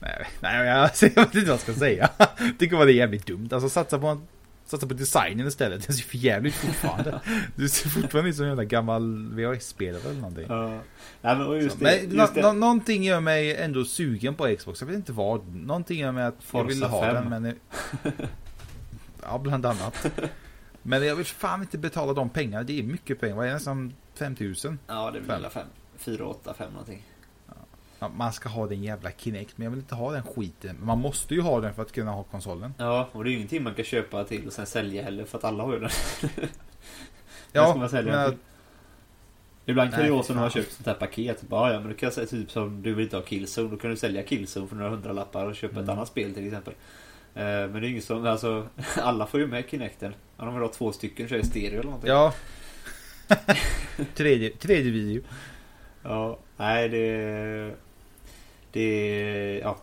Nej, 0.00 0.26
nej 0.40 0.66
jag, 0.68 0.82
vet 0.82 1.02
inte 1.18 1.40
vad 1.40 1.48
jag 1.48 1.60
ska 1.60 1.74
säga. 1.74 2.10
Tycker 2.58 2.76
bara 2.76 2.84
det 2.84 2.92
är 2.92 2.94
jävligt 2.94 3.26
dumt. 3.26 3.48
Alltså 3.52 3.68
satsa 3.68 3.98
på, 3.98 4.20
satsa 4.64 4.86
på 4.86 4.94
designen 4.94 5.46
istället. 5.46 5.86
Det 5.86 5.92
ser 5.92 6.04
för 6.04 6.16
jävligt 6.16 6.54
fortfarande. 6.54 7.20
Du 7.56 7.68
ser 7.68 7.88
fortfarande 7.88 8.30
ut 8.30 8.36
som 8.36 8.44
en 8.44 8.48
jävla 8.48 8.64
gammal 8.64 9.28
VHS-spelare 9.32 10.02
eller 10.04 10.20
någonting. 10.20 10.46
Ja. 10.48 10.68
Nej, 11.22 11.36
men 11.36 11.60
just 11.60 11.78
det, 11.78 11.84
men 11.84 12.18
just 12.18 12.34
det. 12.34 12.52
någonting 12.52 13.04
gör 13.04 13.20
mig 13.20 13.56
ändå 13.56 13.84
sugen 13.84 14.34
på 14.34 14.56
Xbox. 14.58 14.80
Jag 14.80 14.86
vet 14.88 14.96
inte 14.96 15.12
vad. 15.12 15.54
Någonting 15.54 15.98
gör 15.98 16.12
mig 16.12 16.24
att 16.24 16.42
Forza 16.44 16.58
jag 16.58 16.74
vill 16.74 16.82
ha 16.82 17.00
5. 17.00 17.14
den 17.14 17.42
men... 17.42 17.54
ja, 19.22 19.38
bland 19.38 19.66
annat. 19.66 20.06
Men 20.82 21.06
jag 21.06 21.16
vill 21.16 21.26
fan 21.26 21.60
inte 21.60 21.78
betala 21.78 22.12
de 22.12 22.30
pengarna. 22.30 22.64
Det 22.64 22.78
är 22.78 22.82
mycket 22.82 23.20
pengar. 23.20 23.36
Vad 23.36 23.44
är 23.44 23.48
det? 23.48 23.54
Nästan 23.54 23.94
5000? 24.14 24.78
Ja, 24.86 25.10
det 25.10 25.20
blir 25.20 25.48
5. 25.48 25.66
4, 25.98 26.26
8, 26.26 26.54
5 26.54 26.72
någonting 26.72 27.02
man 28.08 28.32
ska 28.32 28.48
ha 28.48 28.66
den 28.66 28.82
jävla 28.82 29.10
Kinect, 29.10 29.58
men 29.58 29.64
jag 29.64 29.70
vill 29.70 29.80
inte 29.80 29.94
ha 29.94 30.12
den 30.12 30.22
skiten. 30.22 30.76
Man 30.82 30.98
måste 30.98 31.34
ju 31.34 31.40
ha 31.40 31.60
den 31.60 31.74
för 31.74 31.82
att 31.82 31.92
kunna 31.92 32.10
ha 32.10 32.22
konsolen. 32.22 32.74
Ja, 32.78 33.08
och 33.12 33.24
det 33.24 33.30
är 33.30 33.30
ju 33.30 33.36
ingenting 33.36 33.62
man 33.62 33.74
kan 33.74 33.84
köpa 33.84 34.24
till 34.24 34.46
och 34.46 34.52
sen 34.52 34.66
sälja 34.66 35.02
heller, 35.02 35.24
för 35.24 35.38
att 35.38 35.44
alla 35.44 35.64
har 35.64 35.72
ju 35.72 35.80
den. 35.80 35.90
ja, 37.52 37.70
ska 37.70 37.78
man 37.78 37.88
sälja 37.88 38.12
men... 38.12 38.38
Ibland 39.66 39.90
kan 39.90 40.00
det 40.00 40.06
ju 40.06 40.14
när 40.14 40.34
man 40.34 40.50
köpt 40.50 40.72
sånt 40.72 40.86
här 40.86 40.94
paket. 40.94 41.42
Bara, 41.42 41.72
ja, 41.72 41.80
men 41.80 41.88
du 41.88 41.94
kan 41.94 42.12
säga 42.12 42.26
typ 42.26 42.50
som 42.50 42.82
du 42.82 42.94
vill 42.94 43.04
inte 43.04 43.16
ha 43.16 43.22
Killzone. 43.22 43.70
Då 43.70 43.76
kan 43.76 43.90
du 43.90 43.96
sälja 43.96 44.22
Killzone 44.22 44.66
för 44.66 44.76
några 44.76 44.90
hundralappar 44.90 45.46
och 45.46 45.56
köpa 45.56 45.72
mm. 45.72 45.84
ett 45.84 45.90
annat 45.90 46.08
spel 46.08 46.34
till 46.34 46.46
exempel. 46.46 46.74
Eh, 47.34 47.42
men 47.44 47.72
det 47.72 47.78
är 47.78 47.90
inget 47.90 48.04
som, 48.04 48.26
alltså 48.26 48.66
alla 48.96 49.26
får 49.26 49.40
ju 49.40 49.46
med 49.46 49.64
Kinecten. 49.70 50.14
Om 50.36 50.46
de 50.46 50.54
vill 50.54 50.62
ha 50.62 50.72
två 50.72 50.92
stycken 50.92 51.28
kör 51.28 51.36
i 51.36 51.44
stereo 51.44 51.72
eller 51.72 51.82
någonting. 51.82 52.10
Ja. 52.10 52.34
tredje, 54.14 54.50
tredje 54.50 54.90
video. 54.90 55.22
Ja, 56.02 56.38
nej 56.56 56.88
det... 56.88 57.74
Det 58.74 59.60
ja. 59.62 59.76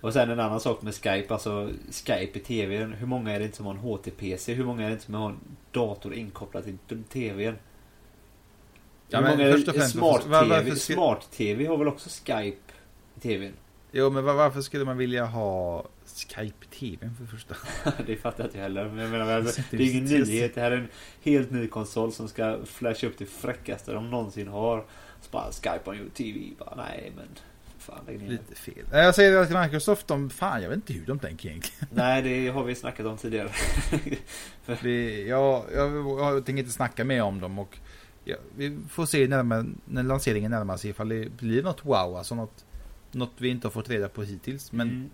Och 0.00 0.12
sen 0.12 0.30
en 0.30 0.40
annan 0.40 0.60
sak 0.60 0.82
med 0.82 0.94
Skype, 0.94 1.32
alltså 1.34 1.70
Skype 1.90 2.38
i 2.38 2.42
TVn. 2.42 2.92
Hur 2.92 3.06
många 3.06 3.32
är 3.32 3.38
det 3.38 3.44
inte 3.44 3.56
som 3.56 3.66
har 3.66 3.72
en 3.72 3.78
HTPC? 3.78 4.54
Hur 4.54 4.64
många 4.64 4.82
är 4.82 4.86
det 4.86 4.92
inte 4.92 5.04
som 5.04 5.14
har 5.14 5.28
en 5.28 5.38
dator 5.70 6.14
inkopplad 6.14 6.64
till 6.64 7.02
TVn? 7.02 7.56
Ja, 9.08 9.20
Hur 9.20 9.28
många 9.28 9.44
är 9.48 9.72
det, 9.72 9.80
Smart-TV 9.82 10.76
Smart 10.76 11.30
TV 11.30 11.66
har 11.66 11.76
väl 11.76 11.88
också 11.88 12.08
Skype 12.08 12.72
i 13.16 13.20
TVn? 13.20 13.52
Jo, 13.92 14.10
men 14.10 14.24
varför 14.24 14.60
skulle 14.60 14.84
man 14.84 14.96
vilja 14.96 15.24
ha 15.24 15.84
Skype-TVn 16.06 17.14
för 17.16 17.24
det 17.24 17.30
första. 17.30 17.54
det 18.06 18.16
fattar 18.16 18.44
jag 18.44 18.48
inte 18.48 18.58
heller. 18.58 18.88
Men 18.88 18.98
jag 18.98 19.10
menar, 19.10 19.32
alltså, 19.32 19.62
det 19.70 19.76
är 19.76 19.90
ingen 19.90 20.04
nyhet. 20.04 20.54
Det 20.54 20.60
här 20.60 20.70
är 20.70 20.76
en 20.76 20.88
helt 21.22 21.50
ny 21.50 21.66
konsol 21.66 22.12
som 22.12 22.28
ska 22.28 22.58
flasha 22.64 23.06
upp 23.06 23.18
det 23.18 23.26
fräckaste 23.26 23.92
de 23.92 24.10
någonsin 24.10 24.48
har. 24.48 24.84
Så 25.20 25.30
bara 25.30 25.52
Skype 25.52 25.90
on 25.90 25.96
your 25.96 26.10
TV. 26.10 26.40
Bara, 26.58 26.74
nej 26.76 27.12
men 27.16 27.28
fan 27.80 28.04
Lite 28.28 28.54
fel. 28.54 28.84
Jag 28.92 29.14
säger 29.14 29.46
till 29.46 29.58
Microsoft, 29.58 30.06
de, 30.06 30.30
fan 30.30 30.62
jag 30.62 30.68
vet 30.68 30.76
inte 30.76 30.92
hur 30.92 31.06
de 31.06 31.18
tänker 31.18 31.48
egentligen. 31.48 31.86
Nej, 31.94 32.22
det 32.22 32.48
har 32.48 32.64
vi 32.64 32.74
snackat 32.74 33.06
om 33.06 33.16
tidigare. 33.16 33.50
Det, 34.82 35.22
jag, 35.22 35.64
jag, 35.74 35.92
jag 36.06 36.44
tänker 36.46 36.60
inte 36.62 36.72
snacka 36.72 37.04
mer 37.04 37.22
om 37.22 37.40
dem 37.40 37.58
och 37.58 37.78
ja, 38.24 38.36
vi 38.56 38.78
får 38.88 39.06
se 39.06 39.28
närmare, 39.28 39.66
när 39.84 40.02
lanseringen 40.02 40.50
närmar 40.50 40.76
sig 40.76 40.90
ifall 40.90 41.08
det 41.08 41.32
blir 41.36 41.62
något 41.62 41.84
wow, 41.84 42.16
alltså 42.16 42.34
något, 42.34 42.64
något 43.12 43.32
vi 43.38 43.48
inte 43.48 43.66
har 43.66 43.72
fått 43.72 43.90
reda 43.90 44.08
på 44.08 44.22
hittills. 44.22 44.72
Men 44.72 44.88
Mm. 44.88 45.10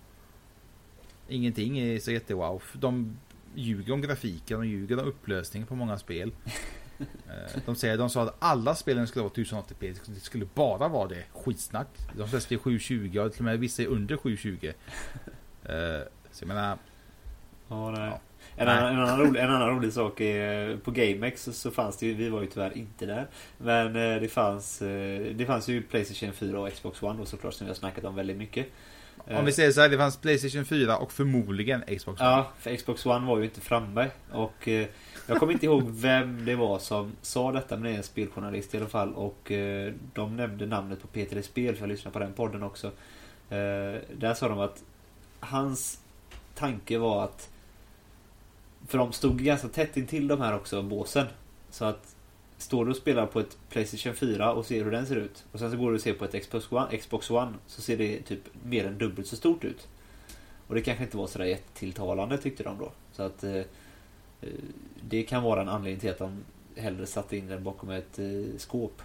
ingenting 1.28 1.78
är 1.78 1.98
så 1.98 2.12
jättewow. 2.12 2.62
De 2.72 3.16
ljuger 3.54 3.92
om 3.92 4.00
grafiken, 4.00 4.60
de 4.60 4.68
ljuger 4.68 5.00
om 5.00 5.08
upplösningen 5.08 5.66
på 5.66 5.74
många 5.74 5.98
spel. 5.98 6.32
Eh, 7.01 7.61
De 7.66 7.76
säger, 7.76 7.99
de 7.99 8.11
sa 8.11 8.22
att 8.22 8.36
alla 8.38 8.74
spelen 8.74 9.07
skulle 9.07 9.22
vara 9.22 9.32
1080p, 9.32 9.97
det 10.07 10.20
skulle 10.20 10.47
bara 10.55 10.88
vara 10.88 11.09
det. 11.09 11.22
Skitsnack. 11.32 11.88
De 12.16 12.28
flesta 12.28 12.55
är 12.55 12.59
720 12.59 13.18
och 13.18 13.32
till 13.32 13.40
och 13.40 13.44
med 13.44 13.59
vissa 13.59 13.82
är 13.82 13.86
under 13.86 14.16
720. 14.16 14.72
Eh, 15.64 15.72
Så 16.32 16.42
jag 16.44 16.49
menar, 16.49 16.78
Ja, 17.68 17.90
nej. 17.90 18.09
Ja. 18.11 18.20
En, 18.59 18.68
annan, 18.68 18.92
en, 18.94 19.01
annan 19.01 19.18
rolig, 19.20 19.40
en 19.40 19.51
annan 19.51 19.68
rolig 19.68 19.92
sak 19.92 20.20
är 20.20 20.76
på 20.76 20.90
GameX 20.90 21.42
så, 21.42 21.53
så 21.53 21.70
fanns 21.70 21.97
det 21.97 22.07
ju, 22.07 22.14
vi 22.14 22.28
var 22.28 22.40
ju 22.40 22.47
tyvärr 22.47 22.76
inte 22.78 23.07
där. 23.07 23.26
Men 23.59 23.86
eh, 23.86 24.20
det 24.20 24.28
fanns, 24.28 24.78
det 24.78 25.47
fanns 25.47 25.68
ju 25.68 25.82
Playstation 25.82 26.32
4 26.32 26.61
och 26.61 26.72
Xbox 26.72 27.03
One 27.03 27.20
och 27.22 27.28
såklart 27.28 27.55
som 27.55 27.66
vi 27.66 27.70
har 27.70 27.74
snackat 27.76 28.05
om 28.05 28.14
väldigt 28.14 28.36
mycket. 28.36 28.66
om 29.26 29.44
vi 29.44 29.53
säger 29.53 29.70
så 29.72 29.80
här, 29.80 29.88
det 29.88 29.97
fanns 29.97 30.16
Playstation 30.16 30.64
4 30.64 30.97
och 30.97 31.12
förmodligen 31.12 31.80
Xbox 31.99 32.20
One. 32.20 32.30
Ja, 32.30 32.53
för 32.61 32.76
Xbox 32.76 33.07
One 33.07 33.26
var 33.26 33.38
ju 33.38 33.44
inte 33.44 33.61
framme. 33.61 34.09
Och 34.32 34.68
jag 35.26 35.38
kommer 35.38 35.52
inte 35.52 35.66
ihåg 35.66 35.82
vem 35.90 36.44
det 36.44 36.54
var 36.54 36.78
som 36.78 37.12
sa 37.22 37.52
detta, 37.52 37.76
men 37.76 37.84
det 37.84 37.90
är 37.90 37.96
en 37.96 38.02
speljournalist 38.02 38.74
i 38.74 38.76
alla 38.78 38.88
fall. 38.88 39.14
Och 39.14 39.52
eh, 39.52 39.92
de 40.14 40.36
nämnde 40.36 40.66
namnet 40.66 41.02
på 41.02 41.06
Peter 41.06 41.36
i 41.36 41.42
Spel, 41.42 41.74
för 41.74 41.82
jag 41.82 41.88
lyssnade 41.88 42.12
på 42.12 42.18
den 42.18 42.32
podden 42.32 42.62
också. 42.62 42.86
Eh, 43.48 44.00
där 44.16 44.34
sa 44.34 44.48
de 44.48 44.58
att 44.58 44.84
hans 45.40 46.00
tanke 46.54 46.98
var 46.98 47.24
att 47.24 47.50
för 48.86 48.98
de 48.98 49.12
stod 49.12 49.42
ganska 49.42 49.68
tätt 49.68 49.96
intill 49.96 50.28
de 50.28 50.40
här 50.40 50.54
också, 50.54 50.82
båsen. 50.82 51.26
Så 51.70 51.84
att 51.84 52.16
står 52.58 52.84
du 52.84 52.90
och 52.90 52.96
spelar 52.96 53.26
på 53.26 53.40
ett 53.40 53.58
Playstation 53.68 54.14
4 54.14 54.52
och 54.52 54.66
ser 54.66 54.84
hur 54.84 54.90
den 54.90 55.06
ser 55.06 55.16
ut. 55.16 55.44
Och 55.52 55.58
sen 55.58 55.70
så 55.70 55.76
går 55.76 55.90
du 55.90 55.94
och 55.94 56.02
ser 56.02 56.14
på 56.14 56.24
ett 56.24 56.42
Xbox 56.42 56.72
One, 56.72 56.96
Xbox 56.96 57.30
One 57.30 57.52
så 57.66 57.82
ser 57.82 57.96
det 57.96 58.22
typ 58.22 58.40
mer 58.62 58.86
än 58.86 58.98
dubbelt 58.98 59.28
så 59.28 59.36
stort 59.36 59.64
ut. 59.64 59.88
Och 60.66 60.74
det 60.74 60.80
kanske 60.80 61.04
inte 61.04 61.16
var 61.16 61.26
sådär 61.26 61.44
jättetilltalande 61.44 62.38
tyckte 62.38 62.62
de 62.62 62.78
då. 62.78 62.92
Så 63.12 63.22
att 63.22 63.44
eh, 63.44 63.52
eh, 63.52 63.64
det 65.01 65.22
kan 65.22 65.43
vara 65.43 65.61
en 65.62 65.68
anledning 65.68 66.01
till 66.01 66.11
att 66.11 66.18
de 66.18 66.45
hellre 66.76 67.07
satte 67.07 67.37
in 67.37 67.47
den 67.49 67.64
bakom 67.64 67.91
ett 67.91 68.18
eh, 68.18 68.59
skåp. 68.59 69.03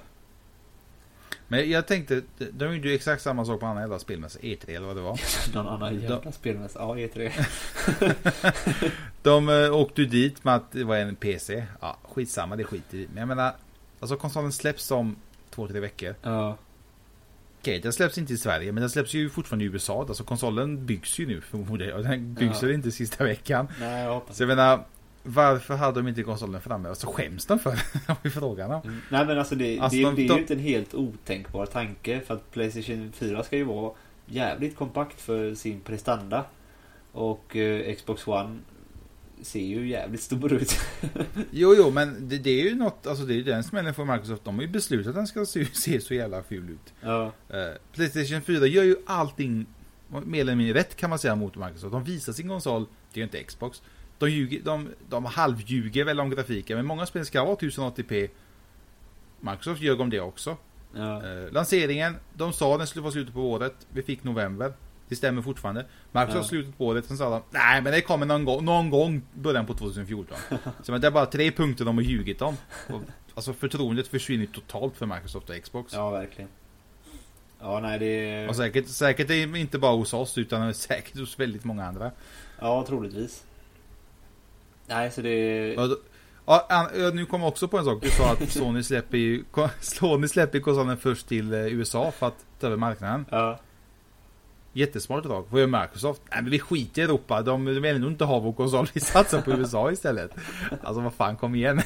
Men 1.47 1.69
jag 1.69 1.87
tänkte, 1.87 2.21
de 2.51 2.75
gjorde 2.75 2.89
ju 2.89 2.95
exakt 2.95 3.21
samma 3.21 3.45
sak 3.45 3.59
på 3.59 3.65
andra 3.65 3.81
jävla 3.81 3.99
spelmässa, 3.99 4.39
E3 4.39 4.69
eller 4.69 4.87
vad 4.87 4.95
det 4.95 5.01
var. 5.01 5.19
Någon 5.55 5.67
annan 5.67 5.99
jävla 5.99 6.31
spelmässa. 6.31 6.79
Ja, 6.79 6.95
E3. 6.95 7.31
De 9.21 9.49
uh, 9.49 9.75
åkte 9.75 10.01
ju 10.01 10.07
dit 10.07 10.43
med 10.43 10.55
att 10.55 10.71
det 10.71 10.83
var 10.83 10.95
en 10.97 11.15
PC. 11.15 11.65
Ja, 11.81 11.97
skitsamma, 12.03 12.55
det 12.55 12.63
skiter 12.63 12.97
vi. 12.97 13.07
Men 13.07 13.17
jag 13.17 13.27
menar, 13.27 13.53
alltså 13.99 14.15
konsolen 14.15 14.51
släpps 14.51 14.91
om 14.91 15.15
två, 15.49 15.67
tre 15.67 15.79
veckor. 15.79 16.15
Ja. 16.21 16.57
Okej, 17.59 17.79
den 17.79 17.93
släpps 17.93 18.17
inte 18.17 18.33
i 18.33 18.37
Sverige, 18.37 18.71
men 18.71 18.81
den 18.81 18.89
släpps 18.89 19.13
ju 19.13 19.29
fortfarande 19.29 19.65
i 19.65 19.67
USA. 19.67 19.99
Alltså 19.99 20.23
konsolen 20.23 20.85
byggs 20.85 21.19
ju 21.19 21.27
nu 21.27 21.41
förmodar 21.41 21.85
jag. 21.85 22.03
Den 22.03 22.33
byggs 22.33 22.61
Ja. 22.61 22.67
väl 22.67 22.75
inte 22.75 22.91
sista 22.91 23.23
veckan. 23.23 23.67
Nej, 23.79 24.03
jag 24.03 24.13
hoppas 24.13 24.37
Så 24.37 24.43
jag 24.43 24.47
menar, 24.47 24.85
varför 25.23 25.75
hade 25.75 25.99
de 26.01 26.07
inte 26.07 26.23
konsolen 26.23 26.61
framme? 26.61 26.89
Och 26.89 26.97
så 26.97 27.07
skäms 27.07 27.45
de 27.45 27.59
för 27.59 27.71
det, 27.71 28.27
är 28.27 28.29
frågan. 28.29 28.71
om. 28.71 28.81
Mm. 28.83 29.01
Nej 29.09 29.25
men 29.25 29.39
alltså 29.39 29.55
det, 29.55 29.79
Alltså, 29.79 29.97
det, 29.97 30.03
de- 30.03 30.15
det 30.15 30.21
är 30.25 30.27
de- 30.27 30.33
ju 30.35 30.39
inte 30.41 30.53
en 30.53 30.59
helt 30.59 30.93
otänkbar 30.93 31.65
tanke. 31.65 32.21
För 32.27 32.33
att 32.33 32.51
Playstation 32.51 33.11
4 33.15 33.43
ska 33.43 33.57
ju 33.57 33.63
vara 33.63 33.91
jävligt 34.25 34.75
kompakt 34.75 35.21
för 35.21 35.53
sin 35.55 35.79
prestanda. 35.81 36.45
Och 37.11 37.55
eh, 37.55 37.95
Xbox 37.95 38.27
One 38.27 38.57
ser 39.41 39.59
ju 39.65 39.87
jävligt 39.89 40.21
stor 40.21 40.53
ut. 40.53 40.79
Jo, 41.51 41.75
jo, 41.77 41.91
men 41.91 42.29
det, 42.29 42.37
det 42.37 42.49
är 42.61 42.63
ju 42.69 42.75
något, 42.75 43.07
alltså 43.07 43.23
det 43.25 43.33
är 43.33 43.35
ju 43.35 43.43
den 43.43 43.63
smällen 43.63 43.93
för 43.93 44.05
Microsoft. 44.05 44.43
De 44.45 44.55
har 44.55 44.61
ju 44.61 44.67
beslutat 44.67 45.07
att 45.09 45.15
den 45.15 45.27
ska 45.27 45.45
se, 45.45 45.65
se 45.73 46.01
så 46.01 46.13
jävla 46.13 46.43
ful 46.43 46.69
ut. 46.69 46.93
ja. 47.01 47.31
Eh, 47.49 47.57
Playstation 47.93 48.41
4 48.41 48.65
gör 48.67 48.83
ju 48.83 48.95
allting 49.05 49.65
mer 50.25 50.41
eller 50.41 50.55
mindre 50.55 50.79
rätt 50.79 50.95
kan 50.95 51.09
man 51.09 51.19
säga 51.19 51.35
mot 51.35 51.55
Microsoft. 51.55 51.91
De 51.91 52.03
visar 52.03 52.33
sin 52.33 52.47
konsol, 52.47 52.85
det 53.13 53.17
är 53.19 53.21
ju 53.21 53.23
inte 53.23 53.43
Xbox. 53.43 53.81
De, 54.25 54.29
ljuger, 54.31 54.61
de, 54.63 54.89
de 55.09 55.25
halvljuger 55.25 56.05
väl 56.05 56.19
om 56.19 56.29
grafiken, 56.29 56.77
men 56.77 56.85
många 56.85 57.05
spel 57.05 57.25
ska 57.25 57.43
vara 57.43 57.55
1080p. 57.55 58.29
Microsoft 59.39 59.81
ljög 59.81 60.01
om 60.01 60.09
det 60.09 60.19
också. 60.19 60.57
ja. 60.95 61.23
Eh, 61.25 61.51
lanseringen, 61.51 62.15
de 62.33 62.53
sa 62.53 62.77
den 62.77 62.87
skulle 62.87 63.03
vara 63.03 63.11
slutet 63.11 63.33
på 63.33 63.51
året. 63.51 63.73
Vi 63.89 64.01
fick 64.03 64.23
november. 64.23 64.73
Det 65.07 65.15
stämmer 65.15 65.41
fortfarande. 65.41 65.85
Microsoft 66.11 66.35
Ja. 66.45 66.49
slutet 66.49 66.77
på 66.77 66.85
året, 66.85 67.05
sen 67.05 67.17
sa 67.17 67.29
de 67.29 67.41
nej 67.49 67.81
men 67.81 67.91
det 67.93 68.01
kommer 68.01 68.25
någon 68.25 68.45
gång, 68.45 68.65
någon 68.65 68.89
gång 68.89 69.21
början 69.33 69.65
på 69.65 69.73
2014. 69.73 70.37
Så 70.83 70.91
men 70.91 71.01
det 71.01 71.07
är 71.07 71.11
bara 71.11 71.25
tre 71.25 71.51
punkter 71.51 71.85
de 71.85 71.97
har 71.97 72.03
ljugit 72.03 72.41
om. 72.41 72.57
Och, 72.89 73.01
alltså 73.35 73.53
förtroendet 73.53 74.07
försvinner 74.07 74.45
totalt 74.45 74.97
för 74.97 75.05
Microsoft 75.05 75.49
och 75.49 75.63
Xbox. 75.63 75.93
ja, 75.93 76.09
verkligen. 76.09 76.49
Ja, 77.59 77.79
nej 77.79 77.99
det... 77.99 78.47
Och 78.49 78.55
säkert, 78.55 78.87
säkert 78.87 79.29
inte 79.31 79.79
bara 79.79 79.95
hos 79.95 80.13
oss 80.13 80.37
utan 80.37 80.73
säkert 80.73 81.19
hos 81.19 81.39
väldigt 81.39 81.63
många 81.63 81.85
andra. 81.85 82.11
Ja, 82.59 82.85
troligtvis. 82.87 83.43
Nej, 84.91 85.11
så 85.11 85.21
det... 85.21 85.75
Då- 85.75 85.97
Ja, 86.45 86.89
nu 87.13 87.25
kommer 87.25 87.45
jag 87.45 87.49
också 87.51 87.67
på 87.67 87.77
en 87.77 87.85
sak. 87.85 88.03
Du 88.03 88.09
sa 88.09 88.31
att 88.31 88.49
Sony 88.49 88.83
släpper 88.83 89.17
ju 89.17 89.43
Sony 89.81 90.27
släpper 90.27 90.59
konsolen 90.59 90.97
först 90.97 91.27
till 91.27 91.53
eh, 91.53 91.65
USA 91.65 92.11
för 92.11 92.27
att 92.27 92.45
ta 92.59 92.67
över 92.67 92.77
marknaden. 92.77 93.25
Ja. 93.29 93.59
Jättesmart 94.73 95.23
drag. 95.23 95.45
Vad 95.49 95.61
gör 95.61 95.67
Microsoft? 95.67 96.21
Nej 96.31 96.41
men 96.41 96.51
vi 96.51 96.59
skiter 96.59 97.01
i 97.01 97.05
Europa. 97.05 97.41
De, 97.41 97.65
de 97.65 97.79
vill 97.81 97.99
nog 97.99 98.11
inte 98.11 98.25
ha 98.25 98.39
vår 98.39 98.53
konsol. 98.53 98.87
Vi 98.93 98.99
satsar 98.99 99.41
på 99.41 99.51
USA 99.57 99.91
istället. 99.91 100.31
Alltså 100.83 101.01
vad 101.01 101.13
fan, 101.13 101.35
kom 101.37 101.55
igen. 101.55 101.81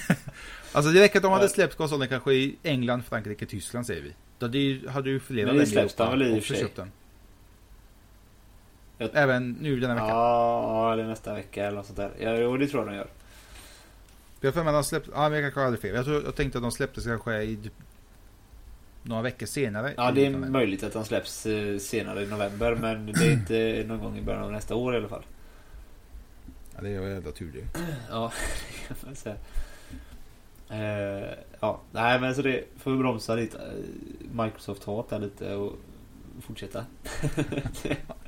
Alltså 0.71 0.91
det 0.91 1.01
räcker 1.01 1.19
att 1.19 1.23
de 1.23 1.31
hade 1.31 1.49
släppt 1.49 1.75
konsolen 1.75 2.07
kanske 2.07 2.33
i 2.33 2.55
England, 2.63 3.03
Frankrike, 3.09 3.45
Tyskland 3.45 3.85
säger 3.85 4.01
vi. 4.01 4.13
Då 4.39 4.45
hade 4.45 4.57
ju, 4.57 4.87
hade 4.87 5.09
ju 5.09 5.19
flera 5.19 5.45
Men 5.45 5.55
det 5.55 5.61
länder 5.61 5.71
i 5.71 5.89
släpps 5.89 5.93
Europa 5.99 6.09
den 6.11 6.19
väl 6.19 6.35
i 6.37 6.39
och 6.39 6.43
för 6.43 6.53
sig? 6.53 6.67
den. 6.75 6.91
Jag- 8.97 9.09
Även 9.13 9.51
nu 9.51 9.79
denna 9.79 9.93
vecka. 9.93 10.07
Ja, 10.07 10.93
eller 10.93 11.03
nästa 11.07 11.33
vecka 11.33 11.65
eller 11.65 11.77
något 11.77 11.85
sånt 11.85 11.97
där. 11.97 12.11
Ja, 12.19 12.31
det 12.57 12.67
tror 12.67 12.83
jag 12.83 12.91
de 12.93 12.95
gör. 12.95 13.07
Jag 14.41 14.47
har 14.47 14.53
för 14.53 14.63
mig 14.63 14.69
att 14.75 14.83
de 14.83 14.83
släppte, 14.83 15.11
ja 15.13 15.29
men 15.29 15.33
jag 15.33 15.43
kanske 15.43 15.61
hade 15.61 15.77
fel. 15.77 15.95
Jag, 15.95 16.05
tror, 16.05 16.23
jag 16.23 16.35
tänkte 16.35 16.57
att 16.57 16.63
de 16.63 16.71
släpptes 16.71 17.05
kanske 17.05 17.41
i 17.41 17.55
typ 17.57 17.73
några 19.03 19.21
veckor 19.21 19.45
senare. 19.45 19.93
Ja, 19.97 20.11
det 20.11 20.25
är 20.25 20.29
möjligt 20.29 20.83
att 20.83 20.93
de 20.93 21.05
släpps 21.05 21.45
eh, 21.45 21.77
senare 21.77 22.23
i 22.23 22.27
november, 22.27 22.75
men 22.75 23.05
det 23.05 23.25
är 23.27 23.31
inte 23.33 23.83
någon 23.87 23.99
gång 23.99 24.17
i 24.17 24.21
början 24.21 24.43
av 24.43 24.51
nästa 24.51 24.75
år 24.75 24.93
i 24.93 24.97
alla 24.97 25.07
fall. 25.07 25.23
Ja, 26.75 26.81
det 26.81 26.89
är 26.89 27.01
ju 27.01 27.09
jävla 27.09 27.31
tur 27.31 27.51
det. 27.53 27.79
Ja, 28.09 28.31
det 28.71 28.87
kan 28.87 28.97
man 29.05 29.15
säga. 29.15 29.35
Eh, 30.69 31.29
ja, 31.59 31.79
nej 31.91 32.19
men 32.19 32.35
så 32.35 32.41
det 32.41 32.63
får 32.79 32.91
vi 32.91 32.97
bromsa 32.97 33.35
lite 33.35 33.57
eh, 33.57 34.43
Microsoft-hat 34.43 35.09
där 35.09 35.19
lite 35.19 35.55
och 35.55 35.73
fortsätta. 36.41 36.85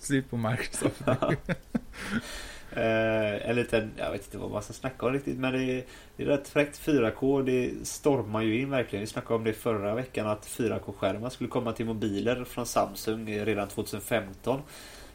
Slut 0.00 0.30
på 0.30 0.36
Microsoft. 0.36 1.02
Eh, 2.72 3.50
en 3.50 3.56
liten, 3.56 3.90
jag 3.96 4.10
vet 4.10 4.24
inte 4.24 4.38
vad 4.38 4.50
man 4.50 4.62
ska 4.62 4.72
snacka 4.72 5.06
om 5.06 5.12
riktigt 5.12 5.38
men 5.38 5.52
det 5.52 5.62
är, 5.62 5.84
det 6.16 6.22
är 6.22 6.26
rätt 6.26 6.48
fräckt 6.48 6.86
4K. 6.86 7.44
Det 7.44 7.86
stormar 7.86 8.42
ju 8.42 8.60
in 8.60 8.70
verkligen. 8.70 9.00
Vi 9.00 9.06
snackade 9.06 9.34
om 9.34 9.44
det 9.44 9.52
förra 9.52 9.94
veckan 9.94 10.26
att 10.26 10.46
4K-skärmar 10.46 11.30
skulle 11.30 11.50
komma 11.50 11.72
till 11.72 11.86
mobiler 11.86 12.44
från 12.44 12.66
Samsung 12.66 13.44
redan 13.44 13.68
2015. 13.68 14.60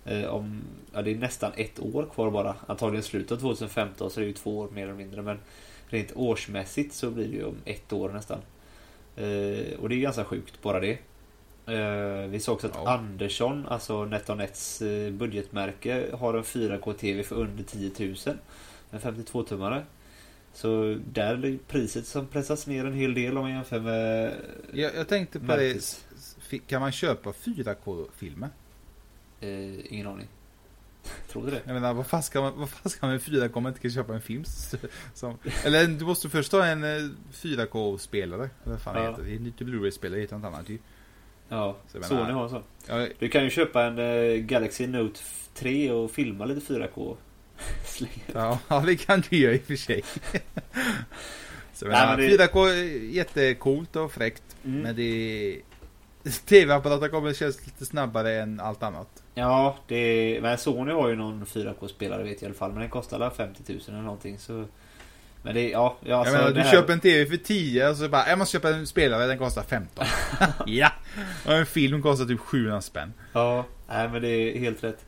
Eh, 0.05 0.25
om, 0.25 0.61
ja, 0.93 1.01
det 1.01 1.11
är 1.11 1.15
nästan 1.15 1.51
ett 1.55 1.79
år 1.79 2.09
kvar 2.13 2.31
bara. 2.31 2.55
Antagligen 2.67 3.03
slutet 3.03 3.31
av 3.31 3.37
2015 3.37 4.11
så 4.11 4.19
det 4.19 4.25
är 4.25 4.27
ju 4.27 4.33
två 4.33 4.57
år 4.57 4.69
mer 4.69 4.83
eller 4.83 4.93
mindre. 4.93 5.21
Men 5.21 5.39
rent 5.87 6.11
årsmässigt 6.15 6.93
så 6.93 7.11
blir 7.11 7.27
det 7.27 7.35
ju 7.35 7.43
om 7.43 7.57
ett 7.65 7.93
år 7.93 8.09
nästan. 8.09 8.39
Eh, 9.15 9.79
och 9.79 9.89
det 9.89 9.95
är 9.95 9.99
ganska 9.99 10.23
sjukt 10.23 10.61
bara 10.61 10.79
det. 10.79 10.97
Eh, 11.67 12.27
vi 12.29 12.39
såg 12.39 12.53
också 12.55 12.67
att 12.67 12.73
Ja. 12.75 12.91
Andersson, 12.97 13.65
alltså 13.67 14.05
NetOnNets 14.05 14.81
eh, 14.81 15.11
budgetmärke, 15.11 16.05
har 16.13 16.33
en 16.33 16.43
4K-TV 16.43 17.23
för 17.23 17.35
under 17.35 17.63
10 17.63 17.91
000. 17.99 18.15
En 18.91 18.99
52-tummare. 18.99 19.83
Så 20.53 20.97
där 21.13 21.45
är 21.45 21.57
priset 21.67 22.05
som 22.07 22.27
pressas 22.27 22.67
ner 22.67 22.85
en 22.85 22.93
hel 22.93 23.13
del 23.13 23.37
om 23.37 23.43
man 23.43 23.51
jämför 23.51 23.79
med 23.79 24.33
Jag, 24.71 24.95
jag 24.95 25.07
tänkte 25.07 25.39
på 25.39 25.45
Märkes. 25.45 26.05
det. 26.49 26.59
Kan 26.59 26.81
man 26.81 26.91
köpa 26.91 27.31
4K-filmer? 27.31 28.49
Eh, 29.41 29.93
ingen 29.93 30.07
aning. 30.07 30.27
Tror 31.31 31.45
du 31.45 31.51
det? 31.51 31.61
Jag 31.65 31.73
menar, 31.73 31.93
vad 31.93 32.07
fan 32.07 32.23
ska 32.23 32.41
man, 32.41 32.53
vad 32.59 32.69
fan 32.69 32.89
ska 32.89 33.05
man 33.05 33.13
med 33.15 33.21
4K 33.21 33.51
om 33.53 33.63
man 33.63 33.69
inte 33.71 33.81
kan 33.81 33.91
köpa 33.91 34.13
en 34.15 34.21
film? 34.21 34.43
Som, 35.13 35.37
eller 35.63 35.87
du 35.87 36.05
måste 36.05 36.29
först 36.29 36.51
ha 36.51 36.65
en 36.65 36.83
eh, 36.83 37.09
4K-spelare. 37.33 38.49
Eller 38.63 38.73
vad 38.73 38.81
fan 38.81 38.95
Ja. 38.95 39.01
det 39.01 39.09
heter. 39.09 39.23
Det 39.23 39.31
är 39.31 39.35
inte 39.35 39.63
Blu-ray-spelare, 39.65 40.15
det 40.17 40.21
heter 40.21 40.37
något 40.37 40.53
annat 40.53 40.69
ju. 40.69 40.77
Ja, 41.49 41.75
Så 41.87 41.97
menar- 41.97 42.07
Sony 42.09 42.31
har 42.33 42.49
sån. 42.49 42.63
Ja, 42.87 43.07
Du 43.19 43.29
kan 43.29 43.43
ju 43.43 43.49
köpa 43.49 43.83
en 43.83 43.99
eh, 43.99 44.35
Galaxy 44.37 44.87
Note 44.87 45.19
3 45.53 45.91
och 45.91 46.11
filma 46.11 46.45
lite 46.45 46.73
4K. 46.73 47.15
Slänga. 47.85 48.57
ja, 48.67 48.79
det 48.85 48.95
kan 48.95 49.23
du 49.29 49.37
göra 49.37 49.53
i 49.53 49.57
och 49.57 49.61
för 49.61 49.75
sig. 49.75 50.03
Så, 51.73 51.85
Nej, 51.85 51.91
menar, 51.91 52.17
men 52.17 52.29
det- 52.29 52.37
4K 52.37 52.65
är 52.69 53.13
jättecoolt 53.13 53.95
och 53.95 54.11
fräckt. 54.11 54.43
Mm. 54.65 54.81
Men 54.81 54.95
det 54.95 55.61
TV-apparater 56.45 57.07
kommer 57.07 57.33
kännas 57.33 57.65
lite 57.65 57.85
snabbare 57.85 58.41
än 58.41 58.59
allt 58.59 58.83
annat. 58.83 59.23
Ja, 59.33 59.77
det 59.87 60.39
men 60.41 60.57
Sony 60.57 60.91
har 60.91 61.09
ju 61.09 61.15
någon 61.15 61.45
4K-spelare 61.45 62.23
vet 62.23 62.41
jag 62.41 62.41
i 62.41 62.45
alla 62.45 62.53
fall. 62.55 62.71
Men 62.71 62.79
den 62.81 62.89
kostar 62.89 63.17
alla 63.17 63.31
50 63.31 63.63
000 63.73 63.81
eller 63.87 64.01
någonting. 64.01 64.39
Så... 64.39 64.65
Men 65.45 65.53
det, 65.53 65.69
ja, 65.69 65.97
ja 66.05 66.15
alltså, 66.17 66.33
jag 66.33 66.39
menar, 66.41 66.53
du 66.55 66.61
här- 66.61 66.71
köper 66.71 66.93
en 66.93 66.99
TV 66.99 67.29
för 67.29 67.37
10 67.45 67.89
och 67.89 67.95
så 67.97 68.09
bara, 68.09 68.29
jag 68.29 68.39
måste 68.39 68.51
köpa 68.51 68.69
en 68.69 68.87
spelare, 68.87 69.27
den 69.27 69.37
kostar 69.37 69.63
15. 69.63 70.05
ja! 70.65 70.91
Och 71.45 71.53
en 71.53 71.65
film 71.65 72.01
kostar 72.01 72.25
typ 72.25 72.39
700 72.39 72.81
spänn. 72.81 73.13
Ja, 73.33 73.65
nej 73.87 74.09
men 74.09 74.21
det 74.21 74.27
är 74.29 74.59
helt 74.59 74.83
rätt. 74.83 75.05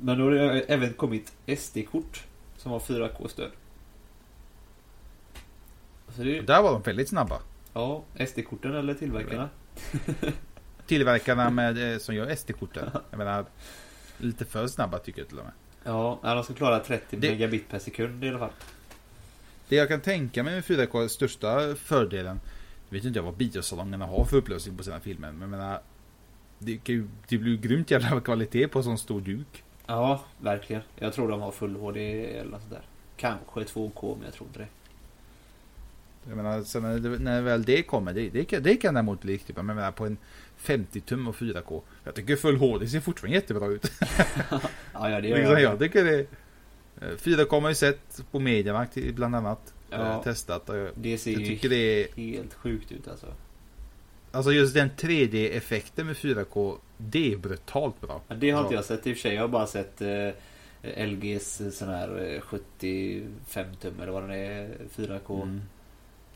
Men 0.00 0.18
då 0.18 0.24
har 0.24 0.30
det 0.30 0.60
även 0.60 0.92
kommit 0.92 1.32
SD-kort 1.58 2.24
som 2.56 2.72
har 2.72 2.78
4K-stöd. 2.80 3.50
Så 6.16 6.22
det 6.22 6.40
där 6.40 6.62
var 6.62 6.72
de 6.72 6.82
väldigt 6.82 7.08
snabba. 7.08 7.38
ja, 7.74 8.02
SD-korten 8.26 8.74
eller 8.74 8.94
tillverkarna. 8.94 9.48
Tillverkarna 10.86 11.50
med, 11.60 11.92
eh, 11.92 11.98
som 11.98 12.14
gör 12.14 12.34
SD-korten. 12.34 12.90
Jag 13.10 13.18
menar, 13.18 13.44
lite 14.18 14.44
för 14.44 14.66
snabba 14.66 14.98
tycker 14.98 15.20
jag 15.20 15.28
till 15.28 15.38
och 15.38 15.44
med. 15.44 15.52
Ja, 15.84 16.18
de 16.22 16.44
ska 16.44 16.54
klara 16.54 16.78
30 16.80 17.16
Det- 17.16 17.30
megabit 17.30 17.68
per 17.68 17.78
sekund 17.78 18.24
i 18.24 18.28
alla 18.28 18.38
fall. 18.38 18.50
Det 19.68 19.76
jag 19.76 19.88
kan 19.88 20.00
tänka 20.00 20.42
mig 20.42 20.54
med 20.54 20.64
4K, 20.64 21.08
största 21.08 21.74
fördelen, 21.74 22.40
jag 22.88 22.96
vet 22.96 23.04
inte 23.04 23.18
jag 23.18 23.24
vad 23.24 23.34
biosalongerna 23.34 24.06
har 24.06 24.24
för 24.24 24.36
upplösning 24.36 24.76
på 24.76 24.82
sina 24.82 25.00
filmer, 25.00 25.32
men 25.32 25.40
jag 25.40 25.50
menar, 25.50 25.80
det, 26.58 26.76
kan 26.76 26.94
ju, 26.94 27.06
det 27.28 27.38
blir 27.38 27.52
ju 27.52 27.58
grymt 27.58 27.90
jävla 27.90 28.20
kvalitet 28.20 28.68
på 28.68 28.78
en 28.78 28.84
sån 28.84 28.98
stor 28.98 29.20
duk. 29.20 29.64
Ja, 29.86 30.24
verkligen. 30.38 30.82
Jag 30.96 31.12
tror 31.12 31.28
de 31.28 31.40
har 31.40 31.50
full 31.50 31.76
HD 31.76 32.26
eller 32.26 32.50
något 32.50 32.60
sånt 32.60 32.72
där. 32.72 32.82
Kanske 33.16 33.60
2K, 33.60 34.16
men 34.16 34.24
jag 34.24 34.34
tror 34.34 34.48
inte 34.48 34.58
det. 34.58 34.68
Jag 36.28 36.36
menar, 36.36 36.62
sen 36.62 36.82
när, 36.82 36.98
det, 36.98 37.18
när 37.18 37.42
väl 37.42 37.62
det 37.62 37.82
kommer, 37.82 38.12
det, 38.12 38.28
det, 38.28 38.44
kan, 38.44 38.62
det 38.62 38.76
kan 38.76 38.94
däremot 38.94 39.22
bli 39.22 39.34
riktigt 39.34 39.54
bra. 39.54 39.62
Men 39.62 39.76
jag 39.76 39.82
menar 39.82 39.92
på 39.92 40.06
en 40.06 40.16
50 40.56 41.00
tum 41.00 41.28
och 41.28 41.36
4K. 41.36 41.82
Jag 42.04 42.14
tycker 42.14 42.36
full 42.36 42.56
HD 42.56 42.88
ser 42.88 43.00
fortfarande 43.00 43.36
jättebra 43.36 43.66
ut. 43.66 43.92
Ja, 44.92 45.10
ja 45.10 45.20
det 45.20 45.28
gör 45.28 45.38
liksom, 45.38 45.52
jag. 45.52 45.62
jag 45.62 45.78
tycker 45.78 46.04
det. 46.04 46.26
Eh, 47.00 47.08
4K 47.18 47.50
har 47.50 47.60
man 47.60 47.70
ju 47.70 47.74
sett 47.74 48.22
på 48.30 48.38
Mediamarkt 48.38 48.94
bland 49.14 49.36
annat. 49.36 49.74
Ja. 49.90 49.96
eh, 50.12 50.22
Testat. 50.22 50.68
Och 50.70 50.76
jag, 50.76 50.88
Det 50.94 51.18
ser 51.18 51.32
jag 51.32 51.40
ju 51.40 51.46
tycker 51.46 51.68
det 51.68 51.76
är, 52.04 52.08
helt 52.16 52.54
sjukt 52.54 52.92
ut 52.92 53.08
alltså. 53.08 53.26
alltså 54.32 54.52
just 54.52 54.74
den 54.74 54.90
3D-effekten 54.96 56.06
med 56.06 56.16
4K, 56.16 56.76
det 56.98 57.32
är 57.32 57.36
brutalt 57.36 58.00
bra. 58.00 58.20
Men 58.28 58.40
det 58.40 58.50
har 58.50 58.60
inte 58.62 58.74
Ja. 58.74 58.78
jag 58.78 58.84
sett 58.84 59.06
i 59.06 59.12
och 59.12 59.16
för 59.16 59.20
sig. 59.22 59.34
Jag 59.34 59.40
har 59.42 59.48
bara 59.48 59.66
sett 59.66 60.00
eh, 60.02 61.06
LGs 61.06 61.62
sån 61.78 61.88
här 61.88 62.34
eh, 62.34 62.40
75 62.40 63.66
tum 63.82 64.00
eller 64.00 64.12
vad 64.12 64.22
den 64.22 64.30
är. 64.30 64.70
4K. 64.96 65.42
Mm. 65.42 65.60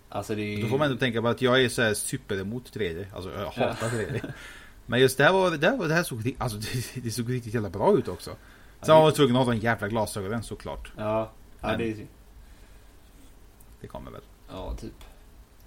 Alltså 0.08 0.34
det 0.34 0.42
är 0.42 0.62
Då 0.62 0.68
får 0.68 0.78
man 0.78 0.86
ändå 0.86 0.98
tänka 0.98 1.22
på 1.22 1.28
att 1.28 1.42
jag 1.42 1.64
är 1.64 1.68
så 1.68 1.82
här 1.82 1.94
super 1.94 2.40
emot 2.40 2.72
3D. 2.76 3.04
Alltså 3.14 3.30
jag 3.30 3.40
Ja. 3.56 3.66
hatar 3.68 3.88
3D. 3.88 4.20
Men 4.86 5.00
just 5.00 5.18
det 5.18 5.24
här 5.24 5.32
var, 5.32 5.50
det 5.50 5.66
här, 5.70 5.76
var, 5.76 5.88
det 5.88 5.94
här 5.94 6.02
såg, 6.02 6.34
alltså, 6.38 6.58
det, 6.58 7.00
det 7.04 7.10
såg 7.10 7.32
riktigt 7.32 7.54
jävla 7.54 7.70
bra 7.70 7.98
ut 7.98 8.08
också. 8.08 8.36
Sen 8.82 8.94
var 8.94 9.02
man 9.02 9.12
tvungen 9.12 9.36
att 9.36 9.46
ha 9.46 9.52
de 9.52 9.58
jävla 9.58 9.88
glasögonen 9.88 10.42
såklart. 10.42 10.92
Ja, 10.96 11.30
ja 11.60 11.76
det 11.76 11.90
är 11.90 12.06
Det 13.80 13.86
kommer 13.86 14.10
väl. 14.10 14.22
Ja, 14.48 14.76
typ. 14.76 15.04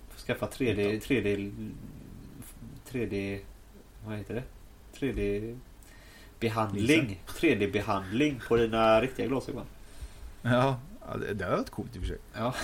Får 0.10 0.20
skaffa 0.20 0.46
3D, 0.46 1.00
3D, 1.02 1.52
3D, 2.90 3.40
vad 4.06 4.18
heter 4.18 4.34
det? 4.34 4.44
3D 5.00 5.56
behandling. 6.44 7.22
3D-behandling 7.28 8.42
på 8.48 8.56
dina 8.56 9.02
riktiga 9.02 9.28
glasögon. 9.28 9.66
Ja, 10.42 10.80
det, 11.34 11.44
hade 11.44 11.56
varit 11.58 11.70
coolt 11.70 11.96
i 11.96 12.00
och 12.00 12.02
för 12.02 12.08
sig. 12.08 12.18
Ja. 12.34 12.56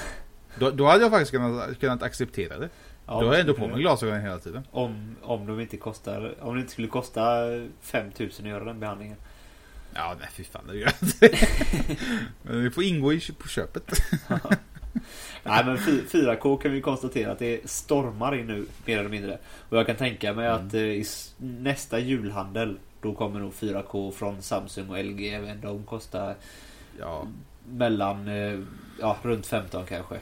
Då, 0.59 0.71
då 0.71 0.85
hade 0.85 1.03
jag 1.03 1.11
faktiskt 1.11 1.31
kunnat, 1.31 1.79
kunnat 1.79 2.03
acceptera 2.03 2.57
det. 2.57 2.69
ja 3.05 3.19
då 3.19 3.27
har 3.27 3.33
jag 3.33 3.39
ändå 3.39 3.53
på 3.53 3.67
mig 3.67 3.81
glasögonen 3.81 4.21
hela 4.21 4.39
tiden. 4.39 4.63
Om, 4.71 5.15
om 5.21 5.45
de 5.45 5.59
inte 5.59 5.77
kostar, 5.77 6.35
om 6.39 6.55
det 6.55 6.61
inte 6.61 6.71
skulle 6.71 6.87
kosta 6.87 7.43
5000 7.81 8.45
att 8.45 8.51
göra 8.51 8.63
den 8.63 8.79
behandlingen. 8.79 9.17
Ja, 9.93 10.15
nej 10.19 10.29
fy 10.33 10.43
fan 10.43 10.67
det 10.67 10.75
gör 10.77 10.85
jag 10.99 11.09
inte. 11.09 11.37
Men 12.41 12.63
det 12.63 12.71
får 12.71 12.83
ingå 12.83 13.13
i, 13.13 13.19
på 13.37 13.47
köpet. 13.47 13.91
Nej 15.43 15.65
men 15.65 15.77
fy- 15.77 16.01
4K 16.11 16.61
kan 16.61 16.71
vi 16.71 16.81
konstatera 16.81 17.31
att 17.31 17.39
det 17.39 17.69
stormar 17.69 18.35
in 18.35 18.47
nu 18.47 18.65
mer 18.85 18.99
eller 18.99 19.09
mindre. 19.09 19.37
Och 19.69 19.77
jag 19.77 19.85
kan 19.87 19.95
tänka 19.95 20.33
mig 20.33 20.47
att 20.47 20.73
eh, 20.73 20.81
i 20.81 21.05
nästa 21.37 21.99
julhandel 21.99 22.77
då 23.01 23.13
kommer 23.13 23.39
nog 23.39 23.53
4K 23.53 24.11
från 24.11 24.41
Samsung 24.41 24.89
och 24.89 25.03
LG. 25.03 25.29
Även 25.33 25.61
de 25.61 25.83
kostar 25.83 26.35
Ja, 26.99 27.27
mellan, 27.69 28.27
eh, 28.27 28.59
ja 28.99 29.17
runt 29.21 29.47
15 29.47 29.85
kanske. 29.85 30.19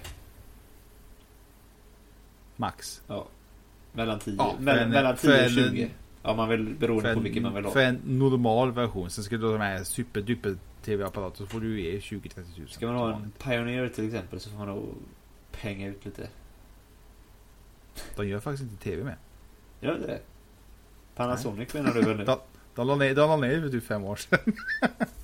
max. 2.55 3.01
Ja. 3.07 3.27
Mellan 3.93 4.19
10, 4.19 4.35
Ja, 4.37 4.55
mellan, 4.59 4.83
en- 4.83 4.89
mellan 4.89 5.17
för 5.17 5.27
10 5.27 5.35
och 5.37 5.43
en- 5.67 5.69
20. 5.71 5.89
Ja 6.27 6.33
man 6.33 6.49
vill 6.49 6.75
beroende 6.75 7.03
För 7.03 7.13
på 7.13 7.19
vilken 7.19 7.43
man 7.43 7.53
vill 7.53 7.59
en, 7.59 7.65
ha. 7.65 7.71
för 7.71 7.81
en 7.81 8.01
normal 8.05 8.71
version. 8.71 9.09
Sen 9.09 9.23
ska 9.23 9.37
du 9.37 9.45
ha 9.45 9.53
de 9.53 9.61
här 9.61 9.83
superduper 9.83 10.55
tv-apparater 10.85 11.37
så 11.37 11.47
får 11.47 11.59
du 11.59 11.81
ge 11.81 11.99
20-30 11.99 12.19
tusen. 12.29 12.67
Ska 12.67 12.87
man 12.87 12.95
ha 12.95 13.15
en 13.15 13.31
Pioneer 13.43 13.89
till 13.89 14.05
exempel 14.05 14.39
så 14.39 14.49
får 14.49 14.57
man 14.57 14.67
nog 14.67 14.95
penga 15.51 15.87
ut 15.87 16.05
lite. 16.05 16.27
De 18.15 18.27
gör 18.27 18.39
faktiskt 18.39 18.71
inte 18.71 18.83
tv 18.83 19.03
med. 19.03 19.15
Gör 19.81 19.99
det 19.99 20.07
det? 20.07 20.19
Panasonic 21.15 21.73
menar 21.73 21.93
du 21.93 22.01
väl 22.01 22.17
nu? 22.17 22.25
De, 22.25 22.39
de 22.75 22.87
la 22.87 22.95
ner, 22.95 23.15
de 23.15 23.29
la 23.29 23.37
ner 23.37 23.61
för 23.61 23.69
typ 23.69 23.83
fem 23.83 24.03
år 24.03 24.15
sedan. 24.15 24.39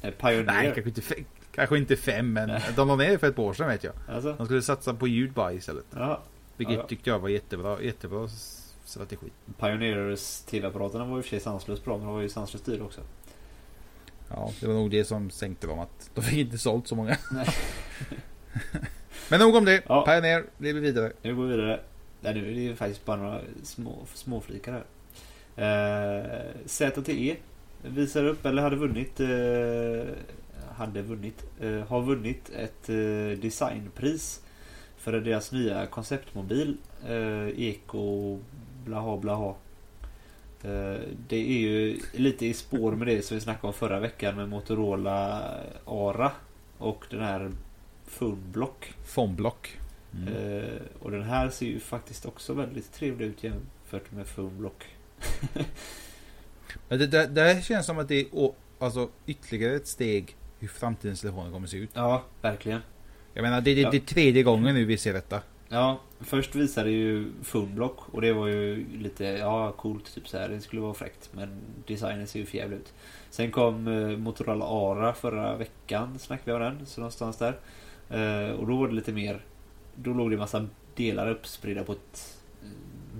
Pioneer? 0.01 0.43
Nej, 0.43 0.65
kanske 0.65 0.89
inte, 0.89 1.01
fe, 1.01 1.15
kanske 1.51 1.77
inte 1.77 1.95
fem, 1.95 2.33
men 2.33 2.61
de 2.75 2.87
la 2.87 2.95
ner 2.95 3.17
för 3.17 3.27
ett 3.27 3.39
år 3.39 3.53
sedan 3.53 3.67
vet 3.67 3.83
jag. 3.83 3.93
Alltså? 4.07 4.33
De 4.37 4.45
skulle 4.45 4.61
satsa 4.61 4.93
på 4.93 5.07
ljud 5.07 5.33
bara 5.33 5.53
istället. 5.53 5.85
Ja. 5.95 6.21
Vilket 6.57 6.77
ja. 6.77 6.87
tyckte 6.87 7.09
jag 7.09 7.19
var 7.19 7.29
jättebra, 7.29 7.81
jättebra 7.81 8.27
strategi. 8.93 9.27
Pioneers 9.59 10.41
TV-apparaterna 10.41 11.05
var 11.05 11.17
i 11.17 11.21
och 11.21 11.25
för 11.25 11.29
sig 11.29 11.39
sanslöst 11.39 11.85
bra 11.85 11.97
men 11.97 12.05
de 12.05 12.15
var 12.15 12.21
ju 12.21 12.29
sanslöst 12.29 12.65
dyra 12.65 12.83
också. 12.83 13.01
Ja, 14.29 14.51
det 14.59 14.67
var 14.67 14.73
nog 14.73 14.91
det 14.91 15.05
som 15.05 15.29
sänkte 15.29 15.67
dem 15.67 15.79
att 15.79 16.09
de 16.13 16.21
fick 16.21 16.37
inte 16.37 16.57
sålt 16.57 16.87
så 16.87 16.95
många. 16.95 17.17
Men 19.29 19.39
nog 19.39 19.55
om 19.55 19.65
det. 19.65 19.83
Ja. 19.87 20.05
Pioneer, 20.05 20.45
lever 20.57 20.81
vidare. 20.81 21.11
Nu 21.21 21.35
går 21.35 21.43
vi 21.43 21.55
vidare. 21.55 21.79
Nej, 22.21 22.33
nu 22.33 22.51
är 22.51 22.53
det 22.55 22.61
ju 22.61 22.75
faktiskt 22.75 23.05
bara 23.05 23.17
några 23.17 23.41
små, 23.63 24.05
småflikar 24.13 24.71
här. 24.71 24.83
Eh, 25.55 26.65
ZTE 26.65 27.35
visar 27.81 28.25
upp, 28.25 28.45
eller 28.45 28.61
hade 28.61 28.75
vunnit 28.75 29.19
eh, 29.19 30.15
hade 30.75 31.01
vunnit, 31.01 31.45
eh, 31.59 31.87
har 31.87 32.01
vunnit 32.01 32.49
ett 32.49 32.89
eh, 32.89 33.39
designpris 33.41 34.41
för 34.97 35.11
deras 35.11 35.51
nya 35.51 35.85
konceptmobil 35.85 36.77
eh, 37.07 37.59
Eko 37.59 38.39
blaha 38.85 39.17
blaha. 39.17 39.55
Eh, 40.63 40.99
det 41.27 41.37
är 41.37 41.59
ju 41.59 41.99
lite 42.13 42.45
i 42.45 42.53
spår 42.53 42.91
med 42.91 43.07
det 43.07 43.21
som 43.21 43.37
vi 43.37 43.41
snackade 43.41 43.67
om 43.67 43.73
förra 43.73 43.99
veckan 43.99 44.35
med 44.35 44.49
Motorola 44.49 45.43
Ara 45.85 46.31
och 46.77 47.05
den 47.09 47.21
här 47.21 47.51
Funblock. 48.05 48.93
Fomblock. 49.05 49.77
Mm. 50.13 50.33
Eh, 50.33 50.81
och 50.99 51.11
den 51.11 51.23
här 51.23 51.49
ser 51.49 51.65
ju 51.65 51.79
faktiskt 51.79 52.25
också 52.25 52.53
väldigt 52.53 52.93
trevlig 52.93 53.25
ut 53.25 53.43
jämfört 53.43 54.11
med 54.11 54.27
Funblock. 54.27 54.85
Men 56.89 56.99
det, 56.99 57.07
det, 57.07 57.27
det 57.27 57.63
känns 57.65 57.85
som 57.85 57.99
att 57.99 58.07
det 58.07 58.15
är 58.19 58.51
alltså, 58.79 59.09
ytterligare 59.25 59.75
ett 59.75 59.87
steg 59.87 60.35
hur 60.59 60.67
framtidens 60.67 61.21
telefoner 61.21 61.51
kommer 61.51 61.67
att 61.67 61.71
se 61.71 61.77
ut. 61.77 61.89
Ja, 61.93 62.23
verkligen. 62.41 62.81
Jag 63.33 63.43
menar, 63.43 63.61
det, 63.61 63.75
det, 63.75 63.81
Ja. 63.81 63.91
det 63.91 63.97
är 63.97 64.01
tredje 64.01 64.43
gången 64.43 64.75
nu 64.75 64.85
vi 64.85 64.97
ser 64.97 65.13
detta. 65.13 65.41
Ja, 65.73 65.99
först 66.19 66.55
visade 66.55 66.89
ju 66.89 67.31
Funblock 67.43 68.09
och 68.11 68.21
det 68.21 68.33
var 68.33 68.47
ju 68.47 68.85
lite, 68.97 69.23
ja 69.25 69.71
coolt 69.71 70.13
typ 70.15 70.27
så 70.27 70.37
här. 70.37 70.49
Det 70.49 70.61
skulle 70.61 70.81
vara 70.81 70.93
fräckt 70.93 71.29
men 71.33 71.49
designen 71.87 72.27
ser 72.27 72.39
ju 72.39 72.45
för 72.45 72.57
jävligt 72.57 72.79
ut. 72.79 72.93
Sen 73.29 73.51
kom 73.51 73.87
eh, 73.87 74.17
Motorola 74.17 74.65
Ara 74.65 75.13
förra 75.13 75.55
veckan 75.57 76.19
snackade 76.19 76.59
vi 76.59 76.65
om 76.65 76.75
den, 76.77 76.85
så 76.85 77.01
någonstans 77.01 77.37
där. 77.37 77.59
Eh, 78.09 78.51
och 78.51 78.67
då 78.67 78.75
var 78.77 78.87
det 78.87 78.93
lite 78.93 79.11
mer, 79.11 79.41
då 79.95 80.13
låg 80.13 80.29
det 80.29 80.35
en 80.35 80.39
massa 80.39 80.67
delar 80.95 81.29
uppspridda 81.29 81.83
på 81.83 81.91
ett 81.91 82.37
eh, 82.63 82.69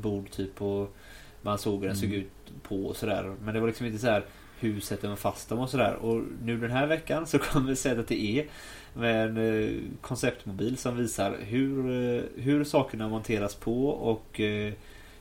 bord 0.01 0.29
typ 0.31 0.61
och 0.61 0.95
man 1.41 1.57
såg 1.57 1.79
hur 1.81 1.87
den 1.87 1.97
såg 1.97 2.09
Mm. 2.09 2.19
ut 2.21 2.63
på 2.63 2.85
och 2.85 2.95
sådär. 2.95 3.35
Men 3.43 3.53
det 3.53 3.59
var 3.59 3.67
liksom 3.67 3.85
inte 3.85 3.99
så 3.99 4.07
här 4.07 4.25
hur 4.63 4.79
sätter 4.79 5.07
man 5.07 5.17
fast 5.17 5.49
dem 5.49 5.59
och 5.59 5.69
sådär. 5.69 5.95
Och 5.95 6.23
nu 6.43 6.57
den 6.57 6.71
här 6.71 6.87
veckan 6.87 7.27
så 7.27 7.39
kommer 7.39 7.75
ZTE 7.75 8.45
med 8.93 9.25
en 9.25 9.37
eh, 9.37 9.69
konceptmobil 10.01 10.77
som 10.77 10.97
visar 10.97 11.37
hur, 11.41 11.79
eh, 11.91 12.23
hur 12.35 12.63
sakerna 12.63 13.09
monteras 13.09 13.55
på 13.55 13.87
och 13.87 14.39
eh, 14.39 14.73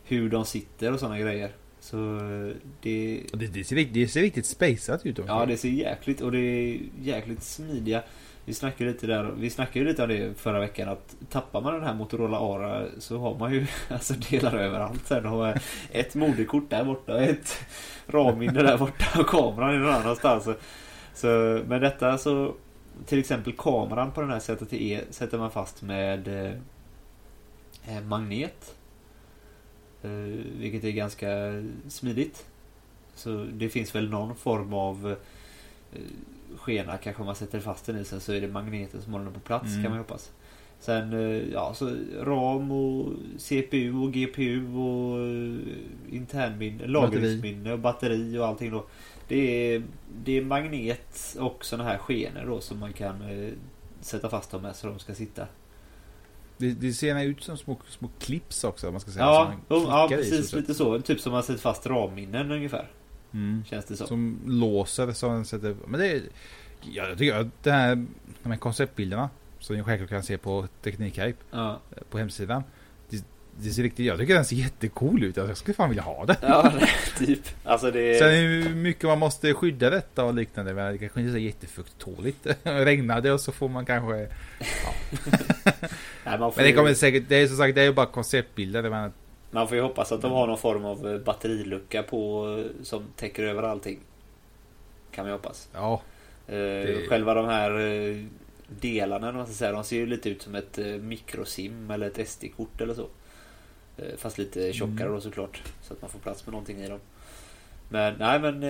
hur 0.04 0.30
de 0.30 0.44
sitter 0.44 0.92
och 0.92 1.00
sådana 1.00 1.18
grejer. 1.18 1.50
Så 1.80 1.96
det... 2.80 3.22
Det, 3.32 3.46
det, 3.46 3.64
ser, 3.64 3.84
det 3.92 4.08
ser 4.08 4.20
riktigt 4.20 4.46
spejsat 4.46 5.06
ut 5.06 5.18
också. 5.18 5.32
Ja, 5.32 5.46
det 5.46 5.56
ser 5.56 5.68
jäkligt 5.68 6.20
och 6.20 6.32
det 6.32 6.38
är 6.38 6.80
jäkligt 7.00 7.42
smidiga 7.42 8.02
vi 8.44 8.54
snackade 8.54 8.90
lite 8.90 9.06
där, 9.06 9.32
vi 9.36 9.50
snackade 9.50 9.84
lite 9.84 10.02
om 10.02 10.08
det 10.08 10.38
förra 10.38 10.60
veckan 10.60 10.88
att 10.88 11.16
tappar 11.30 11.60
man 11.60 11.74
den 11.74 11.82
här 11.82 11.94
Motorola 11.94 12.38
Ara 12.38 12.86
så 12.98 13.18
har 13.18 13.38
man 13.38 13.52
ju 13.52 13.66
alltså 13.88 14.14
delar 14.14 14.56
överallt. 14.56 15.06
Sen 15.06 15.24
har 15.24 15.60
ett 15.90 16.14
moderkort 16.14 16.70
där 16.70 16.84
borta 16.84 17.14
och 17.14 17.22
ett 17.22 17.58
RAM-minne 18.06 18.62
där 18.62 18.78
borta 18.78 19.20
och 19.20 19.26
kameran 19.26 19.74
är 19.74 19.78
någon 19.78 19.94
annanstans. 19.94 20.44
Så, 20.44 20.54
så, 21.14 21.26
men 21.66 21.80
detta 21.80 22.18
så 22.18 22.54
till 23.06 23.18
exempel 23.18 23.52
kameran 23.52 24.12
på 24.12 24.20
den 24.20 24.30
här 24.30 24.40
ZTE 24.40 25.00
sätter 25.10 25.38
man 25.38 25.50
fast 25.50 25.82
med 25.82 26.28
eh, 26.28 26.52
eh, 27.96 28.02
magnet. 28.02 28.74
Eh, 30.02 30.10
vilket 30.58 30.84
är 30.84 30.90
ganska 30.90 31.28
smidigt. 31.88 32.46
Så 33.14 33.46
det 33.52 33.68
finns 33.68 33.94
väl 33.94 34.10
någon 34.10 34.36
form 34.36 34.74
av 34.74 35.16
eh, 35.92 35.98
skena 36.58 36.96
kanske 36.96 37.22
man 37.22 37.36
sätter 37.36 37.60
fast 37.60 37.86
den 37.86 37.96
i. 37.96 38.04
Sen 38.04 38.20
så 38.20 38.32
är 38.32 38.40
det 38.40 38.48
magneten 38.48 39.02
som 39.02 39.12
håller 39.12 39.24
den 39.24 39.34
på 39.34 39.40
plats 39.40 39.70
mm. 39.70 39.82
kan 39.82 39.90
man 39.90 39.98
hoppas. 39.98 40.32
Sen 40.80 41.12
eh, 41.12 41.52
ja, 41.52 41.74
så 41.74 41.96
RAM 42.20 42.72
och 42.72 43.12
CPU 43.38 43.94
och 43.94 44.12
GPU 44.12 44.74
och 44.76 45.18
eh, 45.18 46.14
internminne, 46.14 46.86
lagringsminne 46.86 47.72
och 47.72 47.78
batteri 47.78 48.38
och 48.38 48.46
allting 48.46 48.70
då. 48.70 48.86
Det 49.28 49.74
är, 49.74 49.82
det 50.24 50.38
är 50.38 50.44
magnet 50.44 51.36
och 51.38 51.64
såna 51.64 51.84
här 51.84 51.98
skenor 51.98 52.46
då 52.46 52.60
som 52.60 52.78
man 52.78 52.92
kan 52.92 53.22
eh, 53.22 53.52
sätta 54.00 54.28
fast 54.28 54.50
dem 54.50 54.62
med 54.62 54.76
så 54.76 54.86
de 54.86 54.98
ska 54.98 55.14
sitta. 55.14 55.46
Det, 56.56 56.70
det 56.70 56.92
ser 56.92 57.24
ut 57.24 57.42
som 57.42 57.56
små, 57.56 57.78
små 57.88 58.10
clips 58.18 58.64
också 58.64 58.90
man 58.90 59.00
ska 59.00 59.10
säga. 59.10 59.24
Ja, 59.24 59.54
ja 59.68 60.06
precis. 60.10 60.54
I, 60.54 60.56
lite 60.56 60.74
så. 60.74 61.00
Typ 61.00 61.20
som 61.20 61.32
man 61.32 61.42
sätter 61.42 61.60
fast 61.60 61.86
RAM-minnen 61.86 62.50
ungefär. 62.50 62.90
Mm. 63.34 63.64
Känns 63.64 63.84
det 63.84 63.96
som. 63.96 64.06
Som 64.06 64.40
låser 64.46 65.12
så 65.12 65.28
man 65.28 65.44
sätter... 65.44 65.76
Men 65.86 66.00
det 66.00 66.06
är... 66.06 66.22
Ja, 66.80 67.08
jag 67.08 67.18
tycker 67.18 67.34
att 67.34 67.62
det 67.62 67.72
här, 67.72 68.06
de 68.42 68.50
här 68.50 68.56
konceptbilderna 68.56 69.30
som 69.58 69.76
ni 69.76 69.82
självklart 69.82 70.10
kan 70.10 70.22
se 70.22 70.38
på 70.38 70.66
Teknikhype 70.82 71.38
ja. 71.50 71.80
på 72.10 72.18
hemsidan. 72.18 72.64
Det, 73.08 73.24
det, 73.58 73.70
ser 73.70 73.82
riktigt, 73.82 74.06
jag 74.06 74.18
tycker 74.18 74.34
den 74.34 74.44
ser 74.44 74.56
jättecool 74.56 75.24
ut. 75.24 75.36
Jag 75.36 75.56
skulle 75.56 75.74
fan 75.74 75.88
vilja 75.88 76.02
ha 76.02 76.24
den. 76.26 76.36
Ja, 76.42 76.72
typ. 77.18 77.40
Alltså 77.64 77.90
det... 77.90 78.18
Sen 78.18 78.34
hur 78.34 78.74
mycket 78.74 79.04
man 79.04 79.18
måste 79.18 79.54
skydda 79.54 79.90
detta 79.90 80.24
och 80.24 80.34
liknande. 80.34 80.74
Men 80.74 80.92
det 80.92 80.98
kanske 80.98 81.20
inte 81.20 81.30
är 81.30 81.32
så 81.32 81.38
jättekfuktåligt. 81.38 82.46
Regnar 82.62 83.20
det 83.20 83.32
och 83.32 83.40
så 83.40 83.52
får 83.52 83.68
man 83.68 83.86
kanske... 83.86 84.28
Ja. 84.58 84.94
Nej, 86.24 86.38
man 86.38 86.52
får 86.52 86.56
men 86.56 86.70
det 86.70 86.72
kommer 86.72 86.94
säkert... 86.94 87.24
Det 87.28 87.36
är 87.36 87.46
som 87.46 87.56
sagt, 87.56 87.74
det 87.74 87.80
är 87.80 87.84
ju 87.84 87.92
bara 87.92 88.06
konceptbilder. 88.06 88.90
Men... 88.90 89.12
Man 89.54 89.68
får 89.68 89.76
ju 89.76 89.82
hoppas 89.82 90.12
att 90.12 90.22
de 90.22 90.32
har 90.32 90.46
någon 90.46 90.58
form 90.58 90.84
av 90.84 91.22
batterilucka 91.24 92.02
på 92.02 92.64
som 92.82 93.04
täcker 93.16 93.42
över 93.42 93.62
allting. 93.62 93.98
Kan 95.10 95.24
man 95.24 95.32
hoppas. 95.32 95.68
Ja. 95.72 96.02
Eh, 96.46 96.54
det... 96.54 97.08
Själva 97.08 97.34
de 97.34 97.46
här 97.46 97.80
eh, 97.80 98.24
delarna, 98.68 99.32
man 99.32 99.46
ska 99.46 99.54
säga, 99.54 99.72
de 99.72 99.84
ser 99.84 99.96
ju 99.96 100.06
lite 100.06 100.30
ut 100.30 100.42
som 100.42 100.54
ett 100.54 100.78
eh, 100.78 100.86
mikrosim 100.86 101.90
eller 101.90 102.06
ett 102.06 102.28
SD-kort 102.28 102.80
eller 102.80 102.94
så. 102.94 103.08
Fast 104.16 104.38
lite 104.38 104.72
tjockare 104.72 105.02
mm. 105.02 105.12
då 105.12 105.20
såklart. 105.20 105.62
Så 105.82 105.92
att 105.92 106.02
man 106.02 106.10
får 106.10 106.18
plats 106.18 106.46
med 106.46 106.52
någonting 106.52 106.80
i 106.80 106.88
dem. 106.88 106.98
Men 107.88 108.14
nej 108.18 108.40
men 108.40 108.60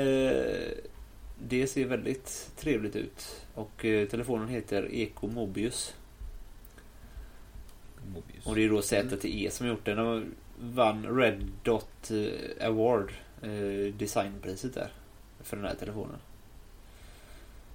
det 1.39 1.67
ser 1.67 1.87
väldigt 1.87 2.51
trevligt 2.57 2.97
ut. 2.97 3.47
Och 3.55 3.73
telefonen 4.11 4.49
heter 4.49 4.89
Eco 4.93 5.27
Mobius. 5.27 5.95
Mobius. 8.15 8.47
Och 8.47 8.55
det 8.55 8.65
är 8.65 8.69
då 8.69 8.83
ZTE 8.83 9.51
som 9.51 9.67
gjort 9.67 9.85
den. 9.85 10.35
Vann 10.63 11.17
Red 11.17 11.51
Dot 11.63 12.11
Award. 12.61 13.13
Designpriset 13.99 14.75
där. 14.75 14.93
För 15.41 15.57
den 15.57 15.67
här 15.67 15.75
telefonen. 15.75 16.19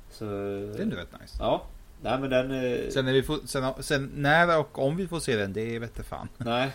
Så, 0.10 0.26
det 0.26 0.78
är 0.78 0.82
ändå 0.82 0.96
rätt 0.96 1.22
nice. 1.22 1.38
Ja. 1.40 1.68
Nej 2.02 2.20
men 2.20 2.30
den... 2.30 2.52
Eh... 2.52 2.90
Sen, 2.90 3.24
får, 3.24 3.48
sen, 3.48 3.84
sen, 3.84 4.12
när 4.16 4.60
och 4.60 4.80
om 4.80 4.98
vi 4.98 5.08
får 5.08 5.20
se 5.20 5.36
den, 5.36 5.54
det 5.54 5.80
vet 5.80 6.06
fan. 6.06 6.28
Nej. 6.38 6.72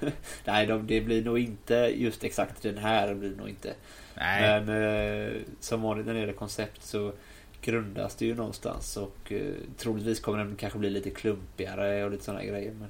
Nej, 0.44 0.66
de, 0.66 0.86
det 0.86 1.00
blir 1.00 1.24
nog 1.24 1.38
inte 1.38 1.74
just 1.74 2.24
exakt 2.24 2.62
den 2.62 2.78
här. 2.78 3.14
blir 3.14 3.36
nog 3.36 3.48
inte. 3.48 3.74
Nej. 4.14 4.60
Men 4.60 4.68
eh, 4.68 5.32
som 5.60 5.82
vanligt 5.82 6.06
när 6.06 6.14
det 6.14 6.20
gäller 6.20 6.32
koncept 6.32 6.82
så 6.82 7.12
grundas 7.60 8.16
det 8.16 8.26
ju 8.26 8.34
någonstans. 8.34 8.96
Och 8.96 9.32
eh, 9.32 9.54
troligtvis 9.76 10.20
kommer 10.20 10.38
den 10.38 10.56
kanske 10.56 10.78
bli 10.78 10.90
lite 10.90 11.10
klumpigare 11.10 12.04
och 12.04 12.10
lite 12.10 12.24
sådana 12.24 12.44
grejer. 12.44 12.72
Men... 12.72 12.88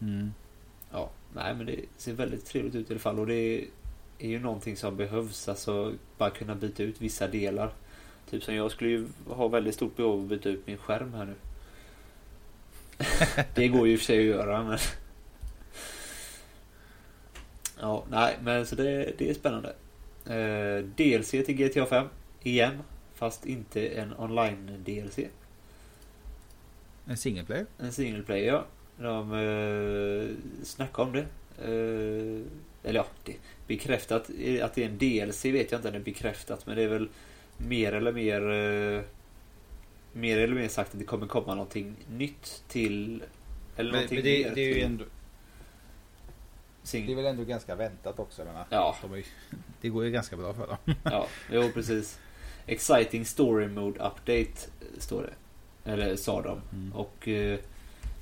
Mm. 0.00 0.34
Nej 1.34 1.54
men 1.54 1.66
det 1.66 1.80
ser 1.96 2.12
väldigt 2.12 2.46
trevligt 2.46 2.74
ut 2.74 2.90
i 2.90 2.92
alla 2.92 3.00
fall. 3.00 3.18
Och 3.18 3.26
det 3.26 3.64
är 4.18 4.28
ju 4.28 4.38
någonting 4.38 4.76
som 4.76 4.96
behövs. 4.96 5.48
Alltså 5.48 5.94
bara 6.18 6.30
kunna 6.30 6.54
byta 6.54 6.82
ut 6.82 7.00
vissa 7.00 7.28
delar. 7.28 7.72
Typ 8.30 8.42
som 8.42 8.54
jag 8.54 8.70
skulle 8.70 8.90
ju 8.90 9.06
ha 9.28 9.48
väldigt 9.48 9.74
stort 9.74 9.96
behov 9.96 10.12
av 10.12 10.22
att 10.22 10.28
byta 10.28 10.48
ut 10.48 10.66
min 10.66 10.78
skärm 10.78 11.14
här 11.14 11.24
nu. 11.24 11.34
det 13.54 13.68
går 13.68 13.86
ju 13.86 13.92
i 13.92 13.96
och 13.96 14.00
för 14.00 14.06
sig 14.06 14.18
att 14.18 14.36
göra 14.36 14.62
men... 14.62 14.78
Ja, 17.80 18.04
nej 18.10 18.38
men 18.42 18.66
så 18.66 18.74
det, 18.74 19.12
det 19.18 19.30
är 19.30 19.34
spännande. 19.34 19.74
Eh, 20.26 20.84
DLC 20.84 21.30
till 21.30 21.54
GTA 21.54 21.86
5 21.86 22.06
igen. 22.42 22.82
Fast 23.14 23.46
inte 23.46 23.88
en 23.88 24.14
online 24.18 24.84
DLC. 24.84 25.18
En 27.06 27.16
single 27.16 27.44
player? 27.44 27.66
En 27.78 27.92
single 27.92 28.22
player 28.22 28.52
ja. 28.52 28.64
De 29.02 29.32
eh, 29.32 30.64
snackade 30.64 31.08
om 31.08 31.12
det. 31.12 31.26
Eh, 31.64 32.42
eller 32.82 33.00
ja, 33.00 33.06
det, 33.24 33.36
bekräftat 33.66 34.30
att 34.62 34.74
det 34.74 34.78
är 34.78 34.88
en 34.88 34.98
DLC 34.98 35.44
vet 35.44 35.72
jag 35.72 35.78
inte 35.78 35.88
om 35.88 35.92
det 35.92 35.98
är 35.98 36.04
bekräftat 36.04 36.66
men 36.66 36.76
det 36.76 36.82
är 36.82 36.88
väl 36.88 37.08
mer 37.56 37.92
eller 37.92 38.12
mer 38.12 38.50
eh, 38.50 39.02
mer 40.12 40.38
eller 40.38 40.54
mer 40.54 40.68
sagt 40.68 40.92
att 40.92 40.98
det 40.98 41.04
kommer 41.04 41.26
komma 41.26 41.54
någonting 41.54 41.96
nytt 42.08 42.64
till 42.68 43.22
eller 43.76 43.92
men, 43.92 44.06
men 44.10 44.22
det, 44.22 44.50
det, 44.54 44.60
är 44.60 44.74
ju 44.74 44.82
ändå 44.82 45.04
Sing. 46.82 47.06
Det 47.06 47.12
är 47.12 47.16
väl 47.16 47.26
ändå 47.26 47.44
ganska 47.44 47.74
väntat 47.74 48.18
också. 48.18 48.44
Menar. 48.44 48.66
Ja. 48.70 48.96
De 49.02 49.14
är, 49.14 49.24
det 49.80 49.88
går 49.88 50.04
ju 50.04 50.10
ganska 50.10 50.36
bra 50.36 50.54
för 50.54 50.66
dem. 50.66 50.76
ja, 51.04 51.26
jo 51.50 51.70
precis. 51.74 52.18
Exciting 52.66 53.24
Story 53.24 53.68
Mode 53.68 54.00
Update 54.00 54.70
står 54.98 55.22
det. 55.22 55.32
Eller 55.90 56.16
sa 56.16 56.42
de. 56.42 56.60
Mm. 56.72 56.92
Och 56.92 57.28
eh, 57.28 57.58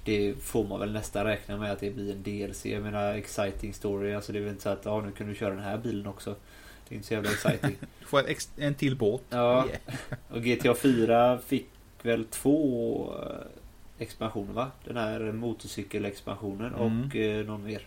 det 0.08 0.34
får 0.42 0.64
man 0.64 0.80
väl 0.80 0.92
nästan 0.92 1.24
räkna 1.24 1.56
med 1.56 1.72
att 1.72 1.80
det 1.80 1.90
blir 1.90 2.12
en 2.12 2.22
DLC. 2.22 2.66
Jag 2.66 2.82
menar 2.82 3.14
Exciting 3.14 3.74
Story. 3.74 4.14
Alltså 4.14 4.32
det 4.32 4.38
är 4.38 4.40
väl 4.40 4.50
inte 4.50 4.62
så 4.62 4.68
att 4.68 4.84
ja, 4.84 5.00
nu 5.00 5.12
kan 5.12 5.28
du 5.28 5.34
köra 5.34 5.54
den 5.54 5.62
här 5.62 5.78
bilen 5.78 6.06
också. 6.06 6.34
Det 6.88 6.94
är 6.94 6.96
inte 6.96 7.08
så 7.08 7.14
jävla 7.14 7.30
exciting. 7.30 7.76
Du 8.00 8.06
får 8.06 8.18
en, 8.18 8.36
en 8.56 8.74
till 8.74 8.96
båt. 8.96 9.22
Ja. 9.30 9.66
Yeah. 9.66 9.80
Och 10.28 10.42
GTA 10.42 10.74
4 10.74 11.38
fick 11.38 11.66
väl 12.02 12.24
två 12.24 13.12
eh, 13.22 13.46
expansioner 13.98 14.52
va? 14.52 14.70
Den 14.84 14.96
här 14.96 15.32
motorcykelexpansionen 15.32 16.74
mm. 16.74 17.04
och 17.06 17.16
eh, 17.16 17.46
någon 17.46 17.64
mer. 17.64 17.86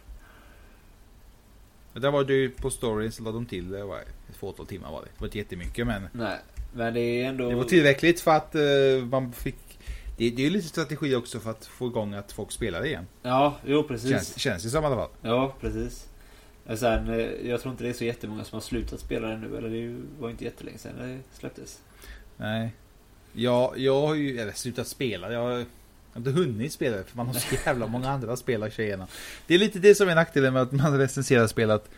Där 1.93 2.11
var 2.11 2.23
du 2.23 2.49
på 2.49 2.69
storyn 2.69 3.11
så 3.11 3.23
lade 3.23 3.37
de 3.37 3.45
till 3.45 3.69
det 3.69 3.83
var 3.83 3.97
ett 4.29 4.37
fåtal 4.37 4.65
timmar 4.65 4.91
var 4.91 5.01
det. 5.01 5.07
Det 5.07 5.19
var 5.19 5.27
inte 5.27 5.37
jättemycket 5.37 5.87
men. 5.87 6.07
Nej. 6.11 6.37
Men 6.73 6.93
det 6.93 7.01
är 7.01 7.29
ändå. 7.29 7.49
Det 7.49 7.55
var 7.55 7.63
tillräckligt 7.63 8.21
för 8.21 8.31
att 8.31 8.55
uh, 8.55 9.05
man 9.05 9.33
fick. 9.33 9.70
Det, 10.21 10.29
det 10.29 10.41
är 10.41 10.43
ju 10.43 10.49
lite 10.49 10.67
strategi 10.67 11.15
också 11.15 11.39
för 11.39 11.51
att 11.51 11.65
få 11.65 11.87
igång 11.87 12.13
att 12.13 12.31
folk 12.31 12.51
spelar 12.51 12.85
igen. 12.85 13.07
Ja, 13.21 13.57
jo 13.65 13.83
precis. 13.83 14.09
Känns, 14.09 14.39
känns 14.39 14.63
det 14.63 14.69
som 14.69 14.83
i 14.83 14.87
alla 14.87 14.95
fall. 14.95 15.09
Ja, 15.21 15.55
precis. 15.61 16.07
Sen, 16.75 17.09
eh, 17.09 17.49
jag 17.49 17.61
tror 17.61 17.71
inte 17.71 17.83
det 17.83 17.89
är 17.89 17.93
så 17.93 18.05
jättemånga 18.05 18.43
som 18.43 18.55
har 18.55 18.61
slutat 18.61 18.99
spela 18.99 19.27
det 19.27 19.37
nu. 19.37 19.57
Eller 19.57 19.69
det 19.69 20.01
var 20.19 20.29
inte 20.29 20.43
jättelänge 20.43 20.77
sedan 20.77 20.93
det 20.97 21.19
släpptes. 21.39 21.79
Nej. 22.37 22.75
Ja, 23.33 23.73
jag 23.75 24.07
har 24.07 24.15
ju 24.15 24.39
eller, 24.39 24.51
slutat 24.51 24.87
spela. 24.87 25.33
Jag 25.33 25.39
har 25.39 25.65
inte 26.17 26.31
hunnit 26.31 26.73
spela 26.73 26.97
det. 26.97 27.03
För 27.03 27.17
man 27.17 27.27
har 27.27 27.33
så 27.33 27.55
jävla 27.65 27.87
många 27.87 28.09
andra 28.09 28.35
spel 28.35 28.63
att 28.63 28.73
tjejerna. 28.73 29.07
Det 29.47 29.55
är 29.55 29.59
lite 29.59 29.79
det 29.79 29.95
som 29.95 30.09
är 30.09 30.15
nackdelen 30.15 30.53
med 30.53 30.61
att 30.61 30.71
man 30.71 30.97
recenserar 30.97 31.47
spelat. 31.47 31.89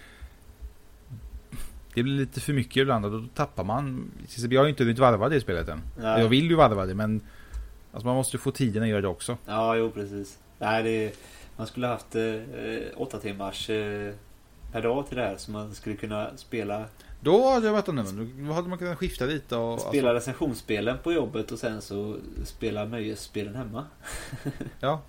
Det 1.93 2.03
blir 2.03 2.13
lite 2.13 2.39
för 2.39 2.53
mycket 2.53 2.78
ibland 2.78 3.05
och 3.05 3.11
då 3.11 3.28
tappar 3.36 3.63
man. 3.63 4.11
Jag 4.38 4.59
har 4.59 4.65
ju 4.65 4.69
inte 4.69 4.84
hunnit 4.84 4.99
varva 4.99 5.30
det 5.30 5.41
spelet 5.41 5.67
än. 5.67 5.82
Nej. 5.97 6.21
Jag 6.21 6.30
vill 6.30 6.49
ju 6.49 6.55
varva 6.55 6.86
det 6.86 6.95
men 6.95 7.21
Alltså 7.94 8.08
man 8.08 8.16
måste 8.16 8.38
få 8.38 8.52
tiden 8.52 8.84
att 8.84 8.89
göra 8.89 9.02
det 9.02 9.08
också. 9.08 9.38
Ja, 9.46 9.76
jo 9.76 9.91
precis. 9.91 10.39
Nej, 10.60 10.84
det, 10.84 11.16
man 11.58 11.68
skulle 11.68 11.88
haft 11.88 12.16
eh, 12.16 12.41
åtta 12.96 13.20
timmars 13.20 13.70
eh, 13.70 14.14
per 14.72 14.82
dag 14.82 15.08
till 15.08 15.18
det 15.18 15.24
här 15.24 15.38
så 15.38 15.52
man 15.52 15.76
skulle 15.76 15.96
kunna 15.96 16.38
spela 16.38 16.86
Då 17.20 17.50
hade 17.50 17.66
jag 17.66 17.74
varit 17.74 17.89
annorlunda. 17.89 18.48
Då 18.48 18.54
hade 18.54 18.70
man 18.70 18.78
kunnat 18.78 18.98
skifta 18.98 19.26
lite 19.26 19.56
och... 19.56 19.80
Spela 19.80 20.10
alltså... 20.10 20.32
recensionsspelen 20.32 20.98
på 21.04 21.14
jobbet 21.14 21.52
och 21.52 21.60
sen 21.60 21.82
så 21.82 22.18
spela 22.44 22.86
nöjesspelen 22.86 23.56
hemma. 23.56 23.86
ja. 24.80 25.02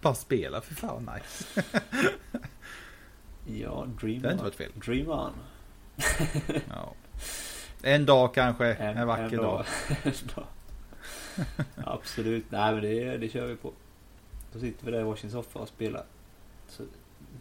Bara 0.00 0.14
spela, 0.14 0.60
för 0.60 0.74
fan 0.74 1.10
nice. 1.14 1.64
ja, 3.62 3.86
dream 4.00 4.22
Det 4.22 4.28
har 4.28 4.32
inte 4.32 4.44
varit 4.44 4.54
fel. 4.54 4.70
Dream 4.86 5.10
on. 5.10 5.32
ja. 6.68 6.94
En 7.82 8.06
dag 8.06 8.34
kanske, 8.34 8.66
en, 8.66 8.96
en 8.96 9.06
vacker 9.06 9.24
en 9.24 9.36
dag. 9.36 9.64
dag. 10.34 10.44
Absolut, 11.84 12.44
nej 12.50 12.72
men 12.72 12.82
det, 12.82 13.16
det 13.16 13.28
kör 13.28 13.46
vi 13.46 13.56
på. 13.56 13.72
Då 14.52 14.60
sitter 14.60 14.86
vi 14.86 14.92
där 14.92 15.00
i 15.00 15.04
varsin 15.04 15.30
soffa 15.30 15.58
och 15.58 15.68
spelar. 15.68 16.04
Så 16.68 16.82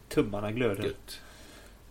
tummarna 0.10 0.52
glöder. 0.52 0.84
Gött. 0.84 1.22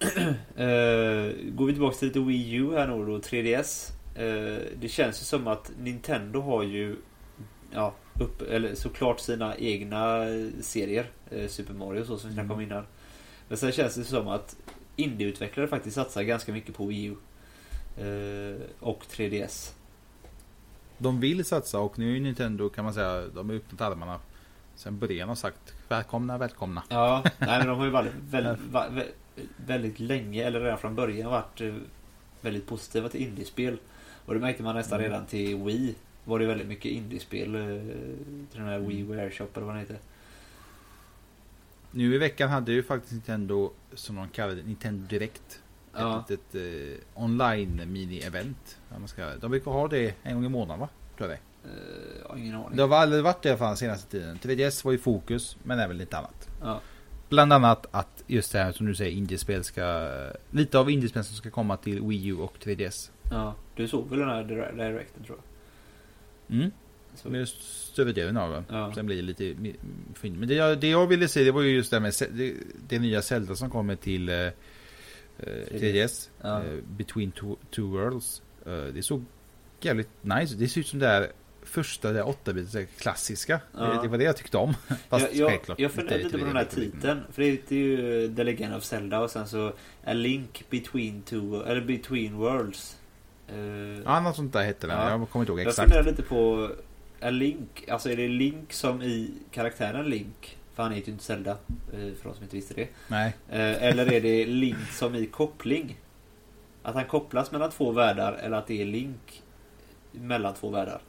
uh, 0.02 1.50
går 1.54 1.66
vi 1.66 1.72
tillbaka 1.72 1.96
till 1.96 2.08
lite 2.08 2.20
Wii 2.20 2.54
U 2.54 2.76
här 2.76 2.86
nu 2.86 3.06
då, 3.06 3.18
3DS. 3.18 3.92
Uh, 4.18 4.24
eh, 4.24 4.62
det 4.80 4.88
känns 4.88 5.20
ju 5.20 5.24
som 5.24 5.46
att 5.46 5.72
Nintendo 5.78 6.40
har 6.40 6.62
ju 6.62 6.96
ja, 7.72 7.94
upp, 8.20 8.42
eller 8.42 8.74
såklart 8.74 9.20
sina 9.20 9.56
egna 9.56 10.24
serier. 10.60 11.10
Eh, 11.30 11.48
Super 11.48 11.74
Mario 11.74 12.04
så 12.04 12.18
som 12.18 12.30
vi 12.30 12.34
snackade 12.34 12.54
om 12.54 12.60
Mm. 12.60 12.70
innan. 12.72 12.86
Men 13.48 13.58
sen 13.58 13.72
känns 13.72 13.94
det 13.94 14.04
som 14.04 14.28
att 14.28 14.56
indieutvecklare 14.96 15.68
faktiskt 15.68 15.94
satsar 15.94 16.22
ganska 16.22 16.52
mycket 16.52 16.74
på 16.76 16.86
Wii 16.86 17.04
U. 17.04 17.16
Eh, 17.98 18.60
och 18.80 19.04
3DS. 19.10 19.74
De 20.98 21.20
vill 21.20 21.44
satsa 21.44 21.78
och 21.80 21.98
nu 21.98 22.16
är 22.16 22.20
Nintendo 22.20 22.68
kan 22.68 22.84
man 22.84 22.94
säga, 22.94 23.26
de 23.34 23.48
har 23.48 23.56
öppnat 23.56 23.80
armarna 23.80 24.20
sen 24.76 24.98
början 24.98 25.30
och 25.30 25.38
sagt 25.38 25.74
välkomna, 25.88 26.38
välkomna. 26.38 26.82
Ja, 26.88 27.22
nej 27.38 27.58
men 27.58 27.66
de 27.66 27.78
har 27.78 27.84
ju 27.84 27.90
varit 27.90 28.12
väldigt, 28.30 28.60
väldigt 29.66 30.00
länge, 30.00 30.44
eller 30.44 30.60
redan 30.60 30.78
från 30.78 30.94
början 30.94 31.30
varit 31.30 31.60
eh, 31.60 31.74
väldigt 32.40 32.66
positiva 32.66 33.08
till 33.08 33.20
indiespel. 33.22 33.78
Och 34.26 34.34
det 34.34 34.40
märkte 34.40 34.62
man 34.62 34.74
nästan 34.74 34.98
Mm. 34.98 35.10
redan 35.10 35.26
till 35.26 35.56
Wii. 35.56 35.94
Var 36.24 36.38
det 36.38 36.46
väldigt 36.46 36.66
mycket 36.68 36.92
indiespel 36.92 37.54
eh, 37.54 37.60
till 38.50 38.60
den 38.60 38.68
här 38.68 38.78
Wii 38.78 39.02
Wear 39.02 39.30
Shop 39.30 39.46
eller 39.54 39.66
vad 39.66 39.74
den 39.74 39.80
heter. 39.80 39.98
Nu 41.90 42.14
i 42.14 42.18
veckan 42.18 42.50
hade 42.50 42.72
ju 42.72 42.82
faktiskt 42.82 43.12
Nintendo, 43.12 43.70
som 43.94 44.16
de 44.16 44.28
kallar 44.28 44.54
det, 44.54 44.62
Nintendo 44.62 45.06
Direct. 45.06 45.60
Ja. 45.96 46.20
Ett 46.24 46.30
litet 46.30 46.54
eh, 46.54 47.22
online 47.22 47.80
mini-event. 47.86 48.76
vad 48.90 49.00
man 49.00 49.08
ska- 49.08 49.36
De 49.36 49.50
brukar 49.50 49.70
ha 49.70 49.88
det 49.88 50.14
en 50.22 50.34
gång 50.34 50.44
i 50.44 50.48
månaden 50.48 50.80
va? 50.80 50.88
Tror 51.16 51.30
jag 51.30 51.38
det. 51.38 51.68
Eh, 51.68 52.20
jag 52.22 52.28
har 52.28 52.36
ingen 52.36 52.54
aning. 52.54 52.76
Det 52.76 52.82
har 52.82 52.96
aldrig 52.96 53.22
varit 53.24 53.42
det 53.42 53.56
den 53.56 53.76
senaste 53.76 54.10
tiden. 54.10 54.38
3DS 54.38 54.84
var 54.84 54.92
i 54.92 54.98
fokus, 54.98 55.56
men 55.62 55.78
även 55.78 55.98
lite 55.98 56.18
annat. 56.18 56.48
Ja. 56.62 56.80
Bland 57.28 57.52
annat 57.52 57.86
att 57.90 58.24
just 58.26 58.52
det 58.52 58.58
här 58.58 58.72
som 58.72 58.86
du 58.86 58.94
säger, 58.94 59.12
indiespel 59.16 59.64
ska... 59.64 60.10
Lite 60.50 60.78
av 60.78 60.90
indiespel 60.90 61.24
som 61.24 61.36
ska 61.36 61.50
komma 61.50 61.76
till 61.76 62.02
Wii 62.02 62.26
U 62.26 62.34
och 62.36 62.54
3DS. 62.64 63.10
ja, 63.30 63.54
du 63.76 63.88
såg 63.88 64.08
väl 64.10 64.18
den 64.18 64.28
här 64.28 64.44
dire- 64.44 64.72
directen 64.76 65.24
tror 65.24 65.38
jag? 65.38 66.56
Mm. 66.56 66.70
Så, 67.14 67.30
Med 67.30 67.48
större 67.48 68.12
delen 68.12 68.36
av 68.36 68.50
den. 68.52 68.64
Ja. 68.70 68.92
Sen 68.94 69.06
blir 69.06 69.16
det 69.16 69.22
lite 69.22 69.44
mi- 69.44 69.76
fint. 70.14 70.38
Men 70.38 70.48
det 70.48 70.54
jag, 70.54 70.80
det 70.80 70.88
jag 70.88 71.06
ville 71.06 71.28
se 71.28 71.44
det 71.44 71.50
var 71.52 71.62
ju 71.62 71.70
just 71.70 71.90
det 71.90 71.96
här 71.96 72.00
med 72.02 72.12
det, 72.38 72.54
det 72.88 72.98
nya 72.98 73.22
Zelda 73.22 73.54
som 73.54 73.70
kommer 73.70 73.96
till 73.96 74.28
eh, 74.28 74.48
3DS. 75.46 76.28
Ja. 76.42 76.64
Eh, 76.64 76.70
Between 76.96 77.30
two, 77.32 77.56
two 77.70 77.82
Worlds. 77.82 78.42
Eh, 78.66 78.72
det 78.94 79.02
såg 79.02 79.24
jävligt 79.80 80.08
nice. 80.22 80.54
Det 80.56 80.68
ser 80.68 80.80
ut 80.80 80.86
som 80.86 80.98
det 80.98 81.06
här 81.06 81.28
första, 81.62 82.12
det 82.12 82.22
8 82.22 82.52
bitars 82.52 82.86
klassiska. 82.98 83.60
Ja. 83.76 83.84
Det, 83.84 84.02
det 84.02 84.08
var 84.08 84.18
det 84.18 84.24
jag 84.24 84.36
tyckte 84.36 84.56
om. 84.56 84.74
Fast 85.08 85.26
jag, 85.26 85.34
jag, 85.34 85.48
självklart. 85.50 85.78
jag 85.78 85.98
är 85.98 86.18
lite 86.18 86.38
på 86.38 86.44
den 86.44 86.56
här 86.56 86.64
titeln. 86.64 87.20
För 87.32 87.42
det 87.42 87.48
heter 87.50 87.76
ju 87.76 87.96
The 88.36 88.44
Legend 88.44 88.74
of 88.74 88.84
Zelda 88.84 89.20
och 89.20 89.30
sen 89.30 89.48
så 89.48 89.72
A 90.04 90.12
Link 90.12 90.64
Between 90.70 91.22
Two, 91.22 91.62
eller 91.66 91.80
Between 91.80 92.36
Worlds. 92.36 92.96
Eh, 93.48 93.56
Ja, 94.04 94.20
något 94.20 94.36
sånt 94.36 94.52
där 94.52 94.64
hette 94.64 94.86
den. 94.86 94.96
Ja. 94.98 95.10
Jag 95.10 95.30
kommer 95.30 95.42
inte 95.42 95.52
ihåg 95.52 95.60
Jag 95.60 95.66
exakt. 95.68 95.90
funderar 95.92 96.10
lite 96.10 96.22
på 96.22 96.70
A 97.20 97.30
Link, 97.30 97.84
alltså 97.88 98.10
är 98.10 98.16
det 98.16 98.28
Link 98.28 98.72
som 98.72 99.02
i 99.02 99.30
karaktären 99.50 100.10
Link? 100.10 100.57
För 100.78 100.82
han 100.82 100.92
heter 100.92 101.06
ju 101.08 101.12
inte 101.12 101.24
Zelda, 101.24 101.50
eh, 101.50 101.56
för 101.92 102.28
de 102.28 102.34
som 102.34 102.42
inte 102.42 102.56
visste 102.56 102.74
det. 102.74 102.88
Nej. 103.08 103.36
Eh, 103.48 103.82
Eller 103.82 104.12
är 104.12 104.20
det 104.20 104.46
Link 104.46 104.90
som 104.92 105.14
i 105.14 105.26
koppling? 105.26 105.96
Att 106.82 106.94
han 106.94 107.04
kopplas 107.04 107.52
mellan 107.52 107.70
två 107.70 107.92
världar 107.92 108.32
eller 108.32 108.56
att 108.56 108.66
det 108.66 108.82
är 108.82 108.86
Link 108.86 109.42
mellan 110.12 110.54
två 110.54 110.70
världar? 110.70 111.00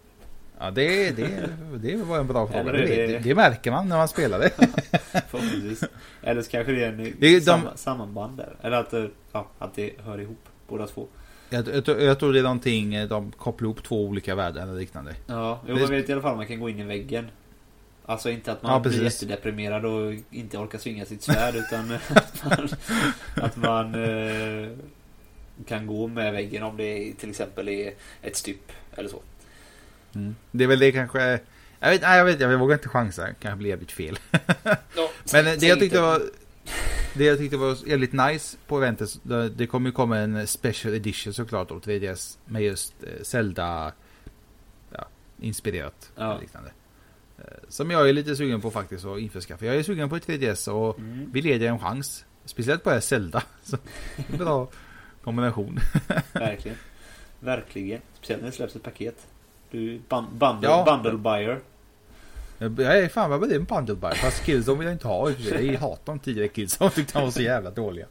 Ja, 0.60 0.72
det, 0.72 1.12
det, 1.12 1.50
det 1.78 1.96
var 1.96 2.20
en 2.20 2.28
bra 2.28 2.48
fråga. 2.48 2.64
Det, 2.72 2.86
det- 3.08 3.20
det, 3.20 3.36
märker 3.36 3.72
man 3.72 3.90
när 3.90 3.98
man 3.98 4.08
spelar 4.08 4.40
det. 4.40 4.50
Förhoppningsvis. 5.30 5.84
Eller 6.24 6.42
så 6.42 6.52
kanske 6.52 6.72
det 6.72 6.84
är 6.84 6.90
en 6.90 6.98
Det 6.98 7.14
de- 7.20 7.42
samma, 7.42 7.78
sammanband 7.78 8.38
där. 8.38 8.56
Eller 8.62 8.78
att, 8.78 8.94
eh, 8.94 9.06
ja, 9.32 9.48
att 9.60 9.76
det 9.76 9.92
hör 10.04 10.20
ihop 10.22 10.46
båda 10.68 10.88
två. 10.88 11.08
Jag, 11.50 11.68
jag, 11.68 11.86
tror- 11.86 12.00
jag 12.02 12.20
tror 12.20 12.34
det 12.34 12.40
är 12.40 12.44
någonting, 12.44 13.08
de 13.08 13.32
kopplar 13.32 13.66
ihop 13.66 13.84
två 13.84 14.06
olika 14.06 14.36
världar 14.36 14.64
eller 14.64 14.74
liknande. 14.74 15.16
Ja, 15.28 15.60
jo, 15.68 15.76
man 15.78 15.90
vet 15.90 16.10
i 16.10 16.14
alla 16.14 16.22
fall 16.22 16.32
att 16.32 16.38
man 16.38 16.48
kan 16.48 16.60
gå 16.60 16.70
in 16.70 16.80
i 16.80 16.84
väggen. 16.84 17.28
Alltså 18.10 18.30
inte 18.30 18.52
att 18.52 18.64
man 18.64 18.72
Ja, 18.72 18.80
blir 18.80 19.04
jättedeprimerad 19.04 19.86
och 19.86 20.14
inte 20.32 20.58
orkar 20.58 20.80
svinga 20.80 21.06
sitt 21.06 21.24
svärd 21.24 21.56
utan 21.56 21.92
att 22.10 22.46
man, 22.46 22.70
att 23.36 23.58
man 23.58 23.96
eh, 23.96 24.70
kan 25.68 25.88
gå 25.88 26.08
med 26.08 26.34
väggen 26.34 26.64
om 26.64 26.78
det 26.78 27.14
till 27.14 27.30
exempel 27.30 27.70
är 27.70 27.94
ett 28.22 28.36
styp 28.36 28.72
eller 28.96 29.10
så. 29.10 29.22
Mm. 30.16 30.36
Det 30.52 30.64
är 30.64 30.68
väl 30.68 30.80
det 30.80 30.92
kanske... 30.92 31.40
Jag 31.80 31.90
vet, 31.90 32.02
nej, 32.02 32.18
jag 32.18 32.26
vet, 32.26 32.40
jag 32.40 32.58
vågar 32.58 32.76
inte 32.76 32.90
chansa. 32.90 33.26
Det 33.26 33.36
kanske 33.40 33.58
blir 33.58 33.70
jävligt 33.70 33.92
fel. 33.92 34.20
Men 35.34 35.48
eh, 35.48 35.54
det 35.60 35.68
jag 35.68 35.80
tyckte 35.80 36.02
var... 36.02 36.22
Det 37.14 37.24
jag 37.24 37.38
tyckte 37.38 37.58
var 37.58 37.78
jävligt 37.86 38.14
nice 38.14 38.58
på 38.68 38.78
eventet, 38.78 39.10
det, 39.56 39.68
kommer 39.68 39.90
ju 39.90 39.94
komma 39.94 40.18
en 40.18 40.48
special 40.48 40.94
edition 40.96 41.34
såklart 41.34 41.72
av 41.72 41.82
3DS 41.82 42.38
med 42.46 42.62
just 42.62 42.94
eh, 43.04 43.24
Zelda 43.24 43.92
ja, 44.92 45.08
inspirerat. 45.40 46.12
Ja. 46.16 46.34
och 46.34 46.42
Liknande. 46.42 46.72
Eh, 47.40 47.54
Som 47.68 47.92
jag 47.92 48.10
är 48.10 48.14
lite 48.14 48.36
sugen 48.36 48.62
på 48.62 48.72
faktiskt 48.72 49.06
att 49.06 49.20
införskaffa. 49.20 49.66
Jag 49.66 49.76
är 49.76 49.84
sugen 49.84 50.10
på 50.10 50.16
ett 50.16 50.28
3DS 50.28 50.68
och 50.72 51.00
Mm, 51.00 51.32
vill 51.32 51.46
ge 51.46 51.58
det 51.58 51.68
en 51.68 51.80
chans. 51.80 52.26
Speciellt 52.46 52.84
på 52.84 52.90
det 52.90 52.96
här 52.96 53.02
Zelda. 53.02 53.44
Så, 53.64 53.78
är 54.34 54.38
bra 54.38 54.68
kombination. 55.24 55.80
verkligen. 56.34 56.78
Verkligen. 57.40 58.02
Speciellt 58.18 58.42
när 58.42 58.50
det 58.50 58.56
släpps 58.56 58.76
ett 58.76 58.84
paket. 58.84 59.28
Du 59.72 60.00
bun- 60.10 60.34
bundle, 60.38 60.70
Ja. 60.70 60.84
bundle 61.04 61.18
buyer. 61.18 61.60
Jag 62.58 63.00
är 63.00 63.08
fan 63.10 63.30
vad 63.30 63.50
det 63.50 63.56
en 63.56 63.64
bundle 63.64 63.96
buy? 63.96 64.12
Fast 64.16 64.44
Killzone 64.46 64.78
vill 64.80 64.86
jag 64.88 64.96
inte 64.96 65.08
ha. 65.08 65.30
Jag 65.32 65.74
hatar 65.80 66.04
de 66.14 66.20
tidigare 66.20 66.48
Killzone. 66.48 66.90
Tyckte 66.90 67.14
de 67.20 67.24
var 67.24 67.32
så 67.32 67.42
jävla 67.42 67.72
dåliga. 67.72 68.06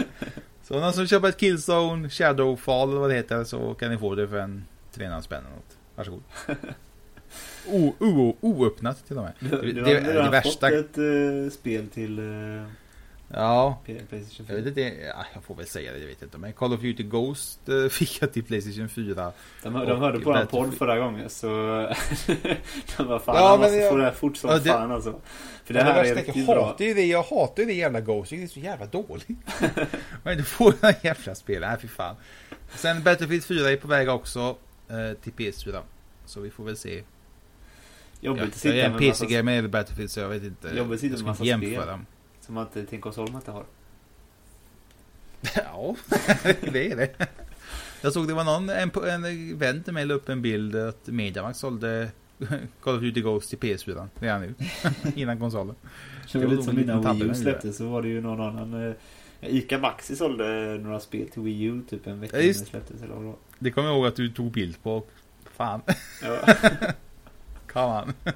Så 0.62 0.80
någon 0.80 0.92
som 0.92 1.06
köper 1.06 1.28
ett 1.28 1.36
Killzone, 1.36 2.10
Shadowfall 2.10 2.88
eller 2.90 3.00
vad 3.00 3.10
det 3.10 3.14
heter 3.16 3.44
så 3.44 3.74
kan 3.74 3.90
ni 3.90 3.98
få 3.98 4.14
det 4.14 4.28
för 4.28 4.38
en 4.38 4.64
300 4.94 5.22
spänn 5.22 5.38
eller 5.44 5.56
något. 5.56 5.76
Varsågod. 5.96 6.22
O, 7.68 7.94
o, 7.98 8.36
oöppnat 8.40 9.06
till 9.06 9.18
och 9.18 9.24
med. 9.24 9.32
Du, 9.40 9.48
Det, 9.48 9.56
du 9.62 9.72
det, 9.72 9.80
har 9.80 9.88
är 9.90 10.00
det 10.00 10.12
redan 10.12 10.30
värsta. 10.30 10.50
fått 10.70 10.72
ett 10.80 10.98
eh, 10.98 11.50
spel 11.52 11.88
till 11.88 12.18
uh, 12.18 12.66
Ja, 13.36 13.78
Playstation 13.84 14.26
jag 14.38 14.46
4. 14.46 14.56
vet 14.56 14.66
inte. 14.66 14.80
Ja, 14.80 15.24
jag 15.34 15.44
får 15.44 15.54
väl 15.54 15.66
säga 15.66 15.92
det, 15.92 15.98
jag 15.98 16.06
vet 16.06 16.22
inte. 16.22 16.38
Men 16.38 16.52
Call 16.52 16.72
of 16.74 16.80
Duty 16.80 17.02
Ghost 17.02 17.68
eh, 17.68 17.88
fick 17.90 18.22
jag 18.22 18.32
till 18.32 18.44
Playstation 18.44 18.88
4. 18.88 19.32
De, 19.62 19.72
de 19.72 19.72
hörde 20.00 20.20
på 20.20 20.32
Battlefield. 20.32 20.50
podd 20.50 20.74
förra 20.78 20.98
gången 20.98 21.30
så 21.30 21.46
de 22.96 23.06
var 23.06 23.18
fan 23.18 23.36
Ja, 23.36 23.48
han 23.48 23.60
men 23.60 23.60
måste 23.60 23.76
jag- 23.76 23.90
få 23.90 23.96
det 23.96 24.04
här 24.04 24.10
fort 24.12 24.36
som 24.36 24.50
Ja, 24.50 24.56
det- 24.58 24.70
fan 24.70 24.92
alltså. 24.92 25.20
För 25.64 25.74
det 25.74 25.80
Men 25.84 25.92
här 25.92 26.00
är 26.00 26.02
värsta 26.04 26.20
riktigt 26.20 26.36
jag 26.36 26.46
bra. 26.56 26.66
hatar 26.66 26.84
ju 26.84 26.94
det. 26.94 27.04
Jag 27.06 27.22
hatar 27.22 27.62
ju 27.62 27.66
det 27.68 27.74
jävla 27.74 28.00
Ghost. 28.00 28.30
Det 28.30 28.42
är 28.42 28.46
så 28.46 28.60
jävla 28.60 28.86
dåligt. 28.86 29.28
Man 30.22 30.32
inte 30.32 30.44
får 30.44 30.74
den 30.80 30.94
jävla 31.02 31.34
spelen. 31.34 31.68
Nej, 31.70 31.78
fy 31.82 31.88
fan. 31.88 32.16
Sen 32.76 33.02
Battlefield 33.02 33.44
4 33.44 33.70
är 33.70 33.76
på 33.76 33.88
väg 33.88 34.08
också 34.08 34.56
eh, 34.88 35.16
till 35.22 35.32
PS4. 35.32 35.80
Så 36.26 36.40
vi 36.40 36.50
får 36.50 36.64
väl 36.64 36.76
se. 36.76 37.02
Jobbigt 38.24 38.44
att 38.44 38.54
sitta 38.54 38.74
är 38.74 38.84
en 38.84 38.92
med 38.92 39.08
massa, 39.08 39.42
med 39.42 39.70
Battlefield 39.70 40.10
så 40.10 40.20
jag 40.20 40.28
vet 40.28 40.42
inte. 40.42 40.68
Jobbigt 40.76 40.94
att 40.94 41.00
sitta 41.00 41.16
med 41.16 41.24
massa 41.26 41.44
jämföra. 41.44 42.00
som 42.40 42.54
man 42.54 42.66
inte 42.66 42.84
till 42.86 42.94
en 42.94 43.00
konsol 43.00 43.30
man 43.32 43.40
inte 43.40 43.50
har. 43.50 43.64
Ja, 45.54 45.96
det 46.72 46.92
är 46.92 46.96
det. 46.96 47.28
Jag 48.02 48.12
såg 48.12 48.28
det 48.28 48.34
var 48.34 48.44
någon, 48.44 48.68
en, 48.70 48.90
en 49.24 49.58
vän 49.58 49.82
till 49.82 49.92
mig 49.92 50.06
la 50.06 50.14
upp 50.14 50.28
en 50.28 50.42
bild 50.42 50.76
att 50.76 51.06
Mediamarkt 51.06 51.58
sålde 51.58 52.08
Call 52.80 52.94
of 52.96 53.00
Duty 53.00 53.20
Ghost 53.20 53.50
till 53.50 53.58
PS4 53.58 54.08
redan 54.18 54.40
nu. 54.40 54.54
Innan 55.14 55.38
konsolen. 55.38 55.74
Så 56.26 56.38
Det 56.38 56.44
var 56.44 56.50
lite 56.50 56.62
som 56.62 56.78
innan 56.78 57.16
Wii 57.18 57.28
U 57.30 57.34
släpptes 57.34 57.76
så 57.76 57.88
var 57.88 58.02
det 58.02 58.08
ju 58.08 58.20
någon 58.20 58.40
annan 58.40 58.88
eh, 58.88 58.94
Ica 59.40 59.78
Maxi 59.78 60.16
sålde 60.16 60.78
några 60.82 61.00
spel 61.00 61.28
till 61.28 61.42
Wii 61.42 61.62
U 61.62 61.82
typ 61.90 62.06
en 62.06 62.20
vecka 62.20 62.36
Ja, 62.36 62.42
innan 62.42 62.52
det 62.52 62.66
släpptes 62.66 63.02
eller 63.02 63.14
vad. 63.14 63.34
Det 63.58 63.70
kommer 63.70 63.88
jag 63.88 63.96
ihåg 63.96 64.06
att 64.06 64.16
du 64.16 64.28
tog 64.28 64.52
bild 64.52 64.82
på. 64.82 65.02
Fan, 65.56 65.80
Ja. 66.22 66.38
Come 67.74 68.02
on. 68.02 68.14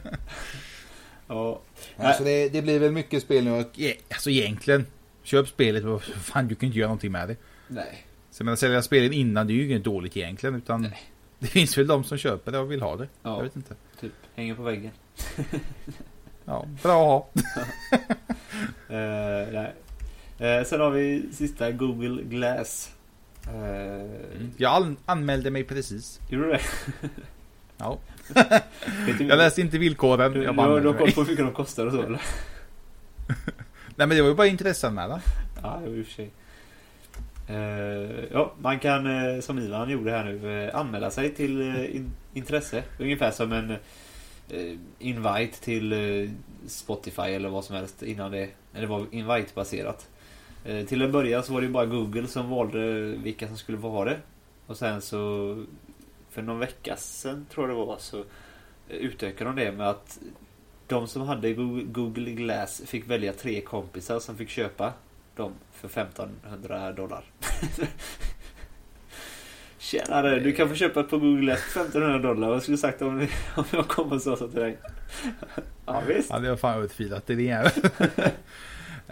ja. 1.28 1.60
Alltså 1.96 2.24
det, 2.24 2.48
det 2.48 2.62
blir 2.62 2.78
väl 2.78 2.92
mycket 2.92 3.22
spel 3.22 3.44
nu 3.44 3.50
och 3.50 3.80
e- 3.80 3.94
alltså 4.10 4.30
egentligen 4.30 4.86
Köp 5.22 5.48
spelet 5.48 5.84
och 5.84 6.02
fan 6.02 6.48
du 6.48 6.54
kan 6.54 6.66
inte 6.66 6.78
göra 6.78 6.88
någonting 6.88 7.12
med 7.12 7.28
det. 7.28 7.36
Nej. 7.68 8.06
Så 8.30 8.40
jag 8.40 8.44
menar 8.44 8.56
sälja 8.56 8.82
spelen 8.82 9.12
innan 9.12 9.46
det 9.46 9.52
är 9.52 9.54
ju 9.54 9.64
inget 9.64 9.84
dåligt 9.84 10.16
egentligen 10.16 10.54
utan 10.54 10.82
Nej. 10.82 11.02
Det 11.38 11.46
finns 11.46 11.78
väl 11.78 11.86
de 11.86 12.04
som 12.04 12.18
köper 12.18 12.52
det 12.52 12.58
och 12.58 12.72
vill 12.72 12.82
ha 12.82 12.96
det. 12.96 13.08
Ja. 13.22 13.36
Jag 13.36 13.42
vet 13.42 13.56
inte. 13.56 13.74
Typ 14.00 14.12
hänger 14.34 14.54
på 14.54 14.62
väggen. 14.62 14.90
Ja, 16.44 16.66
bra 16.82 17.28
att 17.34 17.42
ha. 17.42 17.98
Eh, 18.96 19.48
nej. 19.52 19.74
Eh, 20.38 20.64
sen 20.64 20.80
har 20.80 20.90
vi 20.90 21.22
sista 21.32 21.70
Google 21.72 22.22
Glass. 22.22 22.90
Eh, 23.46 24.10
Jag 24.56 24.72
an- 24.82 24.96
anmälde 25.06 25.50
mig 25.50 25.64
precis. 25.64 26.20
Gjorde 26.30 26.46
du 26.46 26.52
det? 26.52 26.60
Ja. 27.78 27.98
Jag 29.18 29.38
läste 29.38 29.60
inte 29.60 29.78
villkoren. 29.78 30.32
du, 30.32 30.42
jag 30.42 30.56
bara 30.56 30.80
du 30.80 30.86
har 30.86 30.94
koll 30.94 31.12
på 31.12 31.20
hur 31.20 31.30
mycket 31.30 31.44
de 31.44 31.54
kostar 31.54 31.86
och 31.86 31.92
så 31.92 32.02
eller? 32.02 32.20
Nej 33.96 34.06
men 34.06 34.08
det 34.08 34.22
var 34.22 34.28
ju 34.28 34.34
bara 34.34 34.46
intresseanmälan. 34.46 35.20
Ja, 35.62 35.82
i 35.86 36.02
och 36.02 36.06
för 36.06 36.12
sig. 36.12 36.30
Eh, 37.48 38.24
ja, 38.32 38.52
man 38.60 38.78
kan 38.78 39.06
eh, 39.06 39.40
som 39.40 39.58
Ivan 39.58 39.90
gjorde 39.90 40.10
här 40.10 40.24
nu 40.24 40.64
eh, 40.64 40.76
anmäla 40.76 41.10
sig 41.10 41.34
till 41.34 41.60
in, 41.92 42.10
intresse. 42.34 42.82
Ungefär 42.98 43.30
som 43.30 43.52
en 43.52 43.76
invite 44.98 45.60
till 45.60 45.94
Spotify 46.66 47.22
eller 47.22 47.48
vad 47.48 47.64
som 47.64 47.76
helst 47.76 48.02
innan 48.02 48.30
det. 48.30 48.48
Det 48.72 48.86
var 48.86 49.06
invite-baserat. 49.10 50.08
Till 50.88 51.02
en 51.02 51.12
början 51.12 51.42
så 51.42 51.52
var 51.52 51.60
det 51.60 51.68
bara 51.68 51.86
Google 51.86 52.26
som 52.26 52.50
valde 52.50 53.00
vilka 53.04 53.48
som 53.48 53.56
skulle 53.56 53.78
få 53.78 53.90
ha 53.90 54.04
det. 54.04 54.16
Och 54.66 54.76
sen 54.76 55.00
så 55.00 55.54
för 56.38 56.42
någon 56.42 56.58
vecka 56.58 56.96
sedan 56.96 57.46
tror 57.50 57.68
jag 57.68 57.78
det 57.78 57.86
var 57.86 57.96
så 57.98 58.24
utökar 58.88 59.44
de 59.44 59.56
det 59.56 59.72
med 59.72 59.88
att 59.88 60.18
de 60.86 61.08
som 61.08 61.22
hade 61.22 61.52
Google 61.52 62.30
Glass 62.30 62.82
fick 62.86 63.10
välja 63.10 63.32
tre 63.32 63.60
kompisar 63.60 64.20
som 64.20 64.36
fick 64.36 64.48
köpa 64.48 64.92
dem 65.36 65.52
för 65.72 65.88
1500 65.88 66.92
dollar. 66.92 67.24
Tjenare, 69.78 70.40
du 70.40 70.52
kan 70.52 70.68
få 70.68 70.74
köpa 70.74 71.00
ett 71.00 71.10
på 71.10 71.18
Google 71.18 71.40
Glass 71.40 71.60
för 71.60 71.80
1500 71.80 72.18
dollar. 72.18 72.48
Vad 72.48 72.62
skulle 72.62 72.76
du 72.76 72.80
sagt 72.80 73.02
om, 73.02 73.28
om 73.56 73.64
jag 73.70 73.88
kom 73.88 74.12
och 74.12 74.22
sa 74.22 74.36
så 74.36 74.48
till 74.48 74.60
dig? 74.60 74.78
ja 75.86 76.02
visst. 76.06 76.30
Ja, 76.30 76.38
det 76.38 76.50
var 76.50 76.56
fan 76.56 76.82
utfilat. 76.82 77.26
Det 77.26 77.32
är 77.50 77.72
det 78.16 78.32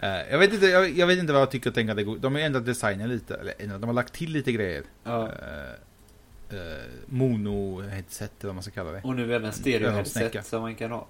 Uh, 0.03 0.31
jag, 0.31 0.39
vet 0.39 0.53
inte, 0.53 0.65
jag, 0.65 0.89
jag, 0.89 1.07
vet 1.07 1.19
inte 1.19 1.33
vad 1.33 1.41
jag 1.41 1.51
tycker 1.51 1.69
och 1.69 1.75
tänker. 1.75 2.19
De 2.19 2.35
har 2.35 2.41
ändrat 2.41 2.65
designen 2.65 3.09
lite. 3.09 3.35
Eller 3.35 3.77
de 3.77 3.83
har 3.83 3.93
lagt 3.93 4.13
till 4.13 4.31
lite 4.31 4.51
grejer. 4.51 4.83
Ja 5.03 5.29
eh, 6.49 6.57
mono-headset 7.05 8.31
eller 8.39 8.47
vad 8.47 8.55
man 8.55 8.63
ska 8.63 8.71
kalla 8.71 8.91
det. 8.91 9.01
Och 9.03 9.15
nu 9.15 9.23
även 9.23 9.35
mm. 9.35 9.51
stereo-headset 9.51 10.41
som 10.41 10.61
man 10.61 10.75
kan 10.75 10.91
ha. 10.91 11.07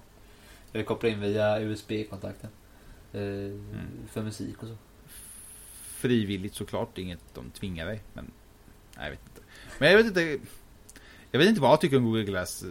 Eller 0.72 0.84
koppla 0.84 1.08
in 1.08 1.20
via 1.20 1.60
USB-kontakten. 1.60 2.50
Eh, 3.12 3.22
mm. 3.22 3.86
För 4.12 4.22
musik 4.22 4.62
och 4.62 4.68
så. 4.68 4.76
Frivilligt 5.82 6.54
såklart, 6.54 6.98
inget 6.98 7.34
de 7.34 7.50
tvingar 7.50 7.86
dig. 7.86 8.00
Men 8.12 8.30
nej, 8.96 9.04
jag 9.04 9.10
vet 9.10 9.20
inte. 9.28 9.40
Men 9.78 9.90
jag 9.90 9.96
vet 9.96 10.06
inte. 10.06 10.38
Jag 11.30 11.38
vet 11.38 11.48
inte 11.48 11.60
vad 11.60 11.70
jag 11.70 11.80
tycker 11.80 11.96
om 11.96 12.04
Google 12.04 12.24
Glass. 12.24 12.64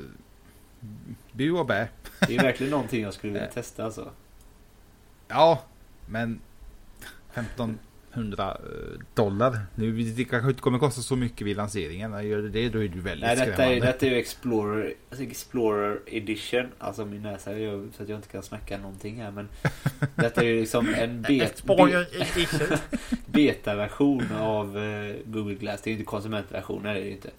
Bu 1.32 1.52
och 1.52 1.66
bä. 1.66 1.88
Det 2.28 2.36
är 2.36 2.44
verkligen 2.44 2.72
någonting 2.72 3.02
jag 3.02 3.14
skulle 3.14 3.34
vilja 3.34 3.48
eh. 3.48 3.54
testa 3.54 3.86
alltså. 3.86 4.12
Ja, 5.28 5.64
men 6.06 6.40
15 7.32 7.80
100 8.18 8.52
eh, 8.52 9.00
dollar. 9.14 9.60
Nu, 9.76 9.92
det 9.92 10.26
kanske 10.26 10.50
inte 10.50 10.62
kommer 10.62 10.80
kosta 10.80 11.02
så 11.02 11.16
mycket 11.16 11.48
vid 11.48 11.58
lanseringen. 11.58 12.28
Gör 12.28 12.42
det 12.42 12.50
det 12.50 12.70
då 12.70 12.84
är 12.84 12.88
det 12.88 13.00
väldigt 13.00 13.26
Nej, 13.26 13.36
detta 13.36 13.54
skrämmande. 13.54 13.78
Är, 13.78 13.82
detta 13.82 14.06
är 14.06 14.10
ju 14.10 14.18
Explorer, 14.18 14.94
alltså 15.10 15.24
Explorer 15.24 16.00
Edition. 16.06 16.68
Alltså 16.78 17.06
min 17.06 17.22
näsa 17.22 17.58
gör 17.58 17.88
så 17.98 18.04
att 18.04 18.10
jag 18.10 18.18
inte 18.18 18.28
kan 18.28 18.44
snacka 18.44 18.78
någonting 18.78 19.22
här. 19.22 19.32
Men 19.32 19.50
detta 20.16 20.42
är 20.42 20.46
ju 20.46 20.60
liksom 20.60 20.94
en 20.94 21.22
bet, 21.22 21.64
betaversion 23.26 24.32
av 24.32 24.78
eh, 24.78 25.16
Google 25.26 25.56
Glass. 25.56 25.82
Det 25.82 25.90
är 25.90 25.92
ju 25.92 25.98
inte 26.00 26.10
konsumentversionen. 26.10 26.94
Det 26.94 27.02
är 27.02 27.04
det 27.04 27.12
inte. 27.12 27.30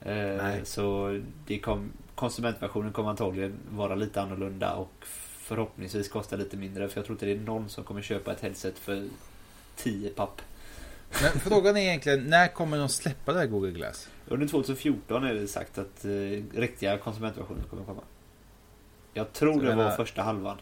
Eh, 0.00 0.42
nej. 0.42 0.60
Så 0.64 1.18
det 1.46 1.58
kom, 1.58 1.92
konsumentversionen 2.14 2.92
kommer 2.92 3.10
antagligen 3.10 3.52
vara 3.70 3.94
lite 3.94 4.22
annorlunda 4.22 4.74
och 4.74 4.92
förhoppningsvis 5.38 6.08
kosta 6.08 6.36
lite 6.36 6.56
mindre. 6.56 6.88
För 6.88 6.98
jag 6.98 7.04
tror 7.04 7.14
inte 7.14 7.26
det 7.26 7.32
är 7.32 7.36
någon 7.36 7.68
som 7.68 7.84
kommer 7.84 8.02
köpa 8.02 8.32
ett 8.32 8.40
headset 8.40 8.78
för 8.78 9.08
10 9.82 10.08
papp. 10.08 10.42
Men 11.22 11.40
frågan 11.40 11.76
är 11.76 11.80
egentligen, 11.80 12.24
när 12.24 12.48
kommer 12.48 12.78
de 12.78 12.88
släppa 12.88 13.32
det 13.32 13.38
här 13.38 13.46
Google 13.46 13.70
Glass? 13.70 14.08
Under 14.28 14.46
2014 14.46 15.24
är 15.24 15.34
det 15.34 15.48
sagt 15.48 15.78
att 15.78 16.04
eh, 16.04 16.10
riktiga 16.54 16.98
konsumentversioner 16.98 17.62
kommer 17.62 17.84
komma. 17.84 18.02
Jag 19.14 19.32
tror 19.32 19.54
Så 19.54 19.60
det 19.60 19.74
var 19.74 19.90
första 19.90 20.22
halvan. 20.22 20.58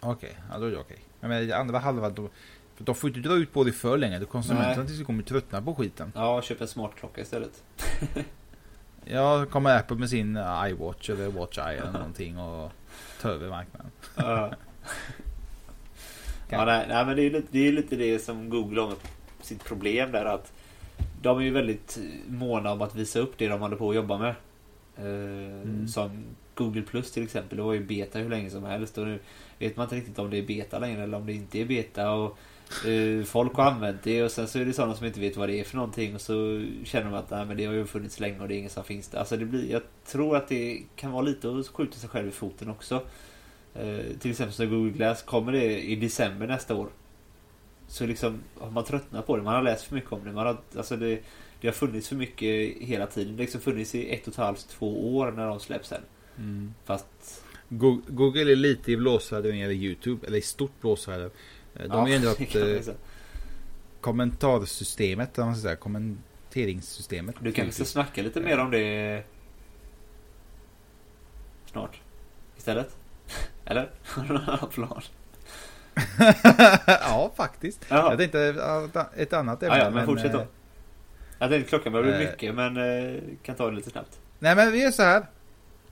Okej, 0.00 0.30
okay, 0.30 0.42
ja 0.52 0.58
då 0.58 0.66
är 0.66 0.70
det 0.70 0.76
okej. 0.76 0.98
Okay. 1.18 1.28
Men 1.28 1.52
andra 1.52 1.78
halvan, 1.78 2.14
då, 2.14 2.28
för 2.74 2.84
de 2.84 2.94
får 2.94 3.10
inte 3.10 3.20
dra 3.28 3.34
ut 3.34 3.52
på 3.52 3.64
det 3.64 3.72
för 3.72 3.98
länge. 3.98 4.24
Konsumenterna 4.24 4.86
tills 4.86 4.98
de 4.98 5.04
kommer 5.04 5.22
tröttna 5.22 5.62
på 5.62 5.74
skiten. 5.74 6.12
Ja, 6.14 6.42
köp 6.42 6.60
en 6.60 6.68
smart 6.68 6.92
klocka 6.96 7.20
istället. 7.20 7.62
ja, 9.04 9.46
kommer 9.46 9.76
Apple 9.76 9.96
med 9.96 10.10
sin 10.10 10.38
iWatch 10.68 11.10
eller 11.10 11.28
Watch 11.28 11.58
Eye 11.58 11.78
eller 11.78 11.92
någonting 11.92 12.38
och 12.38 12.72
ta 13.20 13.28
över 13.28 13.48
marknaden. 13.48 13.90
ja, 16.50 16.64
nej, 16.64 16.86
nej, 16.88 17.06
men 17.06 17.16
det 17.16 17.22
är, 17.22 17.30
lite, 17.30 17.48
det 17.50 17.68
är 17.68 17.72
lite 17.72 17.96
det 17.96 18.18
som 18.18 18.50
Google 18.50 18.80
har 18.80 18.94
sitt 19.42 19.64
problem 19.64 20.12
där 20.12 20.24
att 20.24 20.52
de 21.22 21.38
är 21.38 21.42
ju 21.42 21.50
väldigt 21.50 21.98
måna 22.28 22.72
om 22.72 22.82
att 22.82 22.94
visa 22.94 23.18
upp 23.18 23.32
det 23.36 23.48
de 23.48 23.60
håller 23.60 23.76
på 23.76 23.90
att 23.90 23.96
jobba 23.96 24.18
med. 24.18 24.34
Eh, 24.96 25.62
mm. 25.62 25.88
Som 25.88 26.24
Google 26.54 26.82
Plus 26.82 27.12
till 27.12 27.22
exempel. 27.22 27.56
Det 27.56 27.62
var 27.62 27.72
ju 27.72 27.84
beta 27.84 28.18
hur 28.18 28.30
länge 28.30 28.50
som 28.50 28.64
helst. 28.64 28.98
Och 28.98 29.06
nu 29.06 29.18
vet 29.58 29.76
man 29.76 29.84
inte 29.84 29.96
riktigt 29.96 30.18
om 30.18 30.30
det 30.30 30.38
är 30.38 30.42
beta 30.42 30.78
längre 30.78 31.02
eller 31.02 31.16
om 31.16 31.26
det 31.26 31.32
inte 31.32 31.60
är 31.60 31.64
beta. 31.64 32.12
Och 32.12 32.38
uh, 32.86 33.24
Folk 33.24 33.54
har 33.54 33.64
använt 33.64 34.02
det 34.02 34.22
och 34.22 34.30
sen 34.30 34.48
så 34.48 34.58
är 34.58 34.64
det 34.64 34.72
sådana 34.72 34.94
som 34.94 35.06
inte 35.06 35.20
vet 35.20 35.36
vad 35.36 35.48
det 35.48 35.60
är 35.60 35.64
för 35.64 35.76
någonting. 35.76 36.14
Och 36.14 36.20
så 36.20 36.66
känner 36.84 37.10
de 37.10 37.14
att 37.14 37.30
nej, 37.30 37.46
men 37.46 37.56
det 37.56 37.64
har 37.64 37.74
ju 37.74 37.86
funnits 37.86 38.20
länge 38.20 38.40
och 38.40 38.48
det 38.48 38.54
är 38.54 38.58
ingen 38.58 38.70
som 38.70 38.84
finns 38.84 39.08
där. 39.08 39.18
Alltså 39.18 39.36
det 39.36 39.44
blir, 39.44 39.70
jag 39.70 39.82
tror 40.06 40.36
att 40.36 40.48
det 40.48 40.82
kan 40.96 41.12
vara 41.12 41.22
lite 41.22 41.50
att 41.50 41.68
skjuta 41.68 41.98
sig 41.98 42.08
själv 42.08 42.28
i 42.28 42.30
foten 42.30 42.70
också. 42.70 43.02
Uh, 43.76 44.18
till 44.18 44.30
exempel 44.30 44.54
så 44.54 44.66
Google 44.66 44.90
Glass 44.90 45.22
kommer 45.22 45.52
det 45.52 45.80
i 45.80 45.96
december 45.96 46.46
nästa 46.46 46.74
år. 46.74 46.88
Så 47.88 48.06
liksom 48.06 48.40
har 48.58 48.70
man 48.70 48.84
tröttnat 48.84 49.26
på 49.26 49.36
det. 49.36 49.42
Man 49.42 49.54
har 49.54 49.62
läst 49.62 49.84
för 49.84 49.94
mycket 49.94 50.12
om 50.12 50.24
det. 50.24 50.32
Man 50.32 50.46
har, 50.46 50.56
alltså 50.76 50.96
det, 50.96 51.20
det 51.60 51.68
har 51.68 51.72
funnits 51.72 52.08
för 52.08 52.16
mycket 52.16 52.76
hela 52.80 53.06
tiden. 53.06 53.32
Det 53.32 53.36
har 53.36 53.44
liksom 53.44 53.60
funnits 53.60 53.94
i 53.94 54.14
ett 54.14 54.26
och 54.26 54.32
ett 54.32 54.38
halvt, 54.38 54.68
två 54.68 55.16
år 55.16 55.32
när 55.32 55.46
de 55.46 55.60
släpps 55.60 55.88
sen. 55.88 56.02
Mm. 56.38 56.74
Fast... 56.84 57.44
Google 57.68 58.52
är 58.52 58.56
lite 58.56 58.92
i 58.92 58.96
blåsväder 58.96 59.42
när 59.42 59.52
det 59.52 59.58
gäller 59.58 59.74
YouTube. 59.74 60.26
Eller 60.26 60.38
i 60.38 60.42
stort 60.42 60.80
blåsväder. 60.80 61.30
De 61.74 61.86
ja, 61.88 61.94
har 61.94 62.08
ju 62.08 62.14
ändrat 62.16 62.56
eh, 62.56 62.94
kommentarsystemet. 64.00 65.38
Om 65.38 65.44
man 65.44 65.54
ska 65.54 65.62
säga. 65.62 65.76
Kommenteringssystemet. 65.76 67.34
Du 67.40 67.52
kanske 67.52 67.74
ska 67.74 67.84
snacka 67.84 68.22
lite 68.22 68.40
mer 68.40 68.58
om 68.58 68.70
det 68.70 69.24
snart. 71.66 72.00
Istället. 72.56 72.99
Eller? 73.64 73.90
Har 74.02 74.24
du 74.24 74.34
någon 74.34 74.70
plan? 74.70 75.02
ja, 76.86 77.32
faktiskt. 77.36 77.86
Jaha. 77.88 78.10
Jag 78.10 78.18
tänkte 78.18 78.54
ett 79.16 79.32
annat 79.32 79.62
ämne. 79.62 79.76
Ja, 79.76 79.78
ja, 79.78 79.84
men, 79.84 79.94
men 79.94 80.06
fortsätt 80.06 80.32
då. 80.32 80.38
Eh, 80.38 80.46
jag 81.38 81.50
tänkte 81.50 81.68
klockan 81.68 81.92
börjar 81.92 82.06
bli 82.06 82.24
äh, 82.24 82.30
mycket, 82.30 82.54
men 82.54 82.76
äh, 82.76 83.20
kan 83.42 83.54
ta 83.54 83.70
det 83.70 83.76
lite 83.76 83.90
snabbt. 83.90 84.20
Nej, 84.38 84.56
men 84.56 84.72
vi 84.72 84.82
gör 84.82 84.90
så 84.90 85.02
här. 85.02 85.26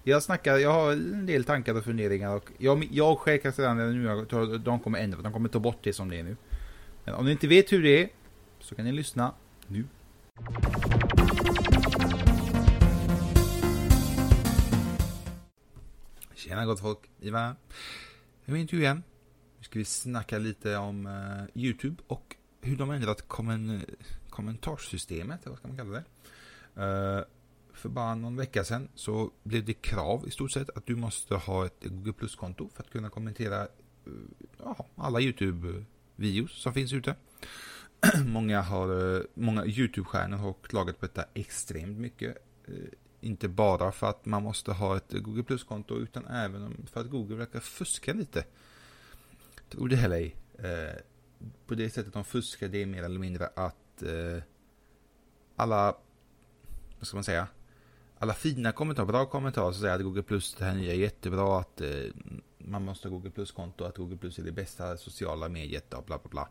Jag 0.02 0.22
snackar, 0.22 0.56
jag 0.56 0.72
har 0.72 0.92
en 0.92 1.26
del 1.26 1.44
tankar 1.44 1.74
och 1.74 1.84
funderingar 1.84 2.34
och 2.36 2.50
jag, 2.58 2.88
jag 2.90 3.18
själv 3.18 3.52
sedan 3.52 3.76
nu, 3.76 4.58
de 4.58 4.80
kommer 4.80 4.98
ändra, 4.98 5.22
de 5.22 5.32
kommer 5.32 5.48
ta 5.48 5.58
bort 5.58 5.78
det 5.82 5.92
som 5.92 6.10
det 6.10 6.18
är 6.18 6.22
nu. 6.22 6.36
Men 7.04 7.14
om 7.14 7.24
ni 7.24 7.32
inte 7.32 7.46
vet 7.46 7.72
hur 7.72 7.82
det 7.82 8.02
är 8.02 8.08
så 8.60 8.74
kan 8.74 8.84
ni 8.84 8.92
lyssna 8.92 9.32
nu. 9.66 9.84
Tjena 16.38 16.66
gott 16.66 16.80
folk, 16.80 16.98
Ivar 17.20 17.40
här. 17.40 17.56
Nu 18.44 18.54
är 18.54 18.58
intervju 18.58 18.84
igen. 18.84 19.02
Nu 19.58 19.64
ska 19.64 19.78
vi 19.78 19.84
snacka 19.84 20.38
lite 20.38 20.76
om 20.76 21.06
uh, 21.06 21.44
Youtube 21.54 22.02
och 22.06 22.36
hur 22.60 22.76
de 22.76 22.88
har 22.88 22.96
ändrat 22.96 23.28
kommen, 23.28 23.84
kommentarssystemet, 24.30 25.40
vad 25.46 25.58
ska 25.58 25.68
man 25.68 25.76
kalla 25.76 25.90
det? 25.90 26.04
Uh, 26.82 27.24
för 27.72 27.88
bara 27.88 28.14
någon 28.14 28.36
vecka 28.36 28.64
sedan 28.64 28.88
så 28.94 29.30
blev 29.42 29.64
det 29.64 29.74
krav 29.74 30.28
i 30.28 30.30
stort 30.30 30.50
sett 30.50 30.70
att 30.70 30.86
du 30.86 30.96
måste 30.96 31.34
ha 31.34 31.66
ett 31.66 31.84
Google 31.84 32.12
Plus-konto 32.12 32.68
för 32.74 32.82
att 32.82 32.90
kunna 32.90 33.10
kommentera 33.10 33.62
uh, 33.62 34.80
alla 34.96 35.20
Youtube-videos 35.20 36.48
som 36.48 36.74
finns 36.74 36.92
ute. 36.92 37.14
många, 38.26 38.60
har, 38.60 39.26
många 39.34 39.64
Youtube-stjärnor 39.64 40.36
har 40.36 40.54
klagat 40.62 41.00
på 41.00 41.06
detta 41.06 41.24
extremt 41.34 41.98
mycket. 41.98 42.36
Inte 43.20 43.48
bara 43.48 43.92
för 43.92 44.06
att 44.06 44.26
man 44.26 44.42
måste 44.42 44.72
ha 44.72 44.96
ett 44.96 45.12
Google 45.12 45.42
Plus-konto 45.42 45.94
utan 45.94 46.26
även 46.26 46.86
för 46.92 47.00
att 47.00 47.10
Google 47.10 47.36
verkar 47.36 47.60
fuska 47.60 48.12
lite 48.12 48.44
tror 49.70 49.88
det 49.88 49.96
heller 49.96 50.16
ej. 50.16 50.36
Eh, 50.58 51.00
på 51.66 51.74
det 51.74 51.90
sättet 51.90 52.12
de 52.12 52.24
fuskar 52.24 52.68
det 52.68 52.82
är 52.82 52.86
mer 52.86 53.02
eller 53.02 53.18
mindre 53.18 53.46
att 53.46 54.02
eh, 54.02 54.42
alla, 55.56 55.96
vad 56.98 57.06
ska 57.06 57.16
man 57.16 57.24
säga, 57.24 57.48
alla 58.18 58.34
fina 58.34 58.72
kommentarer, 58.72 59.06
bra 59.06 59.26
kommentarer 59.26 59.72
så 59.72 59.80
säger 59.80 59.94
att 59.94 60.02
Google 60.02 60.22
Plus 60.22 60.54
det 60.54 60.64
här 60.64 60.74
nya 60.74 60.92
är 60.92 60.96
jättebra, 60.96 61.60
att 61.60 61.80
eh, 61.80 62.04
man 62.58 62.84
måste 62.84 63.08
ha 63.08 63.16
Google 63.16 63.30
Plus-konto, 63.30 63.84
att 63.84 63.96
Google 63.96 64.16
Plus 64.16 64.38
är 64.38 64.42
det 64.42 64.52
bästa 64.52 64.96
sociala 64.96 65.48
mediet 65.48 65.94
och 65.94 66.04
bla 66.04 66.18
bla 66.18 66.30
bla. 66.30 66.48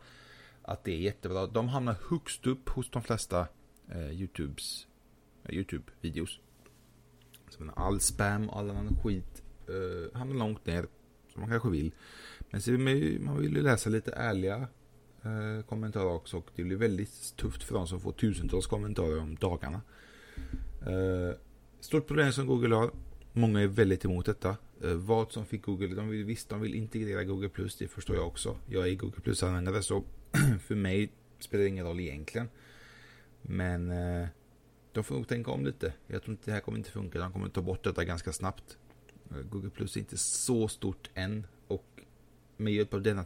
Att 0.62 0.84
det 0.84 0.92
är 0.92 0.98
jättebra. 0.98 1.46
De 1.46 1.68
hamnar 1.68 1.96
högst 2.10 2.46
upp 2.46 2.68
hos 2.68 2.90
de 2.90 3.02
flesta 3.02 3.46
eh, 3.88 4.10
YouTubes, 4.10 4.86
eh, 5.44 5.54
YouTube-videos. 5.54 6.38
Så 7.50 7.70
all 7.76 8.00
spam, 8.00 8.48
och 8.48 8.58
all 8.58 8.70
annan 8.70 8.96
skit 9.02 9.42
eh, 9.68 10.18
hamnar 10.18 10.36
långt 10.36 10.66
ner, 10.66 10.86
som 11.32 11.40
man 11.40 11.50
kanske 11.50 11.70
vill. 11.70 11.94
Men 12.50 12.62
så 12.62 12.70
man 12.70 13.38
vill 13.38 13.56
ju 13.56 13.62
läsa 13.62 13.90
lite 13.90 14.12
ärliga 14.12 14.68
eh, 15.22 15.64
kommentarer 15.68 16.12
också. 16.12 16.36
Och 16.36 16.50
det 16.56 16.64
blir 16.64 16.76
väldigt 16.76 17.36
tufft 17.36 17.62
för 17.62 17.74
de 17.74 17.86
som 17.86 18.00
får 18.00 18.12
tusentals 18.12 18.66
kommentarer 18.66 19.20
om 19.20 19.34
dagarna. 19.34 19.80
Eh, 20.86 21.36
stort 21.80 22.06
problem 22.06 22.32
som 22.32 22.46
Google 22.46 22.74
har. 22.74 22.90
Många 23.32 23.60
är 23.60 23.66
väldigt 23.66 24.04
emot 24.04 24.26
detta. 24.26 24.56
Eh, 24.82 24.94
vad 24.94 25.32
som 25.32 25.46
fick 25.46 25.62
Google, 25.62 25.94
de 25.94 26.08
vill, 26.08 26.24
visst 26.24 26.48
de 26.48 26.60
vill 26.60 26.74
integrera 26.74 27.24
Google 27.24 27.48
Plus, 27.48 27.76
det 27.76 27.88
förstår 27.88 28.16
jag 28.16 28.26
också. 28.26 28.56
Jag 28.66 28.88
är 28.88 28.94
Google 28.94 29.20
Plus-användare 29.20 29.82
så 29.82 30.04
för 30.66 30.74
mig 30.74 31.12
spelar 31.38 31.64
det 31.64 31.68
ingen 31.68 31.86
roll 31.86 32.00
egentligen. 32.00 32.48
Men 33.42 33.90
eh, 33.90 34.28
de 34.98 35.04
får 35.04 35.14
nog 35.14 35.28
tänka 35.28 35.50
om 35.50 35.64
lite. 35.64 35.92
Jag 36.06 36.22
tror 36.22 36.32
inte 36.32 36.50
det 36.50 36.52
här 36.52 36.60
kommer 36.60 36.78
inte 36.78 36.90
funka. 36.90 37.18
De 37.18 37.32
kommer 37.32 37.48
ta 37.48 37.62
bort 37.62 37.84
detta 37.84 38.04
ganska 38.04 38.32
snabbt. 38.32 38.78
Eh, 39.30 39.36
Google 39.36 39.70
Plus 39.70 39.96
är 39.96 40.00
inte 40.00 40.16
så 40.18 40.68
stort 40.68 41.10
än 41.14 41.46
med 42.58 42.72
hjälp 42.72 42.94
av 42.94 43.02
denna, 43.02 43.24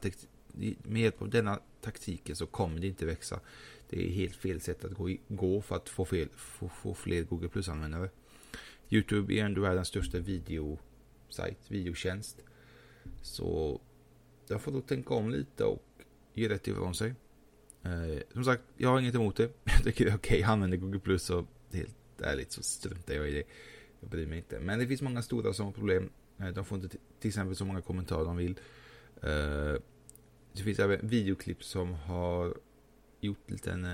med 0.83 1.03
hjälp 1.03 1.23
av 1.23 1.31
denna 1.31 1.61
taktiken 1.81 2.37
så 2.37 2.47
kommer 2.47 2.81
det 2.81 2.87
inte 2.87 3.07
växa. 3.07 3.41
Det 3.89 4.07
är 4.07 4.11
helt 4.11 4.37
fel 4.37 4.61
sätt 4.61 4.85
att 4.85 4.93
gå, 4.93 5.17
gå 5.29 5.63
för 5.63 5.77
att 5.77 5.89
få, 5.89 6.05
fel, 6.05 6.29
få, 6.37 6.69
få 6.69 6.95
fler 6.95 7.23
Google 7.23 7.49
Plus-användare. 7.49 8.11
YouTube 8.91 9.35
är 9.35 9.45
ändå 9.45 9.61
världens 9.61 9.89
största 9.89 10.19
videosajt, 10.19 11.59
videotjänst. 11.69 12.45
Så 13.23 13.81
jag 14.49 14.61
får 14.61 14.73
nog 14.73 14.87
tänka 14.87 15.15
om 15.15 15.31
lite 15.31 15.65
och 15.65 15.85
ge 16.35 16.49
rätt 16.49 16.69
ifrån 16.69 16.95
sig. 16.95 17.15
Eh, 17.83 18.23
som 18.33 18.45
sagt, 18.45 18.63
jag 18.77 18.89
har 18.89 19.01
inget 19.01 19.15
emot 19.15 19.37
det. 19.37 19.51
Jag 19.65 19.85
tycker 19.85 20.05
det 20.05 20.11
är 20.11 20.17
okej, 20.17 20.39
okay. 20.39 20.53
använder 20.53 20.77
Google 20.77 21.01
Plus 21.01 21.31
och 21.31 21.47
helt 21.75 22.21
ärligt 22.23 22.53
så 22.53 22.63
struntar 22.63 23.15
jag 23.15 23.29
i 23.29 23.33
det. 23.33 23.45
Jag 24.01 24.11
bryr 24.11 24.27
mig 24.27 24.39
inte. 24.39 24.61
Men 24.61 24.79
det 24.79 24.87
finns 24.87 25.03
många 25.03 25.23
stora 25.23 25.53
som 25.53 25.67
har 25.67 25.73
problem. 25.73 26.11
Eh, 26.39 26.49
de 26.49 26.65
får 26.65 26.79
inte 26.79 26.97
till 27.21 27.29
exempel 27.29 27.57
så 27.57 27.65
många 27.65 27.81
kommentarer 27.81 28.25
de 28.25 28.37
vill. 28.37 28.61
Eh, 29.23 29.81
det 30.53 30.63
finns 30.63 30.79
även 30.79 31.09
videoklipp 31.09 31.65
som 31.65 31.95
har 31.95 32.55
gjort 33.21 33.39
en 33.47 33.55
liten 33.55 33.89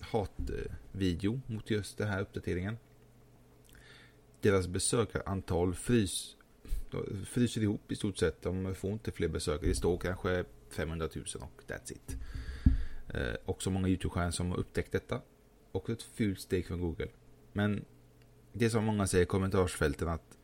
hatvideo 0.00 1.40
mot 1.46 1.70
just 1.70 1.98
den 1.98 2.08
här 2.08 2.20
uppdateringen. 2.20 2.76
Deras 4.40 4.68
besökarantal 4.68 5.74
frys, 5.74 6.36
fryser 7.26 7.62
ihop 7.62 7.92
i 7.92 7.96
stort 7.96 8.16
sett. 8.16 8.42
De 8.42 8.74
får 8.74 8.92
inte 8.92 9.10
fler 9.10 9.28
besökare. 9.28 9.68
Det 9.68 9.74
står 9.74 9.98
kanske 9.98 10.44
500 10.70 11.08
000 11.14 11.24
och 11.40 11.62
that's 11.66 11.92
it. 11.92 12.16
Också 13.44 13.70
många 13.70 13.88
YouTube-stjärnor 13.88 14.30
som 14.30 14.50
har 14.50 14.58
upptäckt 14.58 14.92
detta. 14.92 15.20
Också 15.72 15.92
ett 15.92 16.02
fult 16.02 16.40
steg 16.40 16.66
från 16.66 16.80
Google. 16.80 17.08
Men 17.52 17.84
det 18.52 18.70
som 18.70 18.84
många 18.84 19.06
säger 19.06 19.24
i 19.24 19.26
kommentarsfälten 19.26 20.08
att 20.08 20.38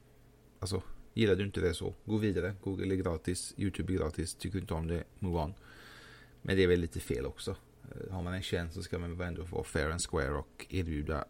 alltså, 0.61 0.83
gillar 1.15 1.37
du 1.37 1.45
inte 1.45 1.61
det 1.61 1.75
så, 1.75 1.95
gå 2.05 2.17
vidare. 2.17 2.55
Google 2.63 2.95
är 2.95 2.97
gratis, 2.97 3.55
YouTube 3.57 3.93
är 3.93 3.99
gratis, 3.99 4.35
tycker 4.35 4.55
du 4.55 4.61
inte 4.61 4.75
om 4.75 4.87
det, 4.87 5.05
move 5.19 5.39
on. 5.39 5.55
Men 6.43 6.57
det 6.57 6.63
är 6.63 6.69
väl 6.69 6.81
lite 6.81 7.01
fel 7.01 7.27
också. 7.27 7.57
Eh, 7.83 8.13
har 8.13 8.23
man 8.23 8.35
en 8.35 8.43
tjänst 8.43 8.75
så 8.75 8.83
ska 8.83 8.99
man 8.99 9.19
väl 9.19 9.29
ändå 9.29 9.43
vara 9.43 9.65
fair 9.65 9.91
and 9.91 10.01
square 10.01 10.33
och 10.33 10.67
erbjuda 10.69 11.25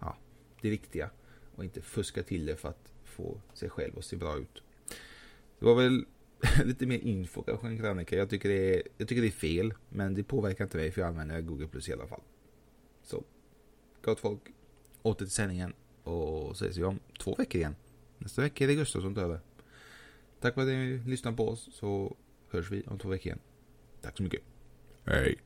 ja, 0.00 0.16
det 0.60 0.70
viktiga. 0.70 1.10
Och 1.54 1.64
inte 1.64 1.80
fuska 1.80 2.22
till 2.22 2.46
det 2.46 2.56
för 2.56 2.68
att 2.68 2.92
få 3.04 3.40
sig 3.54 3.70
själv 3.70 3.98
att 3.98 4.04
se 4.04 4.16
bra 4.16 4.38
ut. 4.38 4.62
Det 5.58 5.64
var 5.64 5.74
väl 5.74 6.04
lite 6.64 6.86
mer 6.86 6.98
info 6.98 7.42
kanske 7.42 7.66
en 7.66 7.78
krönika. 7.78 8.16
Jag 8.16 8.30
tycker, 8.30 8.48
det 8.48 8.74
är, 8.74 8.82
jag 8.98 9.08
tycker 9.08 9.22
det 9.22 9.28
är 9.28 9.32
fel. 9.32 9.74
Men 9.88 10.14
det 10.14 10.24
påverkar 10.24 10.64
inte 10.64 10.76
mig 10.76 10.90
för 10.90 11.00
jag 11.00 11.08
använder 11.08 11.40
Google 11.40 11.68
Plus 11.68 11.88
i 11.88 11.92
alla 11.92 12.06
fall. 12.06 12.22
Så, 13.02 13.24
gott 14.02 14.20
folk. 14.20 14.40
Åter 15.02 15.24
till 15.24 15.30
sändningen. 15.34 15.72
Och 16.04 16.50
ses 16.52 16.76
vi 16.76 16.84
om 16.84 17.00
två 17.18 17.34
veckor 17.34 17.58
igen. 17.58 17.76
Nästa 18.18 18.42
vecka 18.42 18.64
är 18.64 18.68
det 18.68 18.74
Gustav 18.74 19.00
som 19.00 19.14
tar 19.14 19.22
över. 19.22 19.40
Tack 20.40 20.54
för 20.54 20.60
att 20.60 20.68
ni 20.68 21.02
lyssnar 21.06 21.32
på 21.32 21.48
oss 21.48 21.68
så 21.72 22.16
hörs 22.50 22.70
vi 22.70 22.82
om 22.86 22.98
två 22.98 23.08
veckor 23.08 23.26
igen. 23.26 23.38
Tack 24.02 24.16
så 24.16 24.22
mycket. 24.22 24.40
Hej. 25.04 25.38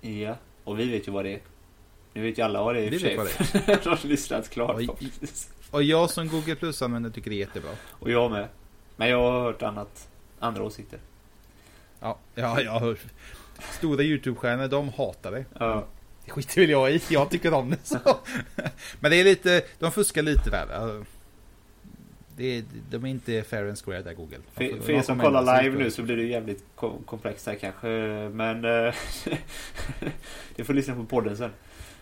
Ja, 0.00 0.36
och 0.64 0.78
vi 0.78 0.90
vet 0.90 1.08
ju 1.08 1.12
vad 1.12 1.24
det 1.24 1.34
är. 1.34 1.40
Nu 2.12 2.22
vet 2.22 2.38
ju 2.38 2.42
alla 2.42 2.62
vad 2.64 2.74
det 2.74 2.80
är 2.80 2.90
vet 2.90 3.16
vad 3.16 3.26
det 3.26 3.72
är. 3.72 3.80
De 3.84 3.88
har 3.88 4.06
lyssnat 4.06 4.50
klart 4.50 4.76
förhoppningsvis. 4.76 5.50
Och 5.70 5.82
jag 5.82 6.10
som 6.10 6.28
Google 6.28 6.54
Plus-användare 6.54 7.12
tycker 7.12 7.30
det 7.30 7.36
är 7.36 7.38
jättebra. 7.38 7.70
Och 7.90 8.10
jag 8.10 8.30
med. 8.30 8.48
Men 8.96 9.08
jag 9.08 9.32
har 9.32 9.40
hört 9.40 9.62
annat. 9.62 10.08
Andra 10.38 10.62
åsikter. 10.62 10.98
Ja, 12.00 12.18
ja 12.34 12.60
jag 12.60 12.80
hört. 12.80 12.98
Stora 13.72 14.02
YouTube-stjärnor, 14.02 14.68
de 14.68 14.88
hatar 14.88 15.30
det. 15.32 15.44
Ja. 15.58 15.84
Det 16.24 16.30
skiter 16.30 16.60
väl 16.60 16.70
jag 16.70 16.92
i. 16.92 17.00
Jag 17.10 17.30
tycker 17.30 17.54
om 17.54 17.70
det 17.70 17.78
så. 17.82 17.98
Men 19.00 19.10
det 19.10 19.16
är 19.20 19.24
lite, 19.24 19.62
de 19.78 19.92
fuskar 19.92 20.22
lite 20.22 20.50
där. 20.50 21.04
Det 22.36 22.58
är, 22.58 22.64
de 22.90 23.04
är 23.04 23.08
inte 23.08 23.42
fair 23.42 23.68
and 23.68 23.78
square 23.78 24.02
där 24.02 24.14
Google. 24.14 24.38
För, 24.52 24.80
för 24.80 24.92
er 24.92 25.02
som 25.02 25.20
kollar 25.20 25.62
live 25.62 25.78
nu 25.78 25.90
så 25.90 26.02
blir 26.02 26.16
det 26.16 26.22
jävligt 26.22 26.64
kom- 26.74 27.02
komplext 27.06 27.46
här 27.46 27.54
kanske. 27.54 27.88
Men 28.32 28.64
eh, 28.64 28.94
du 30.56 30.64
får 30.64 30.74
lyssna 30.74 30.94
på 30.94 31.04
podden 31.04 31.36
sen. 31.36 31.50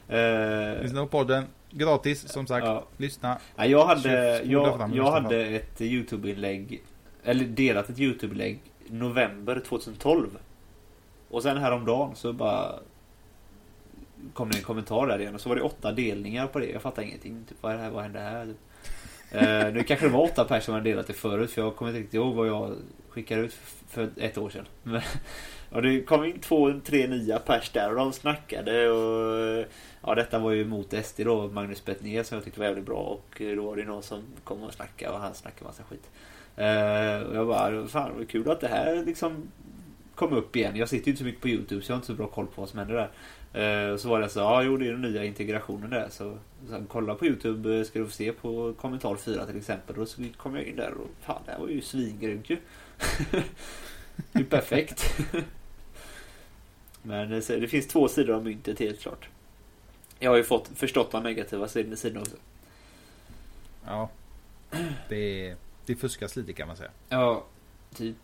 Eh, 0.08 0.82
Lyssna 0.82 1.00
på 1.00 1.06
podden. 1.06 1.44
Gratis 1.70 2.28
som 2.32 2.46
sagt. 2.46 2.66
ja. 2.66 2.84
Lyssna. 2.96 3.38
Nej, 3.56 3.70
jag 3.70 3.86
hade, 3.86 4.42
jag, 4.44 4.90
jag 4.94 5.10
hade 5.10 5.44
ett 5.46 5.80
YouTube-inlägg, 5.80 6.82
eller 7.24 7.44
delat 7.44 7.88
ett 7.88 7.98
YouTube-inlägg 7.98 8.58
november 8.86 9.62
2012. 9.66 10.38
Och 11.28 11.42
sen 11.42 11.56
häromdagen 11.56 12.16
så 12.16 12.32
bara 12.32 12.74
kom 14.32 14.50
det 14.50 14.58
en 14.58 14.64
kommentar 14.64 15.06
där 15.06 15.20
igen 15.20 15.34
och 15.34 15.40
så 15.40 15.48
var 15.48 15.56
det 15.56 15.62
åtta 15.62 15.92
delningar 15.92 16.46
på 16.46 16.58
det. 16.58 16.66
Jag 16.66 16.82
fattar 16.82 17.02
ingenting. 17.02 17.44
Typ, 17.48 17.58
vad 17.60 17.72
är 17.72 17.76
det 17.76 17.82
här? 17.82 17.90
Vad 17.90 18.02
hände 18.02 18.20
här? 18.20 18.46
Typ. 18.46 18.56
Eh, 19.30 19.72
nu 19.72 19.82
kanske 19.82 20.06
det 20.06 20.12
var 20.12 20.22
åtta 20.22 20.44
personer 20.44 20.60
som 20.60 20.74
hade 20.74 20.90
delat 20.90 21.06
det 21.06 21.12
förut 21.12 21.50
för 21.50 21.62
jag 21.62 21.76
kommer 21.76 21.90
inte 21.90 22.00
riktigt 22.00 22.14
ihåg 22.14 22.34
vad 22.34 22.48
jag 22.48 22.76
skickade 23.08 23.42
ut 23.42 23.52
för 23.88 24.10
ett 24.16 24.38
år 24.38 24.50
sedan. 24.50 24.66
Men, 24.82 25.02
och 25.70 25.82
det 25.82 26.02
kom 26.02 26.24
in 26.24 26.40
två, 26.40 26.80
tre 26.84 27.06
nya 27.06 27.38
pers 27.38 27.70
där 27.70 27.90
och 27.90 27.96
de 27.96 28.12
snackade 28.12 28.90
och 28.90 29.66
Ja 30.04 30.14
detta 30.14 30.38
var 30.38 30.50
ju 30.50 30.64
mot 30.64 30.94
SD 31.04 31.20
då, 31.24 31.48
Magnus 31.48 31.84
Bettner 31.84 32.22
som 32.22 32.34
jag 32.34 32.44
tyckte 32.44 32.60
var 32.60 32.66
jävligt 32.66 32.86
bra 32.86 32.96
och 32.96 33.40
eh, 33.40 33.56
då 33.56 33.62
var 33.62 33.76
det 33.76 33.84
någon 33.84 34.02
som 34.02 34.22
kom 34.44 34.62
och 34.62 34.74
snackade 34.74 35.12
och 35.12 35.20
han 35.20 35.34
snackade 35.34 35.64
massa 35.64 35.82
skit. 35.82 36.10
Eh, 36.56 37.22
och 37.22 37.36
jag 37.36 37.46
bara, 37.46 37.86
fan 37.86 38.10
vad 38.16 38.28
kul 38.28 38.50
att 38.50 38.60
det 38.60 38.68
här 38.68 39.04
liksom 39.04 39.48
kom 40.14 40.32
upp 40.32 40.56
igen. 40.56 40.76
Jag 40.76 40.88
sitter 40.88 41.06
ju 41.06 41.10
inte 41.10 41.18
så 41.18 41.24
mycket 41.24 41.42
på 41.42 41.48
YouTube 41.48 41.82
så 41.82 41.90
jag 41.90 41.94
har 41.94 41.98
inte 41.98 42.06
så 42.06 42.14
bra 42.14 42.26
koll 42.26 42.46
på 42.46 42.60
vad 42.60 42.70
som 42.70 42.78
händer 42.78 42.94
där. 42.94 43.10
Eh, 43.52 43.92
och 43.92 44.00
så 44.00 44.08
var 44.08 44.20
det 44.20 44.28
så, 44.28 44.40
ja 44.40 44.62
jo 44.62 44.76
det 44.76 44.86
är 44.86 44.92
den 44.92 45.02
nya 45.02 45.24
integrationen 45.24 45.90
där. 45.90 46.08
Så, 46.10 46.38
så 46.68 46.84
kolla 46.88 47.14
på 47.14 47.26
YouTube 47.26 47.78
eh, 47.78 47.84
ska 47.84 47.98
du 47.98 48.04
få 48.04 48.12
se 48.12 48.32
på 48.32 48.72
kommentar 48.80 49.16
4 49.16 49.46
till 49.46 49.56
exempel. 49.56 49.98
Och 49.98 50.08
så 50.08 50.22
kom 50.36 50.56
jag 50.56 50.64
in 50.64 50.76
där 50.76 50.94
och 50.94 51.08
fan 51.20 51.42
det 51.46 51.52
här 51.52 51.58
var 51.58 51.68
ju 51.68 51.80
svingrymt 51.80 52.50
ju. 52.50 52.56
det 53.30 53.38
är 54.32 54.38
ju 54.38 54.44
perfekt. 54.44 55.18
Men 57.02 57.32
eh, 57.32 57.40
så 57.40 57.56
det 57.56 57.68
finns 57.68 57.86
två 57.86 58.08
sidor 58.08 58.34
av 58.34 58.44
myntet 58.44 58.78
helt 58.78 59.00
klart. 59.00 59.28
Jag 60.18 60.30
har 60.30 60.36
ju 60.36 60.44
fått 60.44 60.68
förstått 60.74 61.10
de 61.12 61.22
negativa 61.22 61.68
sidorna 61.68 62.20
också. 62.20 62.36
Ja. 63.86 64.10
Det, 65.08 65.48
är 65.48 65.56
det 65.86 65.96
fuskas 65.96 66.36
lite 66.36 66.52
kan 66.52 66.66
man 66.68 66.76
säga. 66.76 66.90
Ja, 67.08 67.46
typ. 67.94 68.16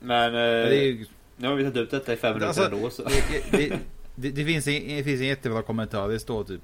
Men 0.00 0.26
eh, 0.26 0.32
Men 0.32 0.40
det, 0.70 0.76
är, 0.76 0.84
ju- 0.84 1.06
nu 1.36 1.48
har 1.48 1.54
vi 1.54 1.62
tagit 1.64 1.76
upp 1.76 1.90
detta 1.90 2.12
i 2.12 2.16
fem 2.16 2.30
minuter 2.32 2.46
Alltså, 2.46 2.64
ändå. 2.64 2.90
Så. 2.90 3.02
det, 3.04 3.44
det, 3.50 3.78
det, 4.14 4.30
det, 4.30 4.44
finns 4.44 4.66
en, 4.68 4.96
det 4.96 5.04
finns 5.04 5.20
en 5.20 5.26
jättebra 5.26 5.62
kommentar. 5.62 6.08
Det 6.08 6.18
står 6.18 6.44
typ 6.44 6.60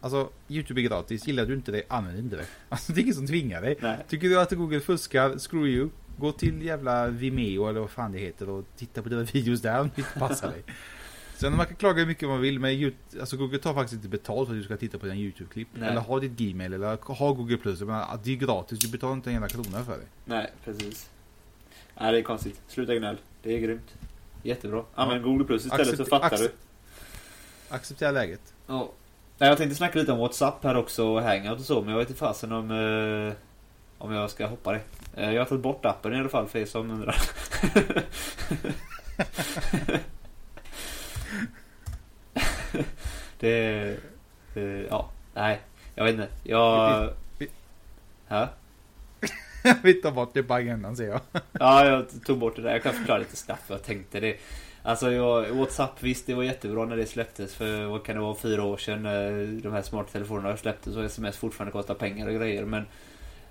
Alltså, 0.00 0.28
YouTube 0.48 0.80
är 0.80 0.82
gratis. 0.82 1.26
Gillar 1.26 1.46
du 1.46 1.54
inte 1.54 1.72
det, 1.72 1.82
använd 1.88 2.18
inte 2.18 2.36
det. 2.36 2.44
Alltså, 2.68 2.92
det 2.92 3.00
är 3.00 3.02
ingen 3.02 3.14
som 3.14 3.26
tvingar 3.26 3.62
dig. 3.62 3.76
Nej. 3.80 3.96
Tycker 4.08 4.28
du 4.28 4.40
att 4.40 4.52
Google 4.52 4.80
fuskar, 4.80 5.38
screw 5.38 5.68
you. 5.68 5.88
Gå 6.18 6.32
till 6.32 6.62
jävla 6.62 7.06
Vimeo 7.08 7.68
eller 7.68 7.80
vad 7.80 7.90
fan 7.90 8.12
det 8.12 8.18
heter 8.18 8.48
och 8.48 8.64
titta 8.76 9.02
på 9.02 9.08
dina 9.08 9.22
videos 9.32 9.62
där 9.62 9.80
om 9.80 9.90
det 9.94 10.00
inte 10.00 10.18
passar 10.18 10.50
dig. 10.50 10.62
Sen 11.40 11.56
man 11.56 11.66
kan 11.66 11.76
klaga 11.76 11.98
hur 11.98 12.06
mycket 12.06 12.28
man 12.28 12.40
vill 12.40 12.60
men 12.60 12.92
alltså 13.20 13.36
Google 13.36 13.58
tar 13.58 13.74
faktiskt 13.74 13.94
inte 13.94 14.08
betalt 14.08 14.48
för 14.48 14.54
att 14.54 14.60
du 14.60 14.64
ska 14.64 14.76
titta 14.76 14.98
på 14.98 15.06
dina 15.06 15.16
YouTube-klipp. 15.18 15.68
Eller 15.76 16.00
ha 16.00 16.20
ditt 16.20 16.32
Gmail 16.32 16.72
eller 16.72 16.98
ha 17.14 17.32
Google 17.32 17.56
Plus. 17.56 17.80
Menar, 17.80 18.18
det 18.24 18.32
är 18.32 18.36
gratis, 18.36 18.78
du 18.78 18.88
betalar 18.88 19.12
inte 19.12 19.30
en 19.30 19.36
enda 19.36 19.48
krona 19.48 19.84
för 19.84 19.92
det. 19.92 20.06
Nej, 20.24 20.50
precis. 20.64 21.10
Nej, 22.00 22.12
det 22.12 22.18
är 22.18 22.22
konstigt. 22.22 22.60
Sluta 22.68 22.94
gnäll. 22.94 23.16
Det 23.42 23.54
är 23.54 23.58
grymt. 23.58 23.94
Jättebra. 24.42 24.84
Använd 24.94 25.22
Google 25.24 25.44
Plus 25.44 25.64
istället 25.66 25.86
så 25.86 25.92
Accept- 25.94 26.08
fattar 26.10 26.26
accept- 26.36 26.52
du. 27.68 27.74
Acceptera 27.74 28.10
läget. 28.10 28.54
Ja. 28.66 28.90
Jag 29.38 29.58
tänkte 29.58 29.76
snacka 29.76 29.98
lite 29.98 30.12
om 30.12 30.18
WhatsApp 30.18 30.64
här 30.64 30.76
också 30.76 31.06
och 31.06 31.22
Hangout 31.22 31.58
och 31.58 31.64
så, 31.64 31.80
men 31.80 31.90
jag 31.90 31.98
vet 31.98 32.08
inte 32.08 32.18
fasen 32.20 32.52
om, 32.52 32.70
eh, 32.70 33.32
om 33.98 34.12
jag 34.12 34.30
ska 34.30 34.46
hoppa 34.46 34.72
det. 34.72 34.80
Eh, 35.16 35.32
jag 35.32 35.40
har 35.40 35.46
tagit 35.46 35.62
bort 35.62 35.84
appen 35.84 36.14
i 36.14 36.18
alla 36.18 36.28
fall 36.28 36.48
för 36.48 36.58
er 36.58 36.66
som 36.66 36.90
undrar. 36.90 37.16
det... 43.38 43.96
Eh, 44.54 44.62
ja, 44.90 45.10
nej. 45.34 45.60
Jag 45.94 46.04
vet 46.04 46.12
inte. 46.12 46.28
Jag... 46.42 47.10
Hä? 48.28 48.48
Vi 49.82 49.94
tar 49.94 50.10
bort 50.10 50.30
det 50.34 50.42
på 50.42 50.54
agendan 50.54 50.96
ser 50.96 51.08
jag. 51.08 51.20
Ja, 51.52 51.86
jag 51.86 52.24
tog 52.24 52.38
bort 52.38 52.56
det 52.56 52.62
där. 52.62 52.70
Jag 52.70 52.82
kan 52.82 52.92
förklara 52.92 53.18
lite 53.18 53.36
snabbt 53.36 53.68
vad 53.68 53.78
jag 53.78 53.84
tänkte. 53.84 54.20
Det, 54.20 54.36
alltså, 54.82 55.12
jag, 55.12 55.48
Whatsapp, 55.50 56.02
visst 56.02 56.26
det 56.26 56.34
var 56.34 56.42
jättebra 56.42 56.84
när 56.84 56.96
det 56.96 57.06
släpptes 57.06 57.54
för 57.54 57.84
vad 57.84 58.04
kan 58.04 58.16
det 58.16 58.22
vara, 58.22 58.34
fyra 58.34 58.64
år 58.64 58.76
sedan 58.76 59.02
när 59.02 59.46
de 59.62 59.72
här 59.72 59.82
smarta 59.82 60.10
telefonerna 60.12 60.56
släpptes 60.56 60.96
och 60.96 61.04
sms 61.04 61.36
fortfarande 61.36 61.72
kostar 61.72 61.94
pengar 61.94 62.28
och 62.28 62.34
grejer. 62.34 62.64
Men 62.64 62.86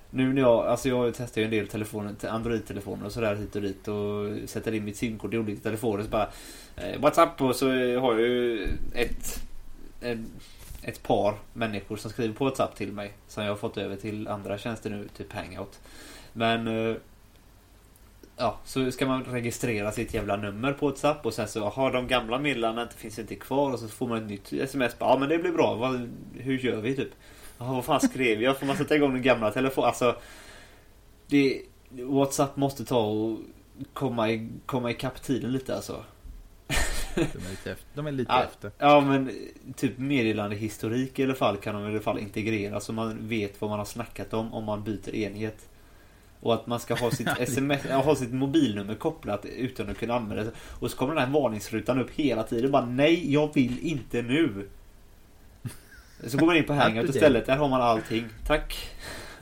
nu 0.10 0.34
när 0.34 0.42
jag, 0.42 0.66
alltså 0.66 0.90
jag 0.90 1.14
testar 1.16 1.42
ju 1.42 1.46
en 1.46 1.52
del 1.52 1.68
telefoner, 1.68 2.16
Android-telefoner 2.26 3.06
och 3.06 3.12
sådär 3.12 3.36
hit 3.36 3.56
och 3.56 3.62
dit 3.62 3.88
och 3.88 4.50
sätter 4.50 4.74
in 4.74 4.86
mitt 4.86 4.98
simkort 4.98 5.34
i 5.34 5.38
olika 5.38 5.62
telefoner 5.62 6.04
så 6.04 6.10
bara 6.10 6.30
eh, 6.76 7.00
Whatsapp 7.00 7.42
och 7.42 7.56
så 7.56 7.68
har 8.00 8.14
jag 8.14 8.22
ju 8.22 8.68
ett, 8.94 9.42
ett, 10.02 10.20
ett 10.84 11.04
par 11.04 11.36
människor 11.54 11.96
som 11.96 12.12
skriver 12.12 12.34
på 12.34 12.46
Whatsapp 12.46 12.76
till 12.76 12.92
mig 12.92 13.14
som 13.28 13.44
jag 13.44 13.52
har 13.52 13.58
fått 13.58 13.78
över 13.78 13.96
till 13.96 14.28
andra 14.28 14.58
tjänster 14.58 14.90
nu, 14.90 15.08
typ 15.18 15.34
Hangout. 15.34 15.80
Men 16.34 16.68
eh, 16.68 16.96
Ja, 18.42 18.60
så 18.66 18.92
ska 18.92 19.08
man 19.08 19.24
registrera 19.24 19.92
sitt 19.92 20.14
jävla 20.14 20.36
nummer 20.36 20.74
på 20.74 20.86
WhatsApp 20.86 21.26
och 21.26 21.34
sen 21.34 21.48
så 21.48 21.70
har 21.70 21.92
de 21.92 22.08
gamla 22.08 22.40
meddelandena 22.40 22.82
inte 22.82 22.96
finns 22.96 23.20
inte 23.20 23.36
kvar 23.36 23.74
och 23.74 23.80
så 23.80 23.88
får 23.88 24.08
man 24.08 24.18
ett 24.18 24.30
nytt 24.30 24.54
sms. 24.54 24.96
Ja 25.00 25.18
men 25.20 25.30
det 25.30 25.38
blir 25.38 25.52
bra. 25.52 25.76
Vad, 25.76 26.10
hur 26.34 26.58
gör 26.58 26.82
vi 26.82 26.96
typ? 26.96 27.12
Jaha, 27.60 27.74
vad 27.74 27.86
fan 27.86 28.02
skrev 28.02 28.42
jag? 28.42 28.60
Får 28.60 28.66
man 28.66 28.78
sätta 28.78 28.96
igång 28.96 29.14
den 29.14 29.22
gamla 29.22 29.52
telefonen? 29.52 29.88
Alltså 29.88 30.16
det, 31.28 31.62
WhatsApp 31.90 32.58
måste 32.58 32.86
ta 32.86 33.00
och 33.00 33.38
komma, 33.94 34.30
i, 34.32 34.50
komma 34.66 34.92
ikapp 34.92 35.22
tiden 35.24 35.52
lite 35.52 35.76
alltså. 35.76 36.04
De 37.16 37.22
är 37.22 37.50
lite 37.50 37.72
efter. 37.72 37.86
De 37.94 38.08
är 38.08 38.12
lite 38.12 38.32
Ja, 38.32 38.44
efter. 38.44 38.72
ja 38.78 39.02
men 39.02 39.32
typ 39.76 39.98
meddelandehistorik 39.98 41.20
i 41.20 41.24
alla 41.24 41.36
fall 41.36 41.58
kan 41.58 41.76
de 41.76 41.84
i 41.84 41.88
alla 41.88 42.00
fall 42.00 42.20
integrera 42.20 42.80
så 42.80 42.94
man 42.94 43.28
vet 43.28 43.62
vad 43.62 43.70
man 43.70 43.80
har 43.80 43.86
snackat 43.86 44.34
om 44.34 44.54
om 44.54 44.64
man 44.64 44.84
byter 44.84 45.16
enhet. 45.16 45.70
Och 46.42 46.54
att 46.54 46.68
man 46.68 46.80
ska 46.80 46.96
ha 46.96 47.12
sitt 47.12 47.28
sms, 47.40 47.82
ja, 47.90 47.98
ha 47.98 48.16
sitt 48.16 48.34
mobilnummer 48.34 48.96
kopplat 48.96 49.46
utan 49.46 49.90
att 49.90 49.98
kunna 49.98 50.14
använda 50.16 50.44
det. 50.44 50.52
Och 50.80 50.92
så 50.92 50.98
kommer 50.98 51.16
den 51.16 51.24
här 51.24 51.34
varningsrutan 51.42 52.00
upp 52.02 52.12
hela 52.16 52.44
tiden. 52.44 52.72
Bara 52.72 52.86
nej, 52.86 53.34
jag 53.34 53.54
vill 53.54 53.80
inte 53.80 54.22
nu. 54.22 54.68
Så 56.28 56.38
går 56.38 56.46
man 56.48 56.56
in 56.58 56.66
på 56.66 56.74
Hangout 56.74 57.10
istället. 57.16 57.46
Där 57.46 57.58
har 57.58 57.68
man 57.70 57.82
allting. 57.82 58.26
Tack. 58.48 58.90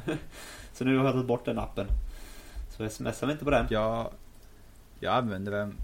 Så 0.74 0.86
nu 0.86 0.98
har 0.98 1.06
jag 1.06 1.14
tagit 1.14 1.28
bort 1.28 1.46
den 1.46 1.60
appen. 1.60 1.88
Så 2.78 2.90
smsar 2.90 3.28
vi 3.28 3.32
inte 3.34 3.46
på 3.46 3.52
den. 3.52 3.66
Jag, 3.70 4.12
jag 5.00 5.14
använder 5.14 5.52
den 5.52 5.76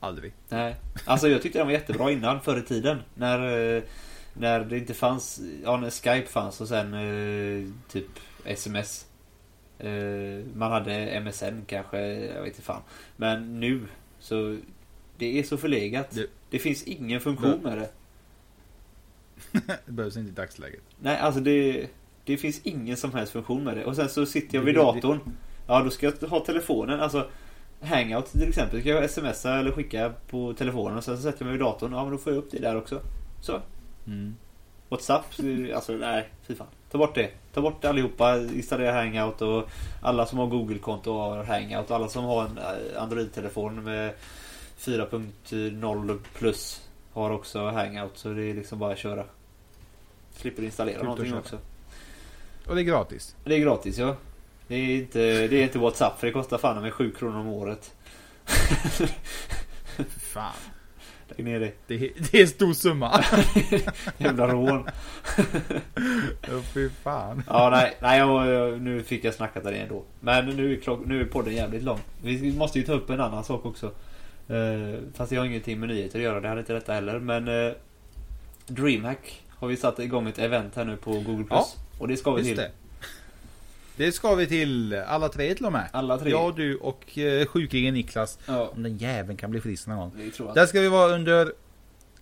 aldrig. 0.00 0.32
Nej, 0.48 0.76
alltså 1.04 1.28
jag 1.28 1.42
tyckte 1.42 1.58
den 1.58 1.66
var 1.66 1.72
jättebra 1.72 2.10
innan, 2.10 2.40
förr 2.40 2.58
i 2.58 2.62
tiden. 2.62 2.98
När, 3.14 3.74
eh, 3.76 3.82
när 4.34 4.60
det 4.60 4.78
inte 4.78 4.94
fanns, 4.94 5.40
ja 5.64 5.76
när 5.76 5.90
Skype 5.90 6.26
fanns 6.28 6.60
och 6.60 6.68
sen 6.68 6.94
eh, 6.94 7.68
typ 7.92 8.06
sms. 8.44 9.06
Eh, 9.78 9.90
Man 10.54 10.72
hade 10.72 11.20
MSN 11.20 11.62
kanske, 11.66 11.98
jag 12.14 12.40
vet 12.42 12.46
inte 12.46 12.62
fan. 12.62 12.82
Men 13.16 13.60
nu 13.60 13.86
så 14.18 14.56
det 15.18 15.38
är 15.38 15.42
så 15.42 15.56
förlegat. 15.56 16.10
Det- 16.10 16.26
Det 16.50 16.58
finns 16.58 16.82
ingen 16.82 17.20
funktion 17.20 17.60
med 17.62 17.78
det. 17.78 17.88
Det 19.86 19.92
behövs 19.92 20.16
inte 20.16 20.30
i 20.30 20.34
dagsläget. 20.34 20.82
Nej, 21.00 21.18
alltså 21.18 21.40
det, 21.40 21.86
det 22.24 22.36
finns 22.36 22.60
ingen 22.62 22.96
som 22.96 23.12
helst 23.12 23.32
funktion 23.32 23.64
med 23.64 23.76
det. 23.76 23.84
Och 23.84 23.96
sen 23.96 24.08
så 24.08 24.26
sitter 24.26 24.58
jag 24.58 24.64
vid 24.64 24.74
datorn. 24.74 25.20
Ja, 25.66 25.82
då 25.82 25.90
ska 25.90 26.12
jag 26.20 26.28
ha 26.28 26.40
telefonen. 26.40 27.00
Alltså 27.00 27.30
Hangout 27.80 28.32
till 28.32 28.48
exempel. 28.48 28.80
Ska 28.80 28.88
jag 28.88 29.10
smsa 29.10 29.58
eller 29.58 29.72
skicka 29.72 30.12
på 30.30 30.52
telefonen 30.52 30.96
och 30.98 31.04
sen 31.04 31.16
så 31.16 31.22
sätter 31.22 31.38
jag 31.38 31.46
mig 31.46 31.52
vid 31.52 31.60
datorn. 31.60 31.92
Ja, 31.92 32.02
men 32.02 32.12
då 32.12 32.18
får 32.18 32.32
jag 32.32 32.38
upp 32.38 32.50
det 32.50 32.58
där 32.58 32.76
också. 32.76 33.00
Så. 33.40 33.60
Mm. 34.06 34.34
Whatsapp, 34.88 35.24
alltså 35.74 35.92
nej, 35.92 36.28
fy 36.46 36.54
fan. 36.54 36.66
Ta 36.90 36.98
bort 36.98 37.14
det. 37.14 37.30
Ta 37.52 37.60
bort 37.60 37.84
allihopa. 37.84 38.38
Installera 38.38 38.92
Hangout 38.92 39.42
och 39.42 39.70
alla 40.02 40.26
som 40.26 40.38
har 40.38 40.46
Google-konto 40.46 41.12
har 41.12 41.44
Hangout. 41.44 41.90
Alla 41.90 42.08
som 42.08 42.24
har 42.24 42.44
en 42.44 42.58
eh, 42.58 43.02
Android-telefon 43.02 43.84
med 43.84 44.12
4.0 44.78 46.18
plus 46.34 46.89
har 47.12 47.30
också 47.30 47.70
Hangout. 47.70 48.18
Så 48.18 48.28
det 48.28 48.42
är 48.42 48.54
liksom 48.54 48.78
bara 48.78 48.92
att 48.92 48.98
köra. 48.98 49.24
Slipper 50.32 50.62
installera 50.62 50.98
och 50.98 51.04
någonting 51.04 51.34
också. 51.34 51.58
Och 52.66 52.74
det 52.74 52.80
är 52.80 52.84
gratis. 52.84 53.36
Det 53.44 53.54
är 53.54 53.58
gratis 53.58 53.98
ja. 53.98 54.16
Det 54.66 54.74
är 54.74 54.96
inte, 54.96 55.18
det 55.48 55.56
är 55.56 55.62
inte 55.62 55.78
Whatsapp 55.78 56.20
för 56.20 56.26
det 56.26 56.32
kostar 56.32 56.58
fan 56.58 56.82
med 56.82 56.94
7 56.94 57.12
kronor 57.12 57.38
om 57.38 57.48
året. 57.48 57.94
Fan. 60.18 60.52
Lägg 61.28 61.44
ner 61.44 61.60
det. 61.60 61.72
Det 61.86 61.94
är, 61.94 62.10
det 62.30 62.38
är 62.38 62.42
en 62.42 62.48
stor 62.48 62.72
summa. 62.72 63.24
Jävla 64.18 64.46
rån. 64.46 64.88
Åh, 66.48 66.60
Fy 66.74 66.88
fan. 66.90 67.42
Ja 67.46 67.70
nej, 67.70 67.96
nej 68.00 68.18
jag, 68.18 68.80
nu 68.80 69.02
fick 69.02 69.24
jag 69.24 69.34
snackat 69.34 69.64
där 69.64 69.72
ändå. 69.72 70.02
Men 70.20 70.46
nu 70.46 70.72
är, 70.72 70.80
klock, 70.80 71.00
nu 71.06 71.20
är 71.20 71.24
podden 71.24 71.54
jävligt 71.54 71.82
lång. 71.82 72.00
Vi 72.22 72.52
måste 72.52 72.78
ju 72.78 72.84
ta 72.84 72.92
upp 72.92 73.10
en 73.10 73.20
annan 73.20 73.44
sak 73.44 73.66
också. 73.66 73.90
Uh, 74.50 74.98
fast 75.14 75.30
det 75.30 75.36
har 75.36 75.44
ingenting 75.44 75.80
med 75.80 75.88
nyheter 75.88 76.18
att 76.18 76.22
göra, 76.24 76.40
det 76.40 76.48
hade 76.48 76.60
inte 76.60 76.72
detta 76.72 76.92
heller. 76.92 77.18
Men 77.18 77.48
uh, 77.48 77.72
DreamHack 78.66 79.42
har 79.50 79.68
vi 79.68 79.76
satt 79.76 79.98
igång 79.98 80.28
ett 80.28 80.38
event 80.38 80.76
här 80.76 80.84
nu 80.84 80.96
på 80.96 81.10
Google+. 81.12 81.44
Ja, 81.50 81.66
och 81.98 82.08
det 82.08 82.16
ska 82.16 82.32
vi 82.32 82.44
till. 82.44 82.56
det. 82.56 82.70
Det 83.96 84.12
ska 84.12 84.34
vi 84.34 84.46
till 84.46 84.94
alla 85.06 85.28
tre 85.28 85.54
till 85.54 85.66
och 85.66 85.72
med. 85.72 85.88
Alla 85.92 86.18
tre. 86.18 86.30
Jag, 86.30 86.56
du 86.56 86.76
och 86.76 87.18
eh, 87.18 87.46
sjuklingen 87.46 87.94
Niklas. 87.94 88.38
Ja, 88.46 88.68
Om 88.76 88.82
den 88.82 88.96
jäveln 88.96 89.36
kan 89.36 89.50
bli 89.50 89.60
frisk 89.60 89.86
någon 89.86 89.98
gång. 89.98 90.12
Där 90.54 90.66
ska 90.66 90.80
vi 90.80 90.88
vara 90.88 91.14
under 91.14 91.52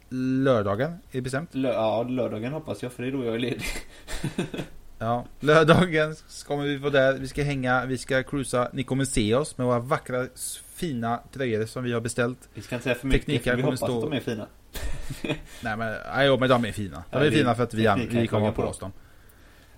lördagen. 0.08 0.90
Är 0.90 0.96
det 1.12 1.20
bestämt? 1.20 1.54
Lö- 1.54 1.72
ja, 1.72 2.02
lördagen 2.02 2.52
hoppas 2.52 2.82
jag 2.82 2.92
för 2.92 3.02
det 3.02 3.08
är 3.08 3.12
då 3.12 3.24
jag 3.24 3.34
är 3.34 3.38
ledig. 3.38 3.64
Ja. 5.00 5.24
Lördagen 5.40 6.16
kommer 6.46 6.64
vi 6.64 6.76
vara 6.76 6.90
där. 6.90 7.12
Vi 7.12 7.28
ska 7.28 7.42
hänga, 7.42 7.84
vi 7.86 7.98
ska 7.98 8.22
cruisa. 8.22 8.68
Ni 8.72 8.82
kommer 8.84 9.04
se 9.04 9.34
oss 9.34 9.58
med 9.58 9.66
våra 9.66 9.78
vackra 9.78 10.26
fina 10.78 11.20
tröjor 11.32 11.66
som 11.66 11.84
vi 11.84 11.92
har 11.92 12.00
beställt. 12.00 12.48
Vi 12.54 12.62
ska 12.62 12.74
inte 12.74 12.82
säga 12.84 12.94
för 12.94 13.06
mycket 13.06 13.26
Tekniker 13.26 13.50
för 13.50 13.56
vi 13.56 13.62
hoppas 13.62 13.78
stå- 13.80 13.96
att 14.04 14.10
de 14.10 14.16
är 14.16 14.20
fina. 14.20 14.46
Nej 15.62 15.76
men, 15.76 15.78
nej, 16.14 16.26
jo, 16.26 16.36
men 16.40 16.48
de 16.48 16.64
är 16.64 16.72
fina. 16.72 16.96
De 16.96 17.18
Ja, 17.18 17.24
är 17.24 17.30
vi- 17.30 17.36
fina 17.36 17.54
för 17.54 17.62
att 17.62 17.74
vi, 17.74 18.08
vi 18.10 18.26
kommer 18.26 18.52
på 18.52 18.62
oss 18.62 18.78
dem. 18.78 18.92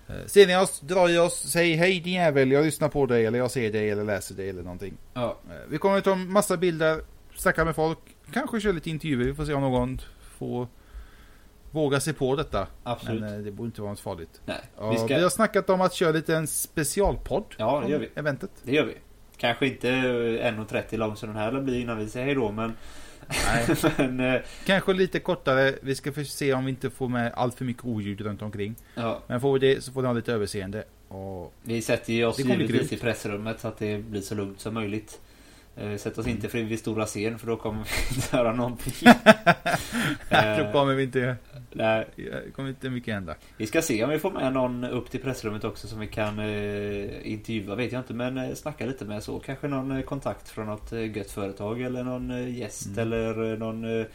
Eh, 0.07 0.15
Ser 0.25 0.47
ni 0.47 0.57
oss, 0.57 0.79
drar 0.79 1.09
i 1.09 1.17
oss, 1.17 1.51
säg 1.51 1.73
hej 1.73 1.99
din 1.99 2.13
jävel, 2.13 2.51
jag 2.51 2.65
lyssnar 2.65 2.89
på 2.89 3.05
dig 3.05 3.25
eller 3.25 3.39
jag 3.39 3.51
ser 3.51 3.71
dig 3.71 3.89
eller 3.89 4.03
läser 4.03 4.35
dig 4.35 4.49
eller 4.49 4.63
någonting. 4.63 4.93
Ja, 5.13 5.37
Eh, 5.49 5.55
Vi 5.69 5.77
kommer 5.77 5.97
att 5.97 6.03
ta 6.03 6.15
massa 6.15 6.57
bilder, 6.57 7.01
snacka 7.35 7.65
med 7.65 7.75
folk, 7.75 7.97
kanske 8.33 8.61
köra 8.61 8.71
lite 8.73 8.89
intervjuer, 8.89 9.25
vi 9.25 9.33
får 9.33 9.45
se 9.45 9.53
om 9.53 9.61
någon 9.61 10.01
får 10.37 10.67
våga 11.71 11.99
sig 11.99 12.13
på 12.13 12.35
detta. 12.35 12.67
absolut. 12.83 13.21
Men 13.21 13.33
eh, 13.33 13.39
det 13.39 13.51
borde 13.51 13.65
inte 13.67 13.81
vara 13.81 13.91
något 13.91 13.99
farligt. 13.99 14.41
Nej, 14.45 14.57
Ja, 14.77 14.89
vi 14.89 14.95
vi, 14.97 15.03
ska... 15.05 15.21
har 15.21 15.29
snackat 15.29 15.69
om 15.69 15.81
att 15.81 15.93
köra 15.93 16.11
lite 16.11 16.35
en 16.35 16.47
specialpodd. 16.47 17.45
Ja, 17.57 17.81
det 17.85 17.91
gör 17.91 17.99
vi. 17.99 18.09
Eventet. 18.15 18.51
Det 18.63 18.71
gör 18.71 18.85
vi. 18.85 18.97
Kanske 19.41 19.67
inte 19.67 19.89
eh, 19.89 20.53
1.30 20.53 20.97
lång 20.97 21.15
som 21.15 21.29
den 21.29 21.37
här 21.37 21.61
blir 21.61 21.79
innan 21.79 21.97
vi 21.97 22.09
säger 22.09 22.25
hej 22.25 22.35
då 22.35 22.51
men... 22.51 22.73
Men 23.97 24.19
eh, 24.19 24.41
Kanske 24.65 24.93
lite 24.93 25.19
kortare, 25.19 25.75
vi 25.81 25.95
ska 25.95 26.11
se 26.25 26.53
om 26.53 26.65
vi 26.65 26.69
inte 26.69 26.89
får 26.89 27.09
med 27.09 27.31
allt 27.35 27.55
för 27.55 27.65
mycket 27.65 27.85
oljud 27.85 28.21
runt 28.21 28.41
omkring. 28.41 28.75
ja, 28.95 29.21
Men 29.27 29.41
får 29.41 29.53
vi 29.53 29.59
det 29.59 29.83
så 29.83 29.91
får 29.91 30.01
ni 30.01 30.07
ha 30.07 30.13
lite 30.13 30.33
överseende. 30.33 30.83
Och 31.07 31.53
vi 31.63 31.81
sätter 31.81 32.13
ju 32.13 32.25
oss 32.25 32.39
givetvis 32.39 32.91
i 32.91 32.97
pressrummet 32.97 33.59
så 33.59 33.67
att 33.67 33.79
det 33.79 33.97
blir 33.97 34.21
så 34.21 34.35
lugnt 34.35 34.59
som 34.59 34.73
möjligt. 34.73 35.19
Eh, 35.75 35.97
Sätt 35.97 36.17
oss 36.17 36.25
Mm. 36.25 36.35
inte 36.37 36.49
fri 36.49 36.63
vid 36.63 36.79
stora 36.79 37.05
scen 37.05 37.39
för 37.39 37.47
då 37.47 37.57
kommer 37.57 37.83
vi 37.83 38.15
inte 38.15 38.37
höra 38.37 38.53
någonting. 38.53 38.93
då 40.29 40.35
Eh, 40.35 40.71
kommer 40.71 40.93
vi 40.95 41.03
inte, 41.03 41.35
Nej, 41.71 42.07
kommer 42.55 42.69
inte 42.69 42.89
mycket 42.89 43.13
hända. 43.13 43.35
vi 43.57 43.67
ska 43.67 43.81
se 43.81 44.03
om 44.03 44.09
vi 44.09 44.19
får 44.19 44.31
med 44.31 44.53
någon 44.53 44.83
upp 44.83 45.09
till 45.11 45.19
pressrummet 45.21 45.63
också 45.63 45.87
som 45.87 45.99
vi 45.99 46.07
kan 46.07 46.39
eh, 46.39 47.31
intervjua 47.31 47.75
vet 47.75 47.91
jag 47.91 47.99
inte 47.99 48.13
men 48.13 48.37
eh, 48.37 48.53
snacka 48.53 48.85
lite 48.85 49.05
med 49.05 49.23
så. 49.23 49.39
Kanske 49.39 49.67
någon 49.67 50.03
kontakt 50.03 50.49
från 50.49 50.65
något 50.65 50.91
gött 50.91 51.31
företag 51.31 51.81
eller 51.81 52.03
någon 52.03 52.53
gäst 52.53 52.87
Mm. 52.87 52.99
eller 52.99 53.57
någon 53.57 53.99
eh, 53.99 54.05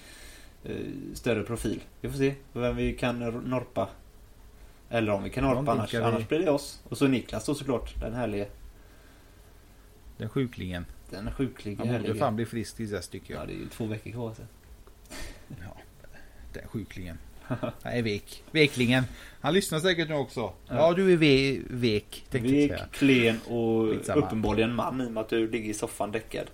större 1.14 1.42
profil. 1.42 1.80
Vi 2.00 2.08
får 2.10 2.18
se 2.18 2.34
vem 2.52 2.76
vi 2.76 2.92
kan 2.92 3.18
norpa. 3.50 3.88
Eller 4.90 5.12
om 5.12 5.22
vi 5.22 5.30
kan 5.30 5.44
norpa 5.44 5.72
annars. 5.72 5.94
vi- 5.94 5.98
Annars 5.98 6.28
blir 6.28 6.38
det 6.38 6.50
oss. 6.50 6.80
Och 6.88 6.98
så 6.98 7.06
Niklas 7.06 7.46
då 7.46 7.54
såklart. 7.54 7.94
Den 8.00 8.14
härlige. 8.14 8.46
Den 10.16 10.28
sjuklingen. 10.28 10.84
Den 11.10 11.32
sjuklige 11.32 11.76
Han 11.78 11.88
borde 12.02 12.14
fan 12.14 12.36
bli 12.36 12.46
frisk 12.46 12.76
tills 12.76 12.90
dess 12.90 13.08
tycker 13.08 13.34
Ja 13.34 13.40
jag. 13.40 13.48
det 13.48 13.52
är 13.54 13.58
ju 13.58 13.68
två 13.68 13.86
veckor 13.86 14.10
kvar 14.10 14.34
sen. 14.34 14.46
Den 16.52 16.68
sjuklingen. 16.68 17.18
Nej, 17.84 18.02
vek. 18.02 18.44
Veklingen. 18.50 19.04
Han 19.40 19.54
lyssnar 19.54 19.80
säkert 19.80 20.08
nu 20.08 20.14
också. 20.14 20.40
Ja, 20.40 20.52
Ja. 20.68 20.92
du 20.92 21.12
är 21.12 21.16
ve 21.16 21.60
vek. 21.70 22.26
Vek, 22.30 22.72
klen 22.92 23.40
och 23.40 23.90
Skitsamma. 23.90 24.26
uppenbarligen 24.26 24.74
man 24.74 25.00
i 25.00 25.06
och 25.06 25.12
med 25.12 25.20
att 25.20 25.28
du 25.28 25.50
ligger 25.50 25.70
i 25.70 25.74
soffan 25.74 26.12
däckad. 26.12 26.46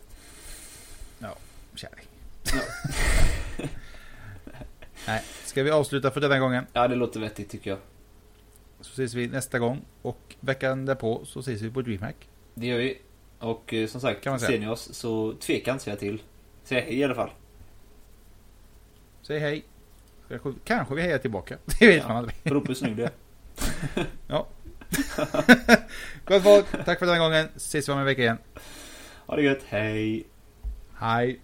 Kärring. 1.74 2.04
Nej, 5.06 5.22
ska 5.44 5.62
vi 5.62 5.70
avsluta 5.70 6.10
för 6.10 6.20
denna 6.20 6.38
gången? 6.38 6.66
Ja 6.72 6.88
det 6.88 6.94
låter 6.94 7.20
vettigt 7.20 7.50
tycker 7.50 7.70
jag. 7.70 7.78
Så 8.80 8.92
ses 8.92 9.14
vi 9.14 9.26
nästa 9.28 9.58
gång. 9.58 9.80
Och 10.02 10.34
veckan 10.40 10.86
därpå 10.86 11.24
så 11.24 11.40
ses 11.40 11.60
vi 11.60 11.70
på 11.70 11.82
DreamHack. 11.82 12.16
Det 12.54 12.66
gör 12.66 12.78
vi. 12.78 12.98
Och 13.42 13.74
eh, 13.74 13.86
som 13.86 14.00
sagt, 14.00 14.20
Kan 14.24 14.30
man 14.32 14.40
säga. 14.40 14.50
ser 14.50 14.58
ni 14.58 14.66
oss 14.66 14.94
så 14.94 15.32
tveka 15.40 15.72
inte 15.72 15.84
säga 15.84 15.96
till. 15.96 16.22
Säg 16.64 16.80
hej 16.80 16.98
i 16.98 17.04
alla 17.04 17.14
fall. 17.14 17.30
Säg 19.22 19.38
hej. 19.38 19.64
Kanske- 20.64 20.94
vi 20.94 21.02
hejar 21.02 21.18
tillbaka. 21.18 21.58
Det 21.78 21.86
vet 21.86 21.96
Ja. 22.02 22.08
man 22.08 22.16
aldrig. 22.16 22.36
Beror 22.42 22.60
på 22.60 22.66
hur 22.66 22.74
snygg 22.74 22.96
du 22.96 23.02
är. 23.04 23.10
Gott 26.24 26.42
folk. 26.42 26.66
Tack 26.84 26.98
för 26.98 27.06
den 27.06 27.14
här 27.14 27.22
gången. 27.22 27.48
Ses 27.56 27.88
vi 27.88 27.92
om 27.92 27.98
en 27.98 28.04
vecka 28.04 28.22
igen. 28.22 28.38
Ha 29.26 29.36
det 29.36 29.42
gött, 29.42 29.62
hej! 29.68 30.24
Hej. 30.98 31.40